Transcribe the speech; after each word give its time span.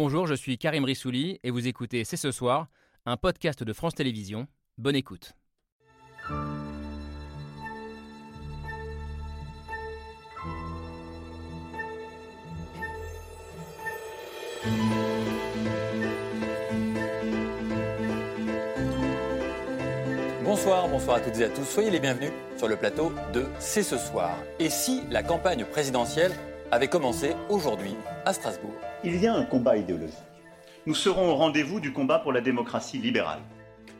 Bonjour, 0.00 0.28
je 0.28 0.34
suis 0.34 0.58
Karim 0.58 0.84
Rissouli 0.84 1.40
et 1.42 1.50
vous 1.50 1.66
écoutez 1.66 2.04
C'est 2.04 2.16
ce 2.16 2.30
soir, 2.30 2.68
un 3.04 3.16
podcast 3.16 3.64
de 3.64 3.72
France 3.72 3.96
Télévisions. 3.96 4.46
Bonne 4.76 4.94
écoute. 4.94 5.32
Bonsoir, 20.44 20.88
bonsoir 20.88 21.16
à 21.16 21.20
toutes 21.20 21.40
et 21.40 21.44
à 21.44 21.48
tous. 21.48 21.64
Soyez 21.64 21.90
les 21.90 21.98
bienvenus 21.98 22.30
sur 22.56 22.68
le 22.68 22.76
plateau 22.76 23.12
de 23.34 23.46
C'est 23.58 23.82
ce 23.82 23.98
soir. 23.98 24.38
Et 24.60 24.70
si 24.70 25.02
la 25.10 25.24
campagne 25.24 25.64
présidentielle 25.64 26.30
avait 26.70 26.88
commencé 26.88 27.34
aujourd'hui 27.48 27.96
à 28.24 28.32
Strasbourg 28.32 28.72
Il 29.04 29.20
y 29.20 29.26
a 29.26 29.34
un 29.34 29.44
combat 29.44 29.76
idéologique. 29.76 30.16
Nous 30.86 30.94
serons 30.94 31.30
au 31.30 31.34
rendez-vous 31.34 31.80
du 31.80 31.92
combat 31.92 32.18
pour 32.18 32.32
la 32.32 32.40
démocratie 32.40 32.98
libérale. 32.98 33.40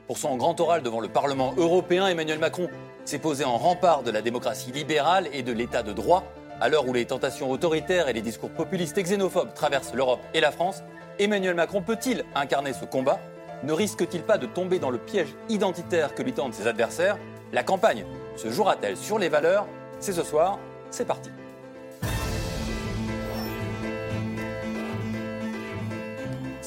Pour 0.06 0.18
son 0.18 0.36
grand 0.36 0.58
oral 0.60 0.82
devant 0.82 1.00
le 1.00 1.08
Parlement 1.08 1.52
européen, 1.56 2.06
Emmanuel 2.06 2.38
Macron 2.38 2.68
s'est 3.04 3.18
posé 3.18 3.44
en 3.44 3.58
rempart 3.58 4.02
de 4.02 4.10
la 4.10 4.22
démocratie 4.22 4.72
libérale 4.72 5.28
et 5.32 5.42
de 5.42 5.52
l'état 5.52 5.82
de 5.82 5.92
droit. 5.92 6.24
À 6.60 6.68
l'heure 6.68 6.88
où 6.88 6.92
les 6.92 7.04
tentations 7.04 7.50
autoritaires 7.50 8.08
et 8.08 8.12
les 8.12 8.22
discours 8.22 8.50
populistes 8.50 8.98
et 8.98 9.02
xénophobes 9.02 9.54
traversent 9.54 9.94
l'Europe 9.94 10.20
et 10.34 10.40
la 10.40 10.50
France, 10.50 10.82
Emmanuel 11.18 11.54
Macron 11.54 11.82
peut-il 11.82 12.24
incarner 12.34 12.72
ce 12.72 12.84
combat? 12.84 13.18
Ne 13.64 13.72
risque-t-il 13.72 14.22
pas 14.22 14.38
de 14.38 14.46
tomber 14.46 14.78
dans 14.78 14.90
le 14.90 14.98
piège 14.98 15.34
identitaire 15.48 16.14
que 16.14 16.22
lui 16.22 16.32
tendent 16.32 16.54
ses 16.54 16.66
adversaires? 16.66 17.18
La 17.52 17.62
campagne 17.62 18.04
se 18.36 18.50
jouera-t-elle 18.50 18.96
sur 18.96 19.18
les 19.18 19.28
valeurs? 19.28 19.66
C'est 20.00 20.12
ce 20.12 20.22
soir, 20.22 20.58
c'est 20.90 21.06
parti. 21.06 21.30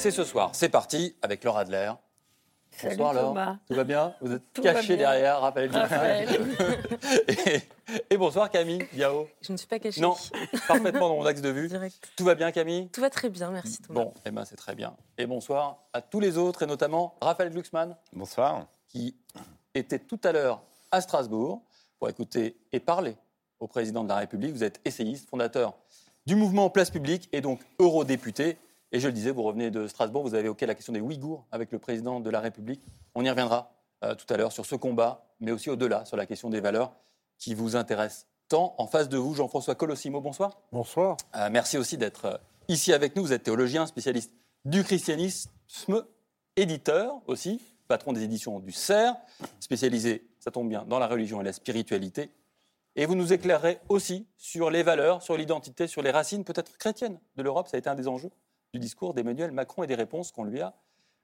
C'est 0.01 0.09
ce 0.09 0.23
soir, 0.23 0.49
c'est 0.55 0.69
parti 0.69 1.15
avec 1.21 1.43
Laura 1.43 1.59
Adler. 1.59 1.91
Salut 2.71 2.95
Bonsoir 2.95 3.13
Laure. 3.13 3.27
Thomas. 3.27 3.57
Tout 3.67 3.75
va 3.75 3.83
bien 3.83 4.15
Vous 4.19 4.31
êtes 4.31 4.41
Tout 4.51 4.63
caché 4.63 4.97
derrière 4.97 5.39
Raphaël. 5.41 5.69
Raphaël. 5.71 6.27
et, 7.27 7.61
et 8.09 8.17
bonsoir 8.17 8.49
Camille 8.49 8.83
Diao. 8.93 9.27
Je 9.43 9.51
ne 9.51 9.57
suis 9.57 9.67
pas 9.67 9.77
cachée. 9.77 10.01
Non, 10.01 10.15
parfaitement 10.67 11.07
dans 11.09 11.17
mon 11.17 11.25
axe 11.27 11.41
de 11.41 11.49
vue. 11.49 11.67
Direct. 11.67 12.13
Tout 12.15 12.23
va 12.23 12.33
bien 12.33 12.51
Camille 12.51 12.89
Tout 12.89 13.01
va 13.01 13.11
très 13.11 13.29
bien, 13.29 13.51
merci 13.51 13.79
Thomas. 13.83 14.05
Bon, 14.05 14.13
eh 14.25 14.31
ben 14.31 14.43
c'est 14.43 14.55
très 14.55 14.73
bien. 14.73 14.95
Et 15.19 15.27
bonsoir 15.27 15.83
à 15.93 16.01
tous 16.01 16.19
les 16.19 16.35
autres 16.35 16.63
et 16.63 16.65
notamment 16.65 17.13
Raphaël 17.21 17.51
Glucksmann 17.51 17.95
Bonsoir. 18.13 18.65
qui 18.87 19.15
était 19.75 19.99
tout 19.99 20.19
à 20.23 20.31
l'heure 20.31 20.63
à 20.89 21.01
Strasbourg 21.01 21.61
pour 21.99 22.09
écouter 22.09 22.57
et 22.71 22.79
parler 22.79 23.17
au 23.59 23.67
président 23.67 24.03
de 24.03 24.09
la 24.09 24.15
République. 24.15 24.53
Vous 24.53 24.63
êtes 24.63 24.81
essayiste, 24.83 25.29
fondateur 25.29 25.75
du 26.25 26.33
mouvement 26.35 26.71
Place 26.71 26.89
Publique 26.89 27.29
et 27.33 27.41
donc 27.41 27.59
eurodéputé. 27.77 28.57
Et 28.93 28.99
je 28.99 29.07
le 29.07 29.13
disais, 29.13 29.31
vous 29.31 29.43
revenez 29.43 29.71
de 29.71 29.87
Strasbourg, 29.87 30.23
vous 30.23 30.33
avez 30.33 30.45
évoqué 30.45 30.65
la 30.65 30.75
question 30.75 30.91
des 30.91 30.99
Ouïghours 30.99 31.45
avec 31.51 31.71
le 31.71 31.79
président 31.79 32.19
de 32.19 32.29
la 32.29 32.41
République. 32.41 32.81
On 33.15 33.23
y 33.23 33.29
reviendra 33.29 33.71
euh, 34.03 34.15
tout 34.15 34.31
à 34.33 34.35
l'heure 34.35 34.51
sur 34.51 34.65
ce 34.65 34.75
combat, 34.75 35.25
mais 35.39 35.51
aussi 35.51 35.69
au-delà, 35.69 36.03
sur 36.03 36.17
la 36.17 36.25
question 36.25 36.49
des 36.49 36.59
valeurs 36.59 36.91
qui 37.37 37.53
vous 37.53 37.77
intéressent 37.77 38.27
tant. 38.49 38.75
En 38.77 38.87
face 38.87 39.07
de 39.07 39.17
vous, 39.17 39.33
Jean-François 39.33 39.75
Colossimo, 39.75 40.19
bonsoir. 40.19 40.59
Bonsoir. 40.73 41.15
Euh, 41.37 41.49
merci 41.49 41.77
aussi 41.77 41.97
d'être 41.97 42.25
euh, 42.25 42.37
ici 42.67 42.91
avec 42.91 43.15
nous. 43.15 43.23
Vous 43.23 43.31
êtes 43.31 43.43
théologien, 43.43 43.85
spécialiste 43.85 44.33
du 44.65 44.83
christianisme, 44.83 45.49
éditeur 46.57 47.13
aussi, 47.27 47.61
patron 47.87 48.11
des 48.11 48.23
éditions 48.23 48.59
du 48.59 48.73
CERF, 48.73 49.15
spécialisé, 49.61 50.27
ça 50.39 50.51
tombe 50.51 50.67
bien, 50.67 50.83
dans 50.83 50.99
la 50.99 51.07
religion 51.07 51.39
et 51.39 51.45
la 51.45 51.53
spiritualité. 51.53 52.29
Et 52.97 53.05
vous 53.05 53.15
nous 53.15 53.31
éclairerez 53.31 53.79
aussi 53.87 54.27
sur 54.37 54.69
les 54.69 54.83
valeurs, 54.83 55.21
sur 55.21 55.37
l'identité, 55.37 55.87
sur 55.87 56.01
les 56.01 56.11
racines 56.11 56.43
peut-être 56.43 56.77
chrétiennes 56.77 57.19
de 57.37 57.43
l'Europe. 57.43 57.69
Ça 57.69 57.77
a 57.77 57.79
été 57.79 57.89
un 57.89 57.95
des 57.95 58.09
enjeux 58.09 58.31
du 58.73 58.79
discours 58.79 59.13
d'Emmanuel 59.13 59.51
Macron 59.51 59.83
et 59.83 59.87
des 59.87 59.95
réponses 59.95 60.31
qu'on 60.31 60.43
lui 60.43 60.61
a, 60.61 60.73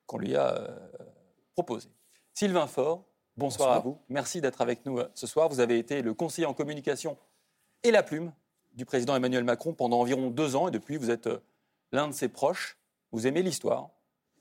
qu'on 0.06 0.18
lui 0.18 0.36
a 0.36 0.56
euh, 0.56 0.78
proposées. 1.54 1.92
Sylvain 2.34 2.68
Faure, 2.68 3.06
bonsoir, 3.38 3.72
à 3.72 3.80
vous. 3.80 3.98
Merci 4.10 4.42
d'être 4.42 4.62
avec 4.62 4.86
nous 4.86 5.00
euh, 5.00 5.08
ce 5.14 5.28
soir. 5.28 5.50
Vous 5.50 5.60
avez 5.60 5.80
été 5.80 6.02
le 6.02 6.14
conseiller 6.14 6.46
en 6.46 6.54
communication 6.54 7.18
et 7.84 7.92
la 7.92 8.04
plume 8.04 8.34
du 8.74 8.86
président 8.86 9.16
Emmanuel 9.16 9.44
Macron 9.44 9.74
pendant 9.74 10.00
environ 10.00 10.30
deux 10.30 10.56
ans 10.56 10.68
et 10.68 10.72
depuis 10.72 10.98
vous 10.98 11.10
êtes 11.10 11.28
euh, 11.28 11.40
l'un 11.92 12.08
de 12.08 12.14
ses 12.14 12.28
proches. 12.28 12.78
Vous 13.12 13.28
aimez 13.28 13.42
l'histoire. 13.42 13.90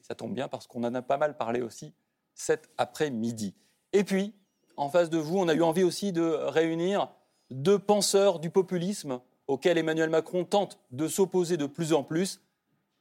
Ça 0.02 0.14
tombe 0.14 0.34
bien 0.34 0.48
parce 0.48 0.66
qu'on 0.66 0.84
en 0.84 0.94
a 0.94 1.02
pas 1.02 1.16
mal 1.16 1.36
parlé 1.36 1.62
aussi 1.62 1.94
cet 2.34 2.68
après-midi. 2.76 3.54
Et 3.92 4.04
puis, 4.04 4.34
en 4.76 4.90
face 4.90 5.10
de 5.10 5.18
vous, 5.18 5.38
on 5.38 5.48
a 5.48 5.54
eu 5.54 5.62
envie 5.62 5.84
aussi 5.84 6.12
de 6.12 6.22
réunir 6.22 7.08
deux 7.50 7.78
penseurs 7.78 8.40
du 8.40 8.50
populisme 8.50 9.20
auquel 9.46 9.78
Emmanuel 9.78 10.10
Macron 10.10 10.44
tente 10.44 10.78
de 10.90 11.08
s'opposer 11.08 11.56
de 11.56 11.66
plus 11.66 11.92
en 11.92 12.02
plus. 12.02 12.40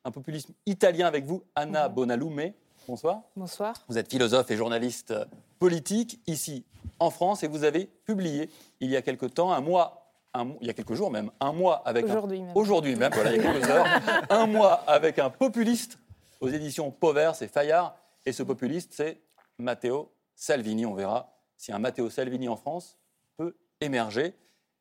Un 0.06 0.12
populisme 0.12 0.54
italien 0.68 1.08
avec 1.08 1.26
vous, 1.26 1.42
Anna 1.56 1.90
Bonalume. 1.90 2.52
Bonsoir. 2.88 3.22
Bonsoir. 3.36 3.74
Vous 3.88 3.98
êtes 3.98 4.08
philosophe 4.10 4.52
et 4.52 4.56
journaliste 4.56 5.10
euh, 5.10 5.26
politique 5.58 6.20
ici 6.28 6.64
en 7.00 7.10
France 7.10 7.42
et 7.44 7.48
vous 7.48 7.64
avez 7.64 7.88
publié 8.06 8.52
il 8.80 8.92
y 8.92 8.96
a 8.96 9.02
quelque 9.02 9.26
temps, 9.26 9.52
un 9.52 9.62
mois, 9.62 10.12
un 10.36 10.50
il 10.62 10.68
y 10.68 10.70
a 10.70 10.74
quelques 10.74 10.94
jours 10.94 11.10
même, 11.10 11.32
un 11.40 11.52
mois 11.52 11.78
avec 11.88 12.06
un- 12.06 12.10
Aujourd'hui 12.10 12.42
même. 12.42 12.52
aujourd'hui 12.56 12.96
même, 12.96 13.12
voilà, 13.16 13.34
il 13.36 13.42
y 13.42 13.46
a 13.48 13.52
quelques 13.52 13.68
heures, 13.70 13.88
un 14.30 14.46
mois 14.46 14.74
avec 14.86 15.18
un 15.18 15.32
populiste 15.32 15.98
aux 16.40 16.50
éditions 16.50 16.92
Pauvert, 16.92 17.34
c'est 17.34 17.48
Fayard, 17.48 17.98
et 18.24 18.32
ce 18.32 18.44
populiste 18.44 18.94
c'est 18.94 19.20
Matteo 19.58 20.12
Salvini. 20.36 20.86
On 20.86 20.94
verra 20.94 21.34
si 21.58 21.72
un 21.72 21.80
Matteo 21.80 22.12
Salvini 22.12 22.48
en 22.48 22.56
France 22.58 23.00
peut 23.38 23.56
émerger. 23.82 24.36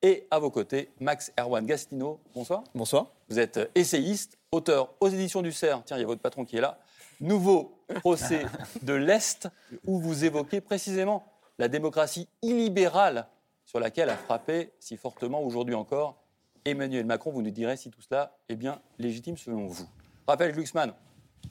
Et 0.07 0.27
à 0.31 0.39
vos 0.39 0.51
côtés, 0.51 0.91
Max 1.01 1.33
Erwan 1.41 1.65
Gastino. 1.65 2.21
Bonsoir. 2.35 2.63
Bonsoir. 2.75 3.07
Vous 3.31 3.39
êtes 3.39 3.57
euh, 3.57 3.67
essayiste, 3.75 4.37
auteur 4.53 4.93
aux 5.01 5.09
éditions 5.09 5.41
du 5.41 5.51
CERF. 5.51 5.83
Tiens, 5.87 5.97
il 5.97 6.01
y 6.01 6.05
a 6.05 6.07
votre 6.07 6.21
patron 6.21 6.45
qui 6.45 6.59
est 6.59 6.61
là. 6.61 6.79
Nouveau 7.23 7.79
procès 8.01 8.45
de 8.83 8.93
l'Est, 8.93 9.49
où 9.87 9.99
vous 9.99 10.27
évoquez 10.27 10.61
précisément 10.61 11.25
la 11.59 11.69
démocratie 11.69 12.29
illibérale 12.43 13.29
sur 13.65 13.81
laquelle 13.81 14.11
a 14.11 14.17
frappé 14.19 14.73
si 14.79 14.99
fortement 14.99 15.41
aujourd'hui 15.43 15.75
encore 15.75 16.17
Emmanuel 16.67 17.07
Macron. 17.07 17.31
Vous 17.33 17.41
nous 17.41 17.51
direz 17.51 17.79
si 17.79 17.91
tout 17.91 18.03
cela 18.03 18.37
est 18.51 18.57
bien 18.57 18.81
légitime 18.99 19.39
selon 19.39 19.69
vous. 19.69 19.87
Raphaël 20.29 20.53
Glucksmann, 20.53 20.93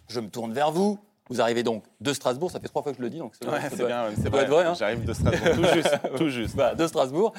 je 0.10 0.20
me 0.20 0.30
tourne 0.30 0.54
vers 0.54 0.72
vous. 0.72 1.00
Vous 1.30 1.42
arrivez 1.42 1.64
donc 1.64 1.86
de 2.02 2.14
Strasbourg, 2.14 2.52
ça 2.52 2.60
fait 2.60 2.68
trois 2.68 2.84
fois 2.84 2.92
que 2.92 2.98
je 2.98 3.02
le 3.02 3.10
dis, 3.10 3.18
donc 3.18 3.34
Ouais, 3.48 3.60
c'est 3.70 3.86
bien, 3.86 4.10
c'est 4.22 4.30
vrai. 4.30 4.46
vrai. 4.46 4.66
hein. 4.66 4.74
J'arrive 4.76 5.06
de 5.06 5.14
Strasbourg. 5.14 5.56
tout 5.56 5.74
juste, 5.74 6.00
tout 6.18 6.30
juste. 6.30 6.56
De 6.78 6.86
Strasbourg. 6.86 7.34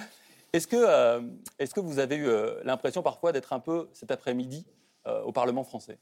Est-ce 0.55 0.69
que, 0.69 0.77
euh, 0.77 1.21
est-ce 1.59 1.75
que 1.75 1.81
vous 1.81 1.99
avez 1.99 2.15
eu 2.15 2.29
euh, 2.29 2.61
l'impression 2.63 3.03
parfois 3.03 3.33
d'être 3.33 3.53
un 3.53 3.59
peu 3.59 3.89
cet 3.93 4.13
après-midi 4.13 4.65
euh, 5.09 5.21
au 5.23 5.33
Parlement 5.33 5.65
français? 5.65 5.99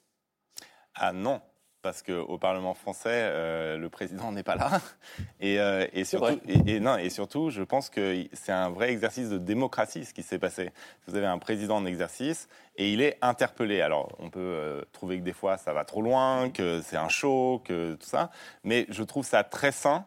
Ah 0.94 1.14
non, 1.14 1.40
parce 1.80 2.02
qu'au 2.02 2.36
Parlement 2.36 2.74
français, 2.74 3.32
le 3.78 3.88
président 3.88 4.30
n'est 4.30 4.42
pas 4.42 4.56
là. 4.56 4.82
Et, 5.40 5.54
et 5.54 6.04
surtout, 6.04 6.26
vrai. 6.26 6.38
et, 6.46 6.76
et 6.76 6.80
non, 6.80 6.98
et 6.98 7.08
surtout, 7.08 7.48
je 7.48 7.62
pense 7.62 7.88
que 7.88 8.26
c'est 8.34 8.52
un 8.52 8.68
vrai 8.68 8.90
exercice 8.92 9.30
de 9.30 9.38
démocratie 9.38 10.04
ce 10.04 10.12
qui 10.12 10.22
s'est 10.22 10.38
passé. 10.38 10.70
Vous 11.06 11.16
avez 11.16 11.26
un 11.26 11.38
président 11.38 11.78
en 11.78 11.86
exercice 11.86 12.46
et 12.76 12.92
il 12.92 13.00
est 13.00 13.16
interpellé. 13.22 13.80
Alors, 13.80 14.14
on 14.18 14.28
peut 14.28 14.84
trouver 14.92 15.18
que 15.18 15.24
des 15.24 15.32
fois 15.32 15.56
ça 15.56 15.72
va 15.72 15.86
trop 15.86 16.02
loin, 16.02 16.50
que 16.50 16.82
c'est 16.82 16.98
un 16.98 17.08
show, 17.08 17.62
que 17.64 17.94
tout 17.94 18.06
ça, 18.06 18.30
mais 18.64 18.84
je 18.90 19.02
trouve 19.02 19.24
ça 19.24 19.44
très 19.44 19.72
sain 19.72 20.04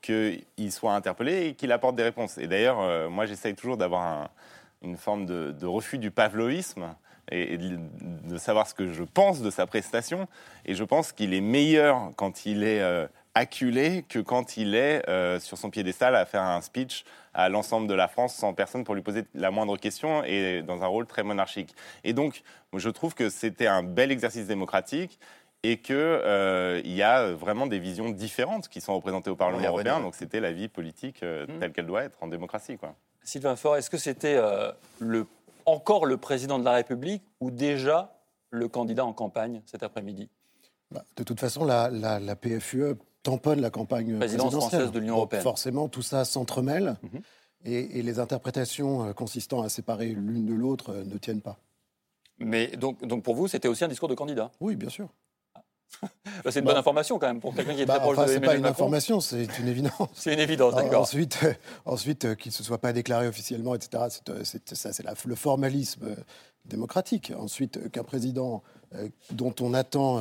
qu'il 0.00 0.72
soit 0.72 0.94
interpellé 0.94 1.46
et 1.48 1.54
qu'il 1.54 1.72
apporte 1.72 1.96
des 1.96 2.02
réponses. 2.02 2.38
Et 2.38 2.46
d'ailleurs, 2.46 2.80
euh, 2.80 3.08
moi, 3.08 3.26
j'essaye 3.26 3.54
toujours 3.54 3.76
d'avoir 3.76 4.02
un- 4.02 4.28
une 4.82 4.96
forme 4.96 5.26
de, 5.26 5.66
refus 5.66 5.98
du 5.98 6.10
pavloïsme 6.10 6.94
et, 7.30 7.58
de 7.58 8.38
savoir 8.38 8.66
ce 8.66 8.74
que 8.74 8.92
je 8.92 9.02
pense 9.02 9.42
de 9.42 9.50
sa 9.50 9.66
prestation. 9.66 10.26
Et 10.64 10.74
je 10.74 10.84
pense 10.84 11.12
qu'il 11.12 11.34
est 11.34 11.40
meilleur 11.40 12.10
quand 12.16 12.46
il 12.46 12.64
est 12.64 12.80
euh, 12.80 13.06
acculé 13.34 14.04
que 14.08 14.18
quand 14.18 14.56
il 14.56 14.74
est 14.74 15.08
euh, 15.08 15.38
sur 15.38 15.58
son 15.58 15.70
piédestal 15.70 16.16
à 16.16 16.24
faire 16.24 16.42
un 16.42 16.60
speech 16.60 17.04
à 17.32 17.48
l'ensemble 17.48 17.86
de 17.86 17.94
la 17.94 18.08
France 18.08 18.34
sans 18.34 18.54
personne 18.54 18.82
pour 18.82 18.94
lui 18.94 19.02
poser 19.02 19.24
la 19.34 19.52
moindre 19.52 19.76
question 19.76 20.24
et 20.24 20.62
dans 20.62 20.82
un 20.82 20.86
rôle 20.86 21.06
très 21.06 21.22
monarchique. 21.22 21.74
Et 22.02 22.12
donc, 22.12 22.42
je 22.74 22.88
trouve 22.90 23.14
que 23.14 23.28
c'était 23.28 23.68
un 23.68 23.84
bel 23.84 24.10
exercice 24.10 24.46
démocratique 24.46 25.20
et 25.62 25.80
qu'il 25.80 25.94
euh, 25.96 26.80
y 26.84 27.02
a 27.02 27.32
vraiment 27.32 27.66
des 27.66 27.78
visions 27.78 28.10
différentes 28.10 28.68
qui 28.68 28.80
sont 28.80 28.94
représentées 28.94 29.30
au 29.30 29.36
Parlement 29.36 29.66
européen. 29.66 30.00
Donc 30.00 30.14
c'était 30.14 30.40
la 30.40 30.52
vie 30.52 30.68
politique 30.68 31.22
euh, 31.22 31.46
Mhm. 31.46 31.58
telle 31.58 31.72
qu'elle 31.72 31.86
doit 31.86 32.02
être 32.04 32.22
en 32.22 32.28
démocratie. 32.28 32.78
Quoi. 32.78 32.94
Sylvain 33.22 33.56
Faure, 33.56 33.76
est-ce 33.76 33.90
que 33.90 33.98
c'était 33.98 34.36
euh, 34.36 34.72
le, 35.00 35.26
encore 35.66 36.06
le 36.06 36.16
président 36.16 36.58
de 36.58 36.64
la 36.64 36.72
République 36.72 37.22
ou 37.40 37.50
déjà 37.50 38.14
le 38.50 38.68
candidat 38.68 39.04
en 39.04 39.12
campagne 39.12 39.60
cet 39.66 39.82
après-midi? 39.82 40.28
Bah, 40.90 41.04
de 41.16 41.22
toute 41.22 41.38
façon, 41.38 41.64
la, 41.64 41.88
la- 41.90 42.18
la 42.18 42.36
PFUE 42.36 42.94
tamponne 43.22 43.60
la 43.60 43.70
campagne 43.70 44.16
Présidence 44.18 44.46
présidentielle. 44.54 44.70
française 44.80 44.92
de 44.92 44.98
l'Union 44.98 45.12
Donc, 45.14 45.18
européenne. 45.18 45.42
Forcément, 45.42 45.88
tout 45.88 46.02
ça 46.02 46.24
s'entremêle 46.24 46.96
Mhm. 47.02 47.20
et, 47.66 47.98
et 47.98 48.02
les 48.02 48.18
interprétations 48.18 49.04
euh, 49.04 49.12
consistant 49.12 49.60
à 49.60 49.68
séparer 49.68 50.06
l'une 50.08 50.46
de 50.46 50.54
l'autre 50.54 50.94
ne 50.94 51.18
tiennent 51.18 51.42
pas. 51.42 51.58
Mais 52.38 52.68
donc, 52.68 53.04
donc 53.06 53.22
pour 53.22 53.34
vous, 53.34 53.46
c'était 53.46 53.68
aussi 53.68 53.84
un 53.84 53.88
discours 53.88 54.08
de 54.08 54.14
candidat? 54.14 54.50
Oui, 54.60 54.74
bien 54.74 54.88
sûr. 54.88 55.08
Bah, 56.02 56.50
C'est 56.50 56.60
une 56.60 56.64
Bah, 56.64 56.72
bonne 56.72 56.78
information 56.80 57.18
quand 57.18 57.26
même 57.26 57.40
pour 57.40 57.54
quelqu'un 57.54 57.74
qui 57.74 57.82
est 57.82 57.86
Bah, 57.86 57.94
très 57.96 58.02
proche 58.04 58.18
enfin, 58.18 58.26
de 58.26 58.32
c'est 58.32 58.40
pas 58.40 58.46
Emmanuel 58.46 58.56
une 58.58 58.62
Macron. 58.62 58.84
information, 58.84 59.20
c'est 59.20 59.58
une 59.58 59.68
évidence. 59.68 60.08
C'est 60.14 60.32
une 60.34 60.40
évidence, 60.40 60.74
d'accord. 60.74 61.02
Ensuite, 61.02 61.38
euh, 61.44 61.52
ensuite 61.84 62.24
euh, 62.24 62.34
qu'il 62.34 62.50
ne 62.50 62.54
se 62.54 62.62
soit 62.62 62.78
pas 62.78 62.92
déclaré 62.92 63.26
officiellement, 63.28 63.74
etc., 63.74 64.04
c'est, 64.08 64.28
euh, 64.30 64.44
c'est- 64.44 64.74
ça, 64.74 64.92
c'est 64.92 65.04
le 65.26 65.34
formalisme 65.34 66.16
démocratique. 66.64 67.32
Ensuite, 67.38 67.90
qu'un 67.90 68.04
président 68.04 68.62
dont 69.30 69.54
on 69.60 69.72
attend 69.72 70.20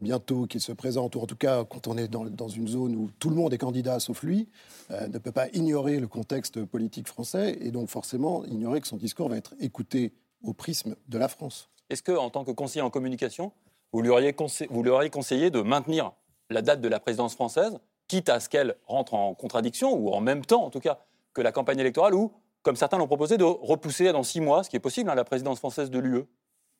bientôt 0.00 0.46
qu'il 0.46 0.60
se 0.60 0.72
présente, 0.72 1.16
ou 1.16 1.20
en 1.20 1.26
tout 1.26 1.36
cas 1.36 1.64
quand 1.64 1.86
on 1.88 1.96
est 1.96 2.06
dans, 2.06 2.24
dans, 2.26 2.48
une 2.48 2.68
zone 2.68 2.94
où 2.94 3.10
tout 3.18 3.30
le 3.30 3.34
monde 3.36 3.52
est 3.54 3.58
candidat 3.58 3.98
sauf 3.98 4.22
lui, 4.22 4.48
ne 4.90 5.18
peut 5.18 5.32
pas 5.32 5.48
ignorer 5.54 5.98
le 5.98 6.06
contexte 6.06 6.64
politique 6.64 7.08
français 7.08 7.56
et 7.60 7.70
donc 7.70 7.88
forcément 7.88 8.44
ignorer 8.44 8.80
que 8.82 8.86
son 8.88 8.98
discours 8.98 9.28
va 9.30 9.36
être 9.38 9.54
écouté 9.58 10.12
au 10.42 10.52
prisme 10.52 10.96
de 11.08 11.18
la 11.18 11.28
France. 11.28 11.70
Est-ce 11.90 12.02
que, 12.02 12.12
en 12.12 12.28
tant 12.30 12.44
que 12.44 12.50
conseiller 12.50 12.82
en 12.82 12.90
communication, 12.90 13.52
vous 13.94 14.02
lui 14.02 14.10
auriez, 14.10 14.34
vous 14.70 14.82
lui 14.82 14.90
auriez 14.90 15.08
conseillé 15.08 15.50
de 15.50 15.60
maintenir 15.60 16.12
la 16.50 16.62
date 16.62 16.80
de 16.80 16.88
la 16.88 16.98
présidence 16.98 17.34
française, 17.34 17.78
quitte 18.08 18.28
à 18.28 18.40
ce 18.40 18.48
qu'elle 18.48 18.74
rentre 18.86 19.14
en 19.14 19.34
contradiction, 19.34 19.94
ou 19.94 20.10
en 20.10 20.20
même 20.20 20.44
temps 20.44 20.64
en 20.64 20.70
tout 20.70 20.80
cas, 20.80 20.98
que 21.32 21.40
la 21.40 21.52
campagne 21.52 21.78
électorale, 21.78 22.12
ou, 22.12 22.32
comme 22.62 22.74
certains 22.74 22.98
l'ont 22.98 23.06
proposé, 23.06 23.38
de 23.38 23.44
repousser 23.44 24.10
dans 24.10 24.24
six 24.24 24.40
mois, 24.40 24.64
ce 24.64 24.70
qui 24.70 24.74
est 24.74 24.80
possible, 24.80 25.10
hein, 25.10 25.14
la 25.14 25.22
présidence 25.22 25.58
française 25.58 25.90
de 25.90 26.00
l'UE 26.00 26.24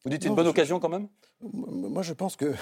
Vous 0.03 0.11
dites 0.11 0.23
c'est 0.23 0.29
une 0.29 0.35
bonne 0.35 0.49
occasion 0.49 0.81
quand 0.81 0.89
même? 0.89 1.07
Moi 1.41 2.03
je 2.03 2.13
pense 2.13 2.35
que 2.35 2.53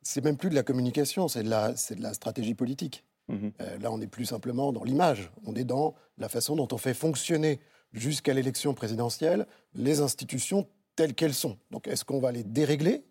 c'est 0.00 0.24
même 0.24 0.38
plus 0.38 0.48
de 0.48 0.54
la 0.54 0.62
communication, 0.62 1.28
c'est 1.28 1.42
de 1.42 1.50
la, 1.50 1.72
de 1.72 2.02
la 2.02 2.14
stratégie 2.14 2.54
politique. 2.54 3.04
Mhm. 3.28 3.52
Euh, 3.60 3.78
là, 3.78 3.92
on 3.92 3.98
n'est 3.98 4.06
plus 4.06 4.24
simplement 4.24 4.72
dans 4.72 4.84
l'image, 4.84 5.30
on 5.44 5.54
est 5.54 5.64
dans 5.64 5.94
la 6.16 6.30
façon 6.30 6.56
dont 6.56 6.68
on 6.72 6.78
fait 6.78 6.94
fonctionner 6.94 7.60
jusqu'à 7.92 8.32
l'élection 8.32 8.72
présidentielle 8.72 9.46
les 9.74 10.00
institutions 10.00 10.66
telles 10.94 11.14
qu'elles 11.14 11.34
sont. 11.34 11.58
Donc, 11.70 11.88
est-ce 11.88 12.06
qu'on 12.06 12.20
va 12.20 12.32
les 12.32 12.42
dérégler? 12.42 13.04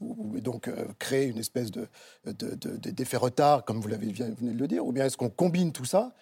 Donc 0.00 0.68
euh, 0.68 0.86
créer 0.98 1.26
une 1.26 1.38
espèce 1.38 1.70
de, 1.70 1.88
d'effet 2.24 3.16
retard, 3.16 3.64
comme 3.64 3.80
vous 3.80 3.88
l'avez 3.88 4.12
venez 4.12 4.52
de 4.52 4.58
le 4.58 4.68
dire, 4.68 4.84
ou 4.86 4.92
bien 4.92 5.06
est-ce 5.06 5.16
qu'on 5.16 5.30
combine 5.30 5.72
tout 5.72 5.84
ça? 5.84 6.14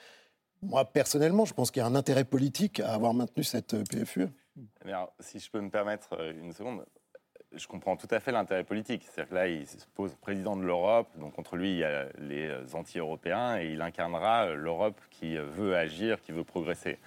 Moi, 0.63 0.85
personnellement, 0.85 1.45
je 1.45 1.55
pense 1.55 1.71
qu'il 1.71 1.81
y 1.81 1.83
a 1.83 1.87
un 1.87 1.95
intérêt 1.95 2.25
politique 2.25 2.81
à 2.81 2.95
avoir 2.95 3.15
maintenu 3.15 3.45
cette 3.45 3.75
euh, 3.75 3.85
PFUE. 3.85 4.29
si 5.21 5.39
je 5.39 5.51
peux 5.51 5.61
me 5.61 5.71
permettre 5.71 6.15
euh, 6.19 6.33
une 6.41 6.53
seconde, 6.53 6.85
je 7.53 7.67
comprends 7.67 7.97
tout 7.97 8.09
à 8.11 8.21
fait 8.21 8.33
l'intérêt 8.33 8.65
politique. 8.65 9.03
C'est-à-dire 9.05 9.31
que 9.31 9.35
là, 9.35 9.49
il 9.49 9.67
se 9.67 9.77
pose 9.95 10.15
président 10.15 10.57
de 10.57 10.63
l'Europe, 10.63 11.09
donc 11.19 11.35
contre 11.35 11.57
lui, 11.57 11.73
il 11.73 11.79
y 11.79 11.85
a 11.85 12.07
les 12.19 12.51
anti-européens, 12.75 13.61
et 13.61 13.73
il 13.73 13.83
incarnera 13.83 14.55
l'Europe 14.55 15.01
qui 15.11 15.37
veut 15.37 15.77
agir, 15.77 16.23
qui 16.23 16.33
veut 16.33 16.45
progresser. 16.45 16.99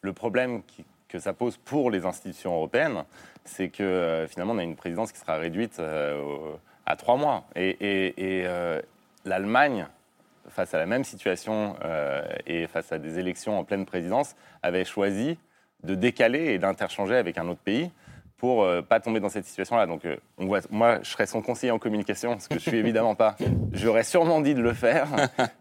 Le 0.00 0.12
problème 0.12 0.62
que 1.08 1.18
ça 1.18 1.32
pose 1.32 1.56
pour 1.56 1.90
les 1.90 2.04
institutions 2.04 2.54
européennes, 2.54 3.04
c'est 3.44 3.68
que 3.68 3.82
euh, 3.82 4.26
finalement, 4.26 4.54
on 4.54 4.58
a 4.58 4.62
une 4.62 4.76
présidence 4.76 5.12
qui 5.12 5.18
sera 5.18 5.36
réduite 5.36 5.78
euh, 5.78 6.52
à 6.86 6.96
trois 6.96 7.16
mois. 7.16 7.44
Et, 7.56 8.16
euh, 8.20 8.80
l'Allemagne, 9.24 9.86
face 10.48 10.74
à 10.74 10.78
la 10.78 10.86
même 10.86 11.04
situation 11.04 11.76
et 12.46 12.66
face 12.66 12.92
à 12.92 12.98
des 12.98 13.18
élections 13.18 13.58
en 13.58 13.64
pleine 13.64 13.86
présidence, 13.86 14.36
avait 14.62 14.84
choisi 14.84 15.38
de 15.82 15.94
décaler 15.94 16.52
et 16.52 16.58
d'interchanger 16.58 17.16
avec 17.16 17.38
un 17.38 17.48
autre 17.48 17.62
pays 17.64 17.90
pour 18.36 18.66
ne 18.66 18.82
pas 18.82 19.00
tomber 19.00 19.20
dans 19.20 19.30
cette 19.30 19.46
situation-là. 19.46 19.86
Donc, 19.86 20.02
moi, 20.38 20.98
je 21.02 21.08
serais 21.08 21.24
son 21.24 21.40
conseiller 21.40 21.70
en 21.70 21.78
communication, 21.78 22.38
ce 22.38 22.50
que 22.50 22.56
je 22.56 22.68
suis 22.68 22.76
évidemment 22.76 23.14
pas. 23.14 23.36
J'aurais 23.72 24.04
sûrement 24.04 24.42
dit 24.42 24.54
de 24.54 24.60
le 24.60 24.74
faire, 24.74 25.08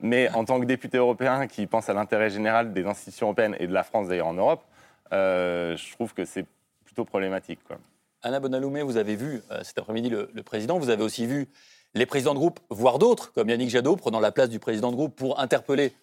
mais 0.02 0.30
en 0.34 0.44
tant 0.44 0.60
que 0.60 0.66
député 0.66 0.98
européen 0.98 1.48
qui 1.48 1.66
pense 1.66 1.88
à 1.88 1.94
l'intérêt 1.94 2.30
général 2.30 2.74
des 2.74 2.86
institutions 2.86 3.28
européennes 3.28 3.56
et 3.60 3.68
de 3.68 3.74
la 3.74 3.84
France 3.84 4.10
d'ailleurs 4.10 4.28
en 4.28 4.34
Europe, 4.34 4.66
je 5.12 5.94
trouve 5.94 6.14
que 6.14 6.26
c'est 6.26 6.46
plutôt 6.86 7.06
problématique. 7.06 7.60
Quoi. 7.66 7.78
Anna 8.26 8.40
Bonaloumé, 8.40 8.84
vous 8.84 8.96
avez 8.96 9.18
vu 9.18 9.44
euh, 9.52 9.60
cet 9.64 9.78
après-midi 9.78 10.10
le, 10.10 10.44
président, 10.44 10.80
vous 10.80 10.90
avez 10.90 11.04
aussi 11.04 11.26
vu 11.26 11.50
les 11.94 12.06
présidents 12.06 12.34
de 12.34 12.40
groupe, 12.40 12.62
voire 12.70 12.98
d'autres, 12.98 13.34
comme 13.34 13.50
Yannick 13.50 13.70
Jadot, 13.70 13.98
prenant 13.98 14.22
la 14.22 14.32
place 14.32 14.50
du 14.50 14.60
président 14.60 14.92
de 14.92 14.96
groupe 14.96 15.16
pour 15.16 15.42
interpeller 15.42 15.90
de 15.90 15.96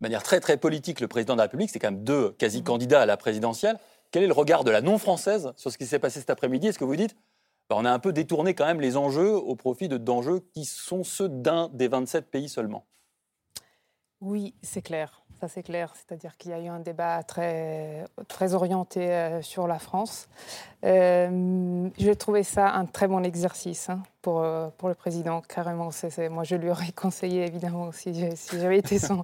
manière 0.00 0.22
très 0.22 0.38
très 0.38 0.56
politique 0.56 1.00
le 1.00 1.08
président 1.08 1.34
de 1.34 1.38
la 1.38 1.44
République. 1.44 1.70
C'est 1.70 1.80
quand 1.80 1.90
même 1.90 2.04
deux 2.04 2.30
quasi-candidats 2.38 3.02
à 3.02 3.06
la 3.06 3.16
présidentielle. 3.16 3.78
Quel 4.12 4.22
est 4.22 4.28
le 4.28 4.32
regard 4.32 4.62
de 4.62 4.70
la 4.70 4.80
non-française 4.80 5.52
sur 5.56 5.72
ce 5.72 5.76
qui 5.76 5.86
s'est 5.86 5.98
passé 5.98 6.20
cet 6.20 6.30
après-midi? 6.30 6.68
Est-ce 6.68 6.78
que 6.78 6.84
vous 6.84 6.96
dites 6.96 7.16
bah, 7.68 7.76
on 7.78 7.84
a 7.84 7.90
un 7.90 7.98
peu 7.98 8.12
détourné 8.12 8.54
quand 8.54 8.66
même 8.66 8.80
les 8.80 8.96
enjeux 8.96 9.34
au 9.34 9.56
profit 9.56 9.88
d'enjeux 9.88 10.40
qui 10.52 10.66
sont 10.66 11.02
ceux 11.02 11.28
d'un 11.28 11.70
des 11.72 11.88
27 11.88 12.30
pays 12.30 12.48
seulement? 12.48 12.86
Oui, 14.20 14.54
c'est 14.62 14.82
clair 14.82 15.23
c'est 15.48 15.62
clair. 15.62 15.92
C'est-à-dire 15.94 16.36
qu'il 16.36 16.50
y 16.50 16.54
a 16.54 16.60
eu 16.60 16.68
un 16.68 16.80
débat 16.80 17.22
très, 17.22 18.04
très 18.28 18.54
orienté 18.54 19.10
euh, 19.10 19.42
sur 19.42 19.66
la 19.66 19.78
France. 19.78 20.28
Euh, 20.84 21.88
J'ai 21.98 22.16
trouvé 22.16 22.42
ça 22.42 22.72
un 22.72 22.86
très 22.86 23.08
bon 23.08 23.24
exercice 23.24 23.88
hein, 23.90 24.02
pour, 24.22 24.42
euh, 24.42 24.68
pour 24.78 24.88
le 24.88 24.94
président, 24.94 25.40
carrément. 25.40 25.90
moi, 26.30 26.44
je 26.44 26.56
lui 26.56 26.70
aurais 26.70 26.92
conseillé, 26.96 27.46
évidemment, 27.46 27.90
si 27.92 28.14
j'avais 28.52 28.78
été 28.78 28.98
son, 28.98 29.22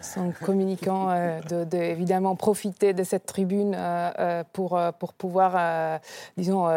son 0.00 0.32
communicant, 0.32 1.10
euh, 1.10 1.40
de, 1.42 1.76
évidemment 1.76 2.36
profiter 2.36 2.92
de 2.92 3.02
cette 3.04 3.26
tribune 3.26 3.74
euh, 3.76 4.10
euh, 4.18 4.44
pour, 4.52 4.80
pour 4.98 5.12
pouvoir, 5.12 6.00
disons, 6.36 6.68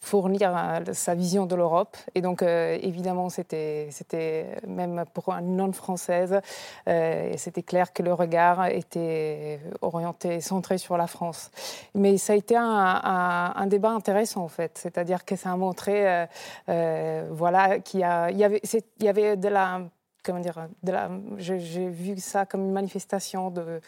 fournir 0.00 0.82
sa 0.92 1.14
vision 1.14 1.46
de 1.46 1.54
l'Europe. 1.54 1.96
Et 2.14 2.20
donc, 2.20 2.42
évidemment, 2.42 3.28
c'était 3.28 3.88
même 4.66 5.04
pour 5.12 5.30
une 5.30 5.56
non-française, 5.56 6.40
c'était 6.86 7.62
clair 7.62 7.92
que 7.92 8.02
le 8.02 8.12
regard 8.12 8.66
était 8.66 9.60
orienté, 9.82 10.40
centré 10.40 10.78
sur 10.78 10.96
la 10.96 11.06
France. 11.06 11.50
Mais 11.94 12.18
ça 12.18 12.34
a 12.34 12.36
été 12.36 12.56
un, 12.56 13.66
débat 13.66 13.90
intéressant, 13.90 14.42
en 14.42 14.48
fait. 14.48 14.78
C'est-à-dire 14.78 15.24
que 15.24 15.36
ça 15.36 15.52
a 15.52 15.56
montré, 15.56 16.26
voilà, 16.66 17.78
qu'il 17.80 18.00
y, 18.00 18.02
y, 18.02 19.04
y 19.04 19.08
avait 19.08 19.36
de 19.36 19.48
la 19.48 19.80
comment 20.24 20.40
dire, 20.40 20.68
j'ai 21.36 21.88
vu 21.88 22.18
ça 22.18 22.46
comme 22.46 22.62
une 22.62 22.72
manifestation 22.72 23.50
de, 23.50 23.80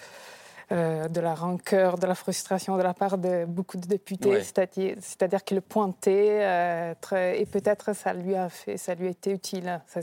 euh, 0.73 1.09
de 1.09 1.21
la 1.21 1.35
rancœur, 1.35 1.97
de 1.97 2.06
la 2.06 2.15
frustration 2.15 2.77
de 2.77 2.83
la 2.83 2.93
part 2.93 3.19
de 3.19 3.44
beaucoup 3.44 3.77
de 3.77 3.87
députés, 3.87 4.43
c'est-à-dire 4.43 5.44
qu'il 5.44 5.56
le 5.56 5.61
pointait 5.61 6.41
euh, 6.43 6.94
très, 7.00 7.41
et 7.41 7.47
peut-être 7.47 7.94
ça 7.94 8.12
lui 8.12 8.35
a 8.35 8.49
fait, 8.49 8.77
ça 8.77 8.94
lui 8.94 9.06
a 9.06 9.11
été 9.11 9.31
utile. 9.31 9.81
Ça, 9.87 10.00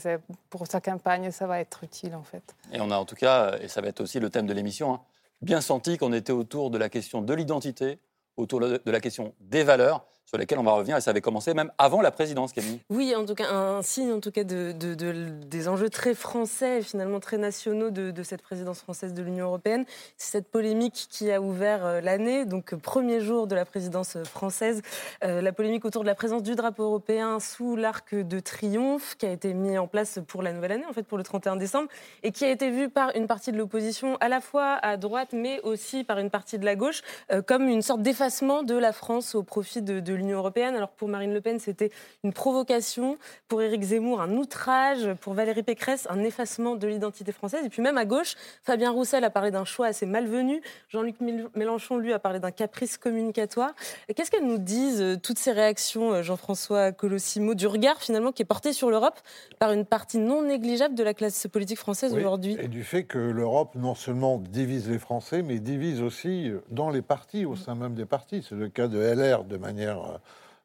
pour 0.50 0.66
sa 0.68 0.82
campagne, 0.82 1.32
ça 1.32 1.48
va 1.48 1.60
être 1.60 1.84
utile 1.84 2.16
en 2.16 2.24
fait. 2.24 2.56
Et 2.72 2.82
on 2.82 2.92
a 2.92 2.98
en 2.98 3.06
tout 3.06 3.16
cas, 3.16 3.58
et 3.60 3.68
ça 3.68 3.82
va 3.82 3.90
être 3.90 4.02
aussi 4.02 4.20
le 4.20 4.30
thème 4.30 4.48
de 4.48 4.54
l'émission, 4.54 4.94
hein, 4.94 5.02
bien 5.42 5.60
senti 5.62 5.98
qu'on 5.98 6.14
était 6.14 6.32
autour 6.32 6.72
de 6.72 6.78
la 6.78 6.90
question 6.90 7.22
de 7.22 7.34
l'identité, 7.34 8.00
autour 8.38 8.60
de 8.62 8.80
la 8.86 9.00
question 9.02 9.34
des 9.42 9.64
valeurs 9.64 10.06
sur 10.26 10.38
lesquels 10.38 10.60
on 10.60 10.64
va 10.64 10.74
revenir. 10.74 10.98
Et 10.98 11.02
ça 11.02 11.12
avait 11.12 11.22
commencé 11.22 11.54
même 11.54 11.72
avant 11.78 12.02
la 12.02 12.12
présidence, 12.12 12.54
Camille. 12.54 12.80
Oui, 12.90 13.16
en 13.16 13.26
tout 13.26 13.36
cas, 13.36 13.52
un 13.52 13.82
signe 13.82 14.12
en 14.12 14.20
tout 14.20 14.32
cas 14.32 14.44
de, 14.44 14.74
des 14.74 15.68
enjeux 15.68 15.90
très 15.90 16.14
français, 16.14 16.82
finalement 16.82 17.20
très 17.20 17.38
nationaux 17.38 17.90
de, 17.90 18.24
cette 18.24 18.42
présidence 18.42 18.80
française 18.80 19.14
de 19.14 19.22
l'Union 19.22 19.48
européenne. 19.48 19.86
C'est 20.18 20.32
cette 20.32 20.48
polémique 20.48 21.08
qui 21.10 21.32
a 21.32 21.42
ouvert 21.42 21.86
euh, 21.86 22.02
l'année, 22.02 22.46
donc 22.46 22.74
premier 22.76 23.20
jour 23.20 23.48
de 23.48 23.56
la 23.56 23.66
présidence 23.66 24.18
française, 24.24 24.82
euh, 25.24 25.42
la 25.42 25.52
polémique 25.52 25.84
autour 25.86 26.04
de 26.04 26.08
la 26.08 26.16
présence 26.16 26.42
du 26.42 26.56
drapeau 26.56 26.84
européen 26.84 27.40
sous 27.40 27.76
l'arc 27.76 28.16
de 28.16 28.40
triomphe 28.40 29.16
qui 29.18 29.26
a 29.26 29.32
été 29.32 29.54
mis 29.54 29.78
en 29.78 29.88
place 29.88 30.20
pour 30.28 30.42
la 30.42 30.54
nouvelle 30.54 30.72
année, 30.72 30.86
en 30.86 30.94
fait 30.94 31.04
pour 31.04 31.18
le 31.18 31.24
31 31.24 31.58
décembre, 31.58 31.90
et 32.24 32.32
qui 32.32 32.46
a 32.46 32.50
été 32.50 32.70
vu 32.70 32.90
par 32.90 33.16
une 33.16 33.28
partie 33.28 33.52
de 33.52 33.58
l'opposition, 33.58 34.18
à 34.22 34.30
la 34.30 34.42
fois 34.42 34.80
à 34.82 34.98
droite, 34.98 35.30
mais 35.34 35.60
aussi 35.62 36.04
par 36.04 36.20
une 36.20 36.30
partie 36.30 36.58
de 36.58 36.66
la 36.66 36.76
gauche, 36.76 37.02
euh, 37.32 37.42
comme 37.42 37.68
une 37.68 37.82
sorte 37.82 38.02
d'effacement 38.02 38.64
de 38.64 38.76
la 38.76 38.94
France 38.94 39.36
au 39.36 39.44
profit 39.44 39.82
de, 39.82 40.13
de 40.14 40.18
l'Union 40.18 40.38
européenne. 40.38 40.76
Alors 40.76 40.90
pour 40.90 41.08
Marine 41.08 41.34
Le 41.34 41.42
Pen, 41.42 41.60
c'était 41.60 41.92
une 42.24 42.34
provocation. 42.34 43.18
Pour 43.48 43.62
Éric 43.62 43.82
Zemmour, 43.82 44.22
un 44.22 44.32
outrage. 44.32 45.14
Pour 45.22 45.34
Valérie 45.34 45.64
Pécresse, 45.64 46.08
un 46.10 46.24
effacement 46.24 46.76
de 46.76 46.88
l'identité 46.88 47.32
française. 47.32 47.66
Et 47.66 47.70
puis 47.70 47.82
même 47.82 47.98
à 47.98 48.06
gauche, 48.06 48.36
Fabien 48.64 48.92
Roussel 48.92 49.24
a 49.24 49.30
parlé 49.30 49.52
d'un 49.52 49.66
choix 49.66 49.88
assez 49.88 50.06
malvenu. 50.06 50.62
Jean-Luc 50.90 51.16
Mélenchon, 51.56 51.98
lui, 51.98 52.14
a 52.14 52.20
parlé 52.20 52.40
d'un 52.40 52.52
caprice 52.52 52.98
communicatoire. 52.98 53.74
Qu'est-ce 54.16 54.32
qu'elles 54.32 54.48
nous 54.48 54.58
disent, 54.58 55.02
euh, 55.02 55.18
toutes 55.18 55.40
ces 55.40 55.52
réactions, 55.52 56.14
euh, 56.14 56.24
Jean-François 56.24 56.92
Colossimo, 56.92 57.56
du 57.56 57.68
regard 57.68 58.02
finalement 58.02 58.32
qui 58.32 58.42
est 58.42 58.46
porté 58.46 58.74
sur 58.74 58.90
l'Europe 58.90 59.20
par 59.60 59.72
une 59.72 59.86
partie 59.86 60.18
non 60.18 60.44
négligeable 60.44 60.96
de 60.96 61.04
la 61.04 61.14
classe 61.14 61.48
politique 61.48 61.80
française 61.80 62.14
aujourd'hui? 62.14 62.58
Et 62.60 62.68
du 62.68 62.84
fait 62.84 63.04
que 63.04 63.18
l'Europe 63.18 63.76
non 63.76 63.96
seulement 63.96 64.38
divise 64.38 64.90
les 64.90 65.00
Français, 65.00 65.42
mais 65.42 65.60
divise 65.60 66.02
aussi 66.02 66.50
euh, 66.50 66.64
dans 66.70 66.90
les 66.90 67.02
partis, 67.02 67.46
au 67.46 67.56
sein 67.56 67.76
même 67.76 67.96
des 67.96 68.06
partis. 68.06 68.46
C'est 68.48 68.56
le 68.56 68.70
cas 68.70 68.88
de 68.88 69.00
LR 69.00 69.44
de 69.44 69.58
manière 69.58 70.03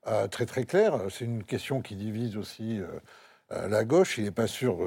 euh, 0.06 0.26
très 0.28 0.46
très 0.46 0.64
clair. 0.64 0.98
C'est 1.10 1.24
une 1.24 1.44
question 1.44 1.82
qui 1.82 1.94
divise 1.94 2.36
aussi 2.36 2.80
euh, 2.80 2.86
euh, 3.52 3.68
la 3.68 3.84
gauche. 3.84 4.16
Il 4.16 4.24
n'est 4.24 4.30
pas 4.30 4.46
sûr, 4.46 4.78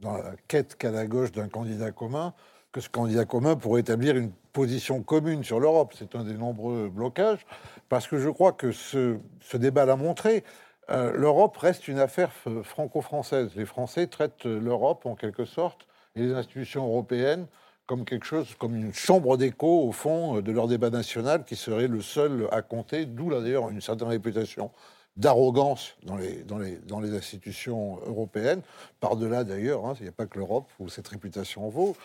dans 0.00 0.16
la 0.16 0.32
quête 0.48 0.76
qu'a 0.76 0.90
la 0.90 1.06
gauche 1.06 1.32
d'un 1.32 1.48
candidat 1.48 1.92
commun, 1.92 2.34
que 2.72 2.80
ce 2.80 2.88
candidat 2.88 3.24
commun 3.24 3.56
pourrait 3.56 3.80
établir 3.80 4.16
une 4.16 4.32
position 4.52 5.02
commune 5.02 5.44
sur 5.44 5.60
l'Europe. 5.60 5.94
C'est 5.96 6.14
un 6.14 6.24
des 6.24 6.34
nombreux 6.34 6.88
blocages, 6.88 7.46
parce 7.88 8.06
que 8.06 8.18
je 8.18 8.28
crois 8.28 8.52
que 8.52 8.72
ce, 8.72 9.16
ce 9.40 9.56
débat 9.56 9.86
l'a 9.86 9.96
montré. 9.96 10.44
L'Europe 10.88 11.56
reste 11.56 11.88
une 11.88 11.98
affaire 11.98 12.30
franco-française. 12.62 13.50
Les 13.56 13.66
Français 13.66 14.06
traitent 14.06 14.44
l'Europe 14.44 15.04
en 15.04 15.16
quelque 15.16 15.44
sorte 15.44 15.88
et 16.14 16.20
les 16.20 16.32
institutions 16.32 16.86
européennes 16.86 17.48
comme 17.86 18.04
quelque 18.04 18.26
chose, 18.26 18.54
comme 18.58 18.74
une 18.74 18.92
chambre 18.92 19.36
d'écho 19.36 19.88
au 19.88 19.92
fond 19.92 20.40
de 20.40 20.52
leur 20.52 20.66
débat 20.66 20.90
national 20.90 21.44
qui 21.44 21.56
serait 21.56 21.88
le 21.88 22.00
seul 22.00 22.48
à 22.50 22.62
compter, 22.62 23.06
d'où 23.06 23.30
là 23.30 23.40
d'ailleurs 23.40 23.70
une 23.70 23.80
certaine 23.80 24.08
réputation 24.08 24.70
d'arrogance 25.16 25.96
dans 26.02 26.16
les, 26.16 26.42
dans, 26.42 26.58
les, 26.58 26.76
dans 26.76 27.00
les 27.00 27.16
institutions 27.16 27.98
européennes, 28.06 28.60
par-delà 29.00 29.44
d'ailleurs, 29.44 29.86
hein, 29.86 29.94
il 29.98 30.02
n'y 30.02 30.08
a 30.08 30.12
pas 30.12 30.26
que 30.26 30.38
l'Europe 30.38 30.68
où 30.78 30.88
cette 30.88 31.08
réputation 31.08 31.68
vaut. 31.68 31.96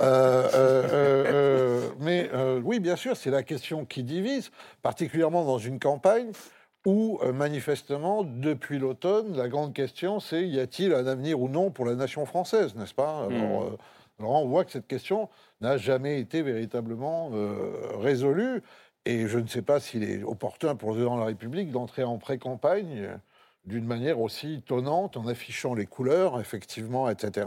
Euh, 0.00 0.48
euh, 0.54 0.88
euh, 0.92 1.88
mais 2.00 2.30
oui, 2.62 2.78
bien 2.78 2.96
sûr, 2.96 3.16
c'est 3.16 3.30
la 3.30 3.42
question 3.42 3.84
qui 3.84 4.02
divise, 4.04 4.50
particulièrement 4.82 5.44
dans 5.44 5.58
une 5.58 5.80
campagne 5.80 6.30
où, 6.86 7.18
manifestement, 7.34 8.22
depuis 8.24 8.78
l'automne, 8.78 9.36
la 9.36 9.48
grande 9.48 9.74
question, 9.74 10.20
c'est 10.20 10.46
y 10.46 10.60
a-t-il 10.60 10.94
un 10.94 11.06
avenir 11.06 11.40
ou 11.40 11.48
non 11.48 11.70
pour 11.70 11.84
la 11.84 11.94
nation 11.94 12.24
française, 12.24 12.74
n'est-ce 12.76 12.94
pas? 12.94 13.26
Hmm. 13.28 13.76
Alors, 14.20 14.42
on 14.44 14.48
voit 14.48 14.64
que 14.64 14.70
cette 14.70 14.86
question 14.86 15.28
n'a 15.60 15.78
jamais 15.78 16.20
été 16.20 16.42
véritablement 16.42 17.30
résolue. 17.98 18.62
Et 19.06 19.26
je 19.26 19.38
ne 19.38 19.46
sais 19.46 19.62
pas 19.62 19.80
s'il 19.80 20.04
est 20.04 20.22
opportun 20.22 20.76
pour 20.76 20.90
le 20.90 20.96
président 20.96 21.14
de 21.14 21.20
la 21.20 21.26
République 21.26 21.70
d'entrer 21.70 22.04
en 22.04 22.18
pré-campagne 22.18 23.18
d'une 23.64 23.84
manière 23.84 24.20
aussi 24.20 24.62
tonnante, 24.66 25.16
en 25.16 25.26
affichant 25.26 25.74
les 25.74 25.86
couleurs, 25.86 26.40
effectivement, 26.40 27.08
etc. 27.08 27.46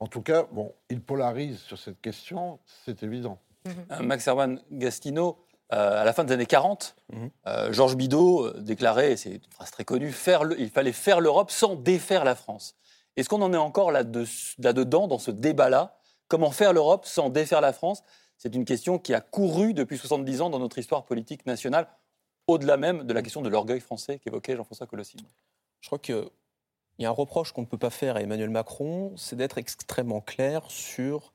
En 0.00 0.06
tout 0.06 0.22
cas, 0.22 0.46
bon, 0.52 0.72
il 0.88 1.00
polarise 1.00 1.58
sur 1.60 1.78
cette 1.78 2.00
question, 2.00 2.58
c'est 2.84 3.02
évident. 3.02 3.38
Euh, 3.66 4.02
Max 4.02 4.26
Herman 4.26 4.60
Gastino, 4.72 5.38
euh, 5.72 6.00
à 6.00 6.04
la 6.04 6.12
fin 6.12 6.24
des 6.24 6.32
années 6.32 6.46
40, 6.46 6.96
mhm. 7.12 7.30
euh, 7.46 7.72
Georges 7.72 7.96
Bidault 7.96 8.50
déclarait, 8.58 9.16
c'est 9.16 9.34
une 9.34 9.40
phrase 9.50 9.70
très 9.70 9.84
connue, 9.84 10.12
faire 10.12 10.42
il 10.58 10.70
fallait 10.70 10.92
faire 10.92 11.20
l'Europe 11.20 11.50
sans 11.50 11.76
défaire 11.76 12.24
la 12.24 12.34
France. 12.34 12.74
Est-ce 13.16 13.28
qu'on 13.28 13.42
en 13.42 13.52
est 13.52 13.58
encore 13.58 13.92
là-dedans, 13.92 15.08
dans 15.08 15.18
ce 15.18 15.30
débat-là? 15.30 15.96
Comment 16.30 16.52
faire 16.52 16.72
l'Europe 16.72 17.06
sans 17.06 17.28
défaire 17.28 17.60
la 17.60 17.72
France? 17.72 18.04
C'est 18.38 18.54
une 18.54 18.64
question 18.64 19.00
qui 19.00 19.14
a 19.14 19.20
couru 19.20 19.74
depuis 19.74 19.98
70 19.98 20.42
ans 20.42 20.48
dans 20.48 20.60
notre 20.60 20.78
histoire 20.78 21.04
politique 21.04 21.44
nationale, 21.44 21.88
au-delà 22.46 22.76
même 22.76 23.02
de 23.02 23.12
la 23.12 23.20
question 23.20 23.42
de 23.42 23.48
l'orgueil 23.48 23.80
français 23.80 24.20
qu'évoquait 24.20 24.54
Jean-François 24.54 24.86
Colossine. 24.86 25.26
Je 25.80 25.88
crois 25.88 25.98
qu'il 25.98 26.30
y 27.00 27.04
a 27.04 27.08
un 27.08 27.12
reproche 27.12 27.50
qu'on 27.50 27.62
ne 27.62 27.66
peut 27.66 27.78
pas 27.78 27.90
faire 27.90 28.14
à 28.14 28.22
Emmanuel 28.22 28.48
Macron, 28.48 29.12
c'est 29.16 29.34
d'être 29.34 29.58
extrêmement 29.58 30.20
clair 30.20 30.62
sur 30.70 31.32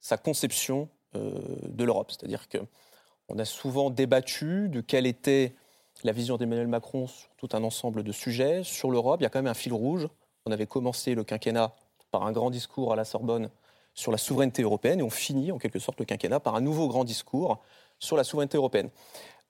sa 0.00 0.16
conception 0.16 0.88
euh, 1.14 1.40
de 1.68 1.84
l'Europe. 1.84 2.10
C'est-à-dire 2.10 2.48
qu'on 2.48 3.38
a 3.38 3.44
souvent 3.44 3.88
débattu 3.88 4.68
de 4.68 4.80
quelle 4.80 5.06
était 5.06 5.54
la 6.02 6.10
vision 6.10 6.38
d'Emmanuel 6.38 6.66
Macron 6.66 7.06
sur 7.06 7.30
tout 7.36 7.50
un 7.52 7.62
ensemble 7.62 8.02
de 8.02 8.10
sujets. 8.10 8.64
Sur 8.64 8.90
l'Europe, 8.90 9.20
il 9.20 9.22
y 9.22 9.26
a 9.26 9.30
quand 9.30 9.38
même 9.38 9.46
un 9.46 9.54
fil 9.54 9.72
rouge. 9.72 10.08
On 10.44 10.50
avait 10.50 10.66
commencé 10.66 11.14
le 11.14 11.22
quinquennat 11.22 11.72
par 12.10 12.26
un 12.26 12.32
grand 12.32 12.50
discours 12.50 12.92
à 12.92 12.96
la 12.96 13.04
Sorbonne 13.04 13.48
sur 13.94 14.12
la 14.12 14.18
souveraineté 14.18 14.62
européenne 14.62 15.00
et 15.00 15.02
on 15.02 15.10
finit 15.10 15.52
en 15.52 15.58
quelque 15.58 15.78
sorte 15.78 15.98
le 16.00 16.04
quinquennat 16.04 16.40
par 16.40 16.56
un 16.56 16.60
nouveau 16.60 16.88
grand 16.88 17.04
discours 17.04 17.62
sur 17.98 18.16
la 18.16 18.24
souveraineté 18.24 18.56
européenne. 18.56 18.90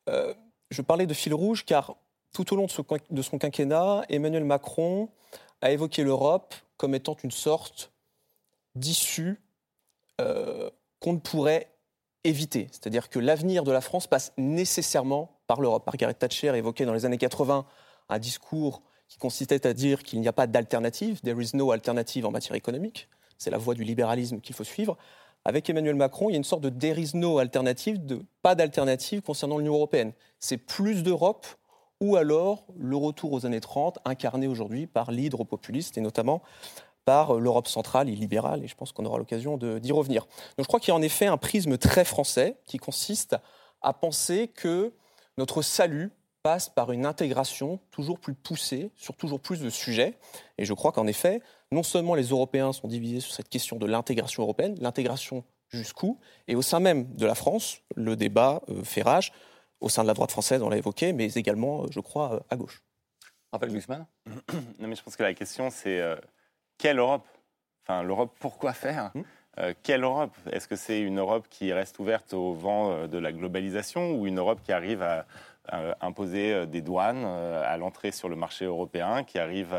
Euh, 0.08 0.34
je 0.70 0.82
parlais 0.82 1.06
de 1.06 1.14
fil 1.14 1.34
rouge 1.34 1.64
car 1.64 1.96
tout 2.32 2.52
au 2.52 2.56
long 2.56 2.66
de, 3.10 3.22
son 3.22 3.38
quinquennat, 3.38 4.02
Emmanuel 4.08 4.44
Macron 4.44 5.08
a 5.62 5.70
évoqué 5.70 6.02
l'Europe 6.02 6.54
comme 6.76 6.94
étant 6.94 7.16
une 7.22 7.30
sorte 7.30 7.92
d'issue 8.74 9.40
euh, 10.20 10.68
qu'on 11.00 11.14
ne 11.14 11.18
pourrait 11.18 11.70
éviter. 12.24 12.66
C'est-à-dire 12.72 13.08
que 13.08 13.18
l'avenir 13.18 13.62
de 13.62 13.72
la 13.72 13.80
France 13.80 14.06
passe 14.06 14.32
nécessairement 14.36 15.38
par 15.46 15.60
l'Europe. 15.60 15.86
Margaret 15.86 16.14
Thatcher 16.14 16.56
évoquait 16.56 16.86
dans 16.86 16.94
les 16.94 17.04
années 17.04 17.18
80 17.18 17.66
un 18.08 18.18
discours 18.18 18.82
qui 19.08 19.18
consistait 19.18 19.66
à 19.66 19.72
dire 19.72 20.02
qu'il 20.02 20.20
n'y 20.20 20.28
a 20.28 20.32
pas 20.32 20.46
d'alternative, 20.46 21.20
there 21.20 21.40
is 21.40 21.50
no 21.54 21.70
alternative 21.70 22.26
en 22.26 22.30
matière 22.30 22.56
économique 22.56 23.08
c'est 23.38 23.50
la 23.50 23.58
voie 23.58 23.74
du 23.74 23.84
libéralisme 23.84 24.40
qu'il 24.40 24.54
faut 24.54 24.64
suivre. 24.64 24.96
Avec 25.44 25.68
Emmanuel 25.68 25.94
Macron, 25.94 26.30
il 26.30 26.32
y 26.32 26.36
a 26.36 26.38
une 26.38 26.44
sorte 26.44 26.62
de 26.62 26.70
there 26.70 26.98
is 26.98 27.10
no 27.14 27.38
alternative, 27.38 28.04
de 28.04 28.24
pas 28.42 28.54
d'alternative 28.54 29.20
concernant 29.20 29.58
l'Union 29.58 29.74
européenne. 29.74 30.12
C'est 30.38 30.56
plus 30.56 31.02
d'Europe 31.02 31.46
ou 32.00 32.16
alors 32.16 32.64
le 32.76 32.96
retour 32.96 33.32
aux 33.32 33.46
années 33.46 33.60
30, 33.60 33.98
incarné 34.04 34.46
aujourd'hui 34.46 34.86
par 34.86 35.10
l'hydre 35.10 35.44
populiste 35.44 35.98
et 35.98 36.00
notamment 36.00 36.42
par 37.04 37.34
l'Europe 37.34 37.68
centrale 37.68 38.08
et 38.08 38.16
libérale, 38.16 38.64
et 38.64 38.66
je 38.66 38.74
pense 38.74 38.92
qu'on 38.92 39.04
aura 39.04 39.18
l'occasion 39.18 39.58
d'y 39.58 39.92
revenir. 39.92 40.22
Donc 40.56 40.64
je 40.64 40.66
crois 40.66 40.80
qu'il 40.80 40.88
y 40.88 40.92
a 40.92 40.96
en 40.96 41.02
effet 41.02 41.26
un 41.26 41.36
prisme 41.36 41.76
très 41.76 42.04
français 42.04 42.56
qui 42.64 42.78
consiste 42.78 43.36
à 43.82 43.92
penser 43.92 44.48
que 44.48 44.92
notre 45.36 45.60
salut 45.60 46.10
passe 46.44 46.68
par 46.68 46.92
une 46.92 47.06
intégration 47.06 47.80
toujours 47.90 48.20
plus 48.20 48.34
poussée 48.34 48.90
sur 48.96 49.16
toujours 49.16 49.40
plus 49.40 49.60
de 49.60 49.70
sujets. 49.70 50.14
Et 50.58 50.66
je 50.66 50.74
crois 50.74 50.92
qu'en 50.92 51.06
effet, 51.06 51.40
non 51.72 51.82
seulement 51.82 52.14
les 52.14 52.28
Européens 52.28 52.74
sont 52.74 52.86
divisés 52.86 53.20
sur 53.20 53.32
cette 53.32 53.48
question 53.48 53.76
de 53.78 53.86
l'intégration 53.86 54.42
européenne, 54.42 54.76
l'intégration 54.78 55.42
jusqu'où, 55.70 56.20
et 56.46 56.54
au 56.54 56.60
sein 56.60 56.80
même 56.80 57.14
de 57.14 57.24
la 57.24 57.34
France, 57.34 57.80
le 57.96 58.14
débat 58.14 58.60
euh, 58.68 58.84
fait 58.84 59.00
rage, 59.00 59.32
au 59.80 59.88
sein 59.88 60.02
de 60.02 60.06
la 60.06 60.14
droite 60.14 60.30
française, 60.30 60.62
on 60.62 60.68
l'a 60.68 60.76
évoqué, 60.76 61.14
mais 61.14 61.32
également, 61.32 61.84
euh, 61.84 61.86
je 61.90 62.00
crois, 62.00 62.34
euh, 62.34 62.40
à 62.50 62.56
gauche. 62.56 62.82
Raphaël 63.50 63.72
Glucksmann. 63.72 64.06
Non, 64.78 64.88
mais 64.88 64.96
je 64.96 65.02
pense 65.02 65.16
que 65.16 65.22
la 65.22 65.32
question, 65.32 65.70
c'est 65.70 66.02
quelle 66.76 66.98
Europe? 66.98 67.26
Enfin, 67.82 68.02
l'Europe, 68.02 68.36
pourquoi 68.38 68.74
faire? 68.74 69.10
Hmm 69.14 69.22
quelle 69.84 70.02
Europe? 70.02 70.36
Est-ce 70.50 70.66
que 70.66 70.74
c'est 70.74 71.00
une 71.00 71.20
Europe 71.20 71.46
qui 71.48 71.72
reste 71.72 72.00
ouverte 72.00 72.34
au 72.34 72.54
vent 72.54 73.06
de 73.06 73.18
la 73.18 73.30
globalisation 73.30 74.10
ou 74.10 74.26
une 74.26 74.40
Europe 74.40 74.58
qui 74.64 74.72
arrive 74.72 75.00
à 75.00 75.26
imposer 76.00 76.52
euh, 76.52 76.66
des 76.66 76.82
douanes 76.82 77.24
euh, 77.24 77.62
à 77.66 77.76
l'entrée 77.76 78.12
sur 78.12 78.28
le 78.28 78.36
marché 78.36 78.64
européen, 78.64 79.24
qui 79.24 79.38
arrive 79.38 79.74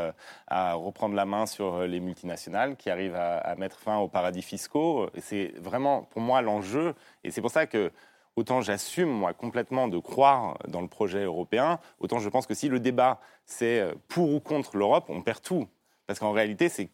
à 0.48 0.74
reprendre 0.74 1.14
la 1.14 1.24
main 1.24 1.46
sur 1.46 1.82
les 1.82 2.00
multinationales, 2.00 2.76
qui 2.76 2.90
arrive 2.90 3.14
à, 3.14 3.54
mettre 3.56 3.78
fin 3.78 3.98
aux 3.98 4.08
paradis 4.08 4.42
fiscaux. 4.42 5.08
C'est 5.18 5.52
vraiment 5.58 6.02
pour 6.02 6.20
moi 6.20 6.42
l'enjeu, 6.42 6.94
et 7.24 7.30
c'est 7.30 7.40
pour 7.40 7.50
ça 7.50 7.66
que 7.66 7.92
autant 8.36 8.60
j'assume 8.60 9.08
moi 9.08 9.32
complètement 9.32 9.88
de 9.88 9.98
croire 9.98 10.58
dans 10.68 10.82
le 10.82 10.88
projet 10.88 11.24
européen, 11.24 11.78
autant 12.00 12.18
je 12.18 12.28
pense 12.28 12.46
que 12.46 12.54
si 12.54 12.68
le 12.68 12.80
débat 12.80 13.20
c'est 13.46 13.82
pour 14.08 14.34
ou 14.34 14.40
contre 14.40 14.76
l'Europe, 14.76 15.06
on 15.08 15.22
perd 15.22 15.40
tout. 15.40 15.68
Parce 16.06 16.18
qu'en 16.18 16.32
réalité, 16.32 16.68
c'est 16.68 16.88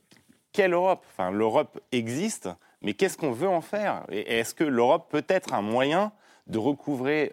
quelle 0.52 0.72
Europe? 0.72 1.04
Enfin, 1.11 1.30
l'Europe 1.30 1.80
existe, 1.92 2.49
mais 2.82 2.94
qu'est-ce 2.94 3.16
qu'on 3.16 3.32
veut 3.32 3.49
en 3.49 3.61
faire? 3.61 4.04
Et 4.11 4.38
est-ce 4.38 4.54
que 4.54 4.64
l'Europe 4.64 5.08
peut 5.11 5.25
être 5.28 5.54
un 5.54 5.62
moyen 5.62 6.12
de 6.46 6.58
recouvrer 6.58 7.32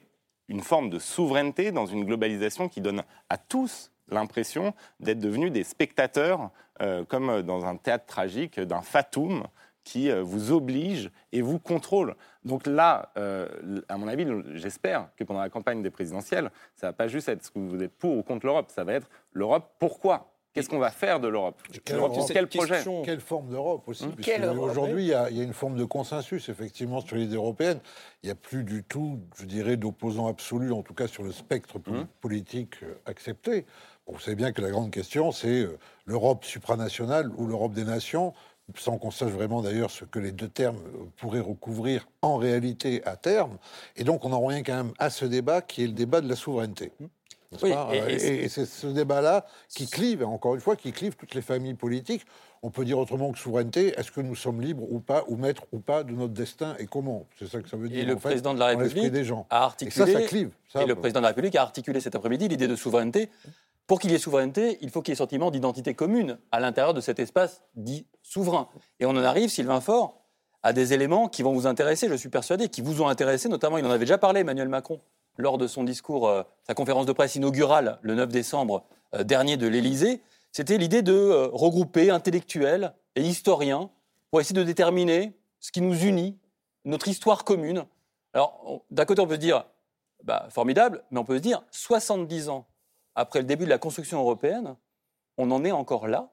une 0.50 0.62
forme 0.62 0.90
de 0.90 1.00
souveraineté 1.00 1.72
dans 1.72 1.86
une 1.86 2.04
globalisation 2.04 2.68
qui 2.68 2.82
donne 2.82 3.04
à 3.30 3.38
tous 3.38 3.92
l'impression 4.10 4.74
d'être 5.00 5.20
devenus 5.20 5.52
des 5.52 5.64
spectateurs, 5.64 6.50
euh, 6.82 7.06
comme 7.06 7.42
dans 7.44 7.66
un 7.66 7.78
théâtre 7.78 8.06
tragique, 8.06 8.60
d'un 8.60 8.82
fatum 8.82 9.44
qui 9.84 10.12
euh, 10.12 10.22
vous 10.22 10.52
oblige 10.52 11.12
et 11.32 11.42
vous 11.42 11.60
contrôle. 11.60 12.16
Donc 12.44 12.66
là, 12.66 13.12
euh, 13.18 13.48
à 13.88 13.98
mon 13.98 14.08
avis, 14.08 14.26
j'espère 14.56 15.10
que 15.16 15.24
pendant 15.24 15.42
la 15.42 15.50
campagne 15.50 15.82
des 15.82 15.92
présidentielles, 15.92 16.52
ça 16.76 16.88
ne 16.88 16.92
va 16.92 16.94
pas 16.94 17.08
juste 17.08 17.30
être 17.30 17.44
ce 17.44 17.52
que 17.52 17.60
vous 17.60 17.82
êtes 17.82 17.96
pour 17.98 18.18
ou 18.18 18.24
contre 18.24 18.46
l'Europe, 18.46 18.70
ça 18.70 18.84
va 18.84 18.94
être 18.94 19.10
l'Europe 19.34 19.72
pourquoi 19.80 20.32
Qu'est-ce 20.54 20.68
qu'on 20.68 20.80
va 20.80 20.90
faire 20.90 21.20
de 21.20 21.28
l'Europe? 21.28 21.62
Quel, 21.86 22.48
projet? 22.48 22.84
Quelle 23.06 23.20
forme 23.20 23.50
d'Europe 23.50 23.84
aussi? 23.88 24.06
Hum, 24.06 24.60
Aujourd'hui, 24.60 25.04
il, 25.04 25.10
y, 25.10 25.14
a 25.14 25.30
une 25.44 25.54
forme 25.54 25.78
de 25.78 25.86
consensus, 25.86 26.50
effectivement, 26.50 27.02
sur 27.02 27.18
l'idée 27.18 27.36
européenne. 27.36 27.80
Il 28.24 28.28
n'y 28.28 28.32
a 28.32 28.36
plus 28.36 28.64
du 28.64 28.84
tout, 28.84 29.20
je 29.40 29.46
dirais, 29.46 29.78
d'opposants 29.78 30.28
absolus, 30.28 30.72
en 30.72 30.82
tout 30.82 30.96
cas 30.96 31.08
sur 31.08 31.24
le 31.24 31.32
spectre 31.32 31.76
hum. 31.88 32.08
politique 32.20 32.82
euh, 32.82 32.96
accepté. 33.06 33.66
vous 34.08 34.20
savez 34.20 34.36
bien 34.36 34.52
que 34.52 34.62
la 34.62 34.72
grande 34.72 34.90
question, 34.90 35.32
c'est 35.32 35.62
euh, 35.62 35.78
l'Europe 36.06 36.44
supranationale 36.44 37.32
ou 37.38 37.46
l'Europe 37.46 37.74
des 37.74 37.86
nations, 37.86 38.34
sans 38.76 38.98
qu'on 38.98 39.12
sache 39.12 39.32
vraiment 39.32 39.62
d'ailleurs 39.62 39.92
ce 39.92 40.04
que 40.04 40.18
les 40.18 40.32
deux 40.32 40.50
termes 40.50 40.78
euh, 40.78 41.06
pourraient 41.18 41.40
recouvrir 41.40 42.08
en 42.24 42.38
réalité 42.38 43.06
à 43.06 43.18
terme. 43.18 43.60
Et 43.96 44.04
donc, 44.04 44.26
on 44.26 44.34
en 44.34 44.40
revient 44.40 44.64
quand 44.64 44.76
même 44.76 44.94
à 44.98 45.12
ce 45.12 45.26
débat 45.26 45.62
qui 45.62 45.84
est 45.84 45.88
le 45.88 45.94
débat 45.94 46.22
de 46.22 46.28
la 46.28 46.36
souveraineté. 46.36 46.92
Hum. 47.00 47.10
Oui, 47.64 47.74
et, 48.08 48.48
c'est 48.48 48.66
ce 48.66 48.88
débat-là 48.88 49.46
qui 49.70 49.88
clive, 49.88 50.24
encore 50.24 50.54
une 50.54 50.62
fois, 50.62 50.76
qui 50.76 50.92
clive 50.92 51.16
toutes 51.16 51.34
les 51.34 51.42
familles 51.42 51.74
politiques. 51.74 52.26
On 52.62 52.70
peut 52.70 52.86
dire 52.86 53.00
autrement 53.00 53.32
que 53.32 53.40
souveraineté, 53.40 53.94
est-ce 53.98 54.12
que 54.12 54.22
nous 54.22 54.36
sommes 54.36 54.62
libres 54.62 54.86
ou 54.90 55.00
pas, 55.00 55.24
ou 55.28 55.36
maîtres 55.36 55.64
ou 55.72 55.80
pas 55.80 56.04
de 56.04 56.12
notre 56.12 56.34
destin, 56.34 56.76
et 56.78 56.86
comment? 56.86 57.26
C'est 57.40 57.48
ça 57.48 57.62
que 57.62 57.70
ça 57.70 57.78
veut 57.78 57.90
dire. 57.90 58.00
Et 58.00 58.06
le 58.06 58.18
président 58.18 58.54
de 58.54 58.60
la 58.60 58.68
République 58.68 59.12
des 59.12 59.24
gens. 59.24 59.48
a 59.50 59.64
articulé. 59.64 60.10
Et 60.10 60.14
ça, 60.14 60.20
ça 60.20 60.28
clive. 60.28 60.52
et 60.80 60.86
le 60.86 60.96
président 60.96 61.22
de 61.22 61.24
la 61.24 61.30
République 61.30 61.56
a 61.56 61.62
articulé 61.62 62.00
cet 62.02 62.16
après-midi 62.16 62.48
l'idée 62.48 62.68
de 62.68 62.76
souveraineté. 62.76 63.30
Pour 63.88 64.00
qu'il 64.00 64.12
y 64.12 64.14
ait 64.14 64.20
souveraineté, 64.20 64.78
il 64.82 64.92
faut 64.92 65.02
qu'il 65.02 65.14
y 65.14 65.14
ait 65.14 65.18
sentiment 65.18 65.50
d'identité 65.50 65.96
commune 65.96 66.38
à 66.52 66.60
l'intérieur 66.60 66.94
de 66.94 67.02
cet 67.02 67.18
espace 67.18 67.64
dit 67.76 68.06
souverain. 68.22 68.70
Et 69.00 69.08
on 69.08 69.12
en 69.12 69.24
arrive, 69.24 69.50
Sylvain 69.50 69.82
Faure, 69.82 70.22
à 70.62 70.74
des 70.74 70.94
éléments 70.94 71.28
qui 71.28 71.42
vont 71.42 71.54
vous 71.54 71.66
intéresser, 71.66 72.08
je 72.08 72.14
suis 72.14 72.30
persuadé, 72.30 72.70
qui 72.70 72.82
vous 72.82 73.02
ont 73.02 73.08
intéressé, 73.08 73.50
notamment, 73.50 73.80
il 73.80 73.86
en 73.86 73.90
avait 73.90 74.00
déjà 74.06 74.20
parlé, 74.20 74.42
Emmanuel 74.42 74.68
Macron, 74.68 75.00
lors 75.40 75.58
de 75.58 75.68
son 75.68 75.84
discours, 75.84 76.28
euh, 76.28 76.44
sa 76.68 76.76
conférence 76.76 77.06
de 77.06 77.14
presse 77.14 77.36
inaugurale 77.36 77.98
le 78.02 78.14
9 78.14 78.30
décembre 78.30 78.84
euh, 79.16 79.24
dernier 79.24 79.58
de 79.58 79.68
l'Élysée, 79.68 80.22
c'était 80.52 80.78
l'idée 80.78 81.02
de 81.02 81.14
euh, 81.14 81.48
regrouper 81.48 82.12
intellectuels 82.12 82.94
et 83.16 83.22
historiens 83.22 83.90
pour 84.30 84.42
essayer 84.42 84.56
de 84.56 84.64
déterminer 84.64 85.34
ce 85.60 85.72
qui 85.72 85.82
nous 85.82 85.96
unit, 85.96 86.38
notre 86.84 87.08
histoire 87.08 87.46
commune. 87.46 87.86
Alors, 88.34 88.84
d'un 88.92 89.06
côté, 89.06 89.22
on 89.22 89.28
peut 89.28 89.36
se 89.36 89.40
dire, 89.40 89.66
bah, 90.24 90.48
formidable, 90.52 91.04
mais 91.10 91.20
on 91.20 91.24
peut 91.24 91.38
se 91.38 91.42
dire, 91.42 91.64
70 91.72 92.50
ans 92.50 92.68
après 93.16 93.40
le 93.40 93.46
début 93.46 93.64
de 93.64 93.70
la 93.70 93.78
construction 93.78 94.20
européenne, 94.20 94.76
on 95.38 95.52
en 95.52 95.64
est 95.64 95.72
encore 95.72 96.08
là 96.08 96.32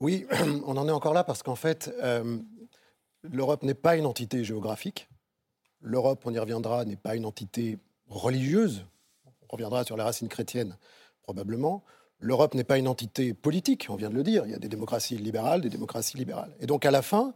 Oui, 0.00 0.26
on 0.66 0.76
en 0.76 0.86
est 0.86 0.92
encore 0.92 1.14
là 1.14 1.24
parce 1.24 1.42
qu'en 1.42 1.56
fait, 1.56 1.92
l'Europe 3.22 3.62
n'est 3.62 3.74
pas 3.74 3.96
une 3.96 4.06
entité 4.06 4.44
géographique. 4.44 5.08
L'Europe, 5.86 6.22
on 6.24 6.34
y 6.34 6.38
reviendra, 6.38 6.84
n'est 6.84 6.96
pas 6.96 7.14
une 7.14 7.24
entité 7.24 7.78
religieuse. 8.08 8.84
on 9.24 9.52
reviendra 9.52 9.84
sur 9.84 9.96
les 9.96 10.02
racines 10.02 10.28
chrétiennes 10.28 10.76
probablement, 11.22 11.84
l'Europe 12.18 12.54
n'est 12.54 12.64
pas 12.64 12.76
une 12.76 12.88
entité 12.88 13.34
politique, 13.34 13.86
on 13.88 13.94
vient 13.94 14.10
de 14.10 14.14
le 14.14 14.24
dire, 14.24 14.44
il 14.46 14.50
y 14.50 14.54
a 14.54 14.58
des 14.58 14.68
démocraties 14.68 15.16
libérales, 15.16 15.60
des 15.60 15.68
démocraties 15.68 16.16
libérales. 16.16 16.54
Et 16.60 16.66
donc 16.66 16.84
à 16.84 16.90
la 16.90 17.02
fin, 17.02 17.34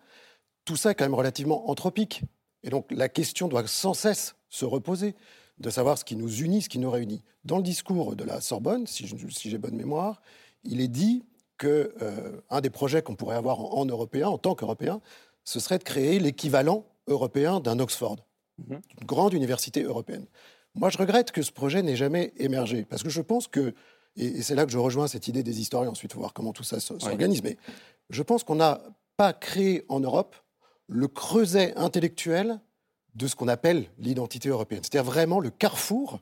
tout 0.65 0.77
ça 0.77 0.91
est 0.91 0.95
quand 0.97 1.05
même 1.05 1.15
relativement 1.15 1.71
anthropique. 1.71 2.23
Et 2.65 2.71
donc 2.71 2.87
la 2.91 3.09
question 3.09 3.47
doit 3.47 3.67
sans 3.69 3.95
cesse 3.95 4.35
se 4.49 4.65
reposer 4.65 5.15
de 5.59 5.71
savoir 5.71 5.97
ce 5.97 6.05
qui 6.05 6.17
nous 6.17 6.43
unit, 6.43 6.63
ce 6.63 6.69
qui 6.69 6.79
nous 6.79 6.91
réunit. 6.91 7.23
Dans 7.45 7.57
le 7.57 7.63
discours 7.63 8.17
de 8.17 8.25
la 8.25 8.41
Sorbonne, 8.41 8.87
si, 8.87 9.07
j'ai 9.07 9.59
bonne 9.59 9.77
mémoire, 9.77 10.23
il 10.65 10.81
est 10.81 10.89
dit 10.89 11.25
que 11.57 11.95
euh, 12.03 12.61
des 12.61 12.71
projets 12.71 13.03
qu'on 13.03 13.15
pourrait 13.15 13.37
avoir 13.37 13.61
en, 13.61 13.85
européen, 13.85 14.29
en 14.29 14.39
tant 14.39 14.55
qu'européen, 14.55 15.01
ce 15.45 15.61
serait 15.61 15.79
de 15.79 15.85
créer 15.85 16.19
l'équivalent 16.19 16.85
européen 17.07 17.61
d'un 17.61 17.79
Oxford, 17.79 18.17
mhm. 18.69 18.81
une 19.01 19.07
grande 19.07 19.33
université 19.33 19.83
européenne. 19.83 20.27
Moi, 20.75 20.91
je 20.91 20.99
regrette 20.99 21.33
que 21.33 21.43
ce 21.43 21.51
projet 21.51 21.83
n'ait 21.83 21.97
jamais 21.97 22.33
émergé, 22.37 22.85
parce 22.85 23.03
que 23.03 23.11
je 23.11 23.21
pense 23.21 23.49
que, 23.49 23.75
et, 24.17 24.43
c'est 24.43 24.55
là 24.55 24.65
que 24.65 24.73
je 24.73 24.79
rejoins 24.79 25.09
cette 25.09 25.27
idée 25.29 25.43
des 25.43 25.61
historiens, 25.61 25.91
ensuite, 25.91 26.15
voir 26.15 26.33
comment 26.33 26.53
tout 26.53 26.63
ça 26.63 26.79
s'organise, 26.81 27.43
mais 27.43 27.57
je 28.09 28.23
pense 28.23 28.45
qu'on 28.45 28.55
n'a 28.55 28.81
pas 29.17 29.33
créé 29.33 29.85
en 29.89 30.01
Europe 30.01 30.37
le 30.89 31.09
creuset 31.09 31.75
intellectuel 31.77 32.61
de 33.15 33.27
ce 33.27 33.37
qu'on 33.37 33.49
appelle 33.49 33.91
l'identité 33.99 34.49
européenne. 34.49 34.83
C'est-à-dire 34.83 35.11
vraiment 35.11 35.41
le 35.41 35.51
carrefour 35.51 36.21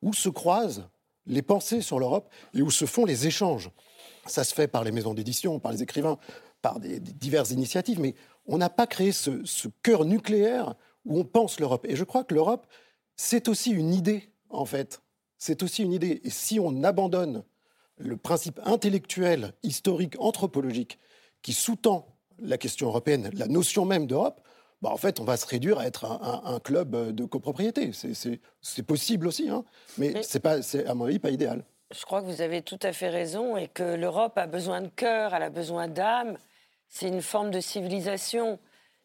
où 0.00 0.12
se 0.12 0.28
croisent 0.28 0.88
les 1.26 1.42
pensées 1.42 1.82
sur 1.82 1.98
l'Europe 1.98 2.30
et 2.54 2.62
où 2.62 2.70
se 2.70 2.84
font 2.84 3.04
les 3.04 3.26
échanges. 3.26 3.70
Ça 4.26 4.44
se 4.44 4.54
fait 4.54 4.68
par 4.68 4.84
les 4.84 4.92
maisons 4.92 5.14
d'édition, 5.14 5.60
par 5.60 5.72
les 5.72 5.82
écrivains, 5.82 6.18
par 6.62 6.80
des, 6.80 7.00
diverses 7.00 7.50
initiatives, 7.50 8.00
mais 8.00 8.14
on 8.46 8.58
n'a 8.58 8.70
pas 8.70 8.86
créé 8.86 9.12
ce, 9.12 9.44
ce 9.44 9.68
cœur 9.82 10.04
nucléaire 10.04 10.74
où 11.04 11.18
on 11.18 11.24
pense 11.24 11.60
l'Europe. 11.60 11.86
Et 11.88 11.96
je 11.96 12.04
crois 12.04 12.24
que 12.24 12.34
l'Europe, 12.34 12.66
c'est 13.16 13.48
aussi 13.48 13.70
une 13.70 13.92
idée, 13.92 14.30
en 14.50 14.64
fait. 14.64 15.02
C'est 15.38 15.62
aussi 15.62 15.82
une 15.82 15.92
idée. 15.92 16.20
Et 16.24 16.30
si 16.30 16.60
on 16.60 16.84
abandonne 16.84 17.44
le 17.98 18.16
principe 18.16 18.60
intellectuel, 18.64 19.54
historique, 19.62 20.14
anthropologique 20.18 20.98
qui 21.42 21.52
sous-tend 21.52 22.06
la 22.38 22.58
question 22.58 22.88
européenne, 22.88 23.30
la 23.34 23.48
notion 23.48 23.84
même 23.84 24.06
d'Europe, 24.06 24.40
bah, 24.82 24.90
en 24.90 24.96
fait, 24.96 25.20
on 25.20 25.24
va 25.24 25.36
se 25.36 25.46
réduire 25.46 25.78
à 25.78 25.86
être 25.86 26.04
un, 26.04 26.58
club 26.58 27.14
de 27.14 27.24
copropriété. 27.24 27.92
C'est 27.92 28.82
possible 28.82 29.28
aussi, 29.28 29.48
hein, 29.48 29.64
mais 29.96 30.22
c'est 30.22 30.40
pas, 30.40 30.58
à 30.86 30.94
mon 30.94 31.04
avis, 31.04 31.20
pas 31.20 31.30
idéal. 31.30 31.64
Je 31.92 32.04
crois 32.04 32.20
que 32.20 32.26
vous 32.26 32.40
avez 32.40 32.62
tout 32.62 32.78
à 32.82 32.92
fait 32.92 33.08
raison 33.08 33.56
et 33.56 33.68
que 33.68 33.82
l'Europe 33.82 34.36
a 34.38 34.46
besoin 34.46 34.80
de 34.80 34.88
cœur, 34.88 35.34
elle 35.34 35.42
a 35.42 35.50
besoin 35.50 35.88
d'âme. 35.88 36.36
C'est 36.88 37.06
une 37.08 37.22
forme 37.22 37.50
de 37.50 37.60
civilisation. 37.60 38.58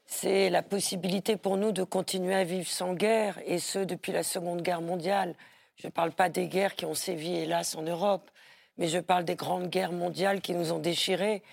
C'est 0.09 0.49
la 0.49 0.63
possibilité 0.63 1.35
pour 1.35 1.57
nous 1.57 1.73
de 1.73 1.83
continuer 1.83 2.33
à 2.33 2.45
vivre 2.45 2.67
sans 2.67 2.93
guerre, 2.93 3.37
et 3.45 3.59
ce 3.59 3.79
depuis 3.79 4.13
la 4.13 4.23
Seconde 4.23 4.61
Guerre 4.61 4.81
mondiale. 4.81 5.35
Je 5.75 5.87
ne 5.87 5.91
parle 5.91 6.13
pas 6.13 6.29
des 6.29 6.47
guerres 6.47 6.75
qui 6.75 6.85
ont 6.85 6.95
sévi, 6.95 7.35
hélas, 7.35 7.75
en 7.75 7.81
Europe, 7.81 8.31
mais 8.77 8.87
je 8.87 8.99
parle 8.99 9.25
des 9.25 9.35
grandes 9.35 9.69
guerres 9.69 9.91
mondiales 9.91 10.39
qui 10.39 10.53
nous 10.53 10.71
ont 10.71 10.79
déchirés. 10.79 11.43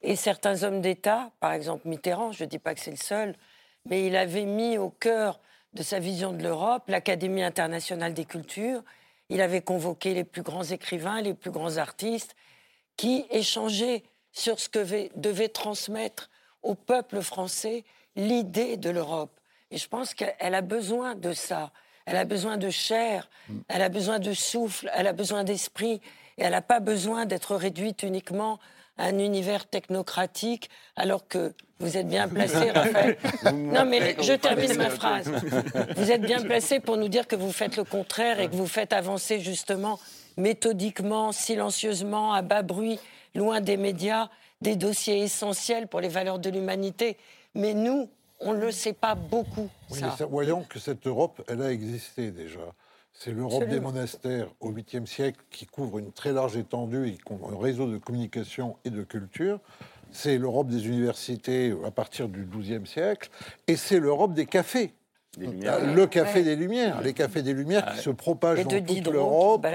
Et 0.00 0.14
certains 0.14 0.62
hommes 0.62 0.80
d'État, 0.80 1.32
par 1.40 1.52
exemple 1.52 1.88
Mitterrand, 1.88 2.30
je 2.30 2.44
ne 2.44 2.48
dis 2.48 2.60
pas 2.60 2.72
que 2.72 2.80
c'est 2.80 2.92
le 2.92 2.96
seul, 2.96 3.34
mais 3.84 4.06
il 4.06 4.16
avait 4.16 4.46
mis 4.46 4.78
au 4.78 4.90
cœur 4.90 5.40
de 5.74 5.82
sa 5.82 5.98
vision 5.98 6.32
de 6.32 6.42
l'Europe 6.42 6.84
l'Académie 6.86 7.42
internationale 7.42 8.14
des 8.14 8.24
cultures. 8.24 8.82
Il 9.28 9.40
avait 9.40 9.60
convoqué 9.60 10.14
les 10.14 10.24
plus 10.24 10.42
grands 10.42 10.64
écrivains, 10.64 11.20
les 11.20 11.34
plus 11.34 11.50
grands 11.50 11.78
artistes, 11.78 12.36
qui 12.96 13.26
échangeaient 13.30 14.04
sur 14.30 14.60
ce 14.60 14.68
que 14.68 15.10
devait 15.18 15.48
transmettre 15.48 16.30
au 16.62 16.74
peuple 16.74 17.20
français 17.20 17.84
l'idée 18.16 18.76
de 18.76 18.90
l'Europe. 18.90 19.38
Et 19.70 19.78
je 19.78 19.88
pense 19.88 20.14
qu'elle 20.14 20.54
a 20.54 20.60
besoin 20.60 21.14
de 21.14 21.32
ça. 21.32 21.70
Elle 22.06 22.16
a 22.16 22.24
besoin 22.24 22.56
de 22.56 22.70
chair, 22.70 23.28
elle 23.68 23.82
a 23.82 23.90
besoin 23.90 24.18
de 24.18 24.32
souffle, 24.32 24.90
elle 24.94 25.06
a 25.06 25.12
besoin 25.12 25.44
d'esprit, 25.44 26.00
et 26.38 26.42
elle 26.42 26.52
n'a 26.52 26.62
pas 26.62 26.80
besoin 26.80 27.26
d'être 27.26 27.54
réduite 27.54 28.02
uniquement 28.02 28.58
à 28.96 29.04
un 29.04 29.18
univers 29.18 29.68
technocratique, 29.68 30.70
alors 30.96 31.28
que 31.28 31.52
vous 31.80 31.98
êtes 31.98 32.08
bien 32.08 32.26
placé, 32.26 32.70
Raphaël. 32.74 33.18
Non, 33.52 33.84
mais 33.84 34.16
je 34.20 34.32
termine 34.32 34.74
ma 34.74 34.88
phrase. 34.88 35.30
Vous 35.96 36.10
êtes 36.10 36.22
bien 36.22 36.40
placé 36.42 36.80
pour 36.80 36.96
nous 36.96 37.08
dire 37.08 37.26
que 37.26 37.36
vous 37.36 37.52
faites 37.52 37.76
le 37.76 37.84
contraire 37.84 38.40
et 38.40 38.48
que 38.48 38.56
vous 38.56 38.66
faites 38.66 38.94
avancer 38.94 39.40
justement 39.40 40.00
méthodiquement, 40.38 41.32
silencieusement, 41.32 42.32
à 42.32 42.42
bas 42.42 42.62
bruit, 42.62 42.98
loin 43.34 43.60
des 43.60 43.76
médias, 43.76 44.28
des 44.60 44.76
dossiers 44.76 45.22
essentiels 45.22 45.88
pour 45.88 46.00
les 46.00 46.08
valeurs 46.08 46.38
de 46.38 46.50
l'humanité. 46.50 47.16
Mais 47.54 47.74
nous, 47.74 48.08
on 48.40 48.54
ne 48.54 48.60
le 48.60 48.70
sait 48.70 48.92
pas 48.92 49.14
beaucoup. 49.14 49.68
voyons 50.30 50.62
que 50.62 50.78
cette 50.78 51.06
Europe, 51.06 51.42
elle 51.48 51.62
a 51.62 51.72
existé 51.72 52.30
déjà. 52.30 52.60
C'est 53.12 53.32
l'Europe 53.32 53.66
des 53.66 53.80
monastères 53.80 54.48
au 54.60 54.70
8e 54.70 55.06
siècle 55.06 55.40
qui 55.50 55.66
couvre 55.66 55.98
une 55.98 56.12
très 56.12 56.32
large 56.32 56.56
étendue 56.56 57.08
et 57.08 57.18
un 57.30 57.58
réseau 57.58 57.90
de 57.90 57.98
communication 57.98 58.76
et 58.84 58.90
de 58.90 59.02
culture. 59.02 59.58
C'est 60.12 60.38
l'Europe 60.38 60.68
des 60.68 60.86
universités 60.86 61.74
à 61.84 61.90
partir 61.90 62.28
du 62.28 62.46
12e 62.46 62.86
siècle. 62.86 63.28
Et 63.66 63.76
c'est 63.76 63.98
l'Europe 63.98 64.34
des 64.34 64.46
cafés 64.46 64.92
le 65.36 66.06
Café 66.06 66.42
des 66.42 66.56
Lumières, 66.56 67.00
les 67.02 67.12
Cafés 67.12 67.42
des 67.42 67.52
Lumières 67.52 67.94
qui 67.94 68.00
se 68.00 68.10
propagent 68.10 68.64
dans 68.64 68.80
toute 68.80 69.08
l'Europe 69.08 69.66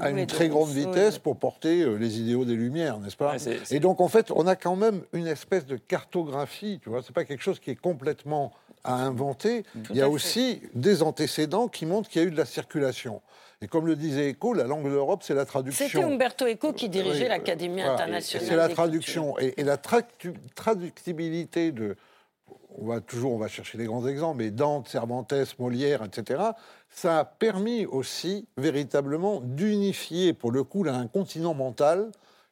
à 0.00 0.10
une 0.10 0.26
très 0.26 0.48
grande 0.48 0.70
vitesse 0.70 1.18
pour 1.18 1.36
porter 1.36 1.82
euh, 1.82 1.96
les 1.96 2.20
idéaux 2.20 2.44
des 2.44 2.54
Lumières, 2.54 2.98
n'est-ce 2.98 3.16
pas? 3.16 3.36
Et 3.70 3.80
donc, 3.80 4.00
en 4.00 4.08
fait, 4.08 4.30
on 4.30 4.46
a 4.46 4.56
quand 4.56 4.76
même 4.76 5.02
une 5.12 5.26
espèce 5.26 5.66
de 5.66 5.76
cartographie, 5.76 6.80
tu 6.82 6.90
vois, 6.90 7.02
c'est 7.02 7.14
pas 7.14 7.24
quelque 7.24 7.42
chose 7.42 7.60
qui 7.60 7.70
est 7.70 7.80
complètement 7.80 8.52
à 8.84 8.94
inventer. 8.94 9.64
Il 9.90 9.96
y 9.96 10.02
a 10.02 10.08
aussi 10.08 10.60
des 10.74 11.02
antécédents 11.02 11.68
qui 11.68 11.86
montrent 11.86 12.08
qu'il 12.08 12.22
y 12.22 12.24
a 12.24 12.28
eu 12.28 12.30
de 12.30 12.36
la 12.36 12.44
circulation. 12.44 13.20
Et 13.60 13.66
comme 13.66 13.88
le 13.88 13.96
disait 13.96 14.30
Eco, 14.30 14.54
la 14.54 14.64
langue 14.64 14.84
de 14.84 14.90
l'Europe, 14.90 15.22
c'est 15.24 15.34
la 15.34 15.44
traduction. 15.44 15.84
C'était 15.84 16.04
Umberto 16.04 16.46
Eco 16.46 16.72
qui 16.72 16.88
dirigeait 16.88 17.28
l'Académie 17.28 17.82
internationale. 17.82 18.48
C'est 18.48 18.56
la 18.56 18.68
traduction. 18.68 19.36
Et, 19.40 19.54
et, 19.60 19.64
la 19.64 19.76
traductibilité 19.76 21.72
de, 21.72 21.96
on 22.78 22.86
va 22.86 23.00
toujours 23.00 23.32
on 23.32 23.38
va 23.38 23.48
chercher 23.48 23.76
les 23.78 23.84
grands 23.84 24.06
exemples, 24.06 24.38
mais 24.38 24.50
Dante, 24.50 24.88
Cervantes, 24.88 25.34
Molière, 25.58 26.04
etc., 26.04 26.42
ça 26.88 27.20
a 27.20 27.24
permis 27.24 27.86
aussi 27.86 28.48
véritablement 28.56 29.40
d'unifier, 29.40 30.32
pour 30.32 30.52
le 30.52 30.64
coup, 30.64 30.84
là, 30.84 30.94
un 30.94 31.06
continent 31.06 31.54
mental 31.54 32.10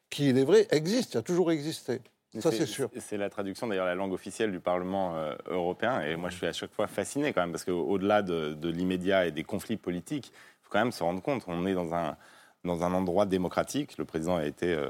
qui, 0.09 0.29
il 0.29 0.37
est 0.37 0.43
vrai, 0.43 0.67
existe, 0.71 1.15
a 1.15 1.21
toujours 1.21 1.51
existé. 1.51 2.01
Ça, 2.39 2.51
c'est 2.51 2.65
sûr. 2.65 2.89
C'est 2.99 3.17
la 3.17 3.29
traduction, 3.29 3.67
d'ailleurs, 3.67 3.85
la 3.85 3.95
langue 3.95 4.13
officielle 4.13 4.51
du 4.51 4.59
Parlement 4.59 5.15
euh, 5.15 5.33
européen. 5.47 6.01
Et 6.01 6.15
moi, 6.15 6.29
je 6.29 6.35
suis 6.35 6.45
à 6.45 6.53
chaque 6.53 6.71
fois 6.71 6.87
fasciné, 6.87 7.33
quand 7.33 7.41
même, 7.41 7.51
parce 7.51 7.63
qu'au-delà 7.63 8.21
de, 8.21 8.69
l'immédiat 8.69 9.25
et 9.25 9.31
des 9.31 9.43
conflits 9.43 9.77
politiques, 9.77 10.31
il 10.33 10.63
faut 10.63 10.69
quand 10.69 10.79
même 10.79 10.91
se 10.91 11.03
rendre 11.03 11.21
compte, 11.21 11.43
on 11.47 11.65
est 11.65 11.73
dans 11.73 11.95
un, 11.95 12.15
dans 12.63 12.83
un 12.83 12.93
endroit 12.93 13.25
démocratique. 13.25 13.97
Le 13.97 14.05
président 14.05 14.35
a 14.35 14.45
été 14.45 14.73
euh, 14.73 14.87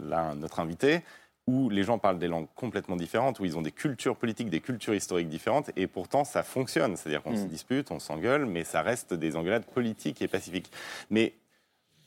là, 0.00 0.34
notre 0.34 0.60
invité 0.60 1.02
où 1.46 1.68
les 1.70 1.82
gens 1.82 1.98
parlent 1.98 2.18
des 2.18 2.28
langues 2.28 2.46
complètement 2.54 2.96
différentes, 2.96 3.40
où 3.40 3.44
ils 3.44 3.58
ont 3.58 3.62
des 3.62 3.72
cultures 3.72 4.16
politiques, 4.16 4.48
des 4.48 4.60
cultures 4.60 4.94
historiques 4.94 5.28
différentes, 5.28 5.70
et 5.76 5.86
pourtant 5.86 6.24
ça 6.24 6.42
fonctionne. 6.42 6.96
C'est-à-dire 6.96 7.22
qu'on 7.22 7.36
se 7.36 7.44
mm. 7.44 7.48
dispute, 7.48 7.90
on 7.90 7.98
s'engueule, 7.98 8.46
mais 8.46 8.64
ça 8.64 8.82
reste 8.82 9.14
des 9.14 9.36
engueulades 9.36 9.66
politiques 9.66 10.22
et 10.22 10.28
pacifiques. 10.28 10.70
Mais 11.10 11.34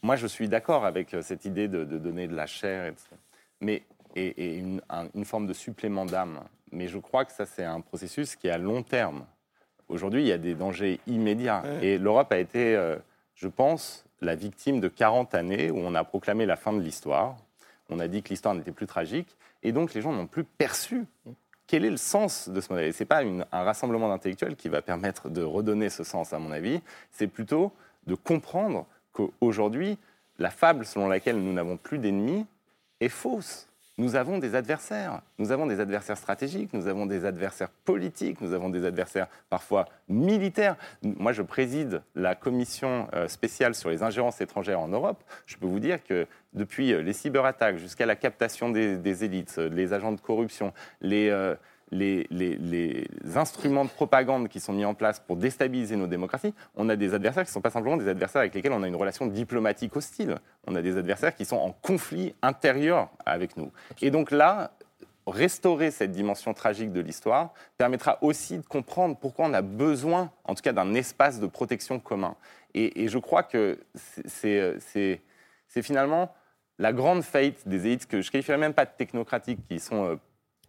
moi, 0.01 0.15
je 0.15 0.27
suis 0.27 0.47
d'accord 0.47 0.85
avec 0.85 1.13
euh, 1.13 1.21
cette 1.21 1.45
idée 1.45 1.67
de, 1.67 1.83
donner 1.83 2.27
de 2.27 2.35
la 2.35 2.45
chair, 2.45 2.93
mais, 3.59 3.83
et, 4.15 4.57
une, 4.57 4.81
forme 5.25 5.47
de 5.47 5.53
supplément 5.53 6.05
d'âme. 6.05 6.39
Mais 6.71 6.87
je 6.87 6.97
crois 6.97 7.25
que 7.25 7.33
ça, 7.33 7.45
c'est 7.45 7.63
un 7.63 7.81
processus 7.81 8.35
qui 8.35 8.47
est 8.47 8.51
à 8.51 8.57
long 8.57 8.83
terme. 8.83 9.25
Aujourd'hui, 9.89 10.21
il 10.21 10.27
y 10.27 10.31
a 10.31 10.37
des 10.37 10.55
dangers 10.55 10.99
immédiats. 11.07 11.63
Et 11.81 11.97
l'Europe 11.97 12.31
a 12.31 12.37
été, 12.37 12.75
euh, 12.75 12.97
je 13.35 13.47
pense, 13.47 14.05
la 14.21 14.35
victime 14.35 14.79
de 14.79 14.87
40 14.87 15.35
années 15.35 15.71
où 15.71 15.77
on 15.77 15.93
a 15.93 16.03
proclamé 16.03 16.45
la 16.45 16.55
fin 16.55 16.73
de 16.73 16.81
l'histoire, 16.81 17.37
on 17.89 17.99
a 17.99 18.07
dit 18.07 18.23
que 18.23 18.29
l'histoire 18.29 18.55
n'était 18.55 18.71
plus 18.71 18.87
tragique, 18.87 19.35
et 19.63 19.71
donc 19.71 19.93
les 19.93 20.01
gens 20.01 20.11
n'ont 20.11 20.27
plus 20.27 20.43
perçu 20.43 21.05
quel 21.67 21.85
est 21.85 21.89
le 21.89 21.97
sens 21.97 22.49
de 22.49 22.61
ce 22.61 22.71
modèle. 22.71 22.93
Ce 22.93 23.03
n'est 23.03 23.07
pas 23.07 23.23
un 23.23 23.63
rassemblement 23.63 24.09
d'intellectuels 24.09 24.55
qui 24.55 24.69
va 24.69 24.81
permettre 24.81 25.29
de 25.29 25.41
redonner 25.41 25.89
ce 25.89 26.03
sens, 26.03 26.33
à 26.33 26.39
mon 26.39 26.51
avis, 26.51 26.81
c'est 27.11 27.27
plutôt 27.27 27.71
de 28.05 28.15
comprendre 28.15 28.85
qu'aujourd'hui, 29.13 29.97
la 30.37 30.51
fable 30.51 30.85
selon 30.85 31.07
laquelle 31.07 31.37
nous 31.41 31.53
n'avons 31.53 31.77
plus 31.77 31.97
d'ennemis 31.97 32.45
est 32.99 33.09
fausse 33.09 33.67
nous 33.97 34.15
avons 34.15 34.39
des 34.39 34.55
adversaires. 34.55 35.21
Nous 35.37 35.51
avons 35.51 35.65
des 35.67 35.79
adversaires 35.79 36.17
stratégiques, 36.17 36.73
nous 36.73 36.87
avons 36.87 37.05
des 37.05 37.25
adversaires 37.25 37.69
politiques, 37.69 38.41
nous 38.41 38.53
avons 38.53 38.69
des 38.69 38.85
adversaires 38.85 39.27
parfois 39.49 39.87
militaires. 40.09 40.75
Moi, 41.01 41.31
je 41.31 41.41
préside 41.41 42.01
la 42.13 42.35
commission 42.35 43.07
euh, 43.13 43.27
spéciale 43.27 43.73
sur 43.73 43.89
les 43.89 44.03
ingérences 44.03 44.41
étrangères 44.41 44.81
en 44.81 44.89
Europe. 44.89 45.23
Je 45.45 45.55
peux 45.55 45.67
vous 45.67 45.79
dire 45.79 46.03
que 46.03 46.27
depuis 46.53 46.93
euh, 46.93 47.01
les 47.01 47.13
cyberattaques 47.13 47.77
jusqu'à 47.77 48.05
la 48.05 48.17
captation 48.17 48.69
des, 48.69 49.23
élites, 49.23 49.55
euh, 49.59 49.69
les 49.69 49.93
agents 49.93 50.11
de 50.11 50.19
corruption, 50.19 50.73
les 51.01 51.29
les, 51.91 53.07
instruments 53.35 53.85
de 53.85 53.89
propagande 53.89 54.47
qui 54.47 54.59
sont 54.59 54.73
mis 54.73 54.85
en 54.85 54.93
place 54.93 55.19
pour 55.19 55.37
déstabiliser 55.37 55.95
nos 55.95 56.07
démocraties, 56.07 56.53
on 56.75 56.89
a 56.89 56.95
des 56.95 57.13
adversaires 57.13 57.43
qui 57.43 57.49
ne 57.49 57.53
sont 57.53 57.61
pas 57.61 57.69
simplement 57.69 57.97
des 57.97 58.07
adversaires 58.07 58.41
avec 58.41 58.53
lesquels 58.53 58.71
on 58.71 58.83
a 58.83 58.87
une 58.87 58.95
relation 58.95 59.27
diplomatique 59.27 59.95
hostile. 59.95 60.37
On 60.67 60.75
a 60.75 60.81
des 60.81 60.97
adversaires 60.97 61.35
qui 61.35 61.45
sont 61.45 61.57
en 61.57 61.71
conflit 61.71 62.33
intérieur 62.41 63.09
avec 63.25 63.57
nous. 63.57 63.71
Et 64.01 64.11
donc 64.11 64.31
là, 64.31 64.71
restaurer 65.27 65.91
cette 65.91 66.11
dimension 66.11 66.53
tragique 66.53 66.91
de 66.91 67.01
l'histoire 67.01 67.53
permettra 67.77 68.19
aussi 68.21 68.57
de 68.57 68.65
comprendre 68.65 69.17
pourquoi 69.17 69.45
on 69.45 69.53
a 69.53 69.61
besoin, 69.61 70.31
en 70.43 70.53
tout 70.53 70.61
cas, 70.61 70.73
d'un 70.73 70.93
espace 70.93 71.39
de 71.39 71.47
protection 71.47 71.99
commun. 71.99 72.35
Et, 72.73 73.07
je 73.07 73.17
crois 73.17 73.43
que 73.43 73.79
c'est 73.93 75.21
finalement 75.81 76.33
la 76.77 76.91
grande 76.91 77.23
faillite 77.23 77.67
des 77.67 77.87
élites 77.87 78.05
que 78.05 78.21
je 78.21 78.29
qualifierais 78.29 78.57
même 78.57 78.73
pas 78.73 78.85
de 78.85 78.91
technocratiques, 78.97 79.65
qui 79.67 79.79
sont 79.79 80.19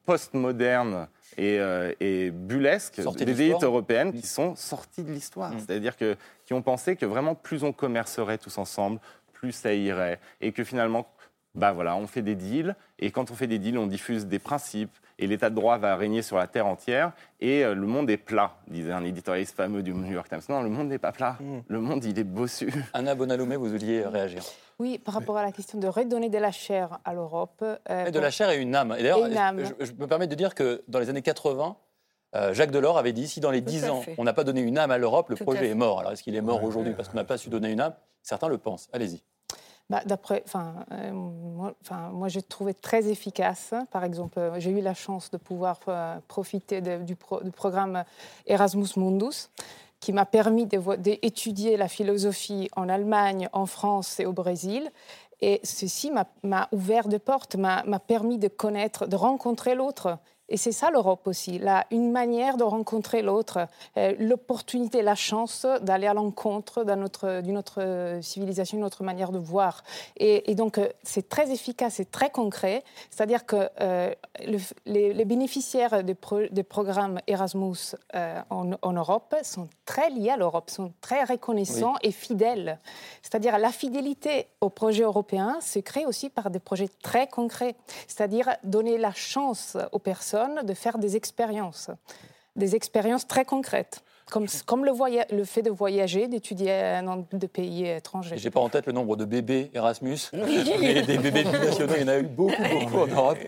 postmodernes 0.06 1.08
et, 1.36 1.58
euh, 1.60 1.92
et 2.00 2.30
bullesques, 2.30 3.00
des 3.16 3.42
élites 3.42 3.62
européennes 3.62 4.12
qui 4.12 4.26
sont 4.26 4.56
sorties 4.56 5.02
de 5.02 5.12
l'histoire. 5.12 5.52
Mm. 5.52 5.58
C'est-à-dire 5.58 5.96
que, 5.96 6.16
qui 6.44 6.54
ont 6.54 6.62
pensé 6.62 6.96
que 6.96 7.04
vraiment 7.04 7.34
plus 7.34 7.64
on 7.64 7.72
commercerait 7.72 8.38
tous 8.38 8.56
ensemble, 8.56 9.00
plus 9.34 9.52
ça 9.52 9.74
irait. 9.74 10.18
Et 10.40 10.52
que 10.52 10.64
finalement, 10.64 11.06
bah 11.54 11.72
voilà, 11.72 11.96
on 11.96 12.06
fait 12.06 12.22
des 12.22 12.34
deals, 12.34 12.76
et 12.98 13.10
quand 13.10 13.30
on 13.30 13.34
fait 13.34 13.46
des 13.46 13.58
deals, 13.58 13.78
on 13.78 13.86
diffuse 13.86 14.26
des 14.26 14.38
principes, 14.38 14.96
et 15.18 15.26
l'état 15.26 15.50
de 15.50 15.54
droit 15.54 15.78
va 15.78 15.96
régner 15.96 16.22
sur 16.22 16.36
la 16.36 16.46
terre 16.46 16.66
entière, 16.66 17.12
et 17.40 17.64
euh, 17.64 17.74
le 17.74 17.86
monde 17.86 18.10
est 18.10 18.16
plat, 18.16 18.56
disait 18.68 18.92
un 18.92 19.04
éditorialiste 19.04 19.56
fameux 19.56 19.82
du 19.82 19.94
New 19.94 20.12
York 20.12 20.28
Times. 20.28 20.42
Non, 20.48 20.62
le 20.62 20.70
monde 20.70 20.88
n'est 20.88 20.98
pas 20.98 21.12
plat, 21.12 21.36
mm. 21.40 21.58
le 21.68 21.80
monde, 21.80 22.04
il 22.04 22.18
est 22.18 22.24
bossu. 22.24 22.72
Anna 22.92 23.14
Bonalomé, 23.14 23.56
vous 23.56 23.68
vouliez 23.68 24.04
réagir 24.04 24.42
oui, 24.78 24.98
par 24.98 25.14
rapport 25.14 25.38
à 25.38 25.42
la 25.42 25.52
question 25.52 25.78
de 25.78 25.86
redonner 25.86 26.28
de 26.28 26.36
la 26.36 26.50
chair 26.50 26.98
à 27.04 27.14
l'Europe. 27.14 27.64
Euh, 27.88 28.10
de 28.10 28.18
la 28.18 28.30
chair 28.30 28.50
et 28.50 28.58
une 28.58 28.74
âme. 28.74 28.94
Et 28.98 29.02
d'ailleurs, 29.02 29.26
je, 29.80 29.92
me 29.92 30.06
permets 30.06 30.26
de 30.26 30.34
dire 30.34 30.54
que 30.54 30.82
dans 30.86 30.98
les 30.98 31.08
années 31.08 31.22
80, 31.22 31.76
euh, 32.34 32.52
Jacques 32.52 32.70
Delors 32.70 32.98
avait 32.98 33.14
dit 33.14 33.26
si 33.26 33.40
dans 33.40 33.50
les 33.50 33.62
10 33.62 33.88
ans, 33.88 34.02
on 34.18 34.24
n'a 34.24 34.34
pas 34.34 34.44
donné 34.44 34.60
une 34.60 34.76
âme 34.76 34.90
à 34.90 34.98
l'Europe, 34.98 35.30
le 35.30 35.36
projet 35.36 35.70
est 35.70 35.74
mort. 35.74 36.00
Alors 36.00 36.12
est-ce 36.12 36.22
qu'il 36.22 36.36
est 36.36 36.42
mort 36.42 36.62
aujourd'hui? 36.62 36.92
Parce 36.92 37.08
qu'on 37.08 37.16
n'a 37.16 37.24
pas 37.24 37.38
su 37.38 37.48
donner 37.48 37.70
une 37.70 37.80
âme 37.80 37.94
Certains 38.22 38.48
le 38.48 38.58
pensent. 38.58 38.88
Allez-y. 38.92 39.22
Bah, 39.88 40.02
D'après, 40.04 40.42
enfin, 40.44 40.74
euh, 40.92 41.12
moi, 41.12 41.74
moi 42.12 42.28
j'ai 42.28 42.42
trouvé 42.42 42.74
très 42.74 43.08
efficace. 43.08 43.72
Par 43.90 44.04
exemple, 44.04 44.52
j'ai 44.58 44.70
eu 44.70 44.80
la 44.80 44.94
chance 44.94 45.30
de 45.30 45.36
pouvoir 45.36 45.80
profiter 46.26 46.80
du, 46.80 47.14
du, 47.14 47.16
programme 47.52 48.04
Erasmus 48.46 48.88
Mundus 48.96 49.50
qui 50.00 50.12
m'a 50.12 50.26
permis 50.26 50.66
d'étudier 50.66 51.76
la 51.76 51.88
philosophie 51.88 52.68
en 52.76 52.88
Allemagne, 52.88 53.48
en 53.52 53.66
France 53.66 54.20
et 54.20 54.26
au 54.26 54.32
Brésil. 54.32 54.90
Et 55.40 55.60
ceci 55.64 56.10
m'a 56.42 56.68
ouvert 56.72 57.08
de 57.08 57.18
portes, 57.18 57.56
m'a 57.56 57.82
permis 58.06 58.38
de 58.38 58.48
connaître, 58.48 59.06
de 59.06 59.16
rencontrer 59.16 59.74
l'autre 59.74 60.18
et 60.48 60.56
c'est 60.56 60.72
ça 60.72 60.90
l'Europe 60.90 61.26
aussi, 61.26 61.58
là, 61.58 61.86
une 61.90 62.12
manière 62.12 62.56
de 62.56 62.62
rencontrer 62.62 63.22
l'autre, 63.22 63.66
euh, 63.96 64.14
l'opportunité, 64.18 65.02
la 65.02 65.16
chance 65.16 65.66
d'aller 65.82 66.06
à 66.06 66.14
l'encontre 66.14 66.84
d'une 67.42 67.58
autre 67.58 68.18
civilisation, 68.22 68.78
une 68.78 68.84
autre 68.84 69.02
manière 69.02 69.32
de 69.32 69.38
voir. 69.38 69.82
Et, 70.16 70.54
donc 70.54 70.78
euh, 70.78 70.88
c'est 71.02 71.28
très 71.28 71.50
efficace 71.50 72.00
et 72.00 72.04
très 72.04 72.30
concret, 72.30 72.84
c'est-à-dire 73.10 73.44
que 73.44 73.68
euh, 73.80 74.12
les, 74.86 75.24
bénéficiaires 75.24 76.04
des, 76.04 76.14
programmes 76.62 77.20
Erasmus 77.26 77.96
en, 78.50 78.92
Europe 78.92 79.34
sont 79.42 79.68
très 79.86 80.10
liés 80.10 80.30
à 80.30 80.36
l'Europe, 80.36 80.68
sont 80.68 80.92
très 81.00 81.24
reconnaissants 81.24 81.94
et 82.02 82.10
fidèles. 82.10 82.78
C'est-à-dire 83.22 83.58
la 83.58 83.70
fidélité 83.70 84.48
au 84.60 84.68
projet 84.68 85.04
européen 85.04 85.58
se 85.62 85.78
crée 85.78 86.04
aussi 86.04 86.28
par 86.28 86.50
des 86.50 86.58
projets 86.58 86.90
très 87.02 87.28
concrets, 87.28 87.76
c'est-à-dire 88.08 88.56
donner 88.64 88.98
la 88.98 89.12
chance 89.12 89.76
aux 89.92 89.98
personnes 89.98 90.66
de 90.66 90.74
faire 90.74 90.98
des 90.98 91.16
expériences, 91.16 91.90
des 92.56 92.74
expériences 92.74 93.26
très 93.26 93.44
concrètes. 93.44 94.02
Comme, 94.30 94.46
comme 94.66 94.84
le, 94.84 94.92
le, 95.36 95.44
fait 95.44 95.62
de 95.62 95.70
voyager, 95.70 96.26
d'étudier 96.26 97.00
dans 97.04 97.24
des 97.32 97.46
pays 97.46 97.86
étrangers. 97.86 98.36
J'ai 98.36 98.50
pas 98.50 98.58
en 98.58 98.68
tête 98.68 98.86
le 98.86 98.92
nombre 98.92 99.16
de 99.16 99.24
bébés 99.24 99.70
Erasmus, 99.72 100.18
mais 100.32 101.02
des 101.02 101.18
bébés 101.18 101.44
nationaux, 101.44 101.92
il 101.96 102.02
y 102.02 102.04
en 102.04 102.08
a 102.08 102.18
eu 102.18 102.24
beaucoup, 102.24 102.62
beaucoup 102.80 102.98
en 102.98 103.06
Europe. 103.06 103.38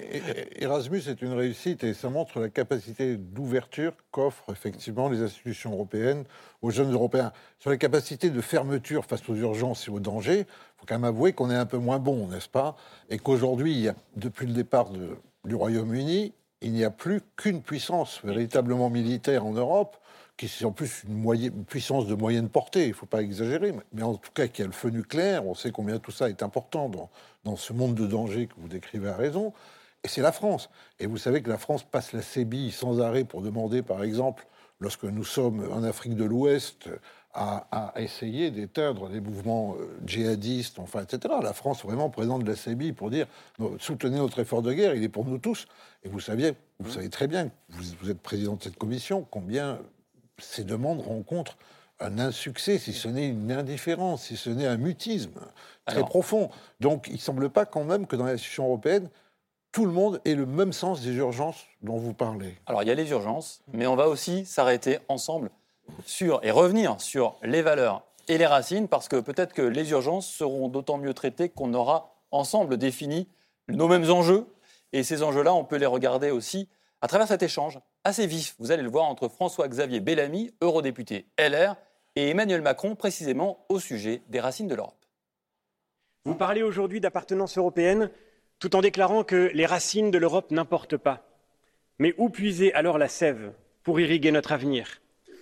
Erasmus 0.57 1.03
est 1.09 1.21
une 1.21 1.33
réussite 1.33 1.83
et 1.83 1.95
ça 1.95 2.09
montre 2.11 2.39
la 2.39 2.49
capacité 2.49 3.17
d'ouverture 3.17 3.93
qu'offrent 4.13 4.53
effectivement 4.53 5.09
les 5.09 5.21
institutions 5.21 5.73
européennes 5.73 6.25
aux 6.63 6.71
jeunes 6.71 6.93
Européens. 6.93 7.33
Sur 7.59 7.71
les 7.71 7.79
capacités 7.79 8.31
de 8.31 8.41
fermeture 8.41 9.05
face 9.05 9.29
aux 9.29 9.35
urgences 9.35 9.89
et 9.89 9.91
aux 9.91 10.01
dangers, 10.01 10.47
il 10.47 10.81
faut 10.81 10.87
quand 10.87 10.95
même 10.95 11.05
avouer 11.05 11.33
qu'on 11.33 11.51
est 11.51 11.57
un 11.57 11.67
peu 11.67 11.79
moins 11.79 11.99
bon, 11.99 12.29
n'est-ce 12.29 12.49
pas? 12.49 12.77
Et 13.11 13.19
qu'aujourd'hui, 13.19 13.89
depuis 14.17 14.47
le 14.47 14.53
départ 14.53 14.91
de, 14.91 15.17
du 15.45 15.57
Royaume-Uni, 15.57 16.35
il 16.61 16.73
n'y 16.73 16.85
a 16.85 16.91
plus 16.91 17.21
qu'une 17.37 17.63
puissance 17.63 18.21
véritablement 18.25 18.91
militaire 18.91 19.45
en 19.45 19.53
Europe, 19.53 19.97
qui 20.39 20.47
est 20.47 20.65
en 20.65 20.73
plus 20.73 21.05
une, 21.07 21.65
puissance 21.65 22.07
de 22.07 22.15
moyenne 22.15 22.49
portée, 22.49 22.85
il 22.85 22.91
ne 22.91 22.95
faut 22.95 23.07
pas 23.07 23.21
exagérer, 23.21 23.75
mais 23.93 24.03
en 24.03 24.15
tout 24.15 24.31
cas 24.33 24.47
qui 24.47 24.63
a 24.63 24.67
le 24.67 24.73
feu 24.73 24.89
nucléaire, 24.89 25.47
on 25.47 25.55
sait 25.55 25.73
combien 25.73 25.99
tout 25.99 26.13
ça 26.13 26.31
est 26.31 26.43
important 26.43 26.89
dans, 26.89 27.11
dans 27.45 27.57
ce 27.57 27.73
monde 27.73 27.95
de 27.95 28.07
danger 28.07 28.47
que 28.47 28.55
vous 28.57 28.69
décrivez 28.69 29.09
à 29.09 29.17
raison, 29.17 29.53
et 30.05 30.09
c'est 30.09 30.23
la 30.23 30.33
France. 30.33 30.71
Et 31.01 31.07
vous 31.07 31.19
savez 31.19 31.43
que 31.43 31.51
la 31.51 31.59
France 31.59 31.83
passe 31.83 32.13
la 32.13 32.23
sébille 32.23 32.71
sans 32.71 33.01
arrêt 33.01 33.25
pour 33.25 33.43
demander, 33.43 33.83
par 33.83 34.05
exemple, 34.05 34.47
lorsque 34.81 35.05
nous 35.05 35.25
sommes 35.25 35.69
en 35.73 35.83
Afrique 35.83 36.15
de 36.15 36.25
l'Ouest, 36.25 36.89
à, 37.35 37.93
essayer 37.97 38.51
d'éteindre 38.51 39.09
des 39.09 39.21
mouvements 39.21 39.77
euh, 39.79 39.87
djihadistes, 40.05 40.79
enfin, 40.79 41.03
etc. 41.03 41.35
La 41.43 41.53
France 41.53 41.85
vraiment 41.85 42.11
présente 42.11 42.47
la 42.49 42.55
CBI 42.55 42.93
pour 42.93 43.11
dire 43.11 43.27
soutenez 43.79 44.17
notre 44.17 44.41
effort 44.41 44.63
de 44.63 44.73
guerre, 44.73 44.95
il 44.95 45.05
est 45.05 45.09
pour 45.09 45.25
nous 45.25 45.39
tous. 45.39 45.67
Et 46.03 46.09
vous 46.09 46.21
saviez, 46.21 46.55
vous 46.81 46.91
savez 46.91 47.11
très 47.11 47.29
bien, 47.29 47.51
vous, 47.69 47.85
vous 48.01 48.11
êtes 48.11 48.21
président 48.21 48.57
de 48.57 48.63
cette 48.63 48.77
commission, 48.77 49.27
combien 49.31 49.79
ces 50.39 50.65
demandes 50.65 51.01
rencontrent 51.01 51.57
un 52.01 52.19
insuccès, 52.19 52.79
si 52.79 52.93
ce 52.93 53.09
n'est 53.09 53.29
une 53.29 53.51
indifférence, 53.51 54.25
si 54.27 54.37
ce 54.37 54.51
n'est 54.51 54.67
un 54.67 54.77
mutisme 54.77 55.41
très 55.85 56.05
profond. 56.05 56.51
Donc 56.81 57.07
il 57.09 57.15
ne 57.15 57.19
semble 57.19 57.51
pas 57.51 57.67
quand 57.67 57.85
même 57.85 58.07
que 58.07 58.17
dans 58.17 58.25
l'institution 58.25 58.67
européenne, 58.67 59.11
tout 59.73 59.85
le 59.85 59.93
monde 59.93 60.21
ait 60.25 60.35
le 60.35 60.47
même 60.47 60.73
sens 60.73 61.01
des 61.01 61.13
urgences 61.13 61.67
dont 61.83 61.97
vous 61.97 62.15
parlez. 62.15 62.57
Alors 62.67 62.83
il 62.83 62.89
y 62.89 62.91
a 62.91 62.95
les 62.95 63.11
urgences, 63.11 63.63
mais 63.73 63.87
on 63.87 63.97
va 63.97 64.09
aussi 64.09 64.47
s'arrêter 64.47 64.99
ensemble 65.09 65.51
sur, 66.07 66.41
et 66.45 66.51
revenir 66.51 67.01
sur 67.01 67.37
les 67.43 67.63
valeurs 67.63 68.03
et 68.29 68.39
les 68.39 68.47
racines, 68.47 68.89
parce 68.89 69.09
que 69.09 69.17
peut-être 69.17 69.53
que 69.53 69.63
les 69.63 69.91
urgences 69.91 70.29
seront 70.29 70.69
d'autant 70.69 70.99
mieux 70.99 71.15
traitées 71.15 71.49
qu'on 71.49 71.75
aura 71.75 72.15
ensemble 72.31 72.77
défini 72.77 73.27
nos 73.69 73.89
mêmes 73.89 74.11
enjeux. 74.11 74.47
Et 74.93 75.03
ces 75.03 75.23
enjeux-là, 75.23 75.55
on 75.55 75.65
peut 75.65 75.77
les 75.77 75.87
regarder 75.87 76.31
aussi 76.31 76.69
à 77.01 77.09
travers 77.09 77.27
cet 77.27 77.43
échange 77.43 77.79
assez 78.05 78.27
vif, 78.27 78.55
vous 78.59 78.71
allez 78.71 78.83
le 78.83 78.91
voir, 78.91 79.05
entre 79.05 79.29
François-Xavier 79.29 80.01
Bellamy, 80.01 80.53
eurodéputé 80.63 81.27
LR, 81.39 81.77
et 82.17 82.31
Emmanuel 82.31 82.63
Macron, 82.63 82.95
précisément 82.97 83.65
au 83.69 83.79
sujet 83.79 84.23
des 84.29 84.41
racines 84.41 84.69
de 84.69 84.75
l'Europe. 84.75 85.05
Vous 86.25 86.35
parlez 86.35 86.63
aujourd'hui 86.63 87.01
d'appartenance 87.01 87.57
européenne 87.57 88.11
tout 88.59 88.75
en 88.75 88.81
déclarant 88.81 89.25
que 89.25 89.51
les 89.55 89.67
racines 89.67 90.11
de 90.11 90.19
l'Europe 90.19 90.51
n'importent 90.51 90.97
pas. 90.97 91.29
Mais 91.99 92.15
où 92.19 92.29
puiser 92.29 92.73
alors 92.75 92.99
la 92.99 93.09
sève 93.09 93.53
pour 93.83 94.01
irriguer 94.01 94.33
notre 94.33 94.53
avenir? 94.53 95.01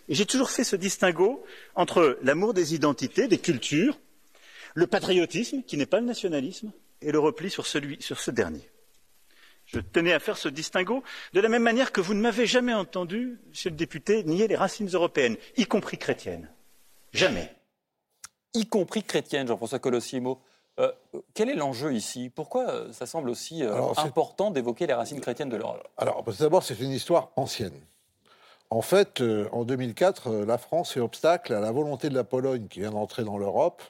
Et 0.09 0.15
j'ai 0.15 0.27
toujours 0.27 0.51
fait 0.51 0.65
ce 0.65 0.77
distinguo 0.77 1.43
entre 1.75 2.19
l'amour 2.23 2.55
des 2.55 2.75
identités, 2.75 3.27
des 3.27 3.39
cultures, 3.39 3.99
le 4.75 4.87
patriotisme, 4.87 5.63
qui 5.63 5.77
n'est 5.77 5.87
pas 5.87 6.01
le 6.01 6.07
nationalisme, 6.07 6.71
et 7.01 7.11
le 7.11 7.19
repli 7.19 7.51
sur, 7.51 7.67
celui, 7.67 8.01
sur 8.01 8.21
ce 8.21 8.31
dernier. 8.31 8.71
Je 9.77 9.81
tenais 9.81 10.15
à 10.15 10.19
faire 10.19 10.39
ce 10.39 10.49
distinguo 10.49 11.03
de 11.35 11.41
la 11.41 11.51
même 11.51 11.63
manière 11.63 11.93
que 11.93 12.01
vous 12.01 12.15
ne 12.15 12.21
m'avez 12.21 12.47
jamais 12.47 12.73
entendu, 12.73 13.39
monsieur 13.49 13.69
le 13.69 13.77
député, 13.77 14.25
nier 14.25 14.49
les 14.49 14.57
racines 14.57 14.89
européennes, 14.89 15.37
y 15.59 15.67
compris 15.67 15.99
chrétiennes. 15.99 16.51
Jamais. 17.13 17.55
Y 18.55 18.67
compris 18.67 19.03
chrétiennes, 19.03 19.49
Jean-François 19.49 19.79
Colossimo. 19.79 20.41
Euh, 20.81 20.91
quel 21.35 21.51
est 21.51 21.55
l'enjeu 21.55 21.93
ici? 21.93 22.31
Pourquoi 22.35 22.71
euh, 22.71 22.93
ça 22.93 23.05
semble 23.05 23.29
aussi 23.29 23.63
euh, 23.63 23.75
important 23.99 24.51
d'évoquer 24.51 24.87
les 24.87 24.95
racines 24.95 25.21
chrétiennes 25.21 25.51
de 25.51 25.57
l'Europe? 25.57 25.87
Alors, 25.99 26.25
d'abord, 26.39 26.63
c'est 26.63 26.79
une 26.81 26.91
histoire 26.91 27.31
ancienne. 27.37 27.79
En 28.71 28.83
fait, 28.83 29.21
euh, 29.21 29.49
en 29.53 29.65
2004, 29.65 30.29
euh, 30.29 30.45
la 30.47 30.59
France 30.59 30.93
fait 30.93 31.01
obstacle 31.01 31.53
à 31.53 31.61
la 31.61 31.71
volonté 31.71 32.09
de 32.09 32.15
la 32.15 32.25
Pologne 32.25 32.67
qui 32.67 32.81
vient 32.81 32.91
d'entrer 32.91 33.25
dans 33.25 33.39
l'Europe, 33.39 33.83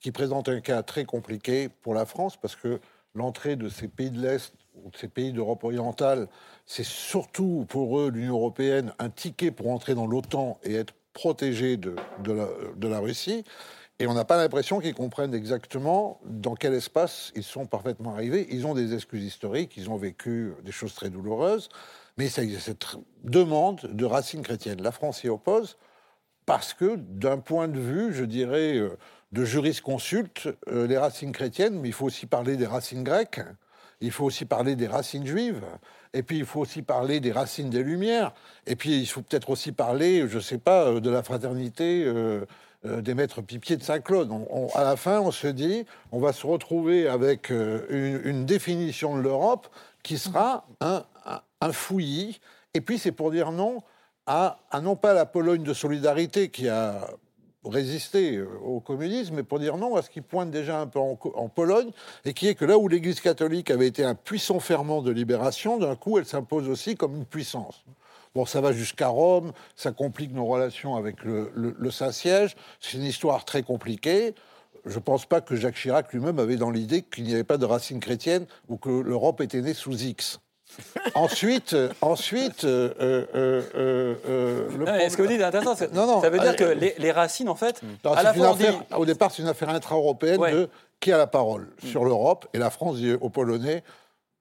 qui 0.00 0.12
présente 0.12 0.48
un 0.48 0.60
cas 0.60 0.82
très 0.82 1.04
compliqué 1.04 1.68
pour 1.68 1.94
la 1.94 2.04
France 2.04 2.36
parce 2.36 2.56
que 2.56 2.80
l'entrée 3.14 3.56
de 3.56 3.68
ces 3.68 3.88
pays 3.88 4.10
de 4.10 4.20
l'Est 4.20 4.54
ces 4.98 5.08
pays 5.08 5.32
d'Europe 5.32 5.64
orientale, 5.64 6.28
c'est 6.66 6.84
surtout 6.84 7.66
pour 7.68 7.98
eux, 7.98 8.10
l'Union 8.10 8.34
européenne, 8.34 8.92
un 8.98 9.10
ticket 9.10 9.50
pour 9.50 9.70
entrer 9.70 9.94
dans 9.94 10.06
l'OTAN 10.06 10.58
et 10.62 10.74
être 10.74 10.94
protégé 11.12 11.76
de, 11.76 11.94
la, 12.26 12.98
Russie. 12.98 13.44
Et 13.98 14.06
on 14.06 14.14
n'a 14.14 14.24
pas 14.24 14.36
l'impression 14.36 14.80
qu'ils 14.80 14.94
comprennent 14.94 15.34
exactement 15.34 16.20
dans 16.24 16.54
quel 16.54 16.74
espace 16.74 17.32
ils 17.36 17.44
sont 17.44 17.66
parfaitement 17.66 18.14
arrivés. 18.14 18.46
Ils 18.50 18.66
ont 18.66 18.74
des 18.74 18.94
excuses 18.94 19.24
historiques, 19.24 19.76
ils 19.76 19.90
ont 19.90 19.96
vécu 19.96 20.54
des 20.64 20.72
choses 20.72 20.94
très 20.94 21.10
douloureuses. 21.10 21.68
Mais 22.18 22.28
cette 22.28 22.96
demande 23.24 23.80
de 23.92 24.04
racines 24.04 24.42
chrétiennes. 24.42 24.82
La 24.82 24.92
France 24.92 25.20
s'y 25.20 25.28
oppose 25.28 25.76
parce 26.46 26.74
que, 26.74 26.96
d'un 26.96 27.38
point 27.38 27.68
de 27.68 27.78
vue, 27.78 28.12
je 28.12 28.24
dirais, 28.24 28.76
euh, 28.76 28.98
de 29.30 29.44
jurisconsulte, 29.44 30.48
euh, 30.68 30.86
les 30.86 30.98
racines 30.98 31.32
chrétiennes, 31.32 31.78
mais 31.80 31.88
il 31.88 31.94
faut 31.94 32.06
aussi 32.06 32.26
parler 32.26 32.56
des 32.56 32.66
racines 32.66 33.04
grecques, 33.04 33.40
il 34.02 34.10
faut 34.10 34.24
aussi 34.24 34.44
parler 34.44 34.76
des 34.76 34.86
racines 34.86 35.26
juives, 35.26 35.62
et 36.12 36.22
puis 36.22 36.38
il 36.38 36.44
faut 36.44 36.60
aussi 36.60 36.82
parler 36.82 37.20
des 37.20 37.32
racines 37.32 37.70
des 37.70 37.82
Lumières, 37.82 38.32
et 38.66 38.76
puis 38.76 39.00
il 39.00 39.06
faut 39.06 39.22
peut-être 39.22 39.50
aussi 39.50 39.72
parler, 39.72 40.28
je 40.28 40.36
ne 40.36 40.42
sais 40.42 40.58
pas, 40.58 40.84
euh, 40.84 41.00
de 41.00 41.10
la 41.10 41.22
fraternité 41.22 42.10
d'émettre 42.84 43.42
pipier 43.42 43.76
de 43.76 43.82
Saint-Claude. 43.84 44.28
à 44.74 44.82
la 44.82 44.96
fin, 44.96 45.20
on 45.20 45.30
se 45.30 45.46
dit, 45.46 45.86
on 46.10 46.18
va 46.18 46.32
se 46.32 46.44
retrouver 46.44 47.06
avec 47.06 47.50
une, 47.50 48.44
définition 48.44 49.16
de 49.16 49.22
l'Europe 49.22 49.68
qui 50.02 50.18
sera 50.18 50.66
un, 50.80 51.04
un 51.60 51.72
fouillis. 51.72 52.40
Et 52.74 52.80
puis, 52.80 52.98
c'est 52.98 53.12
pour 53.12 53.30
dire 53.30 53.52
non 53.52 53.84
à, 54.26 54.58
non 54.82 54.96
pas 54.96 55.14
la 55.14 55.26
Pologne 55.26 55.62
de 55.62 55.74
solidarité 55.74 56.48
qui 56.48 56.68
a 56.68 57.08
résisté 57.64 58.36
euh, 58.36 58.48
au 58.64 58.80
communisme, 58.80 59.36
mais 59.36 59.42
pour 59.42 59.58
dire 59.58 59.76
non 59.76 59.96
à 59.96 60.02
ce 60.02 60.10
qui 60.10 60.20
pointe 60.20 60.50
déjà 60.50 60.80
un 60.80 60.86
peu 60.86 60.98
en, 60.98 61.48
Pologne, 61.48 61.90
et 62.24 62.32
qui 62.32 62.48
est 62.48 62.54
que 62.54 62.64
là 62.64 62.78
où 62.78 62.88
l'Église 62.88 63.20
catholique 63.20 63.70
avait 63.70 63.86
été 63.86 64.04
un 64.04 64.14
puissant 64.14 64.60
ferment 64.60 65.02
de 65.02 65.10
libération, 65.10 65.78
d'un 65.78 65.96
coup, 65.96 66.18
elle 66.18 66.26
s'impose 66.26 66.68
aussi 66.68 66.96
comme 66.96 67.16
une 67.16 67.26
puissance. 67.26 67.84
Bon, 68.34 68.46
ça 68.46 68.60
va 68.60 68.72
jusqu'à 68.72 69.08
Rome, 69.08 69.52
ça 69.76 69.92
complique 69.92 70.32
nos 70.32 70.46
relations 70.46 70.96
avec 70.96 71.22
le, 71.22 71.52
le 71.54 71.90
Saint-Siège, 71.90 72.56
c'est 72.80 72.96
une 72.96 73.04
histoire 73.04 73.44
très 73.44 73.62
compliquée. 73.62 74.34
Je 74.86 74.94
ne 74.94 75.00
pense 75.00 75.26
pas 75.26 75.40
que 75.40 75.54
Jacques 75.54 75.76
Chirac 75.76 76.12
lui-même 76.12 76.38
avait 76.38 76.56
dans 76.56 76.70
l'idée 76.70 77.02
qu'il 77.02 77.24
n'y 77.24 77.34
avait 77.34 77.44
pas 77.44 77.58
de 77.58 77.66
racines 77.66 78.00
chrétiennes 78.00 78.46
ou 78.68 78.78
que 78.78 78.88
l'Europe 78.88 79.40
était 79.40 79.60
née 79.60 79.74
sous 79.74 79.94
X 79.94 80.40
ensuite, 81.14 81.76
ensuite, 82.00 82.64
euh, 82.64 82.92
euh, 83.00 83.62
euh, 83.74 85.08
ce 85.08 85.16
que 85.16 85.22
vous 85.22 85.28
dites 85.28 85.40
est 85.40 85.44
intéressant. 85.44 85.74
Non, 85.92 86.06
non, 86.06 86.20
ça 86.20 86.30
veut 86.30 86.38
dire 86.38 86.56
que 86.56 86.64
les, 86.64 87.12
racines, 87.12 87.48
en 87.48 87.54
fait, 87.54 87.80
à 88.04 88.22
la 88.22 88.34
fois 88.34 88.56
au 88.96 89.06
départ, 89.06 89.30
c'est 89.30 89.42
une 89.42 89.48
affaire 89.48 89.68
intra-européenne 89.68 90.40
de 90.40 90.68
qui 91.00 91.12
a 91.12 91.18
la 91.18 91.26
parole 91.26 91.68
mm. 91.82 91.86
sur 91.88 92.04
l'Europe. 92.04 92.46
Et 92.54 92.58
la 92.58 92.70
France 92.70 92.96
dit 92.96 93.12
aux 93.12 93.30
Polonais 93.30 93.82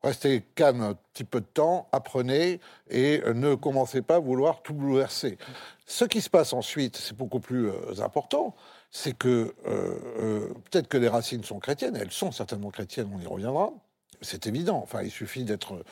restez 0.03 0.43
calme 0.55 0.81
un 0.81 0.95
petit 1.13 1.23
peu 1.23 1.41
de 1.41 1.45
temps, 1.45 1.87
apprenez 1.91 2.59
et 2.89 3.21
ne 3.35 3.53
commencez 3.53 4.01
pas 4.01 4.15
à 4.15 4.19
vouloir 4.19 4.63
tout 4.63 4.73
bouleverser. 4.73 5.37
Ce 5.85 6.05
qui 6.05 6.21
se 6.21 6.29
passe 6.29 6.53
ensuite, 6.53 6.97
c'est 6.97 7.15
beaucoup 7.15 7.39
plus 7.39 7.69
important, 8.01 8.55
c'est 8.89 9.15
que 9.15 9.53
peut-être 10.71 10.87
que 10.87 10.97
les 10.97 11.07
racines 11.07 11.43
sont 11.43 11.59
chrétiennes, 11.59 11.95
elles 11.95 12.11
sont 12.11 12.31
certainement 12.31 12.71
chrétiennes, 12.71 13.11
on 13.15 13.21
y 13.21 13.27
reviendra 13.27 13.73
c'est 14.21 14.47
évident. 14.47 14.79
Enfin, 14.83 15.01
il 15.03 15.11
suffit 15.11 15.43
d'être 15.43 15.83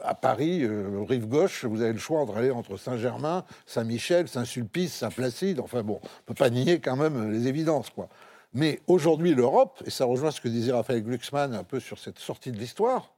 à 0.00 0.14
Paris, 0.14 0.62
euh, 0.62 1.04
rive 1.06 1.26
gauche, 1.26 1.64
vous 1.64 1.82
avez 1.82 1.92
le 1.92 1.98
choix 1.98 2.20
entre 2.20 2.36
aller 2.36 2.50
entre 2.50 2.76
Saint-Germain, 2.76 3.44
Saint-Michel, 3.66 4.28
Saint-Sulpice, 4.28 4.94
Saint-Placide. 4.94 5.60
Enfin 5.60 5.82
bon, 5.82 6.00
on 6.02 6.22
peut 6.26 6.34
pas 6.34 6.50
nier 6.50 6.80
quand 6.80 6.96
même 6.96 7.30
les 7.30 7.48
évidences, 7.48 7.90
quoi. 7.90 8.08
Mais 8.54 8.80
aujourd'hui, 8.86 9.34
l'Europe, 9.34 9.82
et 9.84 9.90
ça 9.90 10.06
rejoint 10.06 10.30
ce 10.30 10.40
que 10.40 10.48
disait 10.48 10.72
Raphaël 10.72 11.02
Glucksmann 11.02 11.54
un 11.54 11.64
peu 11.64 11.78
sur 11.78 11.98
cette 11.98 12.18
sortie 12.18 12.52
de 12.52 12.58
l'histoire, 12.58 13.12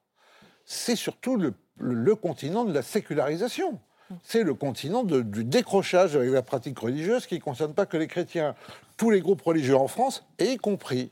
c'est 0.65 0.97
surtout 0.97 1.37
le, 1.37 2.15
continent 2.17 2.65
de 2.65 2.73
la 2.73 2.83
sécularisation. 2.83 3.79
C'est 4.25 4.43
le 4.43 4.55
continent 4.55 5.05
du 5.05 5.45
décrochage 5.45 6.17
avec 6.17 6.31
la 6.31 6.43
pratique 6.43 6.79
religieuse 6.79 7.27
qui 7.27 7.37
ne 7.37 7.41
concerne 7.41 7.75
pas 7.75 7.87
que 7.87 7.97
les 7.97 8.07
chrétiens. 8.07 8.55
Tous 8.97 9.11
les 9.11 9.21
groupes 9.21 9.43
religieux 9.43 9.77
en 9.77 9.87
France, 9.87 10.27
y 10.41 10.57
compris 10.57 11.11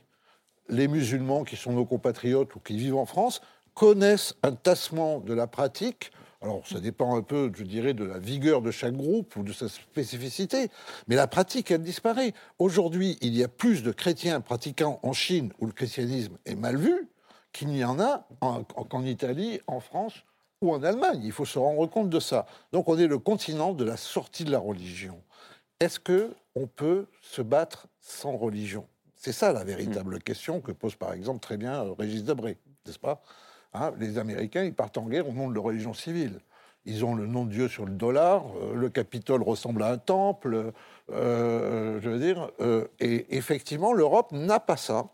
les 0.69 0.89
musulmans 0.89 1.45
qui 1.45 1.57
sont 1.57 1.73
nos 1.73 1.85
compatriotes 1.85 2.55
ou 2.55 2.61
qui 2.61 2.77
vivent 2.77 2.97
en 2.97 3.07
France 3.07 3.41
connaissent 3.75 4.35
un 4.43 4.53
tassement 4.53 5.21
de 5.21 5.35
la 5.35 5.47
pratique. 5.47 6.11
Alors, 6.43 6.67
ça 6.67 6.81
dépend 6.81 7.17
un 7.17 7.23
peu, 7.23 7.51
je 7.55 7.65
dirais, 7.65 7.95
de 7.95 8.05
la 8.05 8.19
vigueur 8.19 8.63
de 8.63 8.71
chaque 8.71 8.95
groupe 8.95 9.37
ou 9.37 9.43
de 9.43 9.53
sa 9.53 9.69
spécificité, 9.69 10.69
mais 11.09 11.17
la 11.17 11.27
pratique, 11.27 11.71
elle 11.71 11.83
disparaît. 11.83 12.35
Aujourd'hui, 12.59 13.19
il 13.21 13.37
y 13.37 13.43
a 13.43 13.49
plus 13.49 13.83
de 13.83 13.91
chrétiens 13.91 14.41
pratiquants 14.41 15.01
en 15.03 15.13
Chine, 15.13 15.53
où 15.59 15.67
le 15.67 15.73
christianisme 15.73 16.37
est 16.45 16.55
mal 16.55 16.77
vu, 16.77 17.09
qu'il 17.53 17.69
n'y 17.69 17.85
en 17.85 17.99
a 17.99 18.29
qu'en 18.41 19.03
Italie, 19.03 19.61
en 19.67 19.81
France 19.81 20.15
ou 20.61 20.73
en 20.73 20.83
Allemagne. 20.83 21.23
Il 21.25 21.33
faut 21.33 21.47
se 21.47 21.59
rendre 21.59 21.87
compte 21.87 22.11
de 22.11 22.21
ça. 22.21 22.47
Donc, 22.73 22.89
on 22.89 22.99
est 22.99 23.07
le 23.07 23.19
continent 23.19 23.73
de 23.73 23.85
la 23.85 23.97
sortie 23.97 24.45
de 24.45 24.53
la 24.53 24.59
religion. 24.59 25.21
Est-ce 25.81 25.99
que 25.99 26.35
on 26.55 26.67
peut 26.67 27.07
se 27.23 27.43
battre 27.43 27.89
sans 28.01 28.37
religion? 28.37 28.87
C'est 29.27 29.33
ça 29.33 29.53
la 29.53 29.65
véritable 29.65 30.21
question 30.21 30.61
que 30.61 30.71
pose 30.71 30.95
par 30.95 31.13
exemple 31.13 31.41
très 31.41 31.57
bien 31.57 31.85
euh, 31.85 31.95
Régis 31.99 32.23
Debré, 32.23 32.59
n'est-ce 32.87 33.01
pas? 33.01 33.25
Hein, 33.75 33.93
Les 33.99 34.19
Américains, 34.19 34.63
ils 34.63 34.73
partent 34.73 34.99
en 34.99 35.07
guerre 35.09 35.29
au 35.29 35.33
nom 35.33 35.49
de 35.49 35.55
leur 35.55 35.65
religion 35.65 35.95
civile. 35.95 36.39
Ils 36.85 37.05
ont 37.05 37.17
le 37.17 37.27
nom 37.27 37.45
de 37.45 37.51
Dieu 37.51 37.67
sur 37.67 37.87
le 37.87 37.91
dollar, 37.91 38.45
euh, 38.63 38.75
le 38.77 38.89
Capitole 38.89 39.43
ressemble 39.43 39.83
à 39.83 39.89
un 39.89 39.99
temple, 39.99 40.71
euh, 41.11 42.01
je 42.01 42.09
veux 42.09 42.21
dire. 42.21 42.53
et 43.01 43.37
effectivement, 43.37 43.93
l'Europe 43.93 44.31
n'a 44.31 44.61
pas 44.61 44.77
ça. 44.77 45.09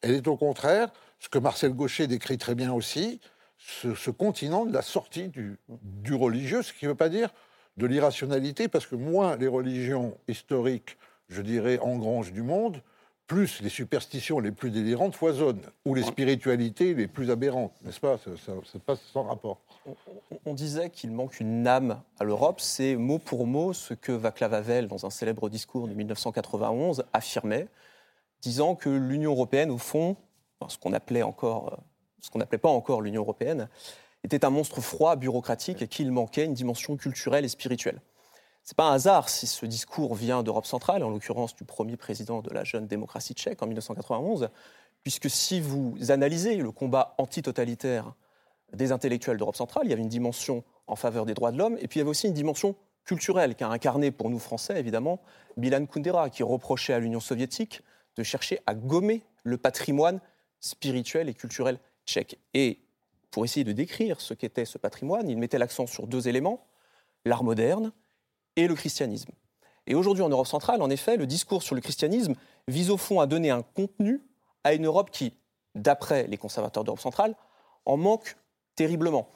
Elle 0.00 0.14
est 0.14 0.26
au 0.26 0.36
contraire, 0.36 0.92
ce 1.20 1.28
que 1.28 1.38
Marcel 1.38 1.72
Gaucher 1.72 2.08
décrit 2.08 2.38
très 2.38 2.56
bien 2.56 2.72
aussi, 2.72 3.20
ce, 3.58 4.10
continent 4.10 4.66
de 4.66 4.72
la 4.72 4.82
sortie 4.82 5.28
du, 5.28 5.56
du 5.68 6.14
religieux, 6.14 6.62
ce 6.62 6.72
qui 6.72 6.86
ne 6.86 6.90
veut 6.90 6.96
pas 6.96 7.08
dire 7.08 7.30
de 7.76 7.86
l'irrationalité, 7.86 8.66
parce 8.66 8.86
que 8.86 8.96
moins 8.96 9.36
les 9.36 9.46
religions 9.46 10.18
historiques, 10.26 10.98
je 11.28 11.42
dirais, 11.42 11.78
engrangent 11.78 12.32
du 12.32 12.42
monde, 12.42 12.82
plus 13.32 13.62
les 13.62 13.70
superstitions 13.70 14.40
les 14.40 14.52
plus 14.52 14.70
délirantes 14.70 15.14
foisonnent, 15.14 15.62
ou 15.86 15.94
les 15.94 16.02
spiritualités 16.02 16.92
les 16.92 17.06
plus 17.06 17.30
aberrantes, 17.30 17.72
n'est-ce 17.82 17.98
pas? 17.98 18.18
C'est 18.18 18.82
pas 18.82 18.94
sans 18.94 19.22
rapport. 19.22 19.62
On, 20.44 20.52
disait 20.52 20.90
qu'il 20.90 21.12
manque 21.12 21.40
une 21.40 21.66
âme 21.66 22.02
à 22.20 22.24
l'Europe. 22.24 22.60
C'est 22.60 22.94
mot 22.94 23.18
pour 23.18 23.46
mot 23.46 23.72
ce 23.72 23.94
que 23.94 24.12
Václav 24.12 24.52
Havel, 24.52 24.86
dans 24.86 25.06
un 25.06 25.10
célèbre 25.10 25.48
discours 25.48 25.88
de 25.88 25.94
1991, 25.94 27.04
affirmait, 27.14 27.68
disant 28.42 28.74
que 28.74 28.90
l'Union 28.90 29.30
européenne, 29.30 29.70
au 29.70 29.78
fond, 29.78 30.16
ce 30.68 30.76
qu'on 30.76 30.92
appelait 30.92 31.22
encore, 31.22 31.80
ce 32.20 32.28
qu'on 32.28 32.38
n'appelait 32.38 32.58
pas 32.58 32.68
encore 32.68 33.00
l'Union 33.00 33.22
européenne, 33.22 33.70
était 34.24 34.44
un 34.44 34.50
monstre 34.50 34.82
froid, 34.82 35.16
bureaucratique, 35.16 35.80
et 35.80 35.88
qu'il 35.88 36.12
manquait 36.12 36.44
une 36.44 36.54
dimension 36.54 36.98
culturelle 36.98 37.46
et 37.46 37.48
spirituelle. 37.48 38.02
C'est 38.64 38.76
pas 38.76 38.90
un 38.90 38.94
hasard 38.94 39.28
si 39.28 39.46
ce 39.46 39.66
discours 39.66 40.14
vient 40.14 40.42
d'Europe 40.42 40.66
centrale, 40.66 41.02
en 41.02 41.10
l'occurrence 41.10 41.54
du 41.56 41.64
premier 41.64 41.96
président 41.96 42.42
de 42.42 42.50
la 42.50 42.62
jeune 42.62 42.86
démocratie 42.86 43.34
tchèque 43.34 43.60
en 43.62 43.66
1991, 43.66 44.50
puisque 45.02 45.28
si 45.28 45.60
vous 45.60 45.96
analysez 46.08 46.56
le 46.56 46.70
combat 46.70 47.14
antitotalitaire 47.18 48.14
des 48.72 48.92
intellectuels 48.92 49.36
d'Europe 49.36 49.56
centrale, 49.56 49.84
il 49.86 49.90
y 49.90 49.92
avait 49.92 50.02
une 50.02 50.08
dimension 50.08 50.62
en 50.86 50.94
faveur 50.94 51.26
des 51.26 51.34
droits 51.34 51.50
de 51.50 51.58
l'homme, 51.58 51.76
et 51.80 51.88
puis 51.88 51.98
il 51.98 52.00
y 52.00 52.02
avait 52.02 52.10
aussi 52.10 52.28
une 52.28 52.34
dimension 52.34 52.76
culturelle 53.04 53.56
qu'a 53.56 53.68
incarné 53.68 54.12
pour 54.12 54.30
nous 54.30 54.38
Français, 54.38 54.78
évidemment, 54.78 55.20
Milan 55.56 55.84
Kundera, 55.86 56.30
qui 56.30 56.44
reprochait 56.44 56.92
à 56.92 57.00
l'Union 57.00 57.20
soviétique 57.20 57.82
de 58.16 58.22
chercher 58.22 58.60
à 58.66 58.74
gommer 58.74 59.24
le 59.42 59.58
patrimoine 59.58 60.20
spirituel 60.60 61.28
et 61.28 61.34
culturel 61.34 61.80
tchèque. 62.06 62.38
Et 62.54 62.78
pour 63.32 63.44
essayer 63.44 63.64
de 63.64 63.72
décrire 63.72 64.20
ce 64.20 64.34
qu'était 64.34 64.66
ce 64.66 64.78
patrimoine, 64.78 65.28
il 65.28 65.36
mettait 65.36 65.58
l'accent 65.58 65.88
sur 65.88 66.06
deux 66.06 66.28
éléments, 66.28 66.64
l'art 67.24 67.42
moderne 67.42 67.92
et 68.56 68.66
le 68.66 68.74
christianisme. 68.74 69.32
Et 69.86 69.94
aujourd'hui, 69.94 70.22
en 70.22 70.28
Europe 70.28 70.46
centrale, 70.46 70.82
en 70.82 70.90
effet, 70.90 71.16
le 71.16 71.26
discours 71.26 71.62
sur 71.62 71.74
le 71.74 71.80
christianisme 71.80 72.34
vise 72.68 72.90
au 72.90 72.96
fond 72.96 73.20
à 73.20 73.26
donner 73.26 73.50
un 73.50 73.62
contenu 73.62 74.22
à 74.64 74.74
une 74.74 74.86
Europe 74.86 75.10
qui, 75.10 75.34
d'après 75.74 76.26
les 76.28 76.38
conservateurs 76.38 76.84
d'Europe 76.84 77.00
centrale, 77.00 77.34
en 77.84 77.96
manque 77.96 78.36
terriblement. 78.76 79.28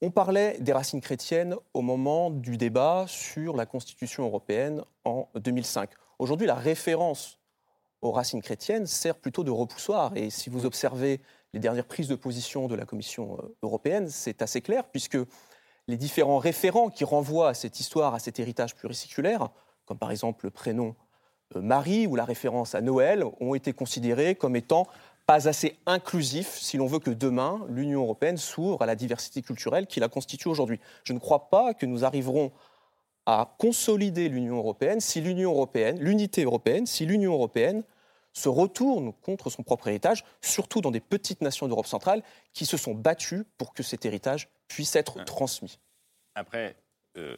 On 0.00 0.10
parlait 0.10 0.56
des 0.60 0.72
racines 0.72 1.00
chrétiennes 1.00 1.56
au 1.74 1.82
moment 1.82 2.30
du 2.30 2.56
débat 2.56 3.04
sur 3.08 3.56
la 3.56 3.66
Constitution 3.66 4.24
européenne 4.24 4.84
en 5.04 5.28
2005. 5.34 5.90
Aujourd'hui, 6.18 6.46
la 6.46 6.54
référence 6.54 7.38
aux 8.00 8.12
racines 8.12 8.42
chrétiennes 8.42 8.86
sert 8.86 9.16
plutôt 9.16 9.44
de 9.44 9.50
repoussoir. 9.50 10.16
Et 10.16 10.30
si 10.30 10.50
vous 10.50 10.66
observez 10.66 11.20
les 11.52 11.60
dernières 11.60 11.86
prises 11.86 12.08
de 12.08 12.14
position 12.14 12.68
de 12.68 12.74
la 12.74 12.84
Commission 12.84 13.38
euh, 13.42 13.56
européenne, 13.62 14.08
c'est 14.08 14.42
assez 14.42 14.60
clair, 14.60 14.84
puisque 14.88 15.18
les 15.88 15.96
différents 15.96 16.38
référents 16.38 16.90
qui 16.90 17.04
renvoient 17.04 17.48
à 17.48 17.54
cette 17.54 17.80
histoire, 17.80 18.14
à 18.14 18.18
cet 18.18 18.38
héritage 18.38 18.76
pluriséculaire, 18.76 19.48
comme 19.86 19.98
par 19.98 20.10
exemple 20.10 20.44
le 20.44 20.50
prénom 20.50 20.94
euh, 21.56 21.62
Marie 21.62 22.06
ou 22.06 22.14
la 22.14 22.26
référence 22.26 22.74
à 22.74 22.82
Noël, 22.82 23.24
ont 23.40 23.54
été 23.54 23.72
considérés 23.72 24.34
comme 24.34 24.54
étant 24.54 24.86
pas 25.26 25.48
assez 25.48 25.76
inclusifs 25.86 26.58
si 26.58 26.76
l'on 26.76 26.86
veut 26.86 27.00
que 27.00 27.10
demain 27.10 27.66
l'Union 27.68 28.02
européenne 28.02 28.36
s'ouvre 28.36 28.82
à 28.82 28.86
la 28.86 28.94
diversité 28.94 29.42
culturelle 29.42 29.86
qui 29.86 30.00
la 30.00 30.08
constitue 30.08 30.48
aujourd'hui. 30.48 30.78
Je 31.04 31.12
ne 31.12 31.18
crois 31.18 31.50
pas 31.50 31.74
que 31.74 31.86
nous 31.86 32.04
arriverons 32.04 32.52
à 33.26 33.54
consolider 33.58 34.28
l'Union 34.28 34.56
européenne 34.56 35.00
si 35.00 35.20
l'Union 35.20 35.50
européenne, 35.50 35.98
l'unité 36.00 36.44
européenne, 36.44 36.86
si 36.86 37.04
l'Union 37.04 37.32
européenne 37.32 37.82
se 38.32 38.48
retourne 38.48 39.12
contre 39.12 39.50
son 39.50 39.62
propre 39.62 39.88
héritage, 39.88 40.24
surtout 40.40 40.80
dans 40.80 40.90
des 40.90 41.00
petites 41.00 41.40
nations 41.40 41.68
d'Europe 41.68 41.86
centrale 41.86 42.22
qui 42.52 42.66
se 42.66 42.76
sont 42.76 42.94
battues 42.94 43.44
pour 43.56 43.74
que 43.74 43.82
cet 43.82 44.04
héritage 44.04 44.48
puisse 44.68 44.94
être 44.96 45.24
transmis. 45.24 45.78
Après, 46.34 46.76
euh, 47.16 47.36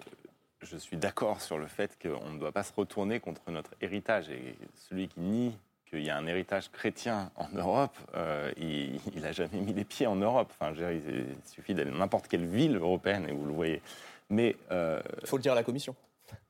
je 0.60 0.76
suis 0.76 0.96
d'accord 0.96 1.40
sur 1.40 1.56
le 1.56 1.66
fait 1.66 1.96
qu'on 2.00 2.30
ne 2.30 2.38
doit 2.38 2.52
pas 2.52 2.62
se 2.62 2.72
retourner 2.74 3.18
contre 3.18 3.50
notre 3.50 3.70
héritage. 3.80 4.28
Et 4.28 4.56
celui 4.74 5.08
qui 5.08 5.20
nie 5.20 5.56
qu'il 5.86 6.04
y 6.04 6.10
a 6.10 6.16
un 6.16 6.26
héritage 6.26 6.70
chrétien 6.70 7.32
en 7.34 7.48
Europe, 7.48 7.96
euh, 8.14 8.52
il 8.58 9.00
n'a 9.16 9.32
jamais 9.32 9.58
mis 9.58 9.72
les 9.72 9.84
pieds 9.84 10.06
en 10.06 10.16
Europe. 10.16 10.52
Enfin, 10.60 10.72
il, 10.76 11.24
suffit 11.46 11.74
d'aller 11.74 11.90
dans 11.90 11.96
n'importe 11.96 12.28
quelle 12.28 12.46
ville 12.46 12.76
européenne 12.76 13.26
et 13.28 13.32
vous 13.32 13.46
le 13.46 13.52
voyez. 13.52 13.80
Mais 14.28 14.50
il 14.50 14.56
euh, 14.72 15.00
faut 15.24 15.36
le 15.36 15.42
dire 15.42 15.52
à 15.52 15.56
la 15.56 15.64
Commission. 15.64 15.96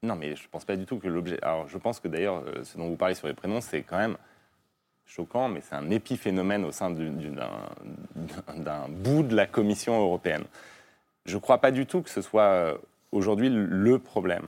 Non, 0.03 0.17
mais 0.17 0.37
je 0.37 0.43
ne 0.43 0.49
pense 0.49 0.65
pas 0.65 0.77
du 0.77 0.85
tout 0.85 0.99
que 0.99 1.09
l'objet. 1.09 1.39
Alors, 1.43 1.69
je 1.69 1.79
pense 1.79 2.01
que 2.01 2.09
d'ailleurs, 2.09 2.45
ce 2.65 2.77
dont 2.77 2.89
vous 2.89 2.97
parlez 2.97 3.15
sur 3.15 3.29
les 3.29 3.35
prénoms, 3.35 3.63
c'est 3.63 3.83
quand 3.83 3.97
même 3.97 4.19
choquant, 5.11 5.49
mais 5.49 5.61
c'est 5.61 5.75
un 5.75 5.91
épiphénomène 5.91 6.65
au 6.65 6.73
sein 6.73 6.91
d'un 6.91 8.89
bout 8.89 9.23
de 9.23 9.35
la 9.35 9.47
Commission 9.47 10.01
européenne. 10.01 10.45
Je 11.27 11.35
ne 11.35 11.41
crois 11.41 11.59
pas 11.59 11.71
du 11.71 11.87
tout 11.87 12.01
que 12.03 12.11
ce 12.11 12.23
soit 12.23 12.43
euh, 12.43 12.79
aujourd'hui 13.13 13.49
le 13.51 13.99
problème. 13.99 14.47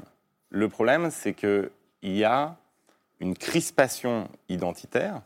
Le 0.51 0.69
problème, 0.69 1.11
c'est 1.11 1.35
qu'il 1.35 1.71
y 2.03 2.25
a 2.25 2.57
une 3.21 3.37
crispation 3.37 4.29
identitaire 4.49 5.21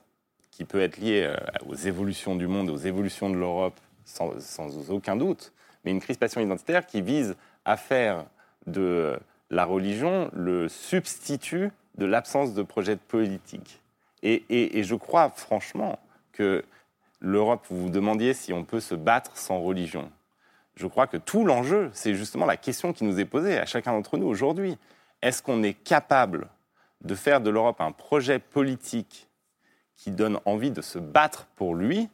qui 0.51 0.65
peut 0.65 0.81
être 0.81 0.97
liée 0.97 1.25
euh, 1.27 1.37
aux 1.69 1.75
évolutions 1.75 2.35
du 2.35 2.47
monde, 2.47 2.71
aux 2.71 2.79
évolutions 2.79 3.29
de 3.29 3.37
l'Europe, 3.37 3.79
sans, 4.05 4.41
sans, 4.41 4.91
aucun 4.91 5.17
doute, 5.17 5.53
mais 5.85 5.91
une 5.91 6.01
crispation 6.01 6.41
identitaire 6.41 6.87
qui 6.87 7.03
vise 7.03 7.37
à 7.65 7.77
faire 7.77 8.25
de 8.67 9.19
la 9.51 9.65
religion 9.65 10.31
le 10.33 10.69
substitut 10.69 11.71
de 11.99 12.07
l'absence 12.07 12.55
de 12.55 12.63
projet 12.63 12.97
politique. 12.97 13.81
Et, 14.29 14.83
je 14.83 14.95
crois 14.97 15.31
franchement 15.31 16.01
que 16.33 16.65
l'Europe, 17.21 17.65
vous 17.71 17.83
vous 17.83 17.91
demandiez 17.91 18.35
si 18.35 18.53
on 18.53 18.65
peut 18.65 18.81
se 18.81 18.95
battre 18.95 19.37
sans 19.37 19.61
religion. 19.61 20.11
Je 20.75 20.87
crois 20.89 21.07
que 21.07 21.17
tout 21.17 21.45
l'enjeu, 21.45 21.91
c'est 21.93 22.15
justement 22.15 22.45
la 22.45 22.57
question 22.57 22.93
qui 22.93 23.05
nous 23.05 23.21
est 23.21 23.25
posée 23.25 23.59
à 23.59 23.67
chacun 23.67 23.93
d'entre 23.93 24.19
nous 24.19 24.27
aujourd'hui. 24.27 24.77
Est-ce 25.23 25.43
qu'on 25.43 25.63
est 25.63 25.75
capable 25.75 26.49
de 27.03 27.15
faire 27.15 27.41
de 27.41 27.51
l'Europe 27.51 27.81
un 27.81 27.93
projet 27.93 28.41
politique 28.41 29.29
qui 29.97 30.11
donne 30.11 30.41
envie 30.45 30.73
de 30.73 30.83
se 30.83 30.99
battre 30.99 31.47
pour 31.55 31.75
lui, 31.75 32.09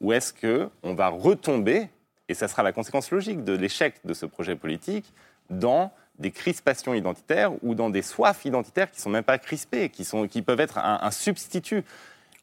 ou 0.00 0.12
est-ce 0.12 0.32
qu'on 0.32 0.94
va 0.94 1.08
retomber, 1.08 1.88
et 2.28 2.34
ça 2.34 2.48
sera 2.48 2.62
la 2.62 2.72
conséquence 2.72 3.10
logique 3.10 3.44
de 3.44 3.54
l'échec 3.54 3.94
de 4.04 4.14
ce 4.14 4.26
projet 4.26 4.56
politique, 4.56 5.12
dans 5.48 5.90
des 6.18 6.30
crispations 6.30 6.94
identitaires 6.94 7.52
ou 7.62 7.74
dans 7.74 7.90
des 7.90 8.02
soifs 8.02 8.44
identitaires 8.44 8.90
qui 8.90 8.98
ne 8.98 9.02
sont 9.02 9.10
même 9.10 9.24
pas 9.24 9.38
crispées, 9.38 9.90
qui, 9.90 10.04
sont, 10.04 10.26
qui 10.28 10.42
peuvent 10.42 10.60
être 10.60 10.78
un, 10.78 10.98
un 11.02 11.10
substitut. 11.10 11.84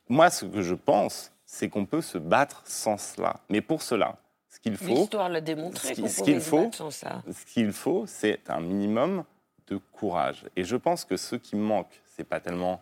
Moi, 0.10 0.30
ce 0.30 0.46
que 0.46 0.62
je 0.62 0.76
pense, 0.76 1.32
c'est 1.46 1.70
qu'on 1.70 1.86
peut 1.86 2.02
se 2.02 2.18
battre 2.18 2.64
sans 2.66 2.98
cela. 2.98 3.38
Mais 3.50 3.62
pour 3.62 3.82
cela, 3.82 4.18
ce 4.50 4.60
qu'il 4.60 4.78
faut, 4.78 4.86
l'histoire 4.86 5.30
l'a 5.30 5.42
démontré. 5.42 5.90
Ce 5.90 5.94
qu'il 5.94 6.40
faut, 6.40 6.70
ce 6.72 7.46
qu'il 7.54 7.72
faut, 7.72 8.06
c'est 8.06 8.50
un 8.50 8.60
minimum 8.60 9.24
de 9.68 9.78
courage. 9.78 10.46
Et 10.56 10.64
je 10.64 10.76
pense 10.76 11.06
que 11.06 11.18
ce 11.18 11.36
qui 11.36 11.56
manque, 11.56 12.02
c'est 12.06 12.24
pas 12.24 12.40
tellement 12.40 12.82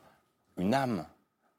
une 0.57 0.73
âme, 0.73 1.05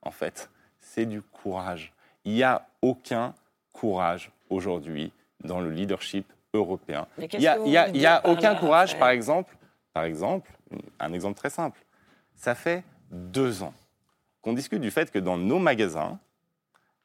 en 0.02 0.10
fait, 0.10 0.50
c'est 0.80 1.06
du 1.06 1.22
courage. 1.22 1.92
Il 2.24 2.34
n'y 2.34 2.42
a 2.42 2.66
aucun 2.82 3.34
courage 3.72 4.30
aujourd'hui 4.50 5.12
dans 5.42 5.60
le 5.60 5.70
leadership 5.70 6.30
européen. 6.52 7.06
Il 7.18 7.38
n'y 7.38 7.46
a, 7.46 7.58
y 7.58 7.76
a, 7.76 7.88
y 7.88 8.06
a 8.06 8.26
aucun 8.26 8.54
courage, 8.54 8.98
par 8.98 9.10
exemple, 9.10 9.56
par 9.92 10.04
exemple, 10.04 10.50
un 10.98 11.12
exemple 11.12 11.38
très 11.38 11.50
simple. 11.50 11.80
Ça 12.34 12.54
fait 12.54 12.84
deux 13.10 13.62
ans 13.62 13.74
qu'on 14.42 14.52
discute 14.52 14.80
du 14.80 14.90
fait 14.90 15.10
que 15.10 15.18
dans 15.18 15.38
nos 15.38 15.58
magasins, 15.58 16.18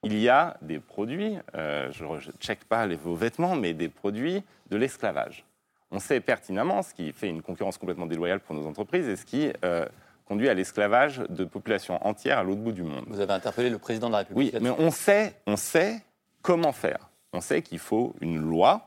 il 0.03 0.17
y 0.19 0.29
a 0.29 0.57
des 0.61 0.79
produits, 0.79 1.37
euh, 1.55 1.91
je 1.91 2.03
ne 2.03 2.19
check 2.39 2.65
pas 2.65 2.85
les, 2.85 2.95
vos 2.95 3.15
vêtements, 3.15 3.55
mais 3.55 3.73
des 3.73 3.89
produits 3.89 4.43
de 4.69 4.77
l'esclavage. 4.77 5.45
On 5.91 5.99
sait 5.99 6.19
pertinemment 6.19 6.81
ce 6.81 6.93
qui 6.93 7.13
fait 7.13 7.29
une 7.29 7.41
concurrence 7.41 7.77
complètement 7.77 8.05
déloyale 8.05 8.39
pour 8.39 8.55
nos 8.55 8.67
entreprises 8.67 9.07
et 9.07 9.15
ce 9.15 9.25
qui 9.25 9.51
euh, 9.63 9.85
conduit 10.25 10.49
à 10.49 10.53
l'esclavage 10.53 11.19
de 11.29 11.45
populations 11.45 12.05
entières 12.05 12.39
à 12.39 12.43
l'autre 12.43 12.61
bout 12.61 12.73
du 12.73 12.83
monde. 12.83 13.05
Vous 13.07 13.19
avez 13.19 13.33
interpellé 13.33 13.69
le 13.69 13.77
président 13.77 14.07
de 14.07 14.13
la 14.13 14.17
République. 14.19 14.53
Oui, 14.53 14.59
mais 14.61 14.69
on 14.77 14.91
sait, 14.91 15.35
on 15.45 15.55
sait 15.55 16.01
comment 16.41 16.73
faire. 16.73 17.09
On 17.33 17.41
sait 17.41 17.61
qu'il 17.61 17.79
faut 17.79 18.15
une 18.19 18.37
loi 18.37 18.86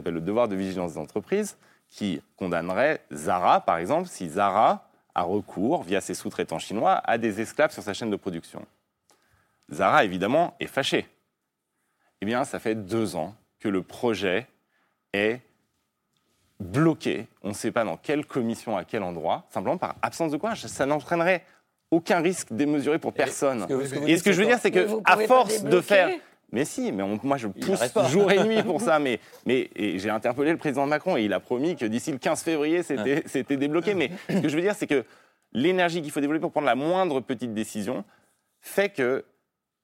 s'appelle 0.00 0.14
le 0.14 0.20
devoir 0.20 0.48
de 0.48 0.56
vigilance 0.56 0.94
des 0.94 0.98
entreprises 0.98 1.56
qui 1.90 2.22
condamnerait 2.36 3.00
Zara, 3.12 3.60
par 3.60 3.78
exemple, 3.78 4.08
si 4.08 4.28
Zara 4.28 4.88
a 5.14 5.22
recours, 5.22 5.82
via 5.82 6.00
ses 6.00 6.14
sous-traitants 6.14 6.58
chinois, 6.58 7.02
à 7.04 7.18
des 7.18 7.40
esclaves 7.40 7.72
sur 7.72 7.82
sa 7.82 7.92
chaîne 7.92 8.10
de 8.10 8.16
production. 8.16 8.64
Zara, 9.70 10.04
évidemment, 10.04 10.54
est 10.60 10.66
fâché. 10.66 11.06
Eh 12.22 12.26
bien, 12.26 12.44
ça 12.44 12.58
fait 12.58 12.74
deux 12.74 13.16
ans 13.16 13.34
que 13.58 13.68
le 13.68 13.82
projet 13.82 14.46
est 15.12 15.40
bloqué. 16.60 17.26
On 17.42 17.48
ne 17.48 17.54
sait 17.54 17.72
pas 17.72 17.84
dans 17.84 17.96
quelle 17.96 18.24
commission, 18.24 18.76
à 18.76 18.84
quel 18.84 19.02
endroit, 19.02 19.44
simplement 19.50 19.78
par 19.78 19.96
absence 20.00 20.32
de 20.32 20.36
courage. 20.36 20.66
Ça 20.66 20.86
n'entraînerait 20.86 21.44
aucun 21.90 22.20
risque 22.20 22.52
démesuré 22.52 22.98
pour 22.98 23.12
personne. 23.12 23.66
Et 24.06 24.16
ce 24.16 24.22
que, 24.22 24.32
je 24.32 24.40
veux 24.40 24.46
dire, 24.46 24.58
c'est 24.60 24.70
que 24.70 24.86
à 25.04 25.16
force 25.26 25.64
de 25.64 25.80
faire 25.80 26.10
mais 26.52 26.64
si, 26.64 26.92
mais 26.92 27.04
moi 27.22 27.36
je 27.36 27.48
pousse 27.48 28.08
jour 28.10 28.30
et 28.32 28.42
nuit 28.44 28.62
pour 28.62 28.80
ça. 28.80 28.98
Mais, 29.00 29.20
mais 29.46 29.70
j'ai 29.74 30.10
interpellé 30.10 30.50
le 30.50 30.58
président 30.58 30.86
Macron 30.86 31.16
et 31.16 31.22
il 31.22 31.32
a 31.32 31.40
promis 31.40 31.76
que 31.76 31.86
d'ici 31.86 32.12
le 32.12 32.18
15 32.18 32.42
février, 32.42 32.82
c'était 32.82 33.56
débloqué. 33.56 33.94
Mais 33.94 34.10
ce 34.28 34.40
que 34.40 34.48
je 34.48 34.56
veux 34.56 34.62
dire, 34.62 34.74
c'est 34.74 34.86
que 34.86 35.04
l'énergie 35.52 36.02
qu'il 36.02 36.10
faut 36.10 36.20
développer 36.20 36.40
pour 36.40 36.52
prendre 36.52 36.66
la 36.66 36.74
moindre 36.74 37.20
petite 37.20 37.54
décision 37.54 38.04
fait 38.60 38.90
que 38.90 39.24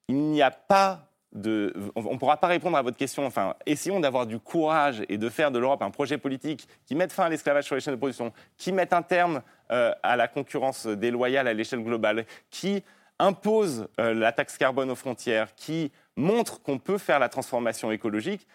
il 0.08 0.16
n'y 0.16 0.42
a 0.42 0.50
pas 0.50 1.08
de, 1.32 1.74
on 1.94 2.14
ne 2.14 2.18
pourra 2.18 2.38
pas 2.38 2.46
répondre 2.46 2.76
à 2.76 2.82
votre 2.82 2.96
question. 2.96 3.26
Enfin, 3.26 3.54
essayons 3.66 4.00
d'avoir 4.00 4.26
du 4.26 4.38
courage 4.38 5.02
et 5.08 5.18
de 5.18 5.28
faire 5.28 5.50
de 5.50 5.58
l'Europe 5.58 5.82
un 5.82 5.90
projet 5.90 6.18
politique 6.18 6.68
qui 6.86 6.94
mette 6.94 7.12
fin 7.12 7.24
à 7.24 7.28
l'esclavage 7.28 7.64
sur 7.64 7.74
les 7.74 7.80
chaînes 7.80 7.94
de 7.94 7.98
production, 7.98 8.32
qui 8.56 8.72
mette 8.72 8.92
un 8.92 9.02
terme 9.02 9.42
euh, 9.70 9.92
à 10.02 10.16
la 10.16 10.28
concurrence 10.28 10.86
déloyale 10.86 11.48
à 11.48 11.54
l'échelle 11.54 11.82
globale, 11.82 12.24
qui 12.50 12.82
impose 13.18 13.88
euh, 14.00 14.14
la 14.14 14.32
taxe 14.32 14.56
carbone 14.56 14.90
aux 14.90 14.96
frontières, 14.96 15.54
qui 15.54 15.92
montre 16.16 16.62
qu'on 16.62 16.78
peut 16.78 16.98
faire 16.98 17.18
la 17.18 17.28
transformation 17.28 17.92
écologique. 17.92 18.46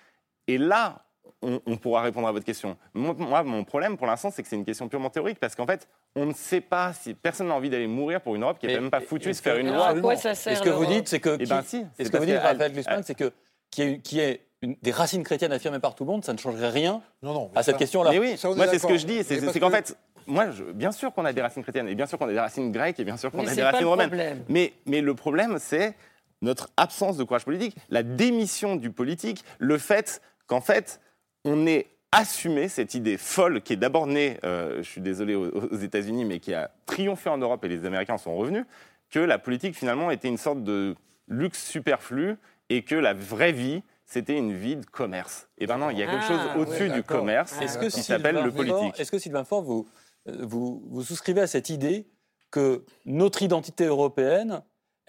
Et 0.48 0.58
là, 0.58 1.06
on, 1.42 1.78
pourra 1.78 2.02
répondre 2.02 2.28
à 2.28 2.32
votre 2.32 2.46
question. 2.46 2.78
Moi, 2.94 3.44
mon 3.44 3.64
problème 3.64 3.98
pour 3.98 4.08
l'instant, 4.08 4.30
c'est 4.32 4.44
que 4.44 4.50
c'est 4.50 4.56
une 4.56 4.66
question 4.66 4.88
purement 4.88 5.10
théorique, 5.10 5.40
parce 5.40 5.56
qu'en 5.56 5.66
fait, 5.66 5.88
on 6.16 6.26
ne 6.26 6.34
sait 6.34 6.62
pas 6.62 6.94
si 6.94 7.14
personne 7.14 7.48
n'a 7.48 7.56
envie 7.56 7.70
d'aller 7.70 7.88
mourir 7.88 8.22
pour 8.22 8.36
une 8.36 8.44
Europe 8.44 8.60
qui 8.60 8.68
n'est 8.68 8.80
même 8.80 8.92
pas 8.92 9.02
foutue 9.02 9.30
de 9.30 9.34
se 9.34 9.42
faire 9.42 9.58
une 9.58 9.74
loi. 9.74 10.00
quoi 10.00 10.16
ça 10.16 10.36
sert 10.36 10.54
Et 10.54 10.56
ce 10.56 10.62
que 10.62 10.70
vous 10.70 10.86
dites, 10.86 11.08
c'est 11.08 11.20
que. 11.20 11.38
Eh 11.40 11.46
ben, 11.46 11.64
si, 11.64 11.86
ce 12.00 12.10
que 12.10 12.18
vous 12.18 12.26
dites, 12.26 12.38
Raphaël 12.38 12.74
Glucksmann, 12.74 13.04
c'est 13.04 13.16
que 13.16 13.32
qui 13.72 14.20
est, 14.20 14.42
des 14.62 14.92
racines 14.92 15.24
chrétiennes 15.24 15.54
affirmées 15.54 15.80
par 15.80 15.96
tout 15.96 16.04
le 16.04 16.12
monde, 16.12 16.24
ça 16.24 16.34
ne 16.34 16.38
changerait 16.38 16.70
rien 16.70 17.02
non, 17.24 17.34
non, 17.34 17.52
à 17.56 17.64
cette 17.64 17.78
question-là. 17.78 18.12
Mais 18.12 18.20
oui, 18.20 18.36
moi, 18.56 18.68
c'est 18.68 18.80
ce 18.80 18.88
que 18.88 18.98
je 18.98 19.06
dis, 19.06 19.24
c'est 19.24 19.60
qu'en 19.60 19.72
fait, 19.72 19.98
moi, 20.28 20.48
bien 20.74 20.92
sûr 20.92 21.14
qu'on 21.14 21.26
a 21.26 21.34
des 21.34 21.42
racines 21.42 21.64
chrétiennes, 21.64 21.88
et 21.88 21.96
bien 21.96 22.06
sûr 22.06 22.20
qu'on 22.20 22.28
a 22.28 22.34
des 22.34 22.40
racines 22.40 22.72
grecques, 22.72 23.00
et 23.00 23.04
bien 23.04 23.18
sûr 23.18 23.32
qu'on 23.32 23.48
a 23.48 23.56
des 23.56 23.64
racines 23.64 23.88
romaines. 23.88 24.44
Mais, 24.50 24.74
mais 24.86 25.02
le 25.02 25.16
problème, 25.16 25.58
c'est 25.60 25.96
notre 26.42 26.70
absence 26.78 27.18
de 27.18 27.24
courage 27.24 27.46
politique, 27.46 27.76
la 27.90 28.04
démission 28.04 28.76
du 28.76 28.92
politique, 28.92 29.44
le 29.60 29.78
fait 29.78 30.22
qu'en 30.48 30.62
fait, 30.62 31.02
on 31.46 31.66
est 31.66 31.88
assumer 32.12 32.68
cette 32.68 32.94
idée 32.94 33.18
folle 33.18 33.62
qui 33.62 33.74
est 33.74 33.78
d'abord 33.78 34.06
née, 34.06 34.38
euh, 34.44 34.78
je 34.78 34.90
suis 34.90 35.02
désolé, 35.02 35.36
aux, 35.36 35.78
États-Unis, 35.78 36.26
mais 36.26 36.40
qui 36.40 36.54
a 36.54 36.72
triomphé 36.86 37.30
en 37.30 37.38
Europe 37.38 37.64
et 37.64 37.70
les 37.70 37.86
Américains 37.86 38.18
sont 38.18 38.36
revenus, 38.36 38.66
que 39.10 39.20
la 39.20 39.38
politique 39.38 39.76
finalement 39.76 40.12
était 40.12 40.28
une 40.28 40.38
sorte 40.38 40.64
de 40.64 40.96
luxe 41.28 41.66
superflu 41.66 42.36
et 42.70 42.84
que 42.84 42.96
la 42.96 43.14
vraie 43.14 43.54
vie, 43.54 43.84
c'était 44.06 44.38
une 44.38 44.54
vie 44.54 44.76
de 44.76 44.86
commerce. 44.86 45.48
Et 45.58 45.68
maintenant, 45.68 45.90
il 45.90 45.98
y 45.98 46.04
a 46.04 46.08
quelque 46.08 46.26
chose 46.26 46.40
ah, 46.42 46.58
au-dessus 46.58 46.90
du 46.90 47.04
commerce 47.04 47.56
ah, 47.62 47.88
qui 47.88 48.04
s'appelle 48.04 48.44
le 48.44 48.52
politique? 48.52 49.00
Est-ce 49.00 49.12
que 49.12 49.20
Sylvain 49.20 49.46
Faure, 49.46 49.62
vous, 49.62 49.88
euh, 50.28 50.36
vous, 50.42 50.84
vous 50.90 51.04
souscrivez 51.04 51.42
à 51.42 51.48
cette 51.48 51.70
idée 51.70 52.08
que 52.50 52.84
notre 53.06 53.42
identité 53.42 53.86
européenne, 53.86 54.62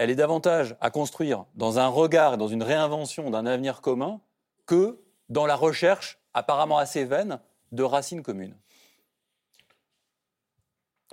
elle 0.03 0.11
est 0.11 0.17
davantage 0.17 0.75
à 0.81 0.91
construire 0.91 1.45
dans 1.55 1.79
un 1.79 1.87
regard, 1.87 2.37
dans 2.37 2.49
une 2.49 2.65
réinvention 2.65 3.31
d'un 3.31 3.47
avenir 3.47 3.81
commun, 3.81 4.21
que 4.67 4.99
dans 5.29 5.47
la 5.47 5.55
recherche 5.55 6.19
apparemment 6.35 6.79
assez 6.79 7.05
vaine 7.05 7.39
de 7.71 7.85
racines 7.85 8.23
communes 8.23 8.57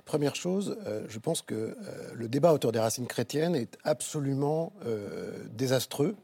Première 0.04 0.34
chose, 0.34 0.76
euh, 0.86 1.04
je 1.08 1.20
pense 1.20 1.40
que 1.40 1.54
euh, 1.54 1.76
le 2.14 2.28
débat 2.28 2.52
autour 2.52 2.72
des 2.72 2.80
racines 2.80 3.06
chrétiennes 3.06 3.54
est 3.54 3.78
absolument 3.84 4.72
euh, 4.84 5.38
désastreux. 5.52 6.16